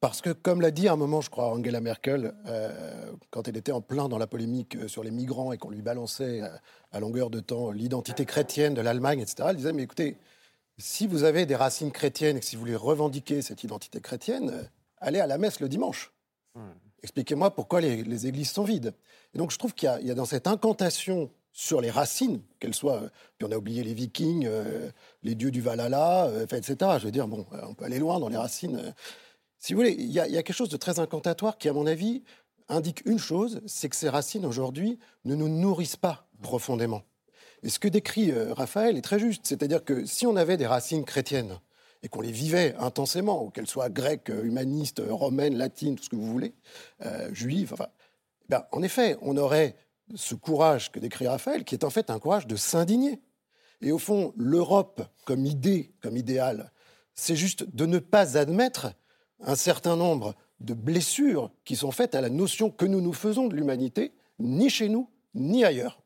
Parce 0.00 0.20
que, 0.20 0.30
comme 0.30 0.60
l'a 0.60 0.72
dit 0.72 0.88
à 0.88 0.94
un 0.94 0.96
moment, 0.96 1.20
je 1.20 1.30
crois, 1.30 1.52
Angela 1.52 1.80
Merkel, 1.80 2.34
quand 3.30 3.48
elle 3.48 3.56
était 3.56 3.72
en 3.72 3.80
plein 3.80 4.08
dans 4.08 4.18
la 4.18 4.26
polémique 4.26 4.76
sur 4.88 5.02
les 5.02 5.10
migrants 5.10 5.52
et 5.52 5.58
qu'on 5.58 5.70
lui 5.70 5.80
balançait 5.80 6.42
à 6.92 7.00
longueur 7.00 7.30
de 7.30 7.40
temps 7.40 7.70
l'identité 7.70 8.26
chrétienne 8.26 8.74
de 8.74 8.82
l'Allemagne, 8.82 9.20
etc., 9.20 9.48
elle 9.48 9.56
disait, 9.56 9.72
mais 9.72 9.84
écoutez, 9.84 10.18
si 10.78 11.06
vous 11.06 11.24
avez 11.24 11.46
des 11.46 11.56
racines 11.56 11.92
chrétiennes 11.92 12.36
et 12.36 12.40
que 12.40 12.46
si 12.46 12.56
vous 12.56 12.60
voulez 12.60 12.76
revendiquer 12.76 13.42
cette 13.42 13.64
identité 13.64 14.00
chrétienne, 14.00 14.68
allez 14.98 15.20
à 15.20 15.26
la 15.26 15.38
messe 15.38 15.60
le 15.60 15.68
dimanche. 15.68 16.12
Expliquez-moi 17.02 17.54
pourquoi 17.54 17.80
les, 17.80 18.26
églises 18.26 18.50
sont 18.50 18.64
vides. 18.64 18.94
Et 19.34 19.38
donc 19.38 19.50
je 19.50 19.58
trouve 19.58 19.74
qu'il 19.74 19.88
y, 20.02 20.10
a 20.10 20.14
dans 20.14 20.24
cette 20.24 20.46
incantation 20.46 21.30
sur 21.52 21.80
les 21.80 21.90
racines, 21.90 22.42
qu'elles 22.60 22.74
soient, 22.74 23.02
euh, 23.02 23.08
puis 23.38 23.48
on 23.48 23.52
a 23.52 23.56
oublié 23.56 23.82
les 23.82 23.94
vikings, 23.94 24.44
euh, 24.46 24.90
les 25.22 25.34
dieux 25.34 25.50
du 25.50 25.62
Valhalla, 25.62 26.26
euh, 26.26 26.44
etc. 26.44 26.76
Je 26.98 27.04
veux 27.04 27.10
dire, 27.10 27.26
bon, 27.26 27.46
on 27.62 27.72
peut 27.72 27.86
aller 27.86 27.98
loin 27.98 28.20
dans 28.20 28.28
les 28.28 28.36
racines. 28.36 28.94
Si 29.58 29.72
vous 29.72 29.80
voulez, 29.80 29.96
il 29.98 30.10
y, 30.10 30.20
a, 30.20 30.26
quelque 30.42 30.52
chose 30.52 30.68
de 30.68 30.76
très 30.76 30.98
incantatoire 30.98 31.56
qui, 31.56 31.70
à 31.70 31.72
mon 31.72 31.86
avis, 31.86 32.24
indique 32.68 33.06
une 33.06 33.18
chose, 33.18 33.62
c'est 33.66 33.88
que 33.88 33.96
ces 33.96 34.10
racines 34.10 34.44
aujourd'hui 34.44 34.98
ne 35.24 35.34
nous 35.34 35.48
nourrissent 35.48 35.96
pas 35.96 36.28
profondément. 36.42 37.02
Et 37.62 37.68
ce 37.68 37.78
que 37.78 37.88
décrit 37.88 38.32
Raphaël 38.32 38.96
est 38.96 39.02
très 39.02 39.18
juste, 39.18 39.46
c'est-à-dire 39.46 39.84
que 39.84 40.04
si 40.04 40.26
on 40.26 40.36
avait 40.36 40.56
des 40.56 40.66
racines 40.66 41.04
chrétiennes, 41.04 41.58
et 42.02 42.08
qu'on 42.08 42.20
les 42.20 42.30
vivait 42.30 42.74
intensément, 42.78 43.50
qu'elles 43.50 43.66
soient 43.66 43.88
grecques, 43.88 44.28
humanistes, 44.28 45.02
romaines, 45.08 45.56
latines, 45.56 45.96
tout 45.96 46.04
ce 46.04 46.08
que 46.08 46.16
vous 46.16 46.30
voulez, 46.30 46.54
euh, 47.04 47.32
juives, 47.32 47.74
eh 47.80 47.84
ben, 48.48 48.64
en 48.70 48.82
effet, 48.82 49.16
on 49.22 49.36
aurait 49.36 49.76
ce 50.14 50.36
courage 50.36 50.92
que 50.92 51.00
décrit 51.00 51.26
Raphaël, 51.26 51.64
qui 51.64 51.74
est 51.74 51.84
en 51.84 51.90
fait 51.90 52.10
un 52.10 52.20
courage 52.20 52.46
de 52.46 52.54
s'indigner. 52.54 53.20
Et 53.82 53.92
au 53.92 53.98
fond, 53.98 54.32
l'Europe 54.36 55.02
comme 55.24 55.46
idée, 55.46 55.92
comme 56.00 56.16
idéal, 56.16 56.70
c'est 57.14 57.34
juste 57.34 57.74
de 57.74 57.86
ne 57.86 57.98
pas 57.98 58.38
admettre 58.38 58.92
un 59.40 59.56
certain 59.56 59.96
nombre 59.96 60.36
de 60.60 60.74
blessures 60.74 61.50
qui 61.64 61.76
sont 61.76 61.90
faites 61.90 62.14
à 62.14 62.20
la 62.20 62.30
notion 62.30 62.70
que 62.70 62.86
nous 62.86 63.00
nous 63.00 63.12
faisons 63.12 63.48
de 63.48 63.56
l'humanité, 63.56 64.14
ni 64.38 64.70
chez 64.70 64.88
nous, 64.88 65.10
ni 65.34 65.64
ailleurs. 65.64 66.00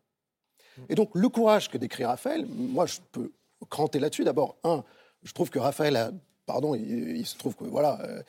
Et 0.89 0.95
donc 0.95 1.11
le 1.15 1.29
courage 1.29 1.69
que 1.69 1.79
décrit 1.79 2.05
Raphaël, 2.05 2.47
moi 2.47 2.87
je 2.87 2.99
peux 3.13 3.33
cranter 3.69 3.99
là-dessus. 3.99 4.25
D'abord, 4.25 4.57
un, 4.65 4.85
je 5.23 5.33
trouve 5.33 5.51
que 5.51 5.59
Raphaël 5.59 5.97
a 5.97 6.11
pardon, 6.47 6.75
il, 6.75 7.25
se 7.27 7.37
trouve 7.37 7.55
que 7.55 7.63
voilà, 7.63 8.01
euh, 8.03 8.23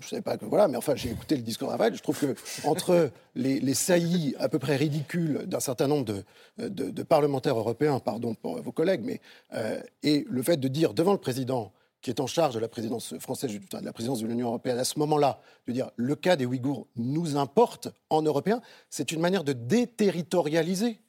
je 0.00 0.06
savais 0.06 0.22
pas 0.22 0.36
que 0.36 0.44
voilà, 0.44 0.68
mais 0.68 0.76
enfin 0.76 0.94
j'ai 0.94 1.10
écouté 1.10 1.34
le 1.34 1.42
discours 1.42 1.70
Raphaël. 1.70 1.92
Je 1.92 2.02
trouve 2.02 2.18
que 2.18 2.36
entre 2.64 3.10
les, 3.34 3.74
saillies 3.74 4.36
à 4.38 4.48
peu 4.48 4.60
près 4.60 4.76
ridicules 4.76 5.42
d'un 5.46 5.58
certain 5.58 5.88
nombre 5.88 6.04
de, 6.04 6.68
de, 6.68 7.02
parlementaires 7.02 7.58
européens, 7.58 7.98
pardon 7.98 8.34
pour 8.34 8.62
vos 8.62 8.70
collègues, 8.70 9.02
mais 9.02 9.20
euh, 9.54 9.80
et 10.04 10.24
le 10.30 10.42
fait 10.44 10.56
de 10.56 10.68
dire 10.68 10.94
devant 10.94 11.12
le 11.12 11.18
président 11.18 11.72
qui 12.00 12.10
est 12.10 12.20
en 12.20 12.26
charge 12.28 12.54
de 12.54 12.60
la 12.60 12.68
présidence 12.68 13.18
française, 13.18 13.50
de 13.50 13.84
la 13.84 13.92
présidence 13.92 14.20
de 14.20 14.26
l'Union 14.26 14.48
européenne 14.48 14.78
à 14.78 14.84
ce 14.84 14.98
moment-là, 15.00 15.40
de 15.66 15.72
dire 15.72 15.90
le 15.96 16.14
cas 16.14 16.36
des 16.36 16.46
Ouïghours 16.46 16.86
nous 16.96 17.36
importe 17.36 17.88
en 18.10 18.22
européen, 18.22 18.60
c'est 18.88 19.10
une 19.10 19.20
manière 19.20 19.42
de 19.42 19.54
déterritorialiser 19.54 21.00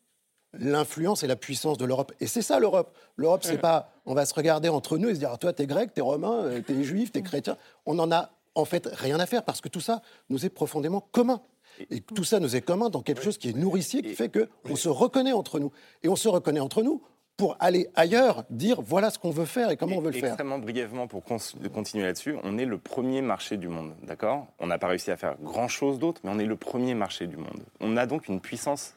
l'influence 0.59 1.23
et 1.23 1.27
la 1.27 1.35
puissance 1.35 1.77
de 1.77 1.85
l'Europe. 1.85 2.11
Et 2.19 2.27
c'est 2.27 2.41
ça 2.41 2.59
l'Europe. 2.59 2.95
L'Europe, 3.15 3.41
c'est 3.43 3.57
pas 3.57 3.91
on 4.05 4.13
va 4.13 4.25
se 4.25 4.33
regarder 4.33 4.69
entre 4.69 4.97
nous 4.97 5.09
et 5.09 5.15
se 5.15 5.19
dire 5.19 5.31
ah, 5.33 5.37
toi 5.37 5.53
t'es 5.53 5.65
grec, 5.65 5.93
t'es 5.93 6.01
romain, 6.01 6.43
euh, 6.43 6.61
t'es 6.61 6.83
juif, 6.83 7.11
t'es 7.11 7.21
chrétien. 7.21 7.57
On 7.85 7.97
en 7.99 8.11
a 8.11 8.31
en 8.53 8.65
fait 8.65 8.87
rien 8.91 9.19
à 9.19 9.25
faire 9.25 9.43
parce 9.43 9.61
que 9.61 9.69
tout 9.69 9.81
ça 9.81 10.01
nous 10.29 10.45
est 10.45 10.49
profondément 10.49 11.01
commun. 11.11 11.41
Et 11.91 11.99
tout 11.99 12.23
ça 12.23 12.39
nous 12.39 12.55
est 12.55 12.61
commun 12.61 12.89
dans 12.89 13.01
quelque 13.01 13.21
chose 13.21 13.37
qui 13.37 13.49
est 13.49 13.57
nourricier, 13.57 14.01
qui 14.01 14.15
fait 14.15 14.31
qu'on 14.31 14.75
se 14.75 14.87
reconnaît 14.87 15.33
entre 15.33 15.59
nous. 15.59 15.71
Et 16.03 16.07
on 16.07 16.15
se 16.15 16.29
reconnaît 16.29 16.61
entre 16.61 16.83
nous 16.83 17.01
pour 17.37 17.57
aller 17.59 17.89
ailleurs, 17.95 18.45
dire 18.49 18.81
voilà 18.81 19.09
ce 19.09 19.19
qu'on 19.19 19.31
veut 19.31 19.45
faire 19.45 19.69
et 19.69 19.77
comment 19.77 19.97
on 19.97 20.01
veut 20.01 20.11
le 20.11 20.19
faire. 20.19 20.29
Extrêmement 20.29 20.59
brièvement, 20.59 21.07
pour 21.07 21.23
continuer 21.23 22.05
là-dessus, 22.05 22.35
on 22.43 22.57
est 22.57 22.65
le 22.65 22.77
premier 22.77 23.21
marché 23.21 23.57
du 23.57 23.67
monde, 23.67 23.93
d'accord? 24.03 24.47
On 24.59 24.67
n'a 24.67 24.77
pas 24.77 24.87
réussi 24.87 25.11
à 25.11 25.17
faire 25.17 25.35
grand-chose 25.41 25.99
d'autre, 25.99 26.21
mais 26.23 26.29
on 26.33 26.39
est 26.39 26.45
le 26.45 26.55
premier 26.55 26.93
marché 26.93 27.27
du 27.27 27.35
monde. 27.35 27.63
On 27.81 27.97
a 27.97 28.05
donc 28.05 28.29
une 28.29 28.39
puissance 28.39 28.95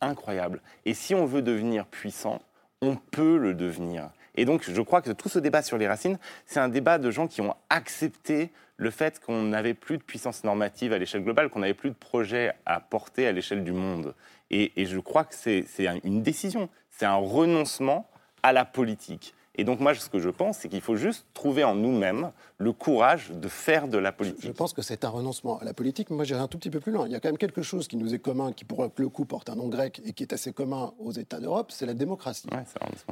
incroyable. 0.00 0.60
Et 0.84 0.94
si 0.94 1.14
on 1.14 1.26
veut 1.26 1.42
devenir 1.42 1.86
puissant, 1.86 2.40
on 2.82 2.96
peut 2.96 3.38
le 3.38 3.54
devenir. 3.54 4.10
Et 4.36 4.44
donc, 4.44 4.68
je 4.68 4.82
crois 4.82 5.00
que 5.02 5.10
tout 5.12 5.28
ce 5.28 5.38
débat 5.38 5.62
sur 5.62 5.78
les 5.78 5.88
racines, 5.88 6.18
c'est 6.44 6.60
un 6.60 6.68
débat 6.68 6.98
de 6.98 7.10
gens 7.10 7.26
qui 7.26 7.40
ont 7.40 7.54
accepté 7.70 8.50
le 8.76 8.90
fait 8.90 9.18
qu'on 9.20 9.42
n'avait 9.42 9.74
plus 9.74 9.96
de 9.96 10.02
puissance 10.02 10.44
normative 10.44 10.92
à 10.92 10.98
l'échelle 10.98 11.24
globale, 11.24 11.48
qu'on 11.48 11.60
n'avait 11.60 11.74
plus 11.74 11.90
de 11.90 11.94
projet 11.94 12.52
à 12.66 12.80
porter 12.80 13.26
à 13.26 13.32
l'échelle 13.32 13.64
du 13.64 13.72
monde. 13.72 14.14
Et, 14.50 14.80
et, 14.80 14.84
je 14.84 14.98
crois 14.98 15.24
que 15.24 15.34
c'est 15.34 15.64
une 16.04 16.22
décision, 16.22 16.68
c'est 16.90 17.06
un 17.06 17.16
renoncement 17.16 18.08
à 18.42 18.52
la 18.52 18.64
politique. 18.64 19.34
Et 19.56 19.64
donc 19.64 19.80
moi, 19.80 19.94
ce 19.94 20.08
que 20.08 20.18
je 20.18 20.28
pense, 20.28 20.58
c'est 20.58 20.68
qu'il 20.68 20.80
faut 20.80 20.96
juste 20.96 21.26
trouver 21.34 21.64
en 21.64 21.74
nous-mêmes 21.74 22.30
le 22.58 22.72
courage 22.72 23.30
de 23.30 23.48
faire 23.48 23.88
de 23.88 23.98
la 23.98 24.12
politique. 24.12 24.44
Je 24.44 24.52
pense 24.52 24.72
que 24.72 24.82
c'est 24.82 25.04
un 25.04 25.08
renoncement 25.08 25.58
à 25.58 25.64
la 25.64 25.74
politique, 25.74 26.08
mais 26.10 26.16
moi 26.16 26.24
j'irai 26.24 26.40
un 26.40 26.48
tout 26.48 26.58
petit 26.58 26.70
peu 26.70 26.80
plus 26.80 26.92
loin. 26.92 27.06
Il 27.06 27.12
y 27.12 27.14
a 27.14 27.20
quand 27.20 27.28
même 27.28 27.38
quelque 27.38 27.62
chose 27.62 27.86
qui 27.86 27.96
nous 27.96 28.14
est 28.14 28.18
commun, 28.18 28.52
qui 28.52 28.64
pour 28.64 28.90
le 28.96 29.08
coup 29.08 29.24
porte 29.26 29.50
un 29.50 29.56
nom 29.56 29.68
grec 29.68 30.00
et 30.04 30.12
qui 30.12 30.22
est 30.22 30.32
assez 30.32 30.52
commun 30.52 30.94
aux 30.98 31.12
États 31.12 31.38
d'Europe, 31.38 31.70
c'est 31.70 31.86
la 31.86 31.94
démocratie. 31.94 32.48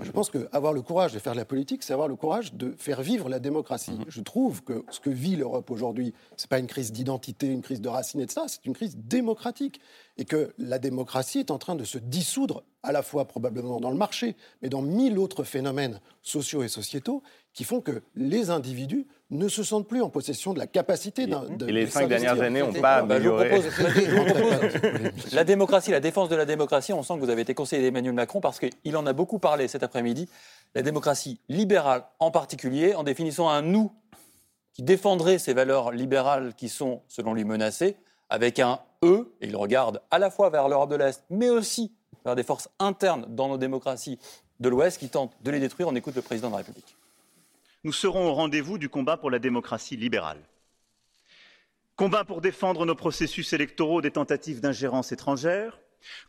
je 0.02 0.10
pense 0.10 0.30
qu'avoir 0.30 0.72
le 0.72 0.80
courage 0.80 1.12
de 1.12 1.18
faire 1.18 1.34
de 1.34 1.38
la 1.38 1.44
politique, 1.44 1.82
c'est 1.82 1.92
avoir 1.92 2.08
le 2.08 2.16
courage 2.16 2.54
de 2.54 2.74
faire 2.78 3.02
vivre 3.02 3.28
la 3.28 3.38
démocratie. 3.38 3.92
Mhm. 3.92 4.04
Je 4.08 4.20
trouve 4.22 4.62
que 4.62 4.84
ce 4.90 5.00
que 5.00 5.10
vit 5.10 5.36
l'Europe 5.36 5.70
aujourd'hui, 5.70 6.14
c'est 6.36 6.48
pas 6.48 6.58
une 6.58 6.66
crise 6.66 6.92
d'identité, 6.92 7.46
une 7.46 7.62
crise 7.62 7.80
de 7.80 7.88
racines 7.88 8.20
et 8.20 8.26
de 8.26 8.30
ça, 8.30 8.44
c'est 8.48 8.64
une 8.64 8.74
crise 8.74 8.96
démocratique 8.96 9.80
et 10.16 10.24
que 10.24 10.54
la 10.58 10.78
démocratie 10.78 11.40
est 11.40 11.50
en 11.50 11.58
train 11.58 11.74
de 11.74 11.84
se 11.84 11.98
dissoudre 11.98 12.62
à 12.82 12.92
la 12.92 13.02
fois 13.02 13.24
probablement 13.24 13.80
dans 13.80 13.90
le 13.90 13.96
marché, 13.96 14.36
mais 14.62 14.68
dans 14.68 14.82
mille 14.82 15.18
autres 15.18 15.42
phénomènes 15.42 16.00
sociaux 16.34 16.62
et 16.62 16.68
sociétaux 16.68 17.22
qui 17.52 17.64
font 17.64 17.80
que 17.80 18.02
les 18.16 18.50
individus 18.50 19.06
ne 19.30 19.48
se 19.48 19.62
sentent 19.62 19.86
plus 19.86 20.02
en 20.02 20.10
possession 20.10 20.52
de 20.52 20.58
la 20.58 20.66
capacité 20.66 21.26
d'un. 21.26 21.46
Et 21.66 21.72
les 21.72 21.86
cinq 21.86 22.08
dernières 22.08 22.40
années 22.40 22.60
n'ont 22.60 22.72
pas 22.72 23.02
bah, 23.02 23.14
amélioré. 23.14 23.62
la 25.32 25.44
démocratie, 25.44 25.92
la 25.92 26.00
défense 26.00 26.28
de 26.28 26.36
la 26.36 26.44
démocratie. 26.44 26.92
On 26.92 27.02
sent 27.02 27.14
que 27.14 27.20
vous 27.20 27.30
avez 27.30 27.42
été 27.42 27.54
conseiller 27.54 27.82
d'Emmanuel 27.82 28.14
Macron 28.14 28.40
parce 28.40 28.58
qu'il 28.58 28.96
en 28.96 29.06
a 29.06 29.12
beaucoup 29.12 29.38
parlé 29.38 29.68
cet 29.68 29.82
après-midi. 29.82 30.28
La 30.74 30.82
démocratie 30.82 31.40
libérale 31.48 32.04
en 32.18 32.30
particulier, 32.30 32.94
en 32.94 33.04
définissant 33.04 33.48
un 33.48 33.62
nous 33.62 33.92
qui 34.72 34.82
défendrait 34.82 35.38
ces 35.38 35.54
valeurs 35.54 35.92
libérales 35.92 36.52
qui 36.54 36.68
sont, 36.68 37.02
selon 37.06 37.32
lui, 37.32 37.44
menacées, 37.44 37.96
avec 38.28 38.58
un 38.58 38.80
E, 39.04 39.32
et 39.40 39.46
il 39.46 39.56
regarde 39.56 40.02
à 40.10 40.18
la 40.18 40.30
fois 40.30 40.50
vers 40.50 40.68
l'Europe 40.68 40.90
de 40.90 40.96
l'Est, 40.96 41.22
mais 41.30 41.50
aussi 41.50 41.92
vers 42.24 42.34
des 42.34 42.42
forces 42.42 42.68
internes 42.80 43.26
dans 43.28 43.48
nos 43.48 43.58
démocraties 43.58 44.18
de 44.60 44.68
l'Ouest 44.68 44.98
qui 44.98 45.08
tentent 45.08 45.34
de 45.42 45.50
les 45.50 45.60
détruire. 45.60 45.88
On 45.88 45.94
écoute 45.94 46.16
le 46.16 46.22
président 46.22 46.48
de 46.48 46.52
la 46.52 46.58
République. 46.58 46.96
Nous 47.84 47.92
serons 47.92 48.28
au 48.28 48.34
rendez-vous 48.34 48.78
du 48.78 48.88
combat 48.88 49.16
pour 49.16 49.30
la 49.30 49.38
démocratie 49.38 49.96
libérale. 49.96 50.40
Combat 51.96 52.24
pour 52.24 52.40
défendre 52.40 52.86
nos 52.86 52.94
processus 52.94 53.52
électoraux 53.52 54.00
des 54.00 54.10
tentatives 54.10 54.60
d'ingérence 54.60 55.12
étrangère. 55.12 55.78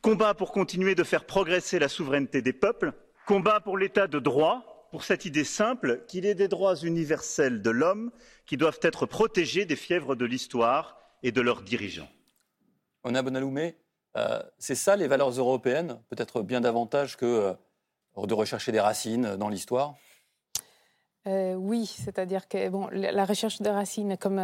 Combat 0.01 0.33
pour 0.33 0.51
continuer 0.51 0.95
de 0.95 1.03
faire 1.03 1.25
progresser 1.25 1.79
la 1.79 1.87
souveraineté 1.87 2.41
des 2.41 2.53
peuples. 2.53 2.93
Combat 3.25 3.59
pour 3.61 3.77
l'état 3.77 4.07
de 4.07 4.19
droit, 4.19 4.87
pour 4.91 5.03
cette 5.03 5.25
idée 5.25 5.43
simple 5.43 6.03
qu'il 6.07 6.25
est 6.25 6.35
des 6.35 6.47
droits 6.47 6.75
universels 6.75 7.61
de 7.61 7.69
l'homme 7.69 8.11
qui 8.45 8.57
doivent 8.57 8.79
être 8.81 9.05
protégés 9.05 9.65
des 9.65 9.75
fièvres 9.75 10.15
de 10.15 10.25
l'histoire 10.25 10.97
et 11.23 11.31
de 11.31 11.41
leurs 11.41 11.63
dirigeants. 11.63 12.11
On 13.03 13.15
a 13.15 13.21
Bonaloumé, 13.21 13.75
euh, 14.17 14.41
c'est 14.57 14.75
ça 14.75 14.95
les 14.95 15.07
valeurs 15.07 15.31
européennes, 15.31 15.99
peut-être 16.09 16.41
bien 16.41 16.61
davantage 16.61 17.17
que 17.17 17.25
euh, 17.25 17.53
de 18.15 18.33
rechercher 18.33 18.71
des 18.71 18.79
racines 18.79 19.35
dans 19.35 19.49
l'histoire 19.49 19.95
euh, 21.27 21.53
Oui, 21.55 21.85
c'est-à-dire 21.85 22.47
que 22.47 22.69
bon, 22.69 22.87
la 22.91 23.25
recherche 23.25 23.61
des 23.61 23.69
racines, 23.69 24.17
comme 24.17 24.41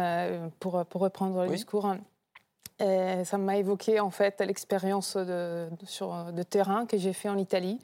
pour, 0.60 0.84
pour, 0.86 1.00
reprendre 1.00 1.44
le 1.44 1.48
discours, 1.48 1.86
hein, 1.86 1.98
ça 3.24 3.38
m'a 3.38 3.56
évoqué 3.56 4.00
en 4.00 4.10
fait 4.10 4.40
l'expérience 4.40 5.16
de, 5.16 5.68
de, 5.70 6.42
terrain 6.42 6.86
que 6.86 6.98
j'ai 6.98 7.12
fait 7.12 7.28
en 7.28 7.38
Italie. 7.38 7.78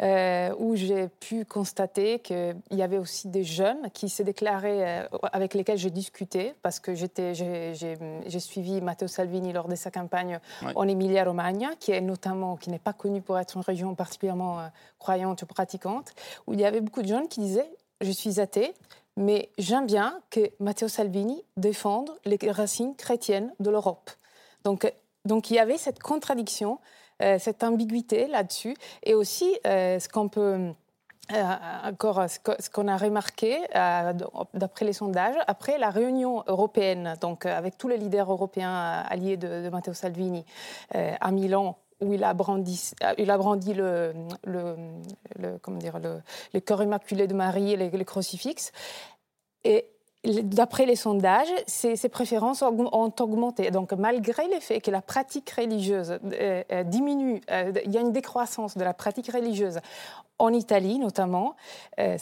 Euh, 0.00 0.54
où 0.58 0.76
j'ai 0.76 1.08
pu 1.08 1.44
constater 1.44 2.20
qu'il 2.20 2.54
y 2.70 2.82
avait 2.82 2.98
aussi 2.98 3.26
des 3.26 3.42
jeunes 3.42 3.90
qui 3.92 4.08
se 4.08 4.22
déclaraient, 4.22 5.02
euh, 5.02 5.18
avec 5.32 5.54
lesquels 5.54 5.76
j'ai 5.76 5.90
discuté, 5.90 6.54
parce 6.62 6.78
que 6.78 6.94
j'ai 6.94 8.38
suivi 8.38 8.80
Matteo 8.80 9.08
Salvini 9.08 9.52
lors 9.52 9.66
de 9.66 9.74
sa 9.74 9.90
campagne 9.90 10.38
en 10.76 10.86
Emilia-Romagna, 10.86 11.70
qui 11.80 11.90
est 11.90 12.00
notamment, 12.00 12.56
qui 12.56 12.70
n'est 12.70 12.78
pas 12.78 12.92
connue 12.92 13.20
pour 13.20 13.40
être 13.40 13.56
une 13.56 13.62
région 13.62 13.96
particulièrement 13.96 14.60
euh, 14.60 14.66
croyante 15.00 15.42
ou 15.42 15.46
pratiquante, 15.46 16.12
où 16.46 16.54
il 16.54 16.60
y 16.60 16.64
avait 16.64 16.80
beaucoup 16.80 17.02
de 17.02 17.08
jeunes 17.08 17.26
qui 17.26 17.40
disaient 17.40 17.70
Je 18.00 18.12
suis 18.12 18.38
athée, 18.38 18.74
mais 19.16 19.48
j'aime 19.58 19.86
bien 19.86 20.20
que 20.30 20.48
Matteo 20.60 20.86
Salvini 20.86 21.42
défende 21.56 22.10
les 22.24 22.38
racines 22.52 22.94
chrétiennes 22.94 23.52
de 23.58 23.68
l'Europe. 23.68 24.12
Donc, 24.62 24.92
donc 25.24 25.50
il 25.50 25.54
y 25.54 25.58
avait 25.58 25.76
cette 25.76 26.00
contradiction 26.00 26.78
cette 27.38 27.62
ambiguïté 27.64 28.26
là-dessus. 28.26 28.76
Et 29.02 29.14
aussi, 29.14 29.58
euh, 29.66 29.98
ce 29.98 30.08
qu'on 30.08 30.28
peut... 30.28 30.72
Euh, 31.34 31.42
encore 31.84 32.24
ce 32.26 32.70
qu'on 32.70 32.88
a 32.88 32.96
remarqué 32.96 33.58
d'après 34.54 34.86
les 34.86 34.94
sondages, 34.94 35.36
après 35.46 35.76
la 35.76 35.90
réunion 35.90 36.42
européenne, 36.46 37.16
donc 37.20 37.44
avec 37.44 37.76
tous 37.76 37.86
les 37.86 37.98
leaders 37.98 38.32
européens 38.32 39.04
alliés 39.06 39.36
de, 39.36 39.68
Matteo 39.68 39.92
Salvini 39.92 40.46
à 40.94 41.30
Milan, 41.30 41.76
où 42.00 42.14
il 42.14 42.24
a 42.24 42.32
brandi, 42.32 42.94
le, 43.74 44.14
le, 44.46 45.58
comment 45.60 45.76
dire, 45.76 45.98
le, 45.98 46.60
corps 46.60 46.82
immaculé 46.82 47.26
de 47.26 47.34
Marie 47.34 47.72
et 47.72 47.76
les 47.76 48.04
crucifixes. 48.06 48.72
Et 49.64 49.84
D'après 50.28 50.84
les 50.84 50.96
sondages, 50.96 51.48
ses, 51.66 51.96
préférences 52.08 52.62
ont 52.62 53.12
augmenté. 53.20 53.70
Donc, 53.70 53.92
malgré 53.92 54.46
le 54.48 54.60
fait 54.60 54.80
que 54.80 54.90
la 54.90 55.00
pratique 55.00 55.50
religieuse 55.50 56.18
euh, 56.32 56.62
euh, 56.70 56.82
diminue, 56.84 57.40
euh, 57.50 57.72
il 57.84 57.92
y 57.92 57.98
a 57.98 58.00
une 58.00 58.12
décroissance 58.12 58.76
de 58.76 58.84
la 58.84 58.92
pratique 58.92 59.32
religieuse 59.32 59.78
en 60.38 60.52
Italie 60.52 60.98
notamment, 60.98 61.56
euh, 61.98 62.16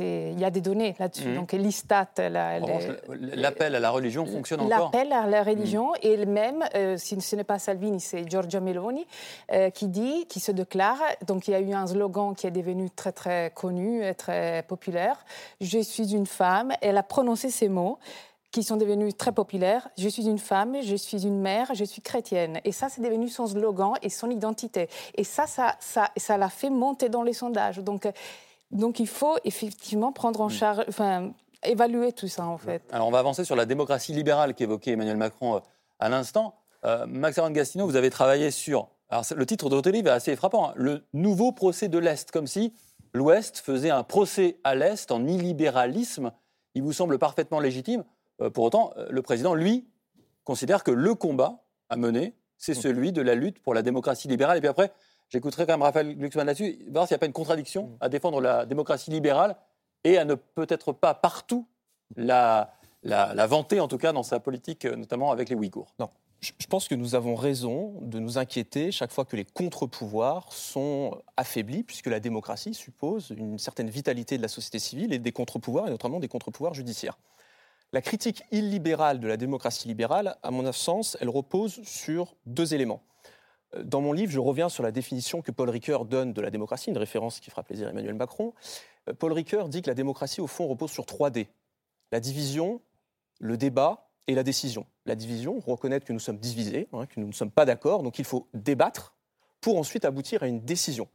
il 0.00 0.38
y 0.38 0.44
a 0.44 0.50
des 0.50 0.60
données 0.60 0.94
là-dessus. 0.98 1.28
Mmh. 1.28 1.34
Donc 1.34 1.52
l'Istat... 1.52 2.08
L'appel 2.18 3.74
à 3.74 3.80
la 3.80 3.90
religion 3.90 4.26
fonctionne 4.26 4.60
encore 4.60 4.90
L'appel 4.92 5.12
à 5.12 5.26
la 5.26 5.42
religion, 5.42 5.92
mmh. 5.92 6.06
et 6.06 6.26
même, 6.26 6.64
euh, 6.74 6.96
si 6.96 7.20
ce 7.20 7.36
n'est 7.36 7.44
pas 7.44 7.58
Salvini, 7.58 8.00
c'est 8.00 8.28
Giorgia 8.28 8.60
Meloni, 8.60 9.06
euh, 9.52 9.70
qui 9.70 9.88
dit, 9.88 10.26
qui 10.28 10.40
se 10.40 10.52
déclare, 10.52 11.00
donc 11.26 11.48
il 11.48 11.52
y 11.52 11.54
a 11.54 11.60
eu 11.60 11.72
un 11.72 11.86
slogan 11.86 12.34
qui 12.34 12.46
est 12.46 12.50
devenu 12.50 12.90
très 12.90 13.12
très 13.12 13.52
connu, 13.54 14.02
très 14.16 14.62
populaire, 14.64 15.24
«Je 15.60 15.78
suis 15.78 16.14
une 16.14 16.26
femme», 16.26 16.72
elle 16.80 16.98
a 16.98 17.02
prononcé 17.02 17.50
ces 17.50 17.68
mots, 17.68 17.98
qui 18.54 18.62
sont 18.62 18.76
devenus 18.76 19.16
très 19.16 19.32
populaires. 19.32 19.88
Je 19.98 20.08
suis 20.08 20.28
une 20.28 20.38
femme, 20.38 20.76
je 20.80 20.94
suis 20.94 21.26
une 21.26 21.40
mère, 21.40 21.74
je 21.74 21.82
suis 21.82 22.00
chrétienne. 22.00 22.60
Et 22.64 22.70
ça, 22.70 22.88
c'est 22.88 23.02
devenu 23.02 23.28
son 23.28 23.48
slogan 23.48 23.94
et 24.00 24.08
son 24.08 24.30
identité. 24.30 24.88
Et 25.16 25.24
ça, 25.24 25.48
ça, 25.48 25.74
ça, 25.80 26.10
ça 26.16 26.38
l'a 26.38 26.48
fait 26.48 26.70
monter 26.70 27.08
dans 27.08 27.24
les 27.24 27.32
sondages. 27.32 27.78
Donc, 27.78 28.08
donc 28.70 29.00
il 29.00 29.08
faut 29.08 29.36
effectivement 29.42 30.12
prendre 30.12 30.40
en 30.40 30.48
charge, 30.48 30.84
enfin, 30.88 31.32
évaluer 31.64 32.12
tout 32.12 32.28
ça 32.28 32.46
en 32.46 32.56
fait. 32.56 32.80
Alors 32.92 33.08
on 33.08 33.10
va 33.10 33.18
avancer 33.18 33.44
sur 33.44 33.56
la 33.56 33.66
démocratie 33.66 34.12
libérale 34.12 34.54
qu'évoquait 34.54 34.92
Emmanuel 34.92 35.16
Macron 35.16 35.56
euh, 35.56 35.60
à 35.98 36.08
l'instant. 36.08 36.54
Euh, 36.84 37.06
Max 37.08 37.40
Gastino, 37.50 37.86
vous 37.86 37.96
avez 37.96 38.10
travaillé 38.10 38.52
sur. 38.52 38.86
Alors 39.08 39.24
le 39.34 39.46
titre 39.46 39.68
de 39.68 39.74
votre 39.74 39.90
livre 39.90 40.10
est 40.10 40.12
assez 40.12 40.36
frappant. 40.36 40.68
Hein. 40.68 40.74
le 40.76 41.04
nouveau 41.12 41.50
procès 41.50 41.88
de 41.88 41.98
l'Est, 41.98 42.30
comme 42.30 42.46
si 42.46 42.72
l'Ouest 43.14 43.58
faisait 43.58 43.90
un 43.90 44.04
procès 44.04 44.58
à 44.62 44.76
l'Est 44.76 45.10
en 45.10 45.26
illibéralisme. 45.26 46.30
Il 46.76 46.84
vous 46.84 46.92
semble 46.92 47.18
parfaitement 47.18 47.58
légitime. 47.58 48.04
Euh, 48.40 48.50
pour 48.50 48.64
autant, 48.64 48.92
euh, 48.96 49.06
le 49.10 49.22
président, 49.22 49.54
lui, 49.54 49.86
considère 50.44 50.84
que 50.84 50.90
le 50.90 51.14
combat 51.14 51.64
à 51.88 51.96
mener, 51.96 52.34
c'est 52.58 52.72
mmh. 52.72 52.82
celui 52.82 53.12
de 53.12 53.22
la 53.22 53.34
lutte 53.34 53.60
pour 53.60 53.74
la 53.74 53.82
démocratie 53.82 54.28
libérale. 54.28 54.58
Et 54.58 54.60
puis 54.60 54.68
après, 54.68 54.92
J'écouterai 55.30 55.66
quand 55.66 55.72
même 55.72 55.82
Raphaël 55.82 56.16
Glucksmann 56.16 56.46
là-dessus, 56.46 56.78
voir 56.90 57.06
s'il 57.06 57.14
n'y 57.14 57.16
a 57.16 57.18
pas 57.18 57.26
une 57.26 57.32
contradiction 57.32 57.96
à 58.00 58.08
défendre 58.08 58.40
la 58.40 58.66
démocratie 58.66 59.10
libérale 59.10 59.56
et 60.04 60.18
à 60.18 60.24
ne 60.24 60.34
peut-être 60.34 60.92
pas 60.92 61.14
partout 61.14 61.66
la, 62.16 62.72
la, 63.02 63.46
vanter, 63.46 63.80
en 63.80 63.88
tout 63.88 63.98
cas 63.98 64.12
dans 64.12 64.22
sa 64.22 64.38
politique, 64.38 64.84
notamment 64.84 65.32
avec 65.32 65.48
les 65.48 65.56
Ouïghours. 65.56 65.94
Non. 65.98 66.10
Je 66.40 66.66
pense 66.66 66.88
que 66.88 66.94
nous 66.94 67.14
avons 67.14 67.36
raison 67.36 67.98
de 68.02 68.18
nous 68.18 68.36
inquiéter 68.36 68.92
chaque 68.92 69.12
fois 69.12 69.24
que 69.24 69.34
les 69.34 69.46
contre-pouvoirs 69.46 70.52
sont 70.52 71.22
affaiblis, 71.38 71.82
puisque 71.82 72.06
la 72.06 72.20
démocratie 72.20 72.74
suppose 72.74 73.30
une 73.30 73.58
certaine 73.58 73.88
vitalité 73.88 74.36
de 74.36 74.42
la 74.42 74.48
société 74.48 74.78
civile 74.78 75.14
et 75.14 75.18
des 75.18 75.32
contre-pouvoirs, 75.32 75.86
et 75.86 75.90
notamment 75.90 76.20
des 76.20 76.28
contre-pouvoirs 76.28 76.74
judiciaires. 76.74 77.18
La 77.94 78.02
critique 78.02 78.42
illibérale 78.50 79.20
de 79.20 79.28
la 79.28 79.36
démocratie 79.36 79.86
libérale, 79.86 80.36
à 80.42 80.50
mon 80.50 80.72
sens, 80.72 81.16
elle 81.20 81.28
repose 81.28 81.80
sur 81.84 82.34
deux 82.44 82.74
éléments. 82.74 83.04
Dans 83.84 84.00
mon 84.00 84.12
livre, 84.12 84.32
je 84.32 84.40
reviens 84.40 84.68
sur 84.68 84.82
la 84.82 84.90
définition 84.90 85.42
que 85.42 85.52
Paul 85.52 85.70
Ricoeur 85.70 86.04
donne 86.04 86.32
de 86.32 86.40
la 86.40 86.50
démocratie, 86.50 86.90
une 86.90 86.98
référence 86.98 87.38
qui 87.38 87.50
fera 87.50 87.62
plaisir 87.62 87.86
à 87.86 87.90
Emmanuel 87.90 88.14
Macron. 88.14 88.52
Paul 89.20 89.32
Ricoeur 89.32 89.68
dit 89.68 89.80
que 89.80 89.86
la 89.86 89.94
démocratie, 89.94 90.40
au 90.40 90.48
fond, 90.48 90.66
repose 90.66 90.90
sur 90.90 91.06
trois 91.06 91.30
D. 91.30 91.46
La 92.10 92.18
division, 92.18 92.80
le 93.38 93.56
débat 93.56 94.10
et 94.26 94.34
la 94.34 94.42
décision. 94.42 94.86
La 95.06 95.14
division, 95.14 95.60
reconnaître 95.64 96.04
que 96.04 96.12
nous 96.12 96.18
sommes 96.18 96.38
divisés, 96.38 96.88
hein, 96.94 97.06
que 97.06 97.20
nous 97.20 97.28
ne 97.28 97.32
sommes 97.32 97.52
pas 97.52 97.64
d'accord, 97.64 98.02
donc 98.02 98.18
il 98.18 98.24
faut 98.24 98.48
débattre 98.54 99.14
pour 99.60 99.78
ensuite 99.78 100.04
aboutir 100.04 100.42
à 100.42 100.48
une 100.48 100.64
décision. 100.64 101.06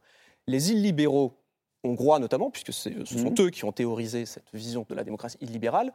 Les 0.46 0.72
illibéraux 0.72 1.36
hongrois 1.84 2.18
notamment, 2.20 2.50
puisque 2.50 2.72
ce 2.72 3.04
sont 3.04 3.32
mmh. 3.32 3.40
eux 3.40 3.50
qui 3.50 3.66
ont 3.66 3.72
théorisé 3.72 4.24
cette 4.24 4.48
vision 4.54 4.86
de 4.88 4.94
la 4.94 5.04
démocratie 5.04 5.36
illibérale, 5.42 5.92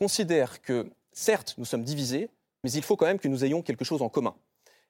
considèrent 0.00 0.62
que 0.62 0.90
certes 1.12 1.54
nous 1.58 1.66
sommes 1.66 1.84
divisés, 1.84 2.30
mais 2.64 2.72
il 2.72 2.82
faut 2.82 2.96
quand 2.96 3.06
même 3.06 3.18
que 3.18 3.28
nous 3.28 3.44
ayons 3.44 3.60
quelque 3.60 3.84
chose 3.84 4.00
en 4.00 4.08
commun. 4.08 4.34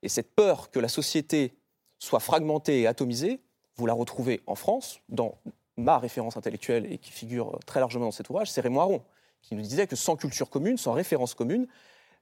Et 0.02 0.08
cette 0.08 0.32
peur 0.34 0.70
que 0.70 0.78
la 0.78 0.88
société 0.88 1.52
soit 1.98 2.20
fragmentée 2.20 2.80
et 2.80 2.86
atomisée, 2.86 3.40
vous 3.76 3.86
la 3.86 3.92
retrouvez 3.92 4.40
en 4.46 4.54
France, 4.54 5.00
dans 5.08 5.36
ma 5.76 5.98
référence 5.98 6.36
intellectuelle 6.36 6.90
et 6.90 6.98
qui 6.98 7.10
figure 7.10 7.58
très 7.66 7.80
largement 7.80 8.06
dans 8.06 8.12
cet 8.12 8.30
ouvrage, 8.30 8.50
c'est 8.50 8.60
Raymond 8.60 8.80
Aron, 8.80 9.02
qui 9.42 9.54
nous 9.54 9.62
disait 9.62 9.86
que 9.86 9.96
sans 9.96 10.16
culture 10.16 10.48
commune, 10.48 10.76
sans 10.76 10.92
référence 10.92 11.34
commune, 11.34 11.66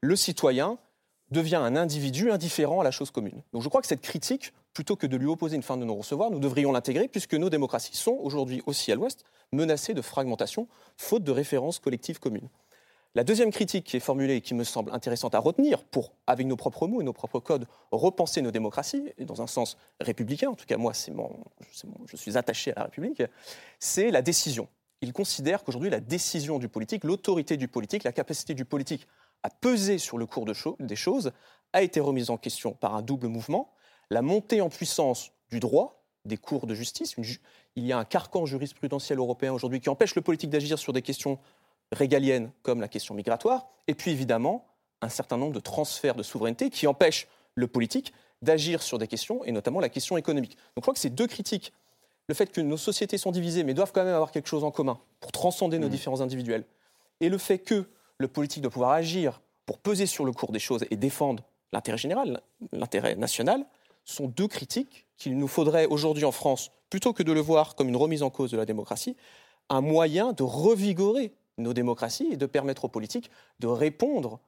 le 0.01 0.17
citoyen 0.17 0.79
devient 1.31 1.57
un 1.57 1.77
individu 1.77 2.31
indifférent 2.31 2.81
à 2.81 2.85
la 2.85 2.91
chose 2.91 3.11
commune. 3.11 3.43
Donc 3.53 3.63
je 3.63 3.69
crois 3.69 3.83
que 3.83 3.87
cette 3.87 4.01
critique, 4.01 4.55
plutôt 4.73 4.97
que 4.97 5.07
de 5.07 5.17
lui 5.17 5.27
opposer 5.27 5.57
une 5.57 5.63
fin 5.63 5.77
de 5.77 5.85
non-recevoir, 5.85 6.31
nous 6.31 6.39
devrions 6.39 6.73
l'intégrer 6.73 7.07
puisque 7.09 7.35
nos 7.35 7.51
démocraties 7.51 7.97
sont 7.97 8.19
aujourd'hui 8.23 8.63
aussi 8.67 8.91
à 8.93 8.95
l'Ouest 8.95 9.25
menacées 9.53 9.93
de 9.93 10.01
fragmentation, 10.01 10.69
faute 10.97 11.25
de 11.25 11.33
référence 11.33 11.81
collective 11.81 12.19
commune. 12.19 12.49
La 13.15 13.25
deuxième 13.25 13.51
critique 13.51 13.85
qui 13.85 13.97
est 13.97 14.01
formulée 14.01 14.37
et 14.37 14.41
qui 14.41 14.55
me 14.55 14.65
semble 14.65 14.93
intéressante 14.93 15.35
à 15.35 15.39
retenir 15.39 15.83
pour, 15.83 16.13
avec 16.27 16.47
nos 16.47 16.57
propres 16.57 16.87
mots 16.87 17.01
et 17.01 17.05
nos 17.05 17.15
propres 17.15 17.41
codes, 17.41 17.67
repenser 17.91 18.43
nos 18.43 18.51
démocraties, 18.51 19.13
et 19.17 19.25
dans 19.25 19.41
un 19.41 19.47
sens 19.47 19.77
républicain, 20.01 20.51
en 20.51 20.55
tout 20.55 20.67
cas 20.67 20.77
moi 20.77 20.93
je 20.93 22.17
suis 22.17 22.37
attaché 22.37 22.73
à 22.73 22.81
la 22.81 22.85
République, 22.85 23.23
c'est 23.79 24.11
la 24.11 24.23
décision. 24.23 24.69
Il 25.01 25.13
considère 25.13 25.65
qu'aujourd'hui 25.65 25.91
la 25.91 26.01
décision 26.01 26.59
du 26.59 26.69
politique, 26.69 27.05
l'autorité 27.05 27.57
du 27.57 27.67
politique, 27.67 28.05
la 28.05 28.13
capacité 28.13 28.55
du 28.55 28.65
politique 28.65 29.07
à 29.43 29.51
peser 29.51 29.99
sur 29.99 30.19
le 30.19 30.27
cours 30.27 30.45
des 30.45 30.97
choses 30.97 31.33
a 31.73 31.83
été 31.83 32.01
remise 32.01 32.31
en 32.31 32.37
question 32.37 32.73
par 32.73 32.95
un 32.95 33.03
double 33.03 33.29
mouvement, 33.29 33.73
la 34.11 34.23
montée 34.23 34.61
en 34.61 34.69
puissance 34.69 35.33
du 35.51 35.61
droit, 35.61 36.05
des 36.25 36.37
cours 36.37 36.67
de 36.67 36.75
justice. 36.75 37.17
il 37.77 37.87
y 37.87 37.93
a 37.93 37.99
un 37.99 38.05
carcan 38.05 38.45
jurisprudentiel 38.47 39.19
européen 39.19 39.53
aujourd'hui 39.53 39.81
qui 39.81 39.89
empêche 39.89 40.15
le 40.15 40.23
politique 40.23 40.51
d'agir 40.51 40.79
sur 40.79 40.93
des 40.93 41.03
questions 41.03 41.39
régaliennes 41.93 42.51
comme 42.63 42.81
la 42.81 42.89
question 42.89 43.15
migratoire, 43.15 43.69
et 43.87 43.95
puis 43.95 44.11
évidemment 44.11 44.67
un 45.01 45.09
certain 45.09 45.37
nombre 45.37 45.53
de 45.53 45.61
transferts 45.61 46.15
de 46.15 46.23
souveraineté 46.23 46.71
qui 46.71 46.87
empêchent 46.87 47.29
le 47.55 47.67
politique 47.67 48.13
d'agir 48.43 48.83
sur 48.83 48.99
des 48.99 49.09
questions, 49.09 49.45
et 49.45 49.53
notamment 49.53 49.81
la 49.81 49.89
question 49.89 50.17
économique. 50.17 50.53
Donc 50.53 50.77
je 50.77 50.83
crois 50.83 50.95
que 50.95 51.01
ces 51.01 51.11
deux 51.11 51.27
critiques, 51.27 51.73
le 52.29 52.35
fait 52.35 52.53
que 52.53 52.61
nos 52.61 52.77
sociétés 52.77 53.19
sont 53.19 53.33
divisées, 53.33 53.65
mais 53.65 53.75
doivent 53.75 53.93
quand 53.93 54.05
même 54.05 54.15
avoir 54.15 54.31
quelque 54.31 54.49
chose 54.49 54.65
en 54.65 54.71
commun 54.71 55.01
pour 55.21 55.33
transcender 55.33 55.79
nos 55.79 55.89
mmh. 55.89 55.91
différences 55.91 56.21
individuelles, 56.21 56.65
et 57.21 57.29
le 57.29 57.39
fait 57.39 57.59
que 57.59 57.89
le 58.19 58.29
politique 58.29 58.63
doit 58.63 58.71
pouvoir 58.71 58.91
agir 58.91 59.41
pour 59.67 59.79
peser 59.79 60.07
sur 60.07 60.25
le 60.25 60.33
cours 60.33 60.53
des 60.53 60.59
choses 60.59 60.85
et 60.91 60.97
défendre 60.97 61.43
l'intérêt 61.73 61.99
général, 61.99 62.41
l'intérêt 62.73 63.17
national, 63.17 63.67
sont 64.05 64.27
deux 64.27 64.49
critiques 64.49 65.07
qu'il 65.17 65.37
nous 65.37 65.49
faudrait 65.49 65.87
aujourd'hui 65.87 66.25
en 66.25 66.33
France, 66.33 66.71
plutôt 66.91 67.13
que 67.13 67.23
de 67.23 67.33
le 67.33 67.41
voir 67.41 67.75
comme 67.75 67.89
une 67.89 67.97
remise 67.97 68.23
en 68.23 68.31
cause 68.31 68.51
de 68.51 68.57
la 68.57 68.65
démocratie, 68.65 69.17
un 69.69 69.81
moyen 69.81 70.33
de 70.33 70.43
revigorer 70.43 71.33
nos 71.59 71.75
démocraties 71.75 72.29
et 72.33 72.37
de 72.37 72.47
permettre 72.47 72.85
aux 72.85 72.89
politiques 72.89 73.31
de 73.61 73.67
répondre 73.67 74.41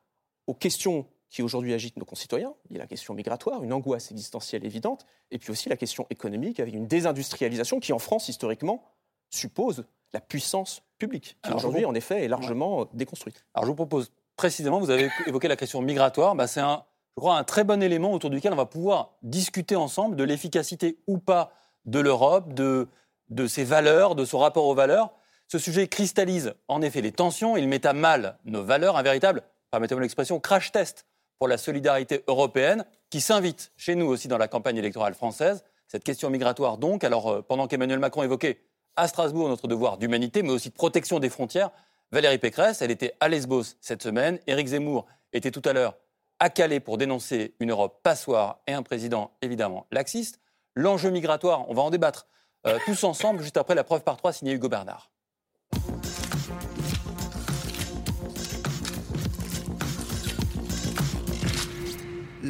aux 0.46 0.54
questions 0.54 1.06
qui 1.28 1.42
aujourd'hui 1.42 1.72
agitent 1.74 1.96
nos 1.96 2.04
concitoyens. 2.04 2.54
Il 2.70 2.76
y 2.76 2.78
a 2.78 2.82
la 2.82 2.88
question 2.88 3.14
migratoire, 3.14 3.62
une 3.62 3.72
angoisse 3.72 4.10
existentielle 4.10 4.64
évidente, 4.64 5.06
et 5.30 5.38
puis 5.38 5.52
aussi 5.52 5.68
la 5.68 5.76
question 5.76 6.06
économique 6.10 6.58
avec 6.58 6.74
une 6.74 6.88
désindustrialisation 6.88 7.78
qui, 7.78 7.92
en 7.92 8.00
France, 8.00 8.28
historiquement, 8.28 8.82
suppose 9.30 9.84
la 10.12 10.20
puissance 10.20 10.82
publique, 10.98 11.38
qui 11.42 11.52
aujourd'hui, 11.52 11.84
en 11.84 11.94
effet, 11.94 12.24
est 12.24 12.28
largement 12.28 12.86
déconstruite. 12.94 13.44
Alors 13.54 13.64
je 13.64 13.70
vous 13.70 13.76
propose 13.76 14.10
précisément, 14.36 14.80
vous 14.80 14.90
avez 14.90 15.08
évoqué 15.26 15.46
la 15.46 15.56
question 15.56 15.80
migratoire, 15.82 16.34
bah, 16.34 16.48
c'est 16.48 16.60
un, 16.60 16.82
je 17.16 17.20
crois, 17.20 17.38
un 17.38 17.44
très 17.44 17.62
bon 17.62 17.80
élément 17.80 18.12
autour 18.12 18.30
duquel 18.30 18.52
on 18.52 18.56
va 18.56 18.66
pouvoir 18.66 19.12
discuter 19.22 19.76
ensemble 19.76 20.16
de 20.16 20.24
l'efficacité 20.24 20.98
ou 21.06 21.18
pas 21.18 21.52
de 21.84 22.00
l'Europe, 22.00 22.54
de, 22.54 22.88
de 23.28 23.46
ses 23.46 23.62
valeurs, 23.62 24.16
de 24.16 24.24
son 24.24 24.38
rapport 24.38 24.66
aux 24.66 24.74
valeurs. 24.74 25.12
Ce 25.50 25.58
sujet 25.58 25.88
cristallise 25.88 26.54
en 26.68 26.80
effet 26.80 27.00
les 27.00 27.10
tensions, 27.10 27.56
il 27.56 27.66
met 27.66 27.84
à 27.84 27.92
mal 27.92 28.38
nos 28.44 28.62
valeurs, 28.62 28.96
un 28.96 29.02
véritable, 29.02 29.42
permettez-moi 29.72 30.00
l'expression, 30.00 30.38
crash 30.38 30.70
test 30.70 31.06
pour 31.40 31.48
la 31.48 31.58
solidarité 31.58 32.22
européenne, 32.28 32.84
qui 33.10 33.20
s'invite 33.20 33.72
chez 33.76 33.96
nous 33.96 34.06
aussi 34.06 34.28
dans 34.28 34.38
la 34.38 34.46
campagne 34.46 34.76
électorale 34.76 35.14
française. 35.14 35.64
Cette 35.88 36.04
question 36.04 36.30
migratoire 36.30 36.78
donc, 36.78 37.02
alors 37.02 37.28
euh, 37.28 37.42
pendant 37.42 37.66
qu'Emmanuel 37.66 37.98
Macron 37.98 38.22
évoquait 38.22 38.60
à 38.94 39.08
Strasbourg 39.08 39.48
notre 39.48 39.66
devoir 39.66 39.98
d'humanité, 39.98 40.44
mais 40.44 40.50
aussi 40.50 40.68
de 40.68 40.74
protection 40.74 41.18
des 41.18 41.30
frontières, 41.30 41.70
Valérie 42.12 42.38
Pécresse, 42.38 42.80
elle 42.80 42.92
était 42.92 43.16
à 43.18 43.28
Lesbos 43.28 43.74
cette 43.80 44.04
semaine, 44.04 44.38
Éric 44.46 44.68
Zemmour 44.68 45.06
était 45.32 45.50
tout 45.50 45.62
à 45.64 45.72
l'heure 45.72 45.96
à 46.38 46.48
Calais 46.48 46.78
pour 46.78 46.96
dénoncer 46.96 47.56
une 47.58 47.72
Europe 47.72 48.04
passoire 48.04 48.60
et 48.68 48.72
un 48.72 48.84
président 48.84 49.32
évidemment 49.42 49.88
laxiste. 49.90 50.38
L'enjeu 50.76 51.10
migratoire, 51.10 51.68
on 51.68 51.74
va 51.74 51.82
en 51.82 51.90
débattre 51.90 52.28
euh, 52.68 52.78
tous 52.86 53.02
ensemble 53.02 53.42
juste 53.42 53.56
après 53.56 53.74
la 53.74 53.82
preuve 53.82 54.04
par 54.04 54.16
trois 54.16 54.32
signée 54.32 54.52
Hugo 54.52 54.68
Bernard. 54.68 55.10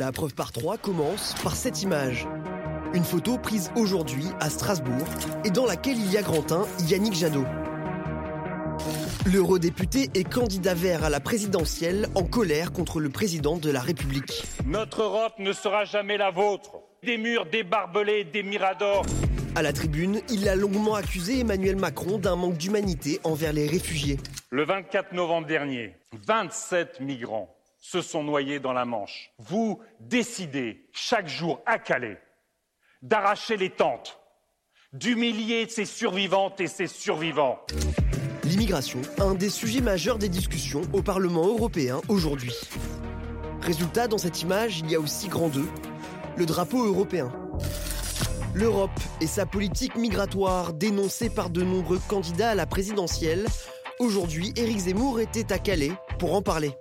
La 0.01 0.13
preuve 0.13 0.35
par 0.35 0.51
trois 0.51 0.79
commence 0.79 1.35
par 1.45 1.55
cette 1.55 1.83
image. 1.83 2.27
Une 2.95 3.05
photo 3.05 3.37
prise 3.37 3.71
aujourd'hui 3.77 4.25
à 4.41 4.49
Strasbourg 4.49 5.07
et 5.45 5.51
dans 5.51 5.67
laquelle 5.67 5.99
il 5.99 6.11
y 6.11 6.17
a 6.17 6.23
Grantin 6.23 6.67
Yannick 6.89 7.13
Jadot. 7.13 7.45
L'eurodéputé 9.31 10.09
est 10.15 10.25
candidat 10.25 10.73
vert 10.73 11.05
à 11.05 11.11
la 11.11 11.21
présidentielle 11.21 12.09
en 12.15 12.23
colère 12.23 12.73
contre 12.73 12.99
le 12.99 13.11
président 13.11 13.59
de 13.59 13.71
la 13.71 13.81
République. 13.81 14.43
Notre 14.65 15.03
Europe 15.03 15.35
ne 15.39 15.53
sera 15.53 15.85
jamais 15.85 16.17
la 16.17 16.31
vôtre. 16.31 16.79
Des 17.03 17.19
murs, 17.19 17.45
des 17.45 17.63
barbelés, 17.63 18.25
des 18.25 18.43
miradors. 18.43 19.05
À 19.55 19.61
la 19.61 19.75
tribune, 19.75 20.23
il 20.31 20.49
a 20.49 20.57
longuement 20.57 20.95
accusé 20.95 21.41
Emmanuel 21.41 21.77
Macron 21.77 22.17
d'un 22.17 22.37
manque 22.37 22.57
d'humanité 22.57 23.21
envers 23.23 23.53
les 23.53 23.67
réfugiés. 23.67 24.17
Le 24.49 24.65
24 24.65 25.13
novembre 25.13 25.47
dernier, 25.47 25.93
27 26.27 27.01
migrants 27.01 27.55
se 27.81 28.03
sont 28.03 28.23
noyés 28.23 28.61
dans 28.61 28.73
la 28.73 28.85
Manche. 28.85 29.33
Vous 29.39 29.81
décidez 29.99 30.89
chaque 30.93 31.29
jour 31.29 31.63
à 31.67 31.79
Calais 31.79 32.21
d'arracher 33.03 33.57
les 33.57 33.71
tentes, 33.71 34.21
d'humilier 34.93 35.67
ces 35.69 35.87
survivantes 35.87 36.61
et 36.61 36.67
ces 36.67 36.87
survivants. 36.87 37.59
L'immigration, 38.45 39.01
un 39.19 39.35
des 39.35 39.49
sujets 39.49 39.81
majeurs 39.81 40.19
des 40.19 40.29
discussions 40.29 40.83
au 40.93 41.03
Parlement 41.03 41.47
européen 41.47 42.01
aujourd'hui. 42.09 42.53
Résultat, 43.63 44.09
dans 44.09 44.19
cette 44.19 44.43
image, 44.43 44.81
il 44.81 44.91
y 44.91 44.95
a 44.95 45.01
aussi 45.01 45.29
grand 45.29 45.49
2, 45.49 45.65
le 46.37 46.47
drapeau 46.47 46.85
européen. 46.85 47.33
L'Europe 48.55 48.91
et 49.21 49.27
sa 49.27 49.47
politique 49.47 49.95
migratoire 49.95 50.73
dénoncée 50.73 51.31
par 51.31 51.51
de 51.51 51.63
nombreux 51.63 52.01
candidats 52.09 52.51
à 52.51 52.55
la 52.55 52.67
présidentielle. 52.67 53.47
Aujourd'hui, 53.99 54.53
Éric 54.57 54.79
Zemmour 54.79 55.21
était 55.21 55.53
à 55.53 55.59
Calais 55.59 55.93
pour 56.19 56.35
en 56.35 56.43
parler. 56.43 56.73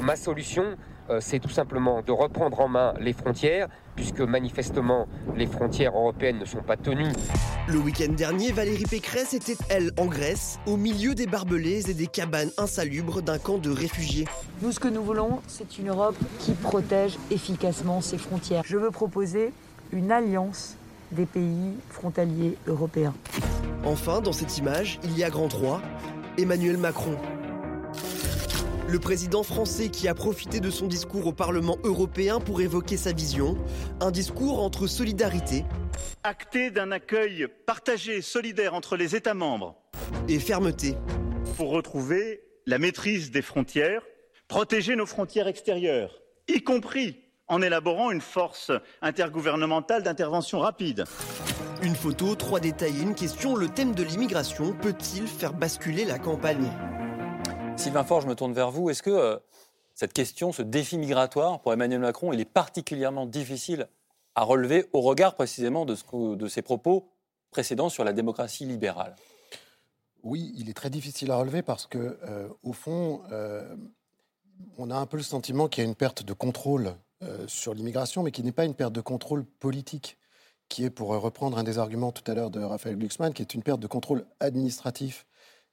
Ma 0.00 0.16
solution, 0.16 0.76
euh, 1.10 1.18
c'est 1.20 1.40
tout 1.40 1.50
simplement 1.50 2.02
de 2.02 2.10
reprendre 2.12 2.60
en 2.60 2.68
main 2.68 2.94
les 3.00 3.12
frontières, 3.12 3.68
puisque 3.96 4.20
manifestement 4.20 5.06
les 5.36 5.46
frontières 5.46 5.94
européennes 5.94 6.38
ne 6.38 6.44
sont 6.46 6.62
pas 6.62 6.76
tenues. 6.76 7.12
Le 7.68 7.78
week-end 7.78 8.12
dernier, 8.12 8.50
Valérie 8.52 8.84
Pécresse 8.84 9.34
était, 9.34 9.56
elle, 9.68 9.90
en 9.98 10.06
Grèce, 10.06 10.58
au 10.66 10.76
milieu 10.76 11.14
des 11.14 11.26
barbelés 11.26 11.90
et 11.90 11.94
des 11.94 12.06
cabanes 12.06 12.50
insalubres 12.56 13.20
d'un 13.20 13.38
camp 13.38 13.58
de 13.58 13.70
réfugiés. 13.70 14.26
Nous, 14.62 14.72
ce 14.72 14.80
que 14.80 14.88
nous 14.88 15.02
voulons, 15.02 15.40
c'est 15.46 15.78
une 15.78 15.90
Europe 15.90 16.16
qui 16.38 16.52
protège 16.52 17.18
efficacement 17.30 18.00
ses 18.00 18.18
frontières. 18.18 18.62
Je 18.64 18.78
veux 18.78 18.90
proposer 18.90 19.52
une 19.92 20.12
alliance 20.12 20.76
des 21.12 21.26
pays 21.26 21.74
frontaliers 21.90 22.56
européens. 22.66 23.14
Enfin, 23.84 24.20
dans 24.20 24.32
cette 24.32 24.56
image, 24.56 24.98
il 25.04 25.18
y 25.18 25.24
a 25.24 25.30
grand 25.30 25.48
3, 25.48 25.82
Emmanuel 26.38 26.78
Macron. 26.78 27.16
Le 28.90 28.98
président 28.98 29.44
français 29.44 29.88
qui 29.88 30.08
a 30.08 30.14
profité 30.14 30.58
de 30.58 30.68
son 30.68 30.88
discours 30.88 31.28
au 31.28 31.32
Parlement 31.32 31.78
européen 31.84 32.40
pour 32.40 32.60
évoquer 32.60 32.96
sa 32.96 33.12
vision, 33.12 33.56
un 34.00 34.10
discours 34.10 34.60
entre 34.60 34.88
solidarité 34.88 35.64
Acté 36.24 36.72
d'un 36.72 36.90
accueil 36.90 37.46
partagé, 37.66 38.20
solidaire 38.20 38.74
entre 38.74 38.96
les 38.96 39.14
États 39.14 39.34
membres. 39.34 39.76
Et 40.26 40.40
fermeté. 40.40 40.96
Pour 41.56 41.70
retrouver 41.70 42.40
la 42.66 42.78
maîtrise 42.78 43.30
des 43.30 43.42
frontières, 43.42 44.02
protéger 44.48 44.96
nos 44.96 45.06
frontières 45.06 45.46
extérieures, 45.46 46.20
y 46.48 46.60
compris 46.64 47.16
en 47.46 47.62
élaborant 47.62 48.10
une 48.10 48.20
force 48.20 48.72
intergouvernementale 49.02 50.02
d'intervention 50.02 50.58
rapide. 50.58 51.04
Une 51.82 51.94
photo, 51.94 52.34
trois 52.34 52.58
détails 52.58 52.98
et 52.98 53.02
une 53.02 53.14
question. 53.14 53.54
Le 53.54 53.68
thème 53.68 53.94
de 53.94 54.02
l'immigration 54.02 54.72
peut-il 54.72 55.28
faire 55.28 55.52
basculer 55.52 56.04
la 56.04 56.18
campagne? 56.18 56.68
Sylvain 57.80 58.04
Faure, 58.04 58.20
je 58.20 58.26
me 58.26 58.34
tourne 58.34 58.52
vers 58.52 58.70
vous. 58.70 58.90
Est-ce 58.90 59.02
que 59.02 59.08
euh, 59.08 59.38
cette 59.94 60.12
question, 60.12 60.52
ce 60.52 60.60
défi 60.60 60.98
migratoire 60.98 61.62
pour 61.62 61.72
Emmanuel 61.72 62.00
Macron, 62.00 62.30
il 62.30 62.38
est 62.38 62.44
particulièrement 62.44 63.24
difficile 63.24 63.88
à 64.34 64.42
relever 64.42 64.84
au 64.92 65.00
regard 65.00 65.34
précisément 65.34 65.86
de, 65.86 65.94
ce 65.94 66.34
de 66.34 66.46
ses 66.46 66.60
propos 66.60 67.08
précédents 67.50 67.88
sur 67.88 68.04
la 68.04 68.12
démocratie 68.12 68.66
libérale? 68.66 69.16
Oui, 70.22 70.52
il 70.58 70.68
est 70.68 70.74
très 70.74 70.90
difficile 70.90 71.30
à 71.30 71.36
relever 71.36 71.62
parce 71.62 71.86
que, 71.86 72.18
euh, 72.22 72.48
au 72.62 72.74
fond, 72.74 73.22
euh, 73.32 73.74
on 74.76 74.90
a 74.90 74.96
un 74.96 75.06
peu 75.06 75.16
le 75.16 75.22
sentiment 75.22 75.66
qu'il 75.66 75.82
y 75.82 75.86
a 75.86 75.88
une 75.88 75.96
perte 75.96 76.22
de 76.22 76.34
contrôle 76.34 76.94
sur 77.46 77.72
l'immigration, 77.74 78.22
mais 78.22 78.30
qui 78.30 78.42
n'est 78.42 78.52
pas 78.52 78.64
une 78.64 78.74
perte 78.74 78.94
de 78.94 79.00
contrôle 79.02 79.44
politique 79.44 80.18
qui 80.68 80.84
est, 80.84 80.90
pour 80.90 81.08
reprendre 81.08 81.58
un 81.58 81.64
des 81.64 81.78
arguments 81.78 82.12
tout 82.12 82.30
à 82.30 82.34
l'heure 82.34 82.50
de 82.50 82.60
Raphaël 82.60 82.96
Glucksmann, 82.96 83.34
qui 83.34 83.42
est 83.42 83.54
une 83.54 83.62
perte 83.62 83.80
de 83.80 83.86
contrôle 83.86 84.26
administratif. 84.38 85.26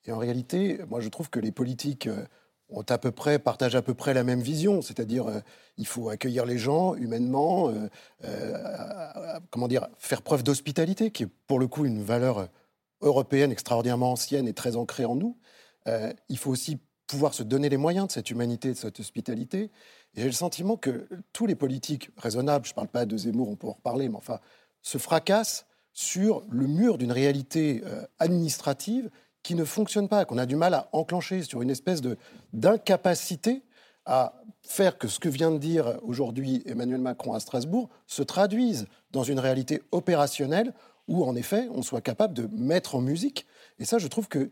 Et 0.07 0.11
en 0.11 0.17
réalité, 0.17 0.79
moi, 0.89 1.01
je 1.01 1.09
trouve 1.09 1.29
que 1.29 1.39
les 1.39 1.51
politiques 1.51 2.07
euh, 2.07 2.25
ont 2.69 2.85
à 2.87 2.97
peu 2.97 3.11
près, 3.11 3.39
partagent 3.39 3.75
à 3.75 3.81
peu 3.81 3.93
près 3.93 4.13
la 4.13 4.23
même 4.23 4.41
vision, 4.41 4.81
c'est-à-dire 4.81 5.27
euh, 5.27 5.39
il 5.77 5.85
faut 5.85 6.09
accueillir 6.09 6.45
les 6.45 6.57
gens 6.57 6.95
humainement, 6.95 7.71
euh, 8.23 9.39
comment 9.51 9.67
dire, 9.67 9.87
faire 9.97 10.21
preuve 10.21 10.43
d'hospitalité, 10.43 11.11
qui 11.11 11.23
est 11.23 11.29
pour 11.47 11.59
le 11.59 11.67
coup 11.67 11.85
une 11.85 12.01
valeur 12.01 12.47
européenne 13.01 13.51
extraordinairement 13.51 14.13
ancienne 14.13 14.47
et 14.47 14.53
très 14.53 14.75
ancrée 14.75 15.05
en 15.05 15.15
nous. 15.15 15.37
il 16.29 16.37
faut 16.37 16.49
aussi 16.49 16.79
pouvoir 17.05 17.33
se 17.33 17.43
donner 17.43 17.69
les 17.69 17.77
moyens 17.77 18.07
de 18.07 18.11
cette 18.11 18.31
humanité, 18.31 18.69
de 18.69 18.77
cette 18.77 18.99
hospitalité. 18.99 19.71
Et 20.15 20.21
j'ai 20.21 20.25
le 20.25 20.31
sentiment 20.31 20.77
que 20.77 21.07
tous 21.31 21.45
les 21.45 21.55
politiques 21.55 22.09
raisonnables, 22.17 22.65
je 22.65 22.71
ne 22.71 22.75
parle 22.75 22.87
pas 22.87 23.05
de 23.05 23.15
Zemmour, 23.15 23.49
on 23.49 23.55
peut 23.55 23.67
en 23.67 23.73
reparler, 23.73 24.09
mais 24.09 24.17
enfin, 24.17 24.39
se 24.81 24.97
fracasse 24.97 25.67
sur 25.97 26.45
le 26.51 26.67
mur 26.67 26.99
d'une 26.99 27.11
réalité 27.11 27.81
euh, 27.85 28.05
administrative 28.19 29.09
qui 29.47 29.55
ne 29.55 29.63
fonctionne 29.63 30.09
pas, 30.09 30.25
qu'on 30.25 30.37
a 30.37 30.45
du 30.45 30.57
mal 30.57 30.73
à 30.73 30.89
enclencher, 30.91 31.41
sur 31.41 31.61
une 31.61 31.69
espèce 31.69 32.01
d'incapacité 32.51 33.63
à 34.05 34.33
faire 34.61 34.97
que 34.97 35.07
ce 35.07 35.19
que 35.19 35.29
vient 35.29 35.51
de 35.51 35.57
dire 35.57 35.99
aujourd'hui 36.01 36.63
Emmanuel 36.65 36.99
Macron 36.99 37.31
à 37.31 37.39
Strasbourg 37.39 37.87
se 38.07 38.23
traduise 38.23 38.87
dans 39.13 39.23
une 39.23 39.39
réalité 39.39 39.81
opérationnelle 39.93 40.73
où, 41.07 41.23
en 41.23 41.33
effet, 41.37 41.69
on 41.71 41.81
soit 41.81 42.01
capable 42.01 42.33
de 42.33 42.49
mettre 42.57 42.95
en 42.95 42.99
musique. 42.99 43.45
Et 43.79 43.85
ça, 43.85 43.99
je 43.99 44.09
trouve 44.09 44.27
qu'il 44.27 44.49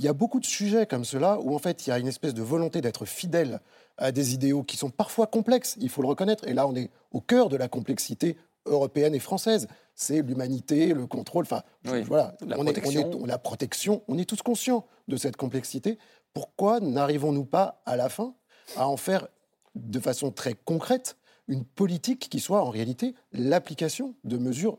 y 0.00 0.08
a 0.08 0.12
beaucoup 0.12 0.38
de 0.38 0.44
sujets 0.44 0.84
comme 0.84 1.06
cela 1.06 1.40
où, 1.40 1.54
en 1.54 1.58
fait, 1.58 1.86
il 1.86 1.88
y 1.88 1.92
a 1.94 1.98
une 1.98 2.06
espèce 2.08 2.34
de 2.34 2.42
volonté 2.42 2.82
d'être 2.82 3.06
fidèle 3.06 3.60
à 3.96 4.12
des 4.12 4.34
idéaux 4.34 4.64
qui 4.64 4.76
sont 4.76 4.90
parfois 4.90 5.26
complexes, 5.26 5.76
il 5.80 5.88
faut 5.88 6.02
le 6.02 6.08
reconnaître. 6.08 6.46
Et 6.46 6.52
là, 6.52 6.66
on 6.66 6.76
est 6.76 6.90
au 7.10 7.22
cœur 7.22 7.48
de 7.48 7.56
la 7.56 7.68
complexité 7.68 8.36
européenne 8.66 9.14
et 9.14 9.20
française. 9.20 9.66
C'est 9.94 10.22
l'humanité, 10.22 10.92
le 10.92 11.06
contrôle, 11.06 11.44
enfin, 11.44 11.62
voilà, 11.84 12.36
la 12.44 12.58
on 12.58 12.64
protection. 12.64 13.12
Est, 13.12 13.14
on 13.14 13.24
est, 13.24 13.28
la 13.28 13.38
protection, 13.38 14.02
on 14.08 14.18
est 14.18 14.28
tous 14.28 14.42
conscients 14.42 14.86
de 15.06 15.16
cette 15.16 15.36
complexité. 15.36 15.98
Pourquoi 16.32 16.80
n'arrivons-nous 16.80 17.44
pas 17.44 17.80
à 17.86 17.96
la 17.96 18.08
fin 18.08 18.34
à 18.76 18.88
en 18.88 18.96
faire 18.96 19.28
de 19.76 20.00
façon 20.00 20.32
très 20.32 20.54
concrète 20.54 21.16
une 21.46 21.64
politique 21.64 22.28
qui 22.28 22.40
soit 22.40 22.62
en 22.62 22.70
réalité 22.70 23.14
l'application 23.32 24.14
de 24.24 24.36
mesures 24.36 24.78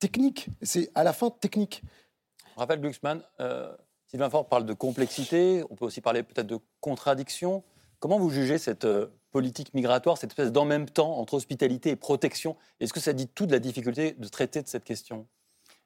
techniques? 0.00 0.48
C'est 0.62 0.90
à 0.96 1.04
la 1.04 1.12
fin 1.12 1.30
technique. 1.30 1.82
Raphaël 2.56 2.80
Glucksmann, 2.80 3.22
euh, 3.38 3.72
Sylvain 4.06 4.30
Faure 4.30 4.48
parle 4.48 4.66
de 4.66 4.72
complexité, 4.72 5.62
on 5.70 5.76
peut 5.76 5.84
aussi 5.84 6.00
parler 6.00 6.22
peut-être 6.22 6.46
de 6.46 6.58
contradiction. 6.80 7.62
Comment 8.00 8.18
vous 8.18 8.30
jugez 8.30 8.58
cette 8.58 8.84
euh, 8.84 9.06
politique 9.36 9.74
migratoire, 9.74 10.16
cette 10.16 10.30
espèce 10.30 10.50
d'en 10.50 10.64
même 10.64 10.88
temps 10.88 11.18
entre 11.18 11.34
hospitalité 11.34 11.90
et 11.90 11.96
protection 11.96 12.56
Est-ce 12.80 12.94
que 12.94 13.00
ça 13.00 13.12
dit 13.12 13.28
tout 13.28 13.44
de 13.44 13.52
la 13.52 13.58
difficulté 13.58 14.12
de 14.16 14.28
traiter 14.28 14.62
de 14.62 14.66
cette 14.66 14.84
question? 14.84 15.26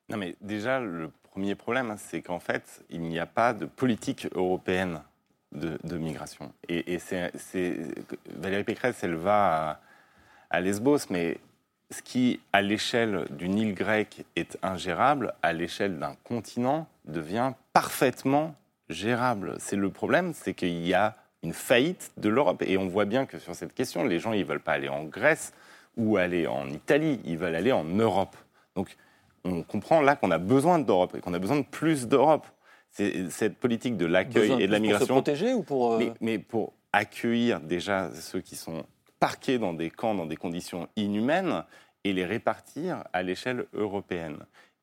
Non, 0.09 0.18
mais 0.18 0.36
déjà, 0.40 0.78
le 0.78 1.11
premier 1.24 1.57
problème, 1.57 1.96
c'est 1.98 2.22
qu'en 2.22 2.38
fait, 2.38 2.84
il 2.90 3.01
n'y 3.01 3.18
a 3.18 3.26
pas 3.26 3.53
de 3.53 3.66
politique 3.66 4.28
européenne 4.36 5.03
de, 5.51 5.98
migration. 5.98 6.53
Et, 6.68 7.01
c'est, 7.01 7.32
Valérie 8.36 8.62
Pécresse, 8.62 9.03
elle 9.03 9.16
va 9.16 9.80
à 10.48 10.61
Lesbos, 10.61 11.09
mais 11.11 11.38
ce 11.90 12.03
qui, 12.03 12.38
à 12.53 12.62
l'échelle 12.62 13.26
d'une 13.30 13.59
île 13.59 13.74
grecque, 13.74 14.24
est 14.36 14.59
ingérable, 14.62 15.34
à 15.42 15.53
l'échelle 15.53 15.98
d'un 15.98 16.14
continent, 16.22 16.86
devient 17.05 17.55
parfaitement 17.72 18.55
gérable. 18.88 19.57
C'est 19.59 19.74
le 19.74 19.90
problème, 19.90 20.34
c'est 20.34 20.55
qu'il 20.55 20.86
y 20.86 20.94
a 20.94 21.16
une 21.43 21.53
faillite 21.53 22.12
de 22.16 22.28
l'Europe. 22.28 22.62
Et 22.66 22.76
on 22.76 22.88
voit 22.88 23.05
bien 23.05 23.26
que 23.26 23.38
sur 23.38 23.55
cette 23.55 23.74
question, 23.74 24.05
les 24.05 24.18
gens, 24.18 24.32
ils 24.32 24.41
ne 24.41 24.45
veulent 24.45 24.61
pas 24.61 24.72
aller 24.72 24.88
en 24.88 25.05
Grèce 25.05 25.53
ou 25.97 26.16
aller 26.16 26.47
en 26.47 26.68
Italie, 26.68 27.20
ils 27.24 27.38
veulent 27.38 27.55
aller 27.55 27.72
en 27.72 27.84
Europe. 27.84 28.36
Donc 28.76 28.97
on 29.45 29.62
comprend 29.62 30.01
là 30.01 30.16
qu'on 30.16 30.30
a 30.30 30.38
besoin 30.38 30.78
d'Europe 30.78 31.14
et 31.16 31.20
qu'on 31.20 31.34
a 31.34 31.38
besoin 31.38 31.57
de 31.57 31.66
plus 31.66 32.07
d'Europe. 32.09 32.47
Cette 32.91 33.57
politique 33.59 33.97
de 33.97 34.07
l'accueil 34.07 34.53
et 34.61 34.66
de 34.66 34.72
la 34.72 34.80
migration. 34.80 35.07
Pour 35.07 35.16
se 35.16 35.22
protéger 35.22 35.55
ou 35.55 35.62
pour... 35.62 35.95
Euh, 35.95 36.12
mais, 36.20 36.38
pour 36.38 36.72
accueillir 36.93 37.61
déjà 37.61 38.11
ceux 38.14 38.41
qui 38.41 38.57
sont 38.57 38.84
parqués 39.20 39.59
dans 39.59 39.72
des 39.72 39.91
camps, 39.91 40.14
dans 40.14 40.26
des 40.26 40.36
conditions 40.36 40.88
inhumaines, 40.97 41.62
et 42.05 42.12
les 42.12 42.24
répartir 42.24 43.05
à 43.12 43.22
l'échelle 43.22 43.66
européenne. 43.74 44.38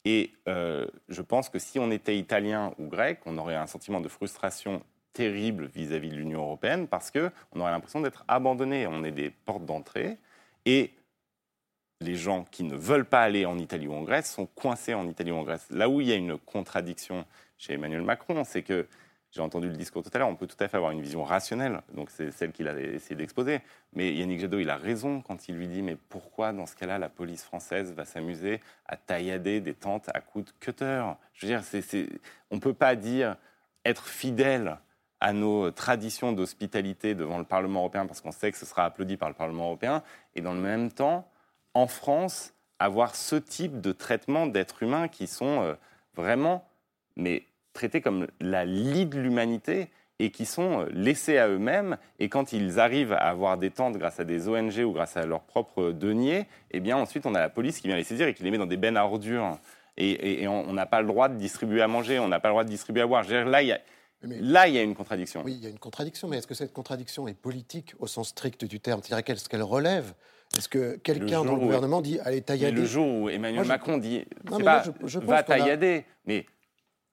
Et 0.06 0.32
euh, 0.48 0.88
je 1.10 1.22
pense 1.22 1.50
que 1.50 1.60
si 1.60 1.80
on 1.80 1.92
était 1.92 2.18
italien 2.18 2.74
ou 2.78 2.88
grec, 2.88 3.20
on 3.26 3.38
aurait 3.38 3.56
un 3.56 3.68
sentiment 3.68 4.00
de 4.00 4.08
frustration 4.08 4.82
terrible 5.18 5.66
vis-à-vis 5.74 6.10
de 6.10 6.16
l'Union 6.16 6.44
européenne 6.44 6.88
parce 6.88 7.10
qu'on 7.10 7.60
aurait 7.60 7.72
l'impression 7.72 8.02
d'être 8.02 8.24
abandonné. 8.28 8.86
On 8.86 9.04
est 9.04 9.12
des 9.12 9.32
portes 9.32 9.66
d'entrée 9.66 10.20
et 10.66 10.94
les 12.02 12.14
gens 12.14 12.44
qui 12.52 12.64
ne 12.64 12.76
veulent 12.76 13.04
pas 13.04 13.24
aller 13.24 13.48
en 13.48 13.58
Italie 13.58 13.88
ou 13.88 13.96
en 13.96 14.04
Grèce 14.04 14.32
sont 14.32 14.46
coincés 14.46 14.94
en 14.94 15.08
Italie 15.08 15.32
ou 15.32 15.38
en 15.38 15.44
Grèce. 15.44 15.66
Là 15.72 15.90
où 15.90 16.02
il 16.02 16.08
y 16.08 16.12
a 16.12 16.16
une 16.16 16.38
contradiction 16.38 17.26
chez 17.58 17.74
Emmanuel 17.74 18.04
Macron, 18.04 18.44
c'est 18.44 18.62
que 18.62 18.88
j'ai 19.32 19.42
entendu 19.42 19.68
le 19.68 19.76
discours 19.76 20.04
tout 20.04 20.12
à 20.14 20.20
l'heure, 20.20 20.30
on 20.30 20.36
peut 20.36 20.46
tout 20.46 20.64
à 20.64 20.68
fait 20.68 20.78
avoir 20.78 20.92
une 20.92 21.02
vision 21.02 21.24
rationnelle, 21.24 21.82
donc 21.96 22.12
c'est 22.12 22.32
celle 22.32 22.52
qu'il 22.52 22.68
a 22.68 22.80
essayé 22.80 23.16
d'exposer. 23.16 23.62
Mais 23.94 24.14
Yannick 24.14 24.40
Jadot, 24.40 24.60
il 24.60 24.70
a 24.70 24.78
raison 24.78 25.22
quand 25.22 25.50
il 25.50 25.56
lui 25.56 25.68
dit 25.68 25.82
Mais 25.82 25.96
pourquoi, 25.96 26.54
dans 26.54 26.68
ce 26.68 26.76
cas-là, 26.76 27.00
la 27.00 27.10
police 27.10 27.44
française 27.44 27.92
va 27.94 28.06
s'amuser 28.06 28.62
à 28.86 28.98
taillader 28.98 29.62
des 29.62 29.74
tentes 29.74 30.10
à 30.14 30.22
coups 30.22 30.46
de 30.46 30.52
cutter? 30.60 31.04
Je 31.34 31.48
veux 31.48 31.52
dire, 31.52 31.64
on 32.52 32.56
ne 32.56 32.62
peut 32.62 32.76
pas 32.76 32.96
dire 32.96 33.36
être 33.84 34.08
fidèle 34.08 34.78
à 35.20 35.34
nos 35.34 35.72
traditions 35.72 36.32
d'hospitalité 36.32 37.16
devant 37.16 37.38
le 37.38 37.44
Parlement 37.44 37.80
européen, 37.80 38.06
parce 38.06 38.22
qu'on 38.22 38.32
sait 38.32 38.52
que 38.52 38.58
ce 38.58 38.66
sera 38.66 38.86
applaudi 38.86 39.18
par 39.18 39.30
le 39.30 39.36
Parlement 39.36 39.66
européen, 39.66 40.04
et 40.36 40.42
dans 40.42 40.54
le 40.54 40.60
même 40.60 40.92
temps, 40.92 41.28
en 41.74 41.88
France, 41.88 42.54
avoir 42.80 43.16
ce 43.16 43.36
type 43.36 43.82
de 43.82 43.92
traitement 43.92 44.48
d'êtres 44.48 44.84
humains 44.84 45.08
qui 45.08 45.28
sont 45.28 45.62
euh, 45.62 45.74
vraiment 46.16 46.68
mais, 47.16 47.44
traités 47.74 48.02
comme 48.02 48.28
la 48.40 48.66
lie 48.66 49.06
de 49.06 49.20
l'humanité 49.20 49.90
et 50.20 50.32
qui 50.32 50.46
sont 50.46 50.82
euh, 50.82 50.90
laissés 50.92 51.38
à 51.38 51.48
eux-mêmes. 51.48 51.98
Et 52.20 52.30
quand 52.30 52.54
ils 52.54 52.80
arrivent 52.80 53.14
à 53.14 53.30
avoir 53.30 53.58
des 53.58 53.72
tentes 53.72 53.98
grâce 53.98 54.20
à 54.20 54.24
des 54.24 54.48
ONG 54.48 54.78
ou 54.80 54.92
grâce 54.92 55.18
à 55.18 55.26
leurs 55.26 55.42
propres 55.42 55.92
deniers, 55.92 56.46
eh 56.72 56.80
bien 56.80 56.98
ensuite 56.98 57.26
on 57.26 57.36
a 57.36 57.40
la 57.40 57.50
police 57.50 57.80
qui 57.80 57.88
vient 57.88 57.98
les 57.98 58.04
saisir 58.04 58.28
et 58.28 58.34
qui 58.34 58.44
les 58.44 58.52
met 58.52 58.58
dans 58.58 58.66
des 58.66 58.78
bennes 58.78 58.98
à 58.98 59.06
ordures. 59.06 59.58
Et, 60.00 60.48
on 60.48 60.74
n'a 60.74 60.86
pas 60.86 61.02
le 61.02 61.08
droit 61.08 61.28
de 61.28 61.38
distribuer 61.38 61.82
à 61.82 61.88
manger, 61.88 62.20
on 62.20 62.28
n'a 62.28 62.40
pas 62.40 62.50
le 62.50 62.54
droit 62.54 62.64
de 62.64 62.70
distribuer 62.70 63.02
à 63.02 63.08
boire. 63.08 63.24
là, 63.28 63.64
Là, 64.24 64.68
il 64.68 64.74
y 64.74 64.78
a 64.78 64.84
une 64.84 64.96
contradiction. 64.96 65.44
Oui, 65.46 65.54
il 65.54 65.64
y 65.64 65.68
a 65.68 65.70
une 65.70 65.80
contradiction, 65.80 66.28
mais 66.28 66.38
est-ce 66.38 66.48
que 66.48 66.56
cette 66.56 66.74
contradiction 66.74 67.28
est 67.28 67.36
politique 67.36 67.94
au 68.00 68.08
sens 68.08 68.30
strict 68.30 68.66
du 68.66 68.80
terme? 68.80 69.02
C'est-à-dire 69.04 69.40
ce 69.40 69.48
qu'elle 69.48 69.64
relève? 69.64 70.14
Est-ce 70.58 70.70
que 70.70 70.96
quelqu'un 70.98 71.44
dans 71.44 71.56
le 71.56 71.60
gouvernement 71.60 72.02
dit 72.02 72.20
allez 72.22 72.42
taillader 72.42 72.72
Le 72.76 72.86
jour 72.86 73.06
où 73.06 73.30
Emmanuel 73.30 73.66
Macron 73.66 73.98
dit 73.98 74.26
pas, 74.46 74.84
va 75.02 75.44
taillader, 75.44 76.06
mais 76.26 76.46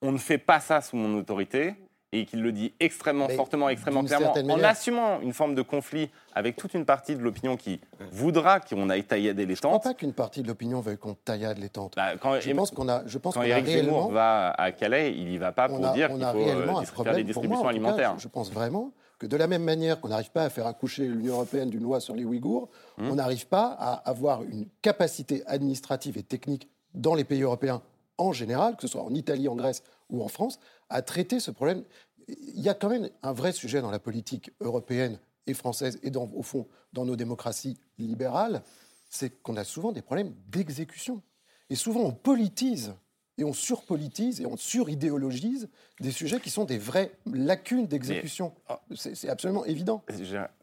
on 0.01 0.13
ne 0.13 0.19
fait 0.19 0.39
pas 0.39 0.61
ça 0.61 0.81
sous 0.81 0.97
mon 0.97 1.19
autorité, 1.19 1.75
et 2.15 2.27
qu'il 2.27 2.43
le 2.43 2.53
dit 2.53 2.73
extrêmement 2.79 3.29
fortement, 3.29 3.69
extrêmement 3.69 4.05
clairement, 4.05 4.33
en 4.33 4.63
assumant 4.63 5.21
une 5.21 5.33
forme 5.33 5.57
de 5.57 5.63
conflit 5.63 6.11
avec 6.33 6.57
toute 6.57 6.75
une 6.75 6.85
partie 6.85 7.17
de 7.17 7.21
l'opinion 7.21 7.57
qui 7.57 7.81
voudra 8.13 8.61
qu'on 8.61 8.89
aille 8.89 9.03
taillader 9.03 9.47
les 9.47 9.57
tentes. 9.57 9.83
Je 9.83 9.89
ne 9.89 9.93
pas 9.93 9.99
qu'une 9.99 10.13
partie 10.13 10.43
de 10.43 10.47
l'opinion 10.47 10.81
veuille 10.81 10.97
qu'on 10.97 11.15
taillade 11.15 11.59
les 11.59 11.69
tentes. 11.69 11.95
Bah, 11.97 12.17
quand 12.21 12.39
je 12.41 12.53
pense 12.53 12.71
qu'on 12.71 12.89
a, 12.89 13.03
je 13.07 13.19
pense 13.19 13.35
quand 13.35 13.43
Éric 13.43 13.67
Zemmour 13.67 14.13
va 14.13 14.51
à 14.51 14.71
Calais, 14.71 15.13
il 15.17 15.27
n'y 15.27 15.39
va 15.39 15.51
pas 15.51 15.69
pour 15.69 15.81
dire 15.93 16.09
qu'il 16.09 16.25
faut 16.25 16.39
euh, 16.39 17.05
faire 17.05 17.15
des 17.15 17.25
distributions 17.25 17.67
alimentaires. 17.67 18.15
je 18.19 18.29
pense 18.29 18.53
vraiment 18.53 18.93
que 19.19 19.27
de 19.27 19.37
la 19.37 19.49
même 19.49 19.65
manière 19.65 20.01
qu'on 20.01 20.09
n'arrive 20.09 20.31
pas 20.31 20.45
à 20.45 20.51
faire 20.51 20.67
accoucher 20.67 21.07
l'Union 21.07 21.35
européenne 21.35 21.71
d'une 21.71 21.83
loi 21.83 22.01
sur 22.01 22.15
les 22.15 22.25
Ouïghours, 22.25 22.69
hum. 22.99 23.11
on 23.11 23.15
n'arrive 23.17 23.47
pas 23.49 23.77
à 23.79 23.93
avoir 24.09 24.43
une 24.43 24.67
capacité 24.83 25.43
administrative 25.47 26.17
et 26.17 26.23
technique 26.23 26.69
dans 26.95 27.15
les 27.15 27.25
pays 27.25 27.43
européens 27.43 27.83
en 28.19 28.33
général, 28.33 28.77
que 28.77 28.83
ce 28.83 28.89
soit 28.89 29.03
en 29.03 29.15
Italie, 29.15 29.49
en 29.49 29.57
Grèce 29.57 29.83
ou 30.11 30.23
en 30.23 30.29
France, 30.29 30.59
à 30.89 31.03
traiter 31.03 31.41
ce 31.41 31.51
problème. 31.51 31.85
il 32.29 32.61
y 32.61 32.69
a 32.69 32.75
quand 32.75 32.89
même 32.89 33.09
un 33.23 33.33
vrai 33.33 33.53
sujet 33.53 33.81
dans 33.81 33.91
la 33.91 33.99
politique 33.99 34.51
européenne 34.61 35.19
et 35.47 35.55
française, 35.55 35.99
et 36.03 36.11
dans, 36.11 36.31
au 36.35 36.43
fond, 36.43 36.67
dans 36.93 37.05
nos 37.05 37.17
démocraties 37.17 37.77
libérales, 37.99 38.63
c'est 39.11 39.43
qu'on 39.43 39.57
a 39.57 39.65
souvent 39.65 39.93
des 39.93 40.03
problèmes 40.03 40.35
d'exécution. 40.49 41.23
Et 41.71 41.77
souvent, 41.77 42.01
on 42.01 42.13
politise 42.13 42.95
et 43.37 43.45
on 43.45 43.53
surpolitise 43.53 44.41
et 44.41 44.47
on 44.47 44.57
suridéologise 44.57 45.69
des 46.01 46.11
sujets 46.11 46.41
qui 46.41 46.51
sont 46.51 46.65
des 46.65 46.79
vraies 46.79 47.13
lacunes 47.33 47.87
d'exécution. 47.87 48.55
Oh, 48.69 48.75
c'est 48.95 49.29
absolument 49.29 49.65
évident. 49.65 50.03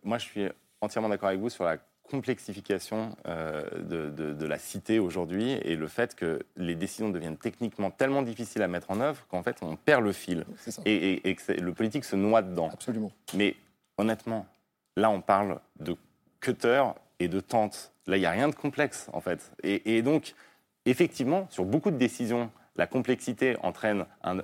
Moi, 0.03 0.17
je 0.17 0.25
suis 0.25 0.47
entièrement 0.79 1.09
d'accord 1.09 1.29
avec 1.29 1.41
vous 1.41 1.49
sur 1.49 1.63
la 1.63 1.77
complexification 2.11 3.15
euh, 3.25 3.63
de, 3.81 4.45
la 4.45 4.59
cité 4.59 4.99
aujourd'hui 4.99 5.53
et 5.53 5.77
le 5.77 5.87
fait 5.87 6.13
que 6.13 6.39
les 6.57 6.75
décisions 6.75 7.09
deviennent 7.09 7.37
techniquement 7.37 7.89
tellement 7.89 8.21
difficiles 8.21 8.61
à 8.61 8.67
mettre 8.67 8.91
en 8.91 8.99
œuvre 8.99 9.25
qu'en 9.29 9.41
fait 9.43 9.57
on 9.61 9.77
perd 9.77 10.03
le 10.03 10.11
fil 10.11 10.45
et, 10.85 11.29
et, 11.29 11.35
que 11.35 11.53
le 11.53 11.73
politique 11.73 12.03
se 12.03 12.17
noie 12.17 12.41
dedans. 12.41 12.69
Absolument. 12.73 13.11
Mais 13.33 13.55
honnêtement, 13.97 14.45
là 14.97 15.09
on 15.09 15.21
parle 15.21 15.59
de 15.79 15.95
cutter 16.41 16.83
et 17.19 17.29
de 17.29 17.39
tente. 17.39 17.93
Là 18.07 18.17
il 18.17 18.19
n'y 18.19 18.25
a 18.25 18.31
rien 18.31 18.49
de 18.49 18.55
complexe 18.55 19.07
en 19.13 19.21
fait. 19.21 19.51
Et, 19.63 20.01
donc 20.01 20.33
effectivement 20.85 21.47
sur 21.49 21.63
beaucoup 21.63 21.91
de 21.91 21.97
décisions, 21.97 22.51
la 22.75 22.87
complexité 22.87 23.55
entraîne 23.63 24.05
un, 24.23 24.39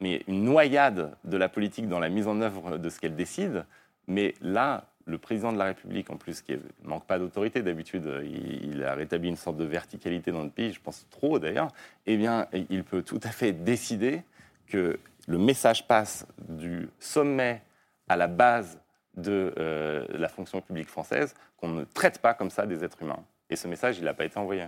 mais 0.00 0.22
une 0.26 0.44
noyade 0.44 1.14
de 1.24 1.36
la 1.36 1.50
politique 1.50 1.88
dans 1.88 2.00
la 2.00 2.08
mise 2.08 2.26
en 2.26 2.40
œuvre 2.40 2.78
de 2.78 2.88
ce 2.88 2.98
qu'elle 2.98 3.16
décide. 3.16 3.66
Mais 4.06 4.34
là, 4.40 4.89
le 5.10 5.18
président 5.18 5.52
de 5.52 5.58
la 5.58 5.66
République, 5.66 6.10
en 6.10 6.16
plus, 6.16 6.40
qui 6.40 6.52
ne 6.52 6.58
manque 6.84 7.04
pas 7.06 7.18
d'autorité 7.18 7.62
d'habitude, 7.62 8.08
il, 8.24 8.82
a 8.84 8.94
rétabli 8.94 9.28
une 9.28 9.36
sorte 9.36 9.56
de 9.56 9.64
verticalité 9.64 10.32
dans 10.32 10.44
le 10.44 10.50
pays, 10.50 10.72
je 10.72 10.80
pense 10.80 11.06
trop 11.10 11.38
d'ailleurs, 11.38 11.68
eh 12.06 12.16
bien, 12.16 12.46
il 12.52 12.84
peut 12.84 13.02
tout 13.02 13.20
à 13.22 13.30
fait 13.30 13.52
décider 13.52 14.22
que 14.66 14.98
le 15.26 15.38
message 15.38 15.86
passe 15.86 16.26
du 16.48 16.88
sommet 16.98 17.62
à 18.08 18.16
la 18.16 18.26
base 18.26 18.78
de 19.16 19.52
euh, 19.58 20.06
la 20.10 20.28
fonction 20.28 20.60
publique 20.60 20.88
française, 20.88 21.34
qu'on 21.56 21.68
ne 21.68 21.84
traite 21.84 22.20
pas 22.20 22.34
comme 22.34 22.50
ça 22.50 22.66
des 22.66 22.82
êtres 22.84 23.02
humains. 23.02 23.22
Et 23.50 23.56
ce 23.56 23.68
message, 23.68 23.98
il 23.98 24.04
n'a 24.04 24.14
pas 24.14 24.24
été 24.24 24.38
envoyé. 24.38 24.62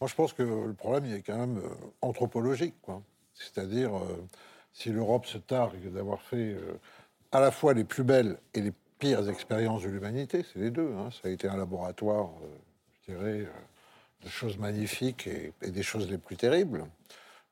Moi, 0.00 0.08
je 0.08 0.14
pense 0.14 0.32
que 0.32 0.42
le 0.42 0.72
problème, 0.74 1.06
il 1.06 1.14
est 1.14 1.22
quand 1.22 1.36
même 1.36 1.58
euh, 1.58 1.68
anthropologique. 2.00 2.74
C'est-à-dire, 3.34 3.96
euh, 3.96 4.28
si 4.72 4.90
l'Europe 4.90 5.26
se 5.26 5.38
targue 5.38 5.92
d'avoir 5.92 6.22
fait 6.22 6.56
à 7.32 7.40
la 7.40 7.50
fois 7.50 7.74
les 7.74 7.84
plus 7.84 8.04
belles 8.04 8.38
et 8.54 8.60
les 8.60 8.72
pires 9.00 9.28
expériences 9.28 9.82
de 9.82 9.88
l'humanité, 9.88 10.44
c'est 10.52 10.60
les 10.60 10.70
deux. 10.70 10.94
Hein. 10.96 11.08
Ça 11.10 11.28
a 11.28 11.30
été 11.30 11.48
un 11.48 11.56
laboratoire, 11.56 12.30
euh, 12.44 12.46
je 12.92 13.12
dirais, 13.12 13.40
euh, 13.40 14.24
de 14.24 14.28
choses 14.28 14.58
magnifiques 14.58 15.26
et, 15.26 15.70
des 15.70 15.82
choses 15.82 16.08
les 16.08 16.18
plus 16.18 16.36
terribles. 16.36 16.84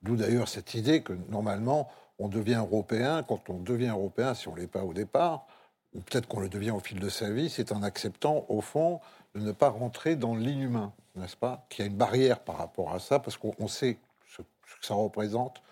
D'où 0.03 0.15
d'ailleurs 0.15 0.47
cette 0.47 0.75
idée 0.75 1.03
que 1.03 1.15
normalement, 1.31 1.91
on 2.19 2.29
devient 2.29 2.61
européen. 2.61 3.25
Quand 3.27 3.49
on 3.49 3.59
devient 3.59 3.89
européen, 3.89 4.35
si 4.35 4.47
on 4.47 4.55
ne 4.55 4.61
l'est 4.61 4.67
pas 4.67 4.85
au 4.85 4.93
départ, 4.93 5.47
ou 5.95 6.01
peut-être 6.01 6.29
qu'on 6.29 6.41
le 6.41 6.51
devient 6.51 6.71
au 6.71 6.81
fil 6.81 7.01
de 7.01 7.09
sa 7.09 7.31
vie, 7.31 7.49
c'est 7.49 7.73
en 7.73 7.83
acceptant, 7.83 8.45
au 8.49 8.61
fond, 8.61 9.01
de 9.35 9.41
ne 9.41 9.53
pas 9.53 9.71
rentrer 9.71 10.17
dans 10.17 10.37
l'inhumain, 10.37 10.93
n'est-ce 11.17 11.37
pas? 11.37 11.67
Qu'il 11.71 11.85
y 11.85 11.89
a 11.89 11.91
une 11.91 11.97
barrière 11.97 12.41
par 12.41 12.59
rapport 12.59 12.95
à 12.95 12.99
ça, 12.99 13.19
parce 13.19 13.39
qu'on 13.39 13.69
sait 13.69 13.99
ce, 14.27 14.43
que 14.43 14.87
ça 14.87 14.95
représente, 14.95 15.63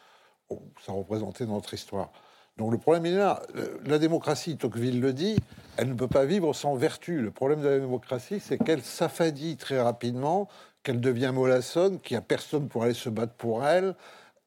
ça 0.85 0.93
représentait 0.93 1.45
notre 1.45 1.75
histoire. 1.75 2.11
Donc 2.59 2.73
le 2.73 2.79
problème 2.79 3.05
est 3.07 3.17
là. 3.17 3.43
La 3.85 3.99
démocratie, 3.99 4.57
Tocqueville 4.57 5.01
le 5.01 5.13
dit, 5.13 5.37
elle 5.77 5.89
ne 5.89 5.95
peut 5.95 6.09
pas 6.09 6.25
vivre 6.25 6.55
sans 6.55 6.75
vertu. 6.75 7.21
Le 7.21 7.31
problème 7.31 7.61
de 7.61 7.69
la 7.69 7.79
démocratie, 7.79 8.41
c'est 8.41 8.57
qu'elle 8.57 8.83
s'affadit 8.83 9.57
très 9.57 9.81
rapidement, 9.81 10.49
qu'elle 10.83 11.01
devient 11.01 11.33
mollassonne, 11.35 12.01
qu'il 12.01 12.15
n'y 12.15 12.19
a 12.19 12.23
personne 12.23 12.69
pour 12.69 12.85
aller 12.85 12.95
se 12.95 13.11
battre 13.11 13.35
pour 13.35 13.67
elle, 13.67 13.95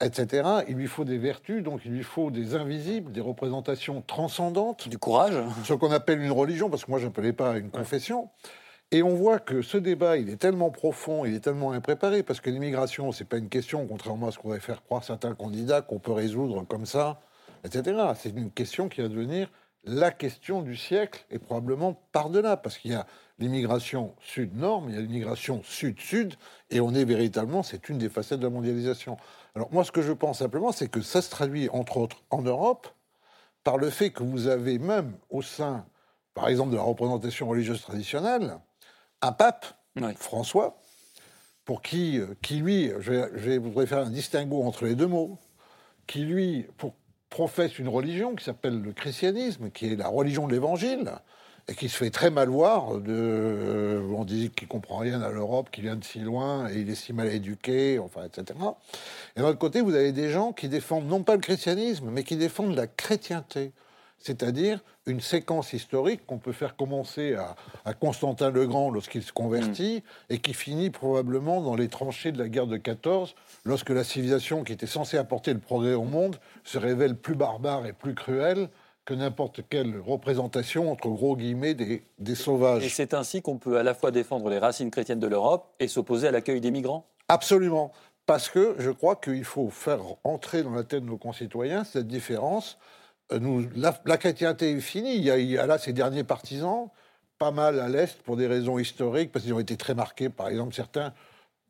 etc. 0.01 0.47
Il 0.67 0.75
lui 0.75 0.87
faut 0.87 1.03
des 1.03 1.19
vertus, 1.19 1.61
donc 1.61 1.81
il 1.85 1.91
lui 1.91 2.03
faut 2.03 2.31
des 2.31 2.55
invisibles, 2.55 3.11
des 3.11 3.21
représentations 3.21 4.01
transcendantes. 4.01 4.89
Du 4.89 4.97
courage. 4.97 5.35
Ce 5.63 5.73
qu'on 5.73 5.91
appelle 5.91 6.19
une 6.19 6.31
religion, 6.31 6.69
parce 6.69 6.85
que 6.85 6.91
moi 6.91 6.99
je 6.99 7.05
n'appelais 7.05 7.33
pas 7.33 7.57
une 7.57 7.69
confession. 7.69 8.29
Et 8.91 9.03
on 9.03 9.13
voit 9.13 9.37
que 9.37 9.61
ce 9.61 9.77
débat, 9.77 10.17
il 10.17 10.31
est 10.31 10.37
tellement 10.37 10.71
profond, 10.71 11.25
il 11.25 11.35
est 11.35 11.41
tellement 11.41 11.73
impréparé, 11.73 12.23
parce 12.23 12.41
que 12.41 12.49
l'immigration, 12.49 13.11
c'est 13.11 13.25
pas 13.25 13.37
une 13.37 13.49
question, 13.49 13.85
contrairement 13.85 14.29
à 14.29 14.31
ce 14.31 14.39
qu'on 14.39 14.49
va 14.49 14.59
faire 14.59 14.81
croire 14.81 15.03
certains 15.03 15.35
candidats, 15.35 15.83
qu'on 15.83 15.99
peut 15.99 16.11
résoudre 16.11 16.65
comme 16.67 16.87
ça 16.87 17.19
etc. 17.63 17.97
C'est 18.15 18.29
une 18.29 18.51
question 18.51 18.89
qui 18.89 19.01
va 19.01 19.07
devenir 19.07 19.49
la 19.85 20.11
question 20.11 20.61
du 20.61 20.75
siècle 20.75 21.25
et 21.31 21.39
probablement 21.39 22.01
par-delà, 22.11 22.57
parce 22.57 22.77
qu'il 22.77 22.91
y 22.91 22.95
a 22.95 23.05
l'immigration 23.39 24.15
sud-nord, 24.21 24.81
mais 24.81 24.91
il 24.91 24.95
y 24.95 24.97
a 24.97 25.01
l'immigration 25.01 25.61
sud-sud, 25.63 26.35
et 26.69 26.81
on 26.81 26.93
est 26.93 27.05
véritablement, 27.05 27.63
c'est 27.63 27.89
une 27.89 27.97
des 27.97 28.09
facettes 28.09 28.39
de 28.39 28.43
la 28.45 28.49
mondialisation. 28.49 29.17
Alors 29.55 29.71
moi, 29.71 29.83
ce 29.83 29.91
que 29.91 30.01
je 30.01 30.11
pense 30.11 30.39
simplement, 30.39 30.71
c'est 30.71 30.89
que 30.89 31.01
ça 31.01 31.21
se 31.21 31.29
traduit, 31.29 31.69
entre 31.69 31.97
autres, 31.97 32.23
en 32.29 32.41
Europe, 32.41 32.87
par 33.63 33.77
le 33.77 33.89
fait 33.89 34.09
que 34.11 34.23
vous 34.23 34.47
avez 34.47 34.79
même 34.79 35.17
au 35.29 35.41
sein, 35.41 35.85
par 36.33 36.49
exemple, 36.49 36.71
de 36.71 36.77
la 36.77 36.83
représentation 36.83 37.47
religieuse 37.47 37.81
traditionnelle, 37.81 38.57
un 39.21 39.31
pape, 39.31 39.65
François, 40.17 40.81
pour 41.65 41.81
qui, 41.81 42.19
euh, 42.19 42.35
qui 42.41 42.55
lui, 42.55 42.91
je, 42.99 43.29
je 43.35 43.59
voudrais 43.59 43.85
faire 43.85 43.99
un 43.99 44.09
distinguo 44.09 44.63
entre 44.63 44.85
les 44.85 44.95
deux 44.95 45.07
mots, 45.07 45.37
qui 46.07 46.19
lui, 46.19 46.65
pour 46.77 46.95
professe 47.29 47.79
une 47.79 47.87
religion 47.87 48.35
qui 48.35 48.43
s'appelle 48.43 48.81
le 48.81 48.91
christianisme, 48.91 49.69
qui 49.71 49.91
est 49.91 49.95
la 49.95 50.07
religion 50.07 50.47
de 50.47 50.53
l'Évangile, 50.53 51.11
et 51.67 51.75
qui 51.75 51.87
se 51.89 51.97
fait 51.97 52.09
très 52.09 52.31
mal 52.31 52.49
voir. 52.49 52.89
Euh, 53.07 54.01
on 54.15 54.25
dit 54.25 54.49
qu'il 54.49 54.67
comprend 54.67 54.97
rien 54.97 55.21
à 55.21 55.29
l'Europe, 55.29 55.69
qu'il 55.71 55.83
vient 55.83 55.95
de 55.95 56.03
si 56.03 56.19
loin, 56.19 56.67
et 56.69 56.79
il 56.79 56.89
est 56.89 56.95
si 56.95 57.13
mal 57.13 57.27
éduqué, 57.27 57.99
enfin, 57.99 58.25
etc. 58.25 58.57
Et 59.35 59.41
d'un 59.41 59.47
autre 59.47 59.59
côté, 59.59 59.81
vous 59.81 59.93
avez 59.93 60.11
des 60.11 60.29
gens 60.29 60.51
qui 60.51 60.67
défendent 60.67 61.07
non 61.07 61.23
pas 61.23 61.35
le 61.35 61.41
christianisme, 61.41 62.09
mais 62.11 62.23
qui 62.23 62.35
défendent 62.35 62.75
la 62.75 62.87
chrétienté 62.87 63.71
c'est-à-dire 64.19 64.83
une 65.09 65.21
séquence 65.21 65.73
historique 65.73 66.25
qu'on 66.25 66.37
peut 66.37 66.51
faire 66.51 66.75
commencer 66.75 67.35
à, 67.35 67.93
Constantin 67.93 68.51
le 68.51 68.67
Grand 68.67 68.91
lorsqu'il 68.91 69.23
se 69.23 69.33
convertit 69.33 70.03
mm. 70.29 70.33
et 70.33 70.39
qui 70.39 70.53
finit 70.53 70.89
probablement 70.89 71.61
dans 71.61 71.75
les 71.75 71.87
tranchées 71.87 72.31
de 72.31 72.37
la 72.37 72.47
guerre 72.47 72.67
de 72.67 72.77
14, 72.77 73.35
lorsque 73.65 73.89
la 73.89 74.03
civilisation 74.03 74.63
qui 74.63 74.73
était 74.73 74.87
censée 74.87 75.17
apporter 75.17 75.53
le 75.53 75.59
progrès 75.59 75.93
au 75.93 76.03
monde 76.03 76.37
se 76.63 76.77
révèle 76.77 77.15
plus 77.15 77.35
barbare 77.35 77.85
et 77.85 77.93
plus 77.93 78.15
cruelle 78.15 78.69
que 79.05 79.13
n'importe 79.15 79.61
quelle 79.67 79.99
représentation, 79.99 80.91
entre 80.91 81.09
gros 81.09 81.35
guillemets, 81.35 81.73
des, 81.73 82.03
des 82.19 82.35
sauvages. 82.35 82.85
Et 82.85 82.89
c'est 82.89 83.15
ainsi 83.15 83.41
qu'on 83.41 83.57
peut 83.57 83.77
à 83.77 83.83
la 83.83 83.95
fois 83.95 84.11
défendre 84.11 84.49
les 84.49 84.59
racines 84.59 84.91
chrétiennes 84.91 85.19
de 85.19 85.27
l'Europe 85.27 85.73
et 85.79 85.87
s'opposer 85.87 86.27
à 86.27 86.31
l'accueil 86.31 86.61
des 86.61 86.69
migrants? 86.69 87.07
Absolument. 87.27 87.91
Parce 88.27 88.47
que 88.47 88.75
je 88.77 88.91
crois 88.91 89.15
qu'il 89.15 89.43
faut 89.43 89.71
faire 89.71 90.01
entrer 90.23 90.61
dans 90.61 90.75
la 90.75 90.83
tête 90.83 91.03
de 91.03 91.09
nos 91.09 91.17
concitoyens 91.17 91.83
cette 91.83 92.07
différence 92.07 92.77
nous, 93.37 93.67
la, 93.75 94.17
chrétienté 94.17 94.71
est 94.71 94.79
finie. 94.79 95.17
Il 95.17 95.23
y, 95.23 95.57
a, 95.57 95.65
là 95.65 95.77
ces 95.77 95.93
derniers 95.93 96.23
partisans, 96.23 96.89
pas 97.37 97.51
mal 97.51 97.79
à 97.79 97.87
l'Est 97.87 98.21
pour 98.23 98.37
des 98.37 98.47
raisons 98.47 98.79
historiques, 98.79 99.31
parce 99.31 99.45
qu'ils 99.45 99.53
ont 99.53 99.59
été 99.59 99.77
très 99.77 99.93
marqués, 99.93 100.29
par 100.29 100.49
exemple 100.49 100.73
certains, 100.73 101.13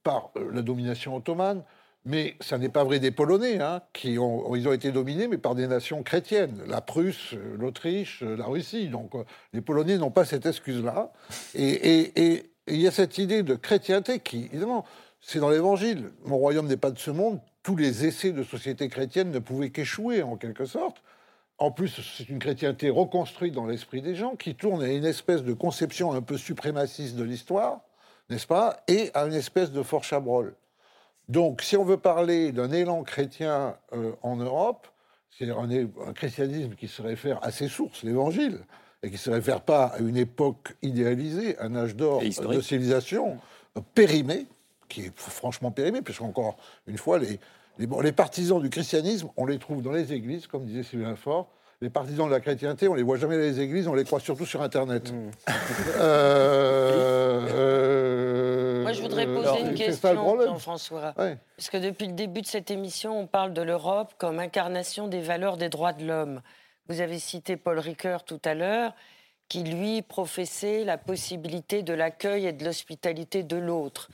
par 0.04 0.32
euh, 0.38 0.50
la 0.54 0.62
domination 0.62 1.16
ottomane. 1.16 1.64
Mais 2.06 2.36
ça 2.40 2.58
n'est 2.58 2.70
pas 2.70 2.86
vrai 2.86 3.00
des 3.00 3.12
Polonais, 3.12 3.60
hein, 3.60 3.82
qui 3.92 4.18
ont, 4.18 4.56
ils 4.56 4.68
ont 4.68 4.74
été 4.74 4.92
dominés, 4.92 5.28
mais 5.28 5.38
par 5.38 5.54
des 5.54 5.68
nations 5.68 6.02
chrétiennes, 6.02 6.64
la 6.66 6.80
Prusse, 6.80 7.36
l'Autriche, 7.58 8.22
la 8.22 8.46
Russie. 8.46 8.88
Donc 8.88 9.16
euh, 9.16 9.24
les 9.54 9.62
Polonais 9.62 9.98
n'ont 9.98 10.12
pas 10.12 10.26
cette 10.26 10.46
excuse-là. 10.46 11.12
Et, 11.56 12.46
il 12.68 12.80
y 12.80 12.88
a 12.88 12.92
cette 12.92 13.18
idée 13.18 13.42
de 13.42 13.56
chrétienté 13.56 14.20
qui, 14.20 14.46
évidemment, 14.46 14.86
c'est 15.22 15.40
dans 15.40 15.50
l'Évangile. 15.50 16.12
Mon 16.26 16.38
royaume 16.38 16.68
n'est 16.68 16.78
pas 16.78 16.92
de 16.92 17.00
ce 17.00 17.10
monde. 17.10 17.42
Tous 17.64 17.76
les 17.76 18.06
essais 18.06 18.32
de 18.32 18.44
société 18.44 18.88
chrétienne 18.90 19.32
ne 19.32 19.40
pouvaient 19.40 19.72
qu'échouer, 19.72 20.22
en 20.22 20.38
quelque 20.38 20.66
sorte. 20.66 21.02
En 21.60 21.72
plus, 21.72 22.02
c'est 22.18 22.30
une 22.30 22.40
chrétienté 22.40 22.90
reconstruite 22.90 23.54
dans 23.54 23.66
l'esprit 23.66 24.02
des 24.02 24.16
gens, 24.16 24.36
qui 24.38 24.56
tourne 24.56 24.82
à 24.82 24.88
une 24.88 25.06
espèce 25.06 25.44
de 25.44 25.54
conception 25.54 26.14
un 26.14 26.22
peu 26.22 26.38
suprémaciste 26.38 27.18
de 27.18 27.24
l'histoire, 27.24 27.82
n'est-ce 28.30 28.48
pas, 28.48 28.82
et 28.88 29.12
à 29.14 29.26
une 29.26 29.34
espèce 29.34 29.72
de 29.72 29.84
fort 29.84 30.06
chabrol. 30.06 30.56
Donc, 31.28 31.62
si 31.62 31.76
on 31.76 31.84
veut 31.84 31.98
parler 31.98 32.54
d'un 32.54 32.72
élan 32.72 33.04
chrétien 33.04 33.76
euh, 33.94 34.14
en 34.24 34.38
Europe, 34.38 34.88
c'est 35.38 35.50
un, 35.50 35.70
un, 35.70 36.14
christianisme 36.14 36.76
qui 36.76 36.88
se 36.88 37.02
réfère 37.02 37.44
à 37.44 37.52
ses 37.52 37.68
sources, 37.68 38.04
l'Évangile, 38.04 38.60
et 39.04 39.08
qui 39.08 39.16
ne 39.16 39.20
se 39.20 39.30
réfère 39.30 39.62
pas 39.62 39.88
à 39.88 40.00
une 40.00 40.18
époque 40.18 40.76
idéalisée, 40.82 41.60
un 41.60 41.76
âge 41.76 41.96
d'or 41.96 42.22
de 42.22 42.62
civilisation 42.62 43.38
périmé, 43.94 44.48
qui 44.88 45.02
est 45.02 45.20
franchement 45.20 45.72
périmé, 45.72 46.02
puisqu'encore 46.02 46.58
une 46.88 46.98
fois, 46.98 47.20
les, 47.20 47.40
les, 47.80 48.12
partisans 48.12 48.62
du 48.62 48.70
christianisme, 48.70 49.30
on 49.38 49.46
les 49.46 49.58
trouve 49.58 49.82
dans 49.82 49.92
les 49.92 50.12
églises, 50.14 50.48
comme 50.48 50.66
disait 50.66 50.84
Sylvain 50.84 51.16
Faure. 51.16 51.48
Les 51.82 51.90
partisans 51.90 52.28
de 52.28 52.32
la 52.32 52.42
chrétienté, 52.42 52.90
on 52.90 52.94
les 52.94 53.04
voit 53.04 53.18
jamais 53.18 53.36
dans 53.36 53.42
les 53.42 53.62
églises, 53.62 53.88
on 53.88 53.94
les 53.94 54.04
croit 54.04 54.20
surtout 54.20 54.46
sur 54.46 54.62
Internet. 54.62 55.14
Mm. 55.14 55.32
Euh, 55.98 57.48
euh, 57.54 58.82
Moi, 58.84 58.92
je 58.92 59.02
voudrais 59.02 59.26
poser 59.26 59.62
une 59.62 59.74
question, 59.76 60.42
Jean-François. 60.42 61.14
Parce 61.16 61.70
que 61.72 61.78
depuis 61.78 62.08
le 62.08 62.14
début 62.14 62.42
de 62.42 62.48
cette 62.48 62.70
émission, 62.70 63.18
on 63.18 63.28
parle 63.28 63.54
de 63.54 63.62
l'Europe 63.62 64.14
comme 64.18 64.40
incarnation 64.40 65.08
des 65.08 65.22
valeurs 65.22 65.56
des 65.56 65.70
droits 65.70 65.94
de 65.94 66.06
l'homme. 66.06 66.42
Vous 66.90 67.00
avez 67.00 67.18
cité 67.18 67.56
Paul 67.56 67.80
Ricoeur 67.80 68.26
tout 68.26 68.42
à 68.44 68.56
l'heure, 68.56 68.94
qui 69.48 69.64
lui 69.64 70.02
professait 70.02 70.84
la 70.84 70.98
possibilité 70.98 71.82
de 71.82 71.94
l'accueil 71.94 72.46
et 72.46 72.52
de 72.52 72.66
l'hospitalité 72.66 73.44
de 73.44 73.56
l'autre 73.56 74.10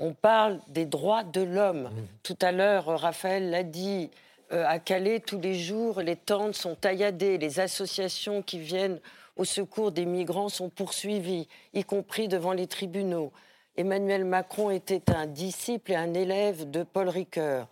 on 0.00 0.12
parle 0.12 0.60
des 0.68 0.86
droits 0.86 1.22
de 1.22 1.42
l'homme. 1.42 1.84
Mmh. 1.84 2.06
Tout 2.24 2.38
à 2.40 2.50
l'heure, 2.50 2.86
Raphaël 2.86 3.50
l'a 3.50 3.62
dit, 3.62 4.10
Euh, 4.52 4.64
à 4.66 4.80
Calais, 4.80 5.20
tous 5.20 5.38
les 5.38 5.54
jours, 5.54 6.00
les 6.00 6.16
tentes 6.16 6.54
sont 6.54 6.74
tailladées, 6.74 7.38
les 7.38 7.60
associations 7.60 8.42
qui 8.42 8.58
viennent 8.58 9.00
au 9.36 9.44
secours 9.44 9.92
des 9.92 10.04
migrants 10.04 10.48
sont 10.48 10.68
poursuivies, 10.68 11.46
y 11.72 11.84
compris 11.84 12.26
devant 12.26 12.52
les 12.52 12.66
tribunaux. 12.66 13.32
Emmanuel 13.76 14.24
Macron 14.24 14.70
était 14.70 15.12
un 15.12 15.26
disciple 15.26 15.92
et 15.92 15.96
un 15.96 16.14
élève 16.14 16.68
de 16.68 16.82
Paul 16.82 17.08
Ricoeur. 17.08 17.68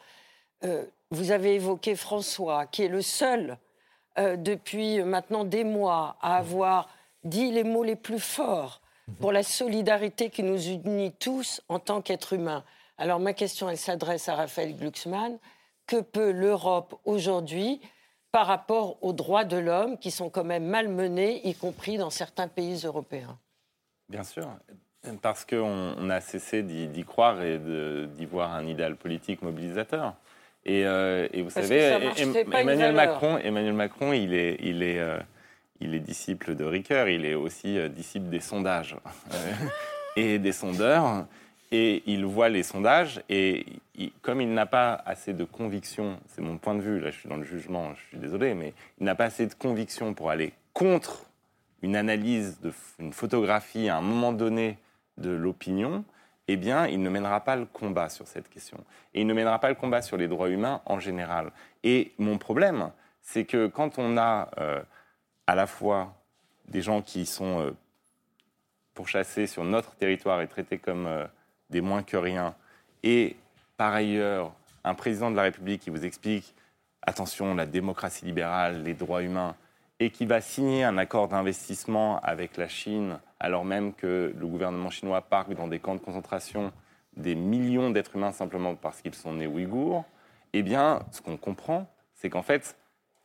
Euh, 0.65 0.85
vous 1.11 1.33
avez 1.33 1.57
évoqué 1.57 1.97
François, 1.97 2.67
qui 2.67 2.85
est 2.85 2.89
le 2.89 3.03
seul, 3.03 3.59
euh, 4.19 4.37
depuis 4.37 5.03
maintenant 5.03 5.43
des 5.45 5.65
mois, 5.65 6.17
à 6.23 6.37
avoir 6.37 6.89
dit 7.25 7.51
les 7.51 7.65
mots 7.65 7.83
les 7.83 7.97
plus 7.97 8.21
forts 8.21 8.81
pour 9.21 9.33
la 9.33 9.43
solidarité 9.43 10.31
qui 10.31 10.43
nous 10.43 10.61
unit 10.61 11.13
tous 11.13 11.63
en 11.69 11.79
tant 11.79 12.01
qu'êtres 12.03 12.35
humains. 12.35 12.65
Alors 12.99 13.21
ma 13.21 13.33
question, 13.33 13.69
elle 13.69 13.79
s'adresse 13.79 14.29
à 14.29 14.35
Raphaël 14.35 14.77
Glucksmann. 14.77 15.39
Que 15.87 16.01
peut 16.03 16.33
l'Europe 16.33 17.01
aujourd'hui 17.07 17.81
par 18.31 18.47
rapport 18.47 19.03
aux 19.03 19.15
droits 19.15 19.45
de 19.45 19.57
l'homme 19.57 19.97
qui 19.99 20.11
sont 20.11 20.29
quand 20.29 20.45
même 20.45 20.67
malmenés, 20.67 21.41
y 21.49 21.55
compris 21.55 21.97
dans 21.97 22.11
certains 22.11 22.47
pays 22.47 22.83
européens? 22.85 23.39
Bien 24.11 24.23
sûr, 24.23 24.47
parce 25.23 25.47
qu'on 25.47 26.11
a 26.11 26.21
cessé 26.21 26.63
d'y 26.63 27.05
croire 27.05 27.43
et 27.43 27.59
d'y 27.59 28.27
voir 28.27 28.53
un 28.53 28.67
idéal 28.67 28.97
politique 28.97 29.41
mobilisateur. 29.41 30.15
Et, 30.65 30.85
euh, 30.85 31.27
vous 31.35 31.51
savez, 31.51 32.13
Emmanuel 32.53 32.95
Macron, 32.95 33.39
Emmanuel 33.39 33.73
Macron, 33.73 34.13
il 34.13 34.35
est, 34.35 34.59
il 34.61 34.83
est, 34.83 34.99
euh, 34.99 35.19
il 35.81 35.95
est 35.95 36.01
disciple 36.01 36.55
de 36.55 36.65
Ricoeur, 36.65 37.09
il 37.09 37.25
est 37.25 37.35
aussi 37.35 37.79
euh, 37.79 37.89
disciple 37.89 38.29
des 38.29 38.41
sondages 38.41 38.97
et 40.17 40.39
des 40.39 40.53
sondeurs 40.53 41.27
et 41.71 42.03
il 42.07 42.25
voit 42.25 42.49
les 42.49 42.63
sondages 42.63 43.21
et 43.29 43.67
comme 44.23 44.41
il 44.41 44.53
n'a 44.53 44.67
pas 44.67 44.95
assez 45.05 45.35
de 45.35 45.45
conviction, 45.45 46.19
c'est 46.29 46.41
mon 46.41 46.57
point 46.57 46.75
de 46.75 46.81
vue, 46.81 46.99
là 46.99 47.11
je 47.11 47.19
suis 47.19 47.29
dans 47.29 47.37
le 47.37 47.45
jugement, 47.45 47.95
je 47.95 48.01
suis 48.09 48.19
désolé, 48.19 48.55
mais 48.55 48.73
il 49.01 49.05
n'a 49.05 49.15
pas 49.15 49.27
assez 49.27 49.47
de 49.47 49.55
conviction 49.55 50.15
pour 50.15 50.31
aller 50.31 50.53
contre 50.73 51.27
une 51.83 51.97
analyse, 51.97 52.59
une 52.99 53.13
photographie 53.13 53.89
à 53.89 53.97
un 53.97 54.01
moment 54.01 54.33
donné 54.33 54.79
de 55.19 55.31
l'opinion, 55.31 56.05
eh 56.49 56.57
bien, 56.57 56.87
il 56.87 57.03
ne 57.03 57.11
mènera 57.11 57.41
pas 57.41 57.57
le 57.57 57.67
combat 57.67 58.09
sur 58.09 58.27
cette 58.27 58.49
question. 58.49 58.79
Et 59.15 59.21
il 59.21 59.27
ne 59.27 59.35
mènera 59.35 59.59
pas 59.61 59.69
le 59.69 59.75
combat 59.75 60.01
sur 60.01 60.17
les 60.17 60.29
droits 60.29 60.49
humains 60.49 60.81
en 60.87 60.99
général. 60.99 61.53
Et 61.85 62.13
mon 62.19 62.39
problème, 62.39 62.91
c'est 63.21 63.45
que 63.45 63.67
quand 63.67 63.99
on 63.99 64.17
a 64.17 64.49
euh, 64.59 64.81
à 65.49 65.55
la 65.55 65.67
fois 65.67 66.15
des 66.69 66.83
gens 66.83 67.01
qui 67.01 67.25
sont 67.25 67.61
euh, 67.61 67.71
pourchassés 68.93 69.47
sur 69.47 69.65
notre 69.65 69.97
territoire 69.97 70.43
et 70.43 70.47
traités 70.47 70.79
comme 70.79 71.07
euh, 71.07 71.25
des 71.71 71.81
moins 71.81 72.03
que 72.03 72.19
rien, 72.19 72.55
et 73.03 73.35
par 73.79 73.95
ailleurs 73.95 74.53
un 74.85 74.95
président 74.95 75.31
de 75.31 75.37
la 75.37 75.43
République 75.43 75.81
qui 75.81 75.91
vous 75.91 76.05
explique 76.05 76.55
attention, 77.01 77.55
la 77.55 77.65
démocratie 77.65 78.27
libérale, 78.27 78.83
les 78.83 78.93
droits 78.93 79.23
humains, 79.23 79.57
et 80.01 80.11
qui 80.11 80.27
va 80.27 80.43
signer 80.43 80.85
un 80.85 80.99
accord 80.99 81.29
d'investissement 81.29 82.21
avec 82.21 82.59
la 82.59 82.69
Chine, 82.69 83.19
alors 83.41 83.65
même 83.65 83.95
que 83.95 84.35
le 84.39 84.47
gouvernement 84.47 84.91
chinois 84.91 85.23
parque 85.23 85.55
dans 85.55 85.67
des 85.67 85.79
camps 85.79 85.95
de 85.95 86.01
concentration 86.01 86.73
des 87.17 87.35
millions 87.35 87.91
d'êtres 87.91 88.17
humains 88.17 88.33
simplement 88.33 88.75
parce 88.75 89.01
qu'ils 89.01 89.15
sont 89.15 89.33
nés 89.33 89.47
ouïghours, 89.47 90.05
eh 90.53 90.63
bien, 90.63 91.01
ce 91.11 91.23
qu'on 91.23 91.39
comprend, 91.39 91.91
c'est 92.15 92.29
qu'en 92.29 92.43
fait, 92.43 92.77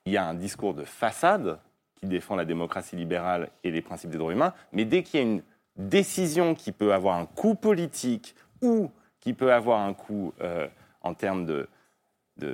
il 0.05 0.13
y 0.13 0.17
a 0.17 0.26
un 0.26 0.34
discours 0.34 0.74
de 0.74 0.86
façade 0.86 1.59
qui 2.03 2.09
défend 2.09 2.35
la 2.35 2.43
démocratie 2.43 2.97
libérale 2.97 3.49
et 3.63 3.71
les 3.71 3.81
principes 3.81 4.09
des 4.09 4.17
droits 4.17 4.33
humains, 4.33 4.53
mais 4.73 4.83
dès 4.83 5.03
qu'il 5.03 5.21
y 5.21 5.23
a 5.23 5.25
une 5.25 5.41
décision 5.77 6.53
qui 6.53 6.73
peut 6.73 6.93
avoir 6.93 7.17
un 7.17 7.25
coût 7.25 7.55
politique 7.55 8.35
ou 8.61 8.91
qui 9.21 9.31
peut 9.31 9.53
avoir 9.53 9.79
un 9.79 9.93
coût 9.93 10.33
euh, 10.41 10.67
en 11.01 11.13
termes 11.13 11.45
de, 11.45 11.69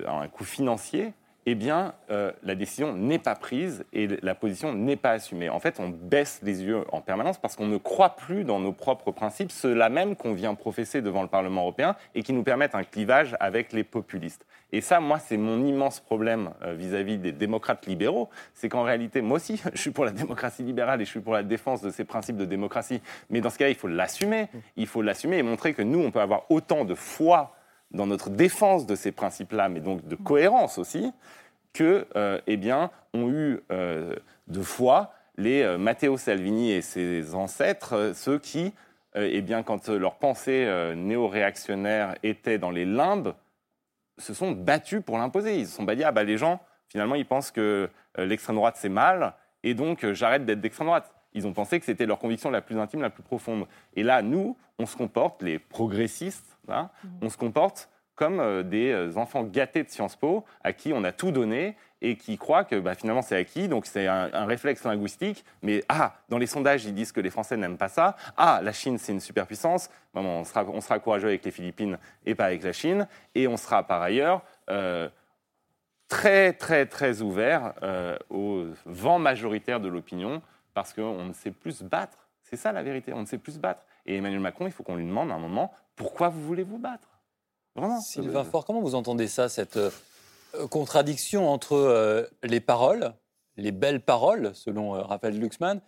un 0.06 0.28
coût 0.28 0.44
financier, 0.44 1.14
eh 1.52 1.56
bien, 1.56 1.94
euh, 2.12 2.32
la 2.44 2.54
décision 2.54 2.94
n'est 2.94 3.18
pas 3.18 3.34
prise 3.34 3.84
et 3.92 4.08
la 4.22 4.36
position 4.36 4.72
n'est 4.72 4.96
pas 4.96 5.12
assumée. 5.12 5.50
En 5.50 5.60
fait, 5.60 5.80
on 5.80 5.90
baisse 5.90 6.42
les 6.44 6.64
yeux 6.64 6.84
en 6.92 7.02
permanence 7.02 7.40
parce 7.40 7.56
qu'on 7.56 7.66
ne 7.66 7.78
croit 7.78 8.16
plus 8.16 8.44
dans 8.44 8.60
nos 8.60 8.72
propres 8.72 9.12
principes, 9.12 9.52
ceux-là 9.52 9.90
même 9.90 10.16
qu'on 10.16 10.34
vient 10.34 10.54
professer 10.54 11.02
devant 11.02 11.24
le 11.24 11.28
Parlement 11.28 11.62
européen 11.62 11.96
et 12.14 12.22
qui 12.22 12.34
nous 12.34 12.44
permettent 12.44 12.76
un 12.76 12.84
clivage 12.84 13.36
avec 13.40 13.74
les 13.74 13.84
populistes. 13.84 14.46
Et 14.72 14.82
ça, 14.82 15.00
moi, 15.00 15.18
c'est 15.18 15.38
mon 15.38 15.66
immense 15.66 16.00
problème 16.00 16.52
euh, 16.62 16.74
vis-à-vis 16.74 17.18
des 17.18 17.32
démocrates 17.32 17.88
libéraux, 17.88 18.30
c'est 18.54 18.70
qu'en 18.70 18.84
réalité, 18.84 19.22
moi 19.22 19.38
aussi, 19.38 19.60
je 19.74 19.82
suis 19.82 19.92
pour 19.92 20.06
la 20.06 20.12
démocratie 20.12 20.62
libérale 20.62 21.02
et 21.02 21.06
je 21.06 21.10
suis 21.10 21.20
pour 21.20 21.34
la 21.34 21.42
défense 21.42 21.82
de 21.82 21.90
ces 21.90 22.04
principes 22.04 22.38
de 22.38 22.46
démocratie. 22.46 23.02
Mais 23.32 23.42
dans 23.42 23.50
ce 23.50 23.58
cas, 23.58 23.70
il 23.70 23.76
faut 23.76 23.88
l'assumer. 23.88 24.50
Il 24.76 24.86
faut 24.86 25.02
l'assumer 25.02 25.40
et 25.40 25.44
montrer 25.44 25.74
que 25.74 25.82
nous, 25.82 26.00
on 26.00 26.12
peut 26.12 26.22
avoir 26.22 26.44
autant 26.52 26.86
de 26.86 26.94
foi 26.94 27.56
dans 27.92 28.08
notre 28.08 28.30
défense 28.30 28.86
de 28.86 28.96
ces 28.96 29.12
principes-là, 29.12 29.70
mais 29.70 29.80
donc 29.80 30.08
de 30.08 30.16
cohérence 30.16 30.78
aussi, 30.78 31.12
que, 31.74 32.08
euh, 32.16 32.40
eh 32.48 32.58
bien, 32.58 32.92
ont 33.14 33.30
eu 33.30 33.60
euh, 33.72 34.16
de 34.48 34.62
foi 34.62 35.14
les 35.38 35.62
euh, 35.62 35.78
Matteo 35.78 36.18
Salvini 36.18 36.72
et 36.72 36.82
ses 36.82 37.34
ancêtres, 37.36 38.12
ceux 38.16 38.40
qui, 38.40 38.74
eh 39.16 39.42
bien, 39.42 39.64
quand 39.64 39.90
leur 39.90 40.16
pensée 40.16 40.94
néo-réactionnaire 40.96 42.16
était 42.22 42.60
dans 42.60 42.70
les 42.70 42.86
limbes, 42.86 43.34
se 44.20 44.36
sont 44.36 44.52
battus 44.52 45.02
pour 45.04 45.18
l'imposer. 45.18 45.58
Ils 45.58 45.68
se 45.68 45.76
sont 45.76 45.84
dit, 45.84 46.04
ah 46.04 46.12
bah 46.12 46.24
les 46.24 46.38
gens, 46.38 46.60
finalement, 46.88 47.16
ils 47.16 47.26
pensent 47.26 47.50
que 47.50 47.90
l'extrême 48.18 48.56
droite 48.56 48.76
c'est 48.78 48.88
mal, 48.88 49.34
et 49.64 49.74
donc 49.74 50.06
j'arrête 50.12 50.46
d'être 50.46 50.62
d'extrême 50.62 50.88
droite. 50.88 51.12
Ils 51.34 51.48
ont 51.48 51.54
pensé 51.54 51.80
que 51.80 51.86
c'était 51.86 52.06
leur 52.06 52.20
conviction 52.20 52.52
la 52.52 52.62
plus 52.62 52.78
intime, 52.78 53.02
la 53.02 53.10
plus 53.10 53.24
profonde. 53.24 53.66
Et 53.96 54.04
là, 54.04 54.22
nous, 54.22 54.56
on 54.78 54.86
se 54.86 54.96
comporte, 54.96 55.42
les 55.42 55.58
progressistes, 55.58 56.58
mmh. 56.70 57.08
on 57.22 57.30
se 57.30 57.38
comporte 57.38 57.90
comme 58.20 58.42
euh, 58.42 58.64
des 58.64 58.92
euh, 58.92 59.16
enfants 59.16 59.44
gâtés 59.44 59.82
de 59.82 59.90
Sciences 59.90 60.18
Po 60.18 60.44
à 60.62 60.74
qui 60.74 60.92
on 60.92 61.06
a 61.06 61.14
tout 61.14 61.32
donné 61.32 61.78
et 62.02 62.18
qui 62.18 62.38
croient 62.38 62.66
que 62.66 62.76
bah, 62.78 62.94
finalement 62.94 63.22
c'est 63.22 63.38
acquis, 63.38 63.70
donc 63.70 63.86
c'est 63.86 64.08
un, 64.08 64.46
réflexe 64.46 64.84
linguistique. 64.84 65.46
Mais 65.62 65.86
ah, 65.88 66.14
dans 66.28 66.38
les 66.38 66.46
sondages, 66.46 66.84
ils 66.84 66.94
disent 66.94 67.14
que 67.14 67.22
les 67.22 67.30
Français 67.30 67.56
n'aiment 67.56 67.78
pas 67.78 67.88
ça. 67.88 68.18
Ah, 68.36 68.60
la 68.62 68.74
Chine, 68.74 68.98
c'est 68.98 69.14
une 69.14 69.22
superpuissance. 69.22 69.90
on, 70.14 70.44
sera, 70.44 70.66
on 70.66 70.82
sera 70.82 71.00
courageux 71.00 71.30
avec 71.30 71.46
les 71.46 71.52
Philippines 71.52 71.98
et 72.26 72.36
pas 72.36 72.46
avec 72.46 72.62
la 72.64 72.74
Chine. 72.74 73.08
Et 73.36 73.48
on 73.48 73.56
sera 73.56 73.84
par 73.84 74.02
ailleurs 74.02 74.42
euh, 74.70 75.08
très, 76.10 76.52
très, 76.52 76.86
très 76.86 77.22
ouvert 77.22 77.74
au 78.30 78.66
vent 78.86 79.20
majoritaire 79.20 79.80
de 79.80 79.88
l'opinion 79.88 80.42
parce 80.74 80.94
qu'on 80.94 81.24
ne 81.24 81.34
sait 81.34 81.52
plus 81.52 81.80
se 81.80 81.84
battre. 81.86 82.30
C'est 82.44 82.58
ça 82.58 82.72
la 82.72 82.84
vérité, 82.84 83.14
on 83.14 83.22
ne 83.22 83.26
sait 83.26 83.38
plus 83.38 83.54
se 83.54 83.60
battre. 83.60 83.86
Et 84.06 84.16
Emmanuel 84.16 84.40
Macron, 84.40 84.66
il 84.66 84.72
faut 84.72 84.84
qu'on 84.84 84.96
lui 84.96 85.06
demande 85.06 85.32
à 85.32 85.36
un 85.36 85.40
moment 85.40 85.72
pourquoi 86.00 86.30
vous 86.30 86.42
voulez 86.42 86.64
vous 86.64 86.80
battre? 86.80 87.08
Sylvain 88.02 88.44
Fort, 88.44 88.66
comment 88.66 88.82
vous 88.82 88.96
entendez 88.96 89.28
ça, 89.28 89.50
cette 89.50 89.78
euh, 89.78 89.92
contradiction 90.70 91.50
entre 91.50 91.74
euh, 91.74 92.26
les 92.42 92.62
paroles, 92.62 93.14
les 93.58 93.72
belles 93.72 94.02
paroles, 94.02 94.52
selon 94.56 94.96
euh, 94.96 95.02
Raphaël 95.02 95.38
Glucksmann, 95.38 95.82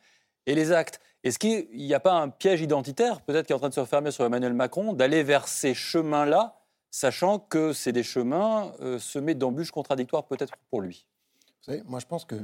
et 0.46 0.54
les 0.54 0.74
actes? 0.74 1.00
Est-ce 1.24 1.40
qu'il 1.40 1.68
n'y 1.74 1.94
a 1.94 2.00
pas 2.00 2.14
un 2.14 2.28
piège 2.30 2.62
identitaire, 2.62 3.22
peut-être, 3.22 3.48
qui 3.48 3.54
est 3.54 3.56
en 3.56 3.60
train 3.60 3.70
de 3.70 3.74
se 3.74 3.80
refermer 3.80 4.12
sur 4.12 4.26
Emmanuel 4.26 4.54
Macron, 4.54 4.94
d'aller 4.94 5.24
vers 5.24 5.48
ces 5.48 5.74
chemins-là, 5.74 6.60
sachant 6.92 7.40
que 7.40 7.72
c'est 7.72 7.94
des 7.94 8.04
chemins 8.04 8.74
semés 9.00 9.36
d'embûches 9.36 9.72
contradictoires, 9.72 10.26
peut-être 10.26 10.54
pour 10.70 10.82
lui? 10.82 11.06
Vous 11.62 11.72
savez, 11.72 11.84
moi 11.86 12.00
je 12.00 12.08
pense 12.08 12.26
que 12.26 12.36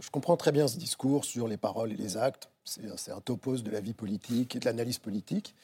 je, 0.00 0.10
comprends 0.10 0.36
très 0.36 0.52
bien 0.52 0.68
ce 0.68 0.78
discours 0.78 1.24
sur 1.24 1.48
les 1.48 1.56
paroles 1.56 1.90
et 1.90 1.96
les 1.96 2.16
actes. 2.16 2.50
C'est 2.64 3.10
un 3.10 3.20
topos 3.20 3.62
de 3.62 3.70
la 3.70 3.80
vie 3.80 3.94
politique 3.94 4.54
et 4.54 4.60
de 4.60 4.64
l'analyse 4.64 5.00
politique. 5.00 5.56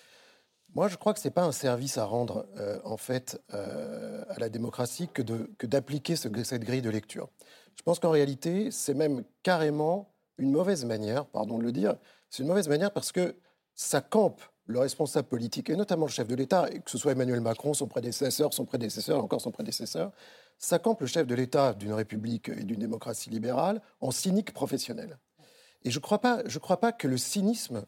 Moi, 0.76 0.88
je 0.88 0.96
crois 0.98 1.14
que 1.14 1.20
ce 1.20 1.26
n'est 1.26 1.32
pas 1.32 1.44
un 1.44 1.52
service 1.52 1.96
à 1.96 2.04
rendre, 2.04 2.46
euh, 2.58 2.78
en 2.84 2.98
fait, 2.98 3.40
euh, 3.54 4.22
à 4.28 4.38
la 4.38 4.50
démocratie 4.50 5.08
que, 5.08 5.22
d'appliquer 5.64 6.16
cette 6.16 6.64
grille 6.64 6.82
de 6.82 6.90
lecture. 6.90 7.30
Je 7.76 7.82
pense 7.82 7.98
qu'en 7.98 8.10
réalité, 8.10 8.70
c'est 8.70 8.92
même 8.92 9.24
carrément 9.42 10.12
une 10.36 10.50
mauvaise 10.50 10.84
manière, 10.84 11.24
pardon 11.24 11.56
de 11.56 11.62
le 11.62 11.72
dire, 11.72 11.96
c'est 12.28 12.42
une 12.42 12.48
mauvaise 12.50 12.68
manière 12.68 12.92
parce 12.92 13.10
que 13.10 13.36
ça 13.74 14.02
campe 14.02 14.42
le 14.66 14.78
responsable 14.78 15.26
politique, 15.26 15.70
et 15.70 15.76
notamment 15.76 16.04
le 16.04 16.10
chef 16.10 16.28
de 16.28 16.34
l'État, 16.34 16.68
que 16.68 16.90
ce 16.90 16.98
soit 16.98 17.12
Emmanuel 17.12 17.40
Macron, 17.40 17.72
son 17.72 17.86
prédécesseur, 17.86 18.52
son 18.52 18.66
prédécesseur, 18.66 19.24
encore 19.24 19.40
son 19.40 19.52
prédécesseur, 19.52 20.12
ça 20.58 20.78
campe 20.78 21.00
le 21.00 21.06
chef 21.06 21.26
de 21.26 21.34
l'État 21.34 21.72
d'une 21.72 21.94
république 21.94 22.50
et 22.50 22.64
d'une 22.64 22.80
démocratie 22.80 23.30
libérale 23.30 23.80
en 24.02 24.10
cynique 24.10 24.52
professionnel. 24.52 25.16
Et 25.84 25.90
je 25.90 25.98
ne 25.98 26.02
crois, 26.02 26.18
crois 26.60 26.80
pas 26.80 26.92
que 26.92 27.08
le 27.08 27.16
cynisme 27.16 27.86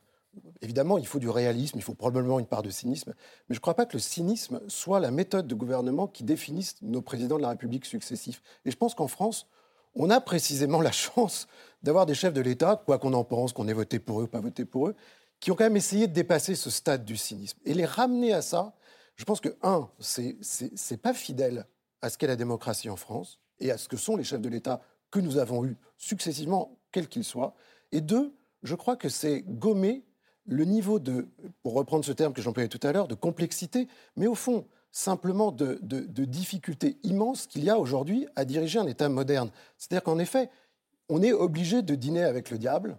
Évidemment, 0.61 0.99
il 0.99 1.07
faut 1.07 1.19
du 1.19 1.29
réalisme, 1.29 1.79
il 1.79 1.83
faut 1.83 1.95
probablement 1.95 2.39
une 2.39 2.47
part 2.47 2.63
de 2.63 2.71
cynisme, 2.71 3.15
mais 3.49 3.55
je 3.55 3.59
ne 3.59 3.61
crois 3.61 3.75
pas 3.75 3.87
que 3.87 3.95
le 3.95 4.01
cynisme 4.01 4.61
soit 4.69 5.01
la 5.01 5.11
méthode 5.11 5.47
de 5.47 5.55
gouvernement 5.55 6.07
qui 6.07 6.25
définisse 6.25 6.77
nos 6.83 7.03
présidents 7.03 7.37
de 7.37 7.43
la 7.43 7.51
République 7.51 7.85
successifs. 7.85 8.43
Et 8.65 8.71
je 8.71 8.77
pense 8.77 8.95
qu'en 8.95 9.09
France, 9.09 9.49
on 9.95 10.11
a 10.11 10.21
précisément 10.21 10.81
la 10.81 10.93
chance 10.93 11.49
d'avoir 11.83 12.07
des 12.07 12.15
chefs 12.15 12.35
de 12.35 12.41
l'État, 12.41 12.81
quoi 12.85 12.99
qu'on 12.99 13.15
en 13.15 13.25
pense, 13.25 13.53
qu'on 13.53 13.69
ait 13.69 13.73
voté 13.73 13.99
pour 13.99 14.21
eux, 14.21 14.27
pas 14.27 14.41
voté 14.41 14.65
pour 14.65 14.89
eux, 14.89 14.95
qui 15.41 15.51
ont 15.51 15.55
quand 15.55 15.65
même 15.65 15.77
essayé 15.77 16.07
de 16.07 16.13
dépasser 16.13 16.55
ce 16.55 16.71
stade 16.71 17.05
du 17.05 17.17
cynisme. 17.17 17.59
Et 17.65 17.75
les 17.75 17.87
ramener 17.87 18.33
à 18.33 18.43
ça, 18.43 18.75
je 19.17 19.25
pense 19.25 19.41
que, 19.41 19.57
un, 19.63 19.89
c'est 20.01 21.03
pas 21.03 21.15
fidèle 21.15 21.67
à 22.03 22.11
ce 22.11 22.19
qu'est 22.19 22.27
la 22.27 22.37
démocratie 22.37 22.91
en 22.91 22.97
France 22.97 23.41
et 23.61 23.71
à 23.71 23.79
ce 23.79 23.89
que 23.89 23.97
sont 23.97 24.17
les 24.17 24.25
chefs 24.25 24.41
de 24.41 24.49
l'État 24.49 24.81
que 25.11 25.21
nous 25.21 25.39
avons 25.39 25.65
eus 25.65 25.77
successivement, 25.97 26.79
quels 26.93 27.09
qu'ils 27.09 27.25
soient. 27.25 27.55
Et 27.93 28.01
deux, 28.01 28.35
je 28.63 28.75
crois 28.75 28.97
que 28.97 29.09
c'est 29.09 29.43
gommer 29.43 30.05
le 30.49 30.65
niveau 30.65 30.99
de, 30.99 31.29
pour 31.63 31.75
reprendre 31.75 32.05
ce 32.05 32.13
terme 32.13 32.33
que 32.33 32.43
j'employais 32.43 32.69
tout 32.69 32.85
à 32.87 32.93
l'heure, 32.93 33.07
de 33.07 33.15
complexité. 33.15 33.87
Mais 34.17 34.27
au 34.27 34.35
fond, 34.35 34.67
simplement 34.91 35.53
de, 35.53 35.79
de 35.83 36.25
difficultés 36.25 36.99
immenses 37.05 37.47
qu'il 37.47 37.63
y 37.63 37.71
a 37.71 37.79
aujourd'hui 37.79 38.27
à 38.35 38.45
diriger 38.45 38.79
un 38.79 38.87
État 38.87 39.09
moderne. 39.09 39.51
C'est-à-dire 39.77 40.03
qu'en 40.03 40.19
effet, 40.19 40.51
on 41.09 41.23
est 41.23 41.33
obligé 41.33 41.83
de 41.83 41.95
dîner 41.95 42.25
avec 42.25 42.51
le 42.51 42.59
diable 42.59 42.99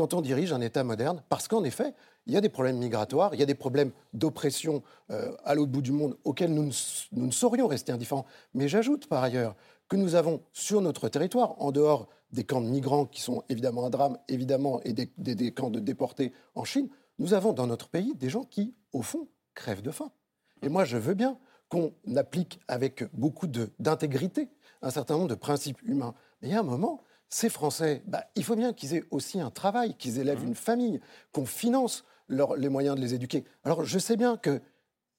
quand 0.00 0.14
on 0.14 0.22
dirige 0.22 0.52
un 0.52 0.62
État 0.62 0.82
moderne, 0.82 1.22
parce 1.28 1.46
qu'en 1.46 1.62
effet, 1.62 1.94
il 2.26 2.32
y 2.32 2.36
a 2.36 2.40
des 2.40 2.48
problèmes 2.48 2.78
migratoires, 2.78 3.34
il 3.34 3.40
y 3.40 3.42
a 3.42 3.46
des 3.46 3.54
problèmes 3.54 3.90
d'oppression 4.14 4.82
euh, 5.10 5.36
à 5.44 5.54
l'autre 5.54 5.70
bout 5.72 5.82
du 5.82 5.92
monde 5.92 6.16
auxquels 6.24 6.54
nous 6.54 6.70
ne, 7.12 7.30
saurions 7.30 7.66
rester 7.66 7.92
indifférents. 7.92 8.24
Mais 8.54 8.68
j'ajoute 8.68 9.08
par 9.08 9.22
ailleurs 9.22 9.56
que 9.88 9.96
nous 9.96 10.14
avons 10.14 10.40
sur 10.52 10.80
notre 10.80 11.08
territoire, 11.08 11.60
en 11.60 11.72
dehors 11.72 12.08
des 12.32 12.44
camps 12.44 12.60
de 12.60 12.68
migrants 12.68 13.06
qui 13.06 13.20
sont 13.20 13.42
évidemment 13.48 13.86
un 13.86 13.90
drame, 13.90 14.18
évidemment, 14.28 14.80
et 14.82 14.92
des, 14.92 15.52
camps 15.52 15.70
de 15.70 15.80
déportés 15.80 16.32
en 16.54 16.64
Chine, 16.64 16.88
nous 17.18 17.34
avons 17.34 17.52
dans 17.52 17.66
notre 17.66 17.88
pays 17.88 18.14
des 18.14 18.28
gens 18.28 18.44
qui, 18.44 18.74
au 18.92 19.02
fond, 19.02 19.28
crèvent 19.54 19.82
de 19.82 19.90
faim. 19.90 20.10
Et 20.62 20.68
moi, 20.68 20.84
je 20.84 20.96
veux 20.96 21.14
bien 21.14 21.38
qu'on 21.68 21.92
applique 22.16 22.60
avec 22.68 23.04
beaucoup 23.14 23.46
d'intégrité 23.46 24.48
un 24.82 24.90
certain 24.90 25.14
nombre 25.14 25.28
de 25.28 25.34
principes 25.34 25.80
humains. 25.82 26.14
Mais 26.40 26.48
il 26.48 26.52
y 26.52 26.54
a 26.54 26.60
un 26.60 26.64
moment, 26.64 27.02
ces 27.28 27.48
Français, 27.48 28.02
bah, 28.06 28.24
il 28.34 28.44
faut 28.44 28.56
bien 28.56 28.72
qu'ils 28.72 28.94
aient 28.94 29.04
aussi 29.10 29.40
un 29.40 29.50
travail, 29.50 29.94
qu'ils 29.96 30.18
élèvent 30.18 30.44
une 30.44 30.54
famille, 30.54 31.00
qu'on 31.32 31.46
finance 31.46 32.04
les 32.28 32.68
moyens 32.68 32.96
de 32.96 33.00
les 33.00 33.14
éduquer. 33.14 33.44
Alors 33.64 33.84
je 33.84 33.98
sais 33.98 34.16
bien 34.16 34.36
que 34.36 34.60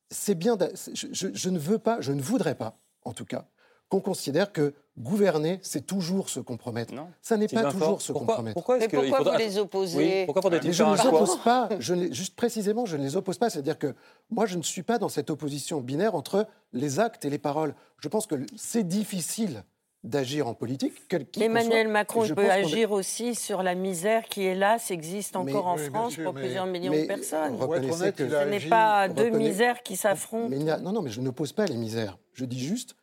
c'est 0.09 0.35
bien. 0.35 0.57
Je, 0.93 1.49
ne 1.49 1.59
veux 1.59 1.79
pas, 1.79 2.01
je 2.01 2.11
ne 2.11 2.21
voudrais 2.21 2.55
pas, 2.55 2.77
en 3.03 3.13
tout 3.13 3.25
cas, 3.25 3.47
qu'on 3.89 4.01
considère 4.01 4.51
que 4.51 4.73
gouverner, 4.97 5.59
c'est 5.61 5.85
toujours 5.85 6.29
se 6.29 6.39
compromettre. 6.39 6.93
Non. 6.93 7.07
Ça 7.21 7.37
n'est 7.37 7.47
pas 7.47 7.71
toujours 7.71 8.01
se 8.01 8.11
compromettre. 8.11 8.53
Pourquoi, 8.53 8.77
pourquoi 8.79 9.17
faudra... 9.17 9.31
vous 9.33 9.37
les 9.37 9.57
opposez 9.57 10.25
Pourquoi 10.25 10.51
Je 10.61 10.83
ne 10.83 10.95
les 10.95 11.07
oppose 11.07 11.37
pas. 11.43 11.69
Je 11.79 12.11
juste 12.11 12.35
précisément, 12.35 12.85
je 12.85 12.97
ne 12.97 13.03
les 13.03 13.15
oppose 13.15 13.37
pas. 13.37 13.49
C'est-à-dire 13.49 13.77
que 13.77 13.95
moi, 14.29 14.45
je 14.45 14.57
ne 14.57 14.63
suis 14.63 14.83
pas 14.83 14.97
dans 14.97 15.09
cette 15.09 15.29
opposition 15.29 15.81
binaire 15.81 16.15
entre 16.15 16.47
les 16.73 16.99
actes 16.99 17.25
et 17.25 17.29
les 17.29 17.39
paroles. 17.39 17.75
Je 17.99 18.07
pense 18.07 18.27
que 18.27 18.35
c'est 18.55 18.87
difficile 18.87 19.63
d'agir 20.03 20.47
en 20.47 20.53
politique. 20.53 20.93
Emmanuel 21.39 21.87
Macron 21.87 22.27
peut 22.27 22.49
agir 22.49 22.91
aussi 22.91 23.35
sur 23.35 23.61
la 23.61 23.75
misère 23.75 24.23
qui, 24.25 24.41
hélas, 24.41 24.89
existe 24.89 25.35
encore 25.35 25.67
en 25.67 25.77
France 25.77 26.15
pour 26.15 26.33
plusieurs 26.33 26.65
millions 26.65 26.91
de 26.91 27.05
personnes. 27.05 27.57
Ce 27.59 28.49
n'est 28.49 28.69
pas 28.69 29.07
deux 29.07 29.29
misères 29.29 29.83
qui 29.83 29.95
s'affrontent. 29.95 30.49
Non, 30.81 30.91
non, 30.91 31.01
mais 31.01 31.11
je 31.11 31.21
ne 31.21 31.29
pose 31.29 31.53
pas 31.53 31.65
les 31.65 31.77
misères. 31.77 32.17
Je 32.33 32.45
dis 32.45 32.59
juste, 32.59 32.95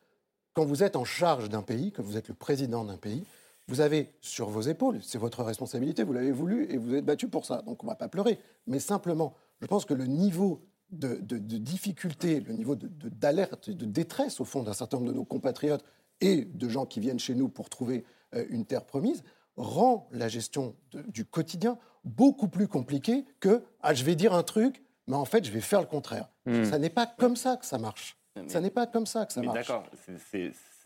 quand 0.53 0.65
vous 0.65 0.83
êtes 0.83 0.95
en 0.95 1.05
charge 1.05 1.49
d'un 1.49 1.61
pays, 1.61 1.91
quand 1.91 2.03
vous 2.03 2.17
êtes 2.17 2.27
le 2.27 2.33
président 2.33 2.83
d'un 2.83 2.97
pays, 2.97 3.23
vous 3.67 3.81
avez 3.81 4.13
sur 4.21 4.49
vos 4.49 4.61
épaules, 4.61 4.99
c'est 5.03 5.19
votre 5.19 5.43
responsabilité, 5.43 6.03
vous 6.03 6.13
l'avez 6.13 6.31
voulu 6.31 6.71
et 6.71 6.77
vous 6.77 6.95
êtes 6.95 7.05
battu 7.05 7.27
pour 7.27 7.45
ça, 7.45 7.61
donc 7.61 7.83
on 7.83 7.87
ne 7.87 7.91
va 7.91 7.95
pas 7.95 8.07
pleurer. 8.07 8.39
Mais 8.65 8.79
simplement, 8.79 9.35
je 9.61 9.67
pense 9.67 9.85
que 9.85 9.93
le 9.93 10.05
niveau 10.05 10.65
de, 10.91 11.19
de 11.21 11.57
difficulté, 11.57 12.39
le 12.39 12.53
niveau 12.53 12.75
d'alerte, 12.75 13.69
de, 13.69 13.75
de 13.75 13.85
détresse 13.85 14.39
au 14.39 14.45
fond 14.45 14.63
d'un 14.63 14.73
certain 14.73 14.97
nombre 14.97 15.11
de 15.11 15.15
nos 15.15 15.25
compatriotes 15.25 15.85
et 16.21 16.45
de 16.45 16.69
gens 16.69 16.85
qui 16.85 16.99
viennent 16.99 17.19
chez 17.19 17.35
nous 17.35 17.47
pour 17.47 17.69
trouver 17.69 18.05
euh, 18.35 18.45
une 18.49 18.65
terre 18.65 18.85
promise, 18.85 19.23
rend 19.55 20.07
la 20.11 20.27
gestion 20.27 20.75
du 21.07 21.25
quotidien 21.25 21.77
beaucoup 22.03 22.47
plus 22.47 22.67
compliquée 22.67 23.25
que 23.39 23.63
ah, 23.81 23.93
je 23.93 24.03
vais 24.03 24.15
dire 24.15 24.33
un 24.33 24.43
truc, 24.43 24.83
mais 25.07 25.15
en 25.15 25.25
fait, 25.25 25.45
je 25.45 25.51
vais 25.51 25.61
faire 25.61 25.81
le 25.81 25.87
contraire. 25.87 26.29
Hmm. 26.45 26.63
Ça 26.63 26.79
n'est 26.79 26.89
pas 26.89 27.05
comme 27.05 27.35
ça 27.35 27.57
que 27.57 27.65
ça 27.65 27.77
marche. 27.77 28.17
Ça 28.47 28.61
n'est 28.61 28.69
pas 28.69 28.87
comme 28.87 29.05
ça 29.05 29.25
que 29.25 29.33
ça 29.33 29.41
marche. 29.41 29.57
D'accord, 29.57 29.85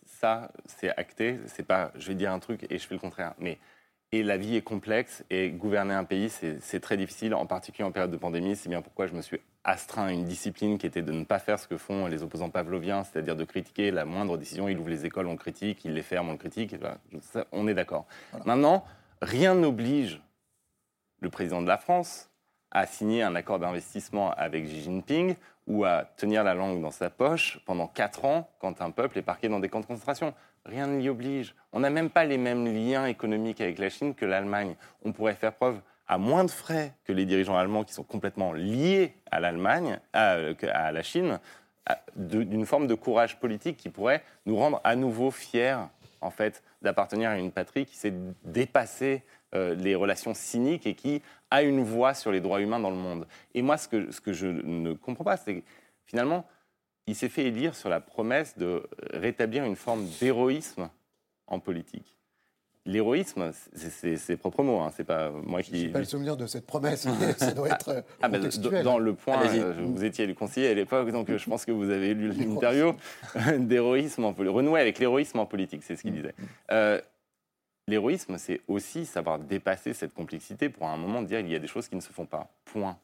ça, 0.06 0.51
c'est 0.66 0.89
acté. 0.97 1.39
C'est 1.47 1.64
pas 1.64 1.91
je 1.95 2.08
vais 2.08 2.16
dire 2.16 2.32
un 2.32 2.39
truc 2.39 2.66
et 2.70 2.78
je 2.78 2.88
fais 2.88 2.95
le 2.95 2.99
contraire. 2.99 3.34
Mais 3.39 3.58
et 4.14 4.22
la 4.22 4.38
vie 4.38 4.56
est 4.56 4.62
complexe 4.62 5.24
et 5.32 5.49
gouverner 5.49 5.95
un 5.95 6.04
pays, 6.04 6.30
c'est 6.30 6.80
très 6.80 6.97
difficile, 6.97 7.34
en 7.34 7.47
particulier 7.47 7.84
en 7.84 7.91
période 7.91 8.12
de 8.12 8.18
pandémie. 8.18 8.56
C'est 8.56 8.70
bien 8.70 8.84
pourquoi 8.84 9.08
je 9.08 9.14
me 9.14 9.24
suis 9.24 9.39
astreint 9.64 10.06
à 10.06 10.12
une 10.12 10.26
discipline 10.26 10.78
qui 10.78 10.86
était 10.86 11.01
de 11.01 11.12
ne 11.12 11.24
pas 11.24 11.39
faire 11.39 11.58
ce 11.58 11.68
que 11.68 11.78
font 11.78 12.06
les 12.06 12.22
opposants 12.22 12.51
pavloviens, 12.51 13.04
c'est-à-dire 13.04 13.36
de 13.36 13.43
critiquer 13.43 13.89
la 13.89 14.06
moindre 14.06 14.38
décision. 14.38 14.70
Il 14.70 14.78
ouvre 14.78 14.89
les 14.89 15.08
écoles, 15.08 15.26
on 15.26 15.36
critique, 15.36 15.84
il 15.84 15.93
les 15.93 16.04
ferme, 16.04 16.30
on 16.30 16.34
le 16.34 16.38
critique. 16.38 16.76
on 17.51 17.68
est 17.68 17.74
d'accord. 17.74 18.06
Maintenant, 18.45 18.86
rien 19.24 19.56
n'oblige 19.56 20.22
le 21.22 21.32
président 21.32 21.64
de 21.64 21.68
la 21.68 21.80
France 21.80 22.30
à 22.74 22.88
signer 22.88 23.22
un 23.22 23.36
accord 23.36 23.60
d'investissement 23.60 24.32
avec 24.32 24.66
Xi 24.66 24.82
Jinping 24.82 25.36
ou 25.68 25.86
à 25.86 26.06
tenir 26.18 26.44
la 26.44 26.56
langue 26.56 26.82
dans 26.82 26.92
sa 26.92 27.10
poche 27.10 27.60
pendant 27.66 27.88
quatre 27.88 28.26
ans 28.26 28.50
quand 28.60 28.82
un 28.82 28.90
peuple 28.92 29.20
est 29.20 29.24
parqué 29.24 29.48
dans 29.48 29.60
des 29.60 29.70
camps 29.70 29.80
de 29.80 29.86
concentration. 29.86 30.34
Rien 30.66 30.88
ne 30.88 31.00
l'y 31.00 31.08
oblige. 31.08 31.56
On 31.72 31.82
n'a 31.82 31.90
même 31.90 32.10
pas 32.10 32.26
les 32.26 32.38
mêmes 32.38 32.66
liens 32.66 33.06
économiques 33.06 33.62
avec 33.62 33.78
la 33.78 33.90
Chine 33.90 34.16
que 34.16 34.26
l'Allemagne. 34.26 34.76
On 35.06 35.12
pourrait 35.12 35.36
faire 35.36 35.54
preuve 35.54 35.80
à 36.08 36.18
moins 36.18 36.44
de 36.44 36.52
frais 36.52 36.94
que 37.06 37.14
les 37.14 37.26
dirigeants 37.26 37.58
allemands 37.58 37.84
qui 37.84 37.94
sont 37.94 38.04
complètement 38.04 38.54
liés 38.54 39.14
à 39.32 39.40
l'Allemagne, 39.40 40.00
à, 40.12 40.38
la 40.92 41.04
Chine, 41.04 41.40
d'une 42.16 42.66
forme 42.66 42.88
de 42.88 42.96
courage 42.96 43.40
politique 43.40 43.78
qui 43.78 43.90
pourrait 43.90 44.24
nous 44.46 44.58
rendre 44.58 44.82
à 44.84 44.96
nouveau 44.96 45.32
fiers, 45.32 45.78
en 46.22 46.32
fait, 46.32 46.64
d'appartenir 46.82 47.30
à 47.30 47.38
une 47.38 47.52
patrie 47.52 47.86
qui 47.86 47.96
s'est 47.96 48.14
dépassée 48.44 49.24
les 49.54 49.95
relations 49.95 50.34
cyniques 50.34 50.88
et 50.88 50.95
qui 50.95 51.22
a 51.51 51.62
une 51.62 51.84
voix 51.84 52.14
sur 52.14 52.32
les 52.32 52.41
droits 52.41 52.60
humains 52.60 52.80
dans 52.80 52.89
le 52.89 52.95
monde. 52.95 53.28
Et 53.54 53.62
moi, 53.62 53.78
ce 53.78 53.88
que, 53.88 54.12
ce 54.12 54.20
que 54.20 54.34
je 54.34 54.47
ne 54.47 54.93
comprends 54.93 55.24
pas, 55.24 55.38
c'est 55.38 55.58
que 55.58 55.64
finalement, 56.06 56.45
il 57.08 57.16
s'est 57.16 57.30
fait 57.30 57.45
élire 57.45 57.76
sur 57.76 57.89
la 57.89 57.99
promesse 57.99 58.58
de 58.58 58.84
rétablir 59.12 59.64
une 59.64 59.76
forme 59.76 60.08
d'héroïsme 60.20 60.89
en 61.47 61.60
politique. 61.60 62.18
L'héroïsme, 62.86 63.51
c'est 63.76 64.18
ses 64.18 64.36
propres 64.36 64.62
mots, 64.62 64.82
hein, 64.82 64.91
c'est 64.93 65.06
pas 65.06 65.30
moi 65.32 65.62
qui. 65.62 65.86
n'ai 65.86 65.88
pas 65.88 65.99
le 65.99 66.06
souvenir 66.06 66.36
de 66.36 66.45
cette 66.47 66.66
promesse, 66.66 67.08
ça 67.38 67.54
doit 67.54 67.70
être. 67.70 68.04
Ah, 68.22 68.28
dans 68.84 68.97
le 68.97 69.14
point, 69.14 69.41
euh, 69.56 69.74
vous 69.86 70.04
étiez 70.04 70.26
le 70.26 70.34
conseiller 70.34 70.68
à 70.68 70.74
l'époque, 70.74 71.10
donc 71.12 71.34
je 71.34 71.49
pense 71.49 71.64
que 71.64 71.72
vous 71.72 71.89
avez 71.89 72.14
lu 72.14 72.28
l'interview 72.38 72.93
d'héroïsme, 73.58 74.26
renouer 74.26 74.82
avec 74.82 74.99
l'héroïsme 74.99 75.39
en 75.39 75.45
politique, 75.45 75.82
c'est 75.84 75.95
ce 75.95 76.01
qu'il 76.01 76.12
disait. 76.12 76.36
Euh, 76.74 76.99
l'héroïsme, 77.88 78.38
c'est 78.38 78.62
aussi 78.68 79.06
savoir 79.06 79.40
dépasser 79.40 79.94
cette 79.94 80.14
complexité 80.14 80.70
pour 80.70 80.88
à 80.88 80.92
un 80.92 80.98
moment 80.98 81.22
dire 81.22 81.40
il 81.40 81.50
y 81.50 81.56
a 81.56 81.60
des 81.60 81.68
choses 81.68 81.88
qui 81.88 81.96
ne 81.96 82.02
se 82.02 82.12
font 82.12 82.26
pas. 82.26 82.50
Point. 82.66 82.98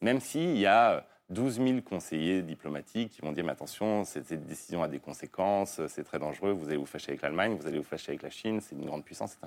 Même 0.00 0.20
s'il 0.20 0.56
y 0.58 0.66
a 0.66 1.06
12 1.30 1.56
000 1.56 1.80
conseillers 1.80 2.42
diplomatiques 2.42 3.10
qui 3.12 3.22
vont 3.22 3.32
dire 3.32 3.44
mais 3.44 3.52
attention, 3.52 4.04
cette, 4.04 4.32
décision 4.46 4.82
a 4.82 4.88
des 4.88 4.98
conséquences, 4.98 5.80
c'est 5.88 6.04
très 6.04 6.18
dangereux, 6.18 6.52
vous 6.52 6.68
allez 6.68 6.76
vous 6.76 6.86
fâcher 6.86 7.10
avec 7.10 7.22
l'Allemagne, 7.22 7.56
vous 7.58 7.66
allez 7.66 7.78
vous 7.78 7.84
fâcher 7.84 8.10
avec 8.10 8.22
la 8.22 8.30
Chine, 8.30 8.60
c'est 8.60 8.74
une 8.74 8.84
grande 8.84 9.04
puissance. 9.04 9.38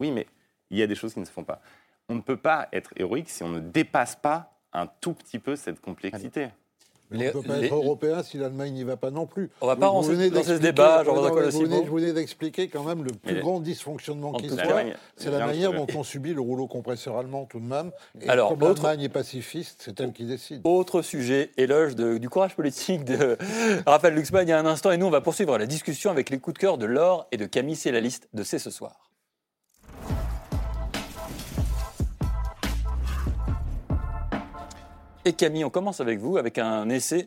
Oui, 0.00 0.10
mais 0.10 0.26
il 0.70 0.78
y 0.78 0.82
a 0.82 0.86
des 0.86 0.94
choses 0.94 1.14
qui 1.14 1.20
ne 1.20 1.24
se 1.24 1.32
font 1.32 1.44
pas. 1.44 1.60
On 2.08 2.14
ne 2.14 2.20
peut 2.20 2.36
pas 2.36 2.68
être 2.72 2.92
héroïque 2.96 3.28
si 3.28 3.42
on 3.42 3.48
ne 3.48 3.60
dépasse 3.60 4.16
pas 4.16 4.52
un 4.72 4.86
tout 4.86 5.12
petit 5.12 5.38
peu 5.38 5.56
cette 5.56 5.80
complexité. 5.80 6.48
Mais 7.10 7.32
on 7.34 7.38
ne 7.38 7.42
peut 7.42 7.48
pas 7.48 7.58
être 7.58 7.74
européen 7.74 8.22
si 8.22 8.38
l'Allemagne 8.38 8.72
n'y 8.72 8.84
va 8.84 8.96
pas 8.96 9.10
non 9.10 9.26
plus. 9.26 9.50
On 9.60 9.66
ne 9.66 9.70
va 9.70 9.76
pas 9.76 9.88
rentrer 9.88 10.30
dans 10.30 10.42
ce 10.42 10.52
débat, 10.52 11.02
Vous 11.02 11.96
venez, 11.96 12.12
d'expliquer 12.12 12.68
quand 12.68 12.84
même 12.84 13.04
le 13.04 13.12
plus 13.12 13.40
grand 13.40 13.60
dysfonctionnement 13.60 14.32
qui 14.32 14.48
soit. 14.48 14.62
C'est 15.16 15.30
la 15.30 15.46
manière 15.46 15.72
dont 15.72 15.86
on 15.94 16.02
subit 16.02 16.34
le 16.34 16.40
rouleau 16.40 16.66
compresseur 16.66 17.16
allemand 17.16 17.44
tout 17.44 17.60
de 17.60 17.66
même. 17.66 17.90
Et 18.20 18.28
Alors, 18.28 18.50
comme 18.50 18.60
l'Allemagne 18.60 19.02
est 19.02 19.08
pacifiste, 19.08 19.82
c'est 19.84 20.00
elle 20.00 20.12
qui 20.12 20.24
décide. 20.24 20.60
Autre 20.64 21.02
sujet, 21.02 21.50
éloge 21.56 21.94
du 21.94 22.28
courage 22.28 22.56
politique 22.56 23.04
de 23.04 23.36
Raphaël 23.86 24.14
Luxman 24.14 24.46
il 24.46 24.50
y 24.50 24.52
a 24.52 24.58
un 24.58 24.66
instant. 24.66 24.90
Et 24.90 24.96
nous, 24.96 25.06
on 25.06 25.10
va 25.10 25.20
poursuivre 25.20 25.56
la 25.58 25.66
discussion 25.66 26.10
avec 26.10 26.30
les 26.30 26.38
coups 26.38 26.54
de 26.54 26.58
cœur 26.58 26.78
de 26.78 26.86
Laure 26.86 27.26
et 27.32 27.36
de 27.36 27.46
Camille. 27.46 27.76
C'est 27.76 27.92
la 27.92 28.00
liste 28.00 28.28
de 28.34 28.42
C'est 28.42 28.58
ce 28.58 28.70
soir. 28.70 29.05
Et 35.26 35.32
Camille, 35.32 35.64
on 35.64 35.70
commence 35.70 36.00
avec 36.00 36.20
vous, 36.20 36.36
avec 36.36 36.56
un 36.56 36.88
essai 36.88 37.24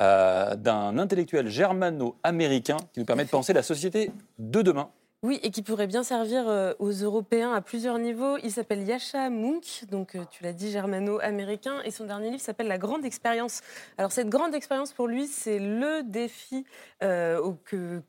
euh, 0.00 0.54
d'un 0.54 0.98
intellectuel 0.98 1.48
germano-américain 1.48 2.76
qui 2.92 3.00
nous 3.00 3.06
permet 3.06 3.24
de 3.24 3.30
penser 3.30 3.54
la 3.54 3.62
société 3.62 4.10
de 4.38 4.60
demain. 4.60 4.90
Oui, 5.24 5.40
et 5.42 5.50
qui 5.50 5.62
pourrait 5.62 5.88
bien 5.88 6.04
servir 6.04 6.48
euh, 6.48 6.74
aux 6.78 6.92
Européens 6.92 7.52
à 7.52 7.60
plusieurs 7.60 7.98
niveaux. 7.98 8.36
Il 8.44 8.52
s'appelle 8.52 8.86
Yasha 8.86 9.30
Munk, 9.30 9.82
donc 9.90 10.14
euh, 10.14 10.22
tu 10.30 10.44
l'as 10.44 10.52
dit, 10.52 10.70
germano-américain, 10.70 11.80
et 11.84 11.90
son 11.90 12.04
dernier 12.04 12.30
livre 12.30 12.40
s'appelle 12.40 12.68
La 12.68 12.78
Grande 12.78 13.04
Expérience. 13.04 13.62
Alors 13.96 14.12
cette 14.12 14.28
grande 14.28 14.54
expérience 14.54 14.92
pour 14.92 15.08
lui, 15.08 15.26
c'est 15.26 15.58
le 15.58 16.04
défi 16.04 16.64
euh, 17.02 17.52
que, 17.64 18.00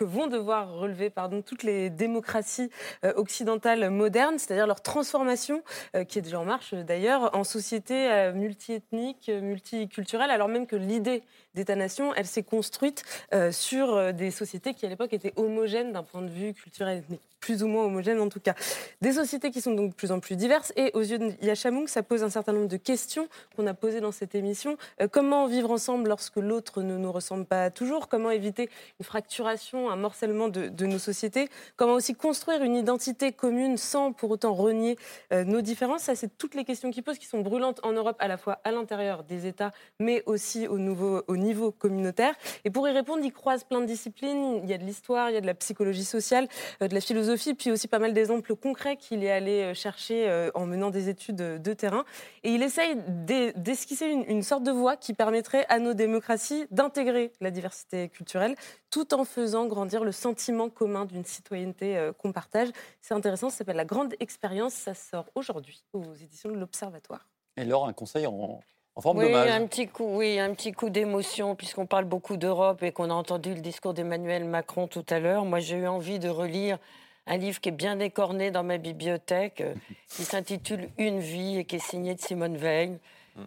vont 0.00 0.26
devoir 0.26 0.74
relever 0.74 1.12
toutes 1.46 1.62
les 1.62 1.88
démocraties 1.88 2.68
occidentales 3.14 3.88
modernes, 3.90 4.38
c'est-à-dire 4.38 4.66
leur 4.66 4.80
transformation, 4.80 5.62
qui 6.08 6.18
est 6.18 6.22
déjà 6.22 6.40
en 6.40 6.44
marche 6.44 6.74
d'ailleurs, 6.74 7.30
en 7.36 7.44
société 7.44 8.32
multiethnique, 8.34 9.28
multiculturelle, 9.28 10.30
alors 10.30 10.48
même 10.48 10.66
que 10.66 10.76
l'idée 10.76 11.22
d'État-nation, 11.54 12.14
elle 12.14 12.26
s'est 12.26 12.42
construite 12.42 13.04
sur 13.50 14.12
des 14.12 14.30
sociétés 14.30 14.74
qui 14.74 14.86
à 14.86 14.88
l'époque 14.88 15.12
étaient 15.12 15.32
homogènes 15.36 15.92
d'un 15.92 16.02
point 16.02 16.22
de 16.22 16.30
vue 16.30 16.54
culturel 16.54 16.98
ethnique. 16.98 17.33
Plus 17.44 17.62
ou 17.62 17.68
moins 17.68 17.84
homogène 17.84 18.20
en 18.20 18.30
tout 18.30 18.40
cas. 18.40 18.54
Des 19.02 19.12
sociétés 19.12 19.50
qui 19.50 19.60
sont 19.60 19.74
donc 19.74 19.90
de 19.90 19.94
plus 19.94 20.12
en 20.12 20.18
plus 20.18 20.34
diverses 20.34 20.72
et 20.76 20.90
aux 20.94 21.02
yeux 21.02 21.18
de 21.18 21.32
Yachamung, 21.42 21.88
ça 21.88 22.02
pose 22.02 22.22
un 22.22 22.30
certain 22.30 22.54
nombre 22.54 22.68
de 22.68 22.78
questions 22.78 23.28
qu'on 23.54 23.66
a 23.66 23.74
posées 23.74 24.00
dans 24.00 24.12
cette 24.12 24.34
émission. 24.34 24.78
Euh, 25.02 25.08
comment 25.08 25.46
vivre 25.46 25.70
ensemble 25.70 26.08
lorsque 26.08 26.36
l'autre 26.36 26.80
ne 26.80 26.96
nous 26.96 27.12
ressemble 27.12 27.44
pas 27.44 27.70
toujours? 27.70 28.08
Comment 28.08 28.30
éviter 28.30 28.70
une 28.98 29.04
fracturation, 29.04 29.90
un 29.90 29.96
morcellement 29.96 30.48
de, 30.48 30.86
nos 30.86 30.98
sociétés? 30.98 31.50
Comment 31.76 31.92
aussi 31.92 32.14
construire 32.14 32.62
une 32.62 32.76
identité 32.76 33.30
commune 33.32 33.76
sans 33.76 34.12
pour 34.12 34.30
autant 34.30 34.54
renier 34.54 34.96
euh, 35.34 35.44
nos 35.44 35.60
différences? 35.60 36.04
Ça, 36.04 36.14
c'est 36.14 36.38
toutes 36.38 36.54
les 36.54 36.64
questions 36.64 36.90
qui 36.90 37.02
posent, 37.02 37.18
qui 37.18 37.26
sont 37.26 37.40
brûlantes 37.42 37.80
en 37.82 37.92
Europe, 37.92 38.16
à 38.20 38.28
la 38.28 38.38
fois 38.38 38.58
à 38.64 38.70
l'intérieur 38.70 39.22
des 39.22 39.46
États, 39.46 39.72
mais 40.00 40.22
aussi 40.24 40.66
au, 40.66 40.78
nouveau, 40.78 41.22
au 41.28 41.36
niveau 41.36 41.72
communautaire. 41.72 42.34
Et 42.64 42.70
pour 42.70 42.88
y 42.88 42.90
répondre, 42.90 43.22
il 43.22 43.34
croise 43.34 43.64
plein 43.64 43.82
de 43.82 43.86
disciplines. 43.86 44.60
Il 44.64 44.70
y 44.70 44.72
a 44.72 44.78
de 44.78 44.84
l'histoire, 44.84 45.28
il 45.28 45.34
y 45.34 45.36
a 45.36 45.42
de 45.42 45.46
la 45.46 45.54
psychologie 45.54 46.06
sociale, 46.06 46.48
euh, 46.80 46.88
de 46.88 46.94
la 46.94 47.02
philosophie, 47.02 47.33
puis 47.54 47.70
aussi 47.70 47.88
pas 47.88 47.98
mal 47.98 48.12
d'exemples 48.12 48.54
concrets 48.54 48.96
qu'il 48.96 49.24
est 49.24 49.30
allé 49.30 49.74
chercher 49.74 50.50
en 50.54 50.66
menant 50.66 50.90
des 50.90 51.08
études 51.08 51.36
de 51.36 51.72
terrain. 51.72 52.04
Et 52.42 52.50
il 52.50 52.62
essaye 52.62 52.96
d'esquisser 53.56 54.06
une, 54.06 54.24
une 54.28 54.42
sorte 54.42 54.62
de 54.62 54.70
voie 54.70 54.96
qui 54.96 55.14
permettrait 55.14 55.66
à 55.68 55.78
nos 55.78 55.94
démocraties 55.94 56.66
d'intégrer 56.70 57.32
la 57.40 57.50
diversité 57.50 58.08
culturelle 58.08 58.54
tout 58.94 59.12
en 59.12 59.24
faisant 59.24 59.66
grandir 59.66 60.04
le 60.04 60.12
sentiment 60.12 60.70
commun 60.70 61.04
d'une 61.04 61.24
citoyenneté 61.24 61.96
euh, 61.96 62.12
qu'on 62.12 62.30
partage. 62.30 62.68
C'est 63.00 63.14
intéressant, 63.14 63.50
ça 63.50 63.58
s'appelle 63.58 63.74
La 63.74 63.84
Grande 63.84 64.14
Expérience, 64.20 64.72
ça 64.72 64.94
sort 64.94 65.26
aujourd'hui 65.34 65.82
aux 65.92 66.14
éditions 66.14 66.50
de 66.50 66.56
l'Observatoire. 66.56 67.26
Et 67.56 67.64
Laure, 67.64 67.86
un 67.88 67.92
conseil 67.92 68.26
en, 68.26 68.60
forme 69.00 69.18
oui, 69.18 69.24
d'hommage 69.24 69.50
un 69.50 69.66
petit 69.66 69.88
coup, 69.88 70.16
Oui, 70.16 70.38
un 70.38 70.54
petit 70.54 70.70
coup 70.70 70.90
d'émotion, 70.90 71.56
puisqu'on 71.56 71.86
parle 71.86 72.04
beaucoup 72.04 72.36
d'Europe 72.36 72.84
et 72.84 72.92
qu'on 72.92 73.10
a 73.10 73.14
entendu 73.14 73.52
le 73.52 73.60
discours 73.60 73.94
d'Emmanuel 73.94 74.44
Macron 74.44 74.86
tout 74.86 75.04
à 75.08 75.18
l'heure. 75.18 75.44
Moi, 75.44 75.58
j'ai 75.58 75.76
eu 75.76 75.88
envie 75.88 76.20
de 76.20 76.28
relire 76.28 76.78
un 77.26 77.36
livre 77.36 77.60
qui 77.60 77.70
est 77.70 77.72
bien 77.72 77.98
écorné 78.00 78.50
dans 78.50 78.62
ma 78.62 78.78
bibliothèque, 78.78 79.60
euh, 79.60 79.74
qui 80.08 80.24
s'intitule 80.24 80.90
Une 80.98 81.20
vie 81.20 81.58
et 81.58 81.64
qui 81.64 81.76
est 81.76 81.86
signé 81.86 82.14
de 82.14 82.20
Simone 82.20 82.56
Veil. 82.56 82.98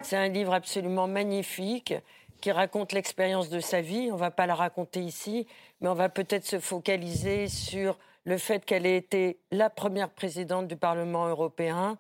C'est 0.01 0.17
un 0.17 0.27
livre 0.27 0.53
absolument 0.53 1.07
magnifique 1.07 1.93
qui 2.41 2.51
raconte 2.51 2.91
l'expérience 2.91 3.49
de 3.49 3.59
sa 3.59 3.81
vie. 3.81 4.09
On 4.11 4.15
ne 4.15 4.19
va 4.19 4.31
pas 4.31 4.45
la 4.45 4.55
raconter 4.55 4.99
ici, 4.99 5.47
mais 5.79 5.87
on 5.87 5.93
va 5.93 6.09
peut-être 6.09 6.45
se 6.45 6.59
focaliser 6.59 7.47
sur 7.47 7.97
le 8.25 8.37
fait 8.37 8.65
qu'elle 8.65 8.85
ait 8.85 8.97
été 8.97 9.39
la 9.51 9.69
première 9.69 10.09
présidente 10.09 10.67
du 10.67 10.75
Parlement 10.75 11.27
européen, 11.27 11.97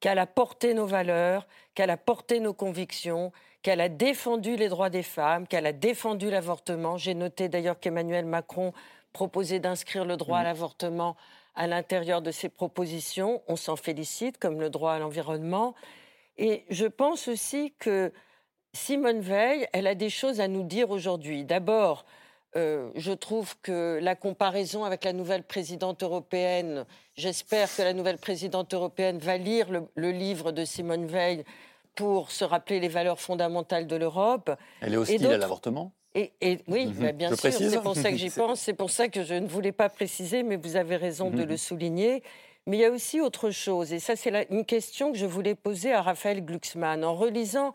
qu'elle 0.00 0.18
a 0.18 0.26
porté 0.26 0.74
nos 0.74 0.86
valeurs, 0.86 1.46
qu'elle 1.74 1.90
a 1.90 1.96
porté 1.96 2.38
nos 2.40 2.52
convictions, 2.52 3.32
qu'elle 3.62 3.80
a 3.80 3.88
défendu 3.88 4.56
les 4.56 4.68
droits 4.68 4.90
des 4.90 5.02
femmes, 5.02 5.46
qu'elle 5.46 5.66
a 5.66 5.72
défendu 5.72 6.30
l'avortement. 6.30 6.98
J'ai 6.98 7.14
noté 7.14 7.48
d'ailleurs 7.48 7.80
qu'Emmanuel 7.80 8.26
Macron 8.26 8.72
proposait 9.12 9.60
d'inscrire 9.60 10.04
le 10.04 10.16
droit 10.16 10.38
à 10.38 10.42
mmh. 10.42 10.44
l'avortement 10.44 11.16
à 11.54 11.66
l'intérieur 11.66 12.22
de 12.22 12.30
ses 12.30 12.48
propositions. 12.48 13.42
On 13.46 13.56
s'en 13.56 13.76
félicite, 13.76 14.38
comme 14.38 14.60
le 14.60 14.70
droit 14.70 14.92
à 14.92 14.98
l'environnement. 14.98 15.74
Et 16.38 16.64
je 16.70 16.86
pense 16.86 17.28
aussi 17.28 17.74
que 17.78 18.12
Simone 18.72 19.20
Veil, 19.20 19.68
elle 19.72 19.86
a 19.86 19.94
des 19.94 20.10
choses 20.10 20.40
à 20.40 20.48
nous 20.48 20.62
dire 20.62 20.90
aujourd'hui. 20.90 21.44
D'abord, 21.44 22.06
euh, 22.56 22.90
je 22.94 23.12
trouve 23.12 23.54
que 23.60 23.98
la 24.02 24.14
comparaison 24.14 24.84
avec 24.84 25.04
la 25.04 25.12
nouvelle 25.12 25.42
présidente 25.42 26.02
européenne, 26.02 26.86
j'espère 27.14 27.74
que 27.74 27.82
la 27.82 27.92
nouvelle 27.92 28.18
présidente 28.18 28.72
européenne 28.72 29.18
va 29.18 29.36
lire 29.36 29.68
le, 29.94 30.10
livre 30.10 30.52
de 30.52 30.64
Simone 30.64 31.06
Veil 31.06 31.44
pour 31.94 32.30
se 32.30 32.44
rappeler 32.44 32.80
les 32.80 32.88
valeurs 32.88 33.20
fondamentales 33.20 33.86
de 33.86 33.96
l'Europe. 33.96 34.50
Elle 34.80 34.94
est 34.94 34.96
hostile 34.96 35.26
à 35.26 35.36
l'avortement? 35.36 35.92
Et, 36.14 36.58
oui, 36.68 36.86
mhm. 36.86 36.92
bah, 37.00 37.12
bien 37.12 37.34
sûr, 37.34 37.52
c'est 37.52 37.82
pour 37.82 37.96
ça 37.96 38.10
que 38.10 38.16
j'y 38.16 38.30
pense, 38.36 38.60
c'est 38.60 38.74
pour 38.74 38.90
ça 38.90 39.08
que 39.08 39.24
je 39.24 39.34
ne 39.34 39.46
voulais 39.46 39.72
pas 39.72 39.88
préciser, 39.88 40.42
mais 40.42 40.56
vous 40.56 40.76
avez 40.76 40.96
raison 40.96 41.30
de 41.30 41.42
mhm. 41.42 41.48
le 41.48 41.56
souligner. 41.56 42.22
Mais 42.66 42.76
il 42.76 42.80
y 42.80 42.84
a 42.84 42.90
aussi 42.90 43.20
autre 43.20 43.50
chose, 43.50 43.92
et 43.92 43.98
ça 43.98 44.14
c'est 44.14 44.46
une 44.50 44.64
question 44.64 45.10
que 45.10 45.18
je 45.18 45.26
voulais 45.26 45.56
poser 45.56 45.92
à 45.92 46.00
Raphaël 46.00 46.44
Glucksmann. 46.44 47.04
En 47.04 47.14
relisant 47.14 47.72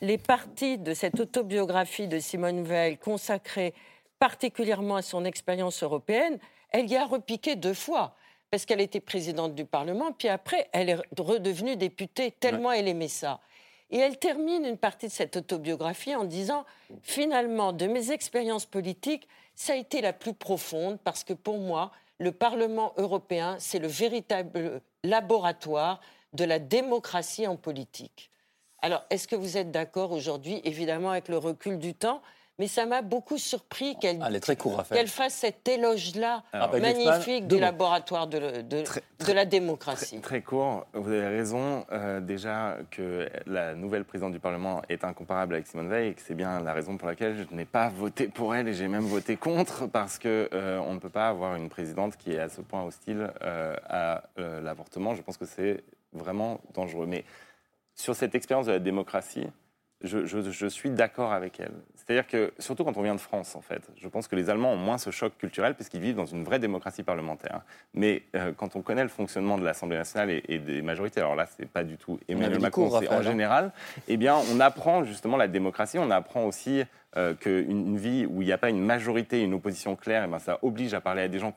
les 0.00 0.16
parties 0.16 0.78
de 0.78 0.94
cette 0.94 1.20
autobiographie 1.20 2.08
de 2.08 2.18
Simone 2.18 2.62
Veil 2.62 2.96
consacrée 2.96 3.74
particulièrement 4.18 4.96
à 4.96 5.02
son 5.02 5.26
expérience 5.26 5.82
européenne, 5.82 6.38
elle 6.70 6.90
y 6.90 6.96
a 6.96 7.04
repiqué 7.04 7.56
deux 7.56 7.74
fois. 7.74 8.14
Parce 8.50 8.64
qu'elle 8.64 8.80
était 8.80 9.00
présidente 9.00 9.54
du 9.54 9.64
Parlement, 9.64 10.10
puis 10.12 10.28
après, 10.28 10.68
elle 10.72 10.88
est 10.88 10.98
redevenue 11.18 11.76
députée, 11.76 12.32
tellement 12.32 12.72
elle 12.72 12.88
aimait 12.88 13.06
ça. 13.06 13.40
Et 13.90 13.98
elle 13.98 14.18
termine 14.18 14.64
une 14.64 14.78
partie 14.78 15.08
de 15.08 15.12
cette 15.12 15.36
autobiographie 15.36 16.14
en 16.14 16.24
disant, 16.24 16.64
finalement, 17.02 17.72
de 17.72 17.86
mes 17.86 18.12
expériences 18.12 18.66
politiques, 18.66 19.26
ça 19.54 19.72
a 19.72 19.76
été 19.76 20.00
la 20.00 20.12
plus 20.12 20.32
profonde, 20.32 20.98
parce 21.02 21.24
que 21.24 21.32
pour 21.32 21.58
moi, 21.58 21.90
le 22.18 22.32
Parlement 22.32 22.92
européen, 22.96 23.56
c'est 23.58 23.78
le 23.78 23.88
véritable 23.88 24.80
laboratoire 25.02 26.00
de 26.32 26.44
la 26.44 26.58
démocratie 26.58 27.46
en 27.46 27.56
politique. 27.56 28.30
Alors, 28.82 29.04
est-ce 29.10 29.26
que 29.26 29.36
vous 29.36 29.56
êtes 29.56 29.70
d'accord 29.70 30.12
aujourd'hui, 30.12 30.60
évidemment, 30.64 31.10
avec 31.10 31.28
le 31.28 31.38
recul 31.38 31.78
du 31.78 31.94
temps 31.94 32.22
mais 32.60 32.66
ça 32.66 32.84
m'a 32.84 33.00
beaucoup 33.00 33.38
surpris 33.38 33.96
qu'elle 33.98 35.08
fasse 35.08 35.32
cet 35.32 35.66
éloge-là 35.66 36.42
magnifique 36.78 37.46
du 37.46 37.58
laboratoire 37.58 38.26
de, 38.26 38.60
de, 38.60 39.32
la 39.32 39.46
démocratie. 39.46 40.20
Très, 40.20 40.42
court, 40.42 40.86
vous 40.92 41.10
avez 41.10 41.26
raison. 41.28 41.86
Euh, 41.90 42.20
déjà 42.20 42.76
que 42.90 43.30
la 43.46 43.74
nouvelle 43.74 44.04
présidente 44.04 44.32
du 44.32 44.40
Parlement 44.40 44.82
est 44.90 45.04
incomparable 45.04 45.54
avec 45.54 45.68
Simone 45.68 45.88
Veil 45.88 46.08
et 46.08 46.14
que 46.14 46.20
c'est 46.20 46.34
bien 46.34 46.60
la 46.60 46.74
raison 46.74 46.98
pour 46.98 47.08
laquelle 47.08 47.46
je 47.50 47.56
n'ai 47.56 47.64
pas 47.64 47.88
voté 47.88 48.28
pour 48.28 48.54
elle 48.54 48.68
et 48.68 48.74
j'ai 48.74 48.88
même 48.88 49.06
voté 49.06 49.38
contre 49.38 49.86
parce 49.86 50.18
qu'on 50.18 50.28
euh, 50.28 50.78
on 50.86 50.92
ne 50.92 50.98
peut 50.98 51.08
pas 51.08 51.28
avoir 51.28 51.56
une 51.56 51.70
présidente 51.70 52.18
qui 52.18 52.32
est 52.32 52.40
à 52.40 52.50
ce 52.50 52.60
point 52.60 52.82
hostile 52.82 53.30
euh, 53.42 53.74
à 53.88 54.22
l'avortement. 54.36 55.14
Je 55.14 55.22
pense 55.22 55.38
que 55.38 55.46
c'est 55.46 55.82
vraiment 56.12 56.60
dangereux. 56.74 57.06
Mais 57.06 57.24
sur 57.94 58.14
cette 58.14 58.34
expérience 58.34 58.66
de 58.66 58.72
la 58.72 58.80
démocratie, 58.80 59.46
je, 60.02 60.66
suis 60.68 60.90
d'accord 60.90 61.32
avec 61.32 61.60
elle. 61.60 61.72
C'est-à-dire 61.94 62.26
que, 62.26 62.52
surtout 62.58 62.84
quand 62.84 62.96
on 62.96 63.02
vient 63.02 63.14
de 63.14 63.20
France, 63.20 63.54
en 63.54 63.60
fait, 63.60 63.82
je 63.96 64.08
pense 64.08 64.28
que 64.28 64.36
les 64.36 64.48
Allemands 64.48 64.72
ont 64.72 64.76
moins 64.76 64.96
ce 64.98 65.10
choc 65.10 65.36
culturel 65.36 65.74
puisqu'ils 65.74 66.00
vivent 66.00 66.16
dans 66.16 66.26
une 66.26 66.42
vraie 66.42 66.58
démocratie 66.58 67.02
parlementaire. 67.02 67.60
Mais 67.92 68.22
euh, 68.34 68.52
quand 68.56 68.76
on 68.76 68.82
connaît 68.82 69.02
le 69.02 69.08
fonctionnement 69.08 69.58
de 69.58 69.64
l'Assemblée 69.64 69.98
nationale 69.98 70.30
et, 70.30 70.58
des 70.58 70.80
majorités, 70.80 71.20
alors 71.20 71.36
là, 71.36 71.46
c'est 71.46 71.68
pas 71.68 71.84
du 71.84 71.98
tout 71.98 72.18
Emmanuel 72.28 72.60
Macron, 72.60 72.90
c'est 72.98 73.08
en 73.08 73.22
général, 73.22 73.72
eh 74.08 74.16
bien, 74.16 74.36
on 74.52 74.60
apprend 74.60 75.04
justement 75.04 75.36
la 75.36 75.48
démocratie, 75.48 75.98
on 75.98 76.10
apprend 76.10 76.44
aussi 76.44 76.82
euh, 77.16 77.34
qu'une 77.34 77.98
vie 77.98 78.24
où 78.24 78.40
il 78.40 78.46
n'y 78.46 78.52
a 78.52 78.58
pas 78.58 78.70
une 78.70 78.82
majorité, 78.82 79.42
une 79.42 79.54
opposition 79.54 79.96
claire, 79.96 80.24
eh 80.26 80.30
ben, 80.30 80.38
ça 80.38 80.58
oblige 80.62 80.94
à 80.94 81.00
parler 81.00 81.22
à 81.22 81.28
des 81.28 81.38
gens 81.38 81.54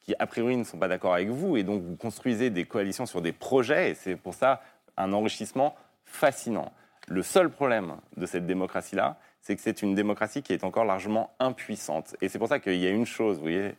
qui, 0.00 0.14
a 0.16 0.26
priori, 0.26 0.56
ne 0.56 0.64
sont 0.64 0.78
pas 0.78 0.88
d'accord 0.88 1.14
avec 1.14 1.28
vous, 1.28 1.56
et 1.56 1.64
donc 1.64 1.82
vous 1.82 1.96
construisez 1.96 2.50
des 2.50 2.66
coalitions 2.66 3.06
sur 3.06 3.20
des 3.20 3.32
projets, 3.32 3.90
et 3.90 3.94
c'est 3.94 4.14
pour 4.14 4.34
ça 4.34 4.62
un 4.96 5.12
enrichissement 5.12 5.74
fascinant. 6.04 6.72
Le 7.08 7.22
seul 7.22 7.50
problème 7.50 7.96
de 8.16 8.26
cette 8.26 8.46
démocratie-là, 8.46 9.18
c'est 9.40 9.56
que 9.56 9.62
c'est 9.62 9.82
une 9.82 9.94
démocratie 9.94 10.42
qui 10.42 10.52
est 10.52 10.64
encore 10.64 10.84
largement 10.84 11.34
impuissante. 11.38 12.14
Et 12.20 12.28
c'est 12.28 12.38
pour 12.38 12.48
ça 12.48 12.58
qu'il 12.58 12.76
y 12.76 12.86
a 12.86 12.90
une 12.90 13.06
chose, 13.06 13.36
vous 13.36 13.42
voyez, 13.42 13.74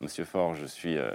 Monsieur 0.00 0.24
Faure, 0.24 0.54
je 0.54 0.64
suis 0.64 0.96
euh, 0.96 1.10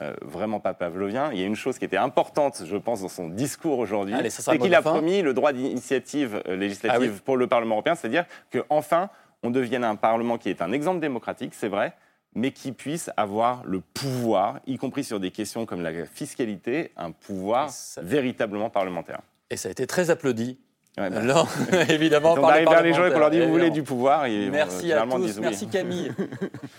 euh, 0.00 0.14
vraiment 0.22 0.60
pas 0.60 0.74
pavlovien, 0.74 1.32
il 1.32 1.40
y 1.40 1.42
a 1.42 1.46
une 1.46 1.56
chose 1.56 1.78
qui 1.78 1.84
était 1.84 1.96
importante, 1.96 2.62
je 2.64 2.76
pense, 2.76 3.00
dans 3.00 3.08
son 3.08 3.28
discours 3.28 3.78
aujourd'hui, 3.78 4.14
c'est 4.28 4.58
qu'il 4.58 4.74
a 4.74 4.82
promis 4.82 5.22
le 5.22 5.34
droit 5.34 5.52
d'initiative 5.52 6.42
euh, 6.46 6.56
législative 6.56 7.14
ah 7.16 7.22
pour 7.24 7.36
le 7.36 7.46
Parlement 7.46 7.76
européen, 7.76 7.94
c'est-à-dire 7.94 8.24
qu'enfin, 8.52 9.10
on 9.42 9.50
devienne 9.50 9.84
un 9.84 9.96
Parlement 9.96 10.38
qui 10.38 10.50
est 10.50 10.62
un 10.62 10.72
exemple 10.72 11.00
démocratique, 11.00 11.54
c'est 11.54 11.68
vrai, 11.68 11.94
mais 12.34 12.52
qui 12.52 12.72
puisse 12.72 13.10
avoir 13.16 13.64
le 13.64 13.80
pouvoir, 13.80 14.60
y 14.66 14.76
compris 14.76 15.02
sur 15.02 15.18
des 15.18 15.30
questions 15.30 15.66
comme 15.66 15.80
la 15.80 16.04
fiscalité, 16.04 16.92
un 16.96 17.10
pouvoir 17.10 17.70
véritablement 18.00 18.70
parlementaire. 18.70 19.20
Et 19.50 19.56
ça 19.56 19.68
a 19.68 19.72
été 19.72 19.86
très 19.86 20.10
applaudi 20.10 20.58
bah, 20.98 21.46
évidemment. 21.88 22.34
on 22.34 22.44
arrive 22.44 22.68
vers 22.68 22.82
les 22.82 22.92
gens 22.92 23.06
et 23.06 23.12
qu'on 23.12 23.18
leur 23.18 23.30
dit 23.30 23.40
vous 23.40 23.48
voulez 23.50 23.70
du 23.70 23.82
pouvoir. 23.82 24.26
merci 24.50 24.92
à 24.92 25.06
tous, 25.06 25.38
merci 25.38 25.66
Camille. 25.70 26.12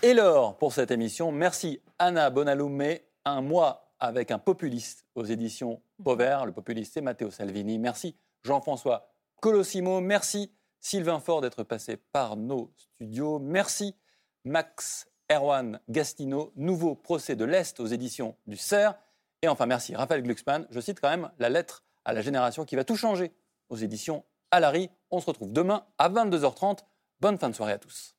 et 0.02 0.14
Laure 0.14 0.58
pour 0.58 0.74
cette 0.74 0.92
émission. 0.92 1.32
Merci 1.32 1.82
Anna 1.98 2.30
Bonalume. 2.30 2.98
Un 3.26 3.42
mois 3.42 3.90
avec 4.00 4.32
un 4.32 4.40
populiste 4.40 5.06
aux 5.16 5.26
éditions 5.26 5.82
Pauvert. 6.04 6.46
Le 6.46 6.52
populiste, 6.52 6.94
c'est 6.94 7.02
Matteo 7.02 7.30
Salvini. 7.32 7.78
Merci 7.80 8.16
Jean-François 8.44 9.10
Colossimo. 9.42 10.00
Merci 10.00 10.52
Sylvain 10.80 11.20
Faure 11.20 11.42
d'être 11.42 11.64
passé 11.64 11.98
par 11.98 12.38
nos 12.38 12.72
studios. 12.78 13.40
Merci 13.40 13.96
Max 14.46 15.08
Erwan 15.32 15.80
Gastino. 15.90 16.52
Nouveau 16.56 16.96
procès 16.96 17.36
de 17.36 17.46
l'Est 17.46 17.80
aux 17.80 17.88
éditions 17.88 18.36
du 18.48 18.58
CERF. 18.58 18.96
Et 19.42 19.48
enfin, 19.48 19.66
merci 19.66 19.96
Raphaël 19.96 20.24
Glucksmann. 20.24 20.66
Je 20.70 20.80
cite 20.80 21.00
quand 21.00 21.10
même 21.10 21.30
la 21.40 21.50
lettre 21.50 21.84
à 22.06 22.14
la 22.14 22.22
génération 22.22 22.66
qui 22.66 22.76
va 22.76 22.84
tout 22.84 22.96
changer 22.96 23.32
aux 23.70 23.78
éditions 23.78 24.26
Alary. 24.52 24.90
On 25.12 25.20
se 25.20 25.26
retrouve 25.26 25.54
demain 25.54 25.86
à 25.98 26.10
22h30. 26.10 26.80
Bonne 27.20 27.38
fin 27.38 27.50
de 27.50 27.56
soirée 27.56 27.74
à 27.74 27.80
tous. 27.80 28.19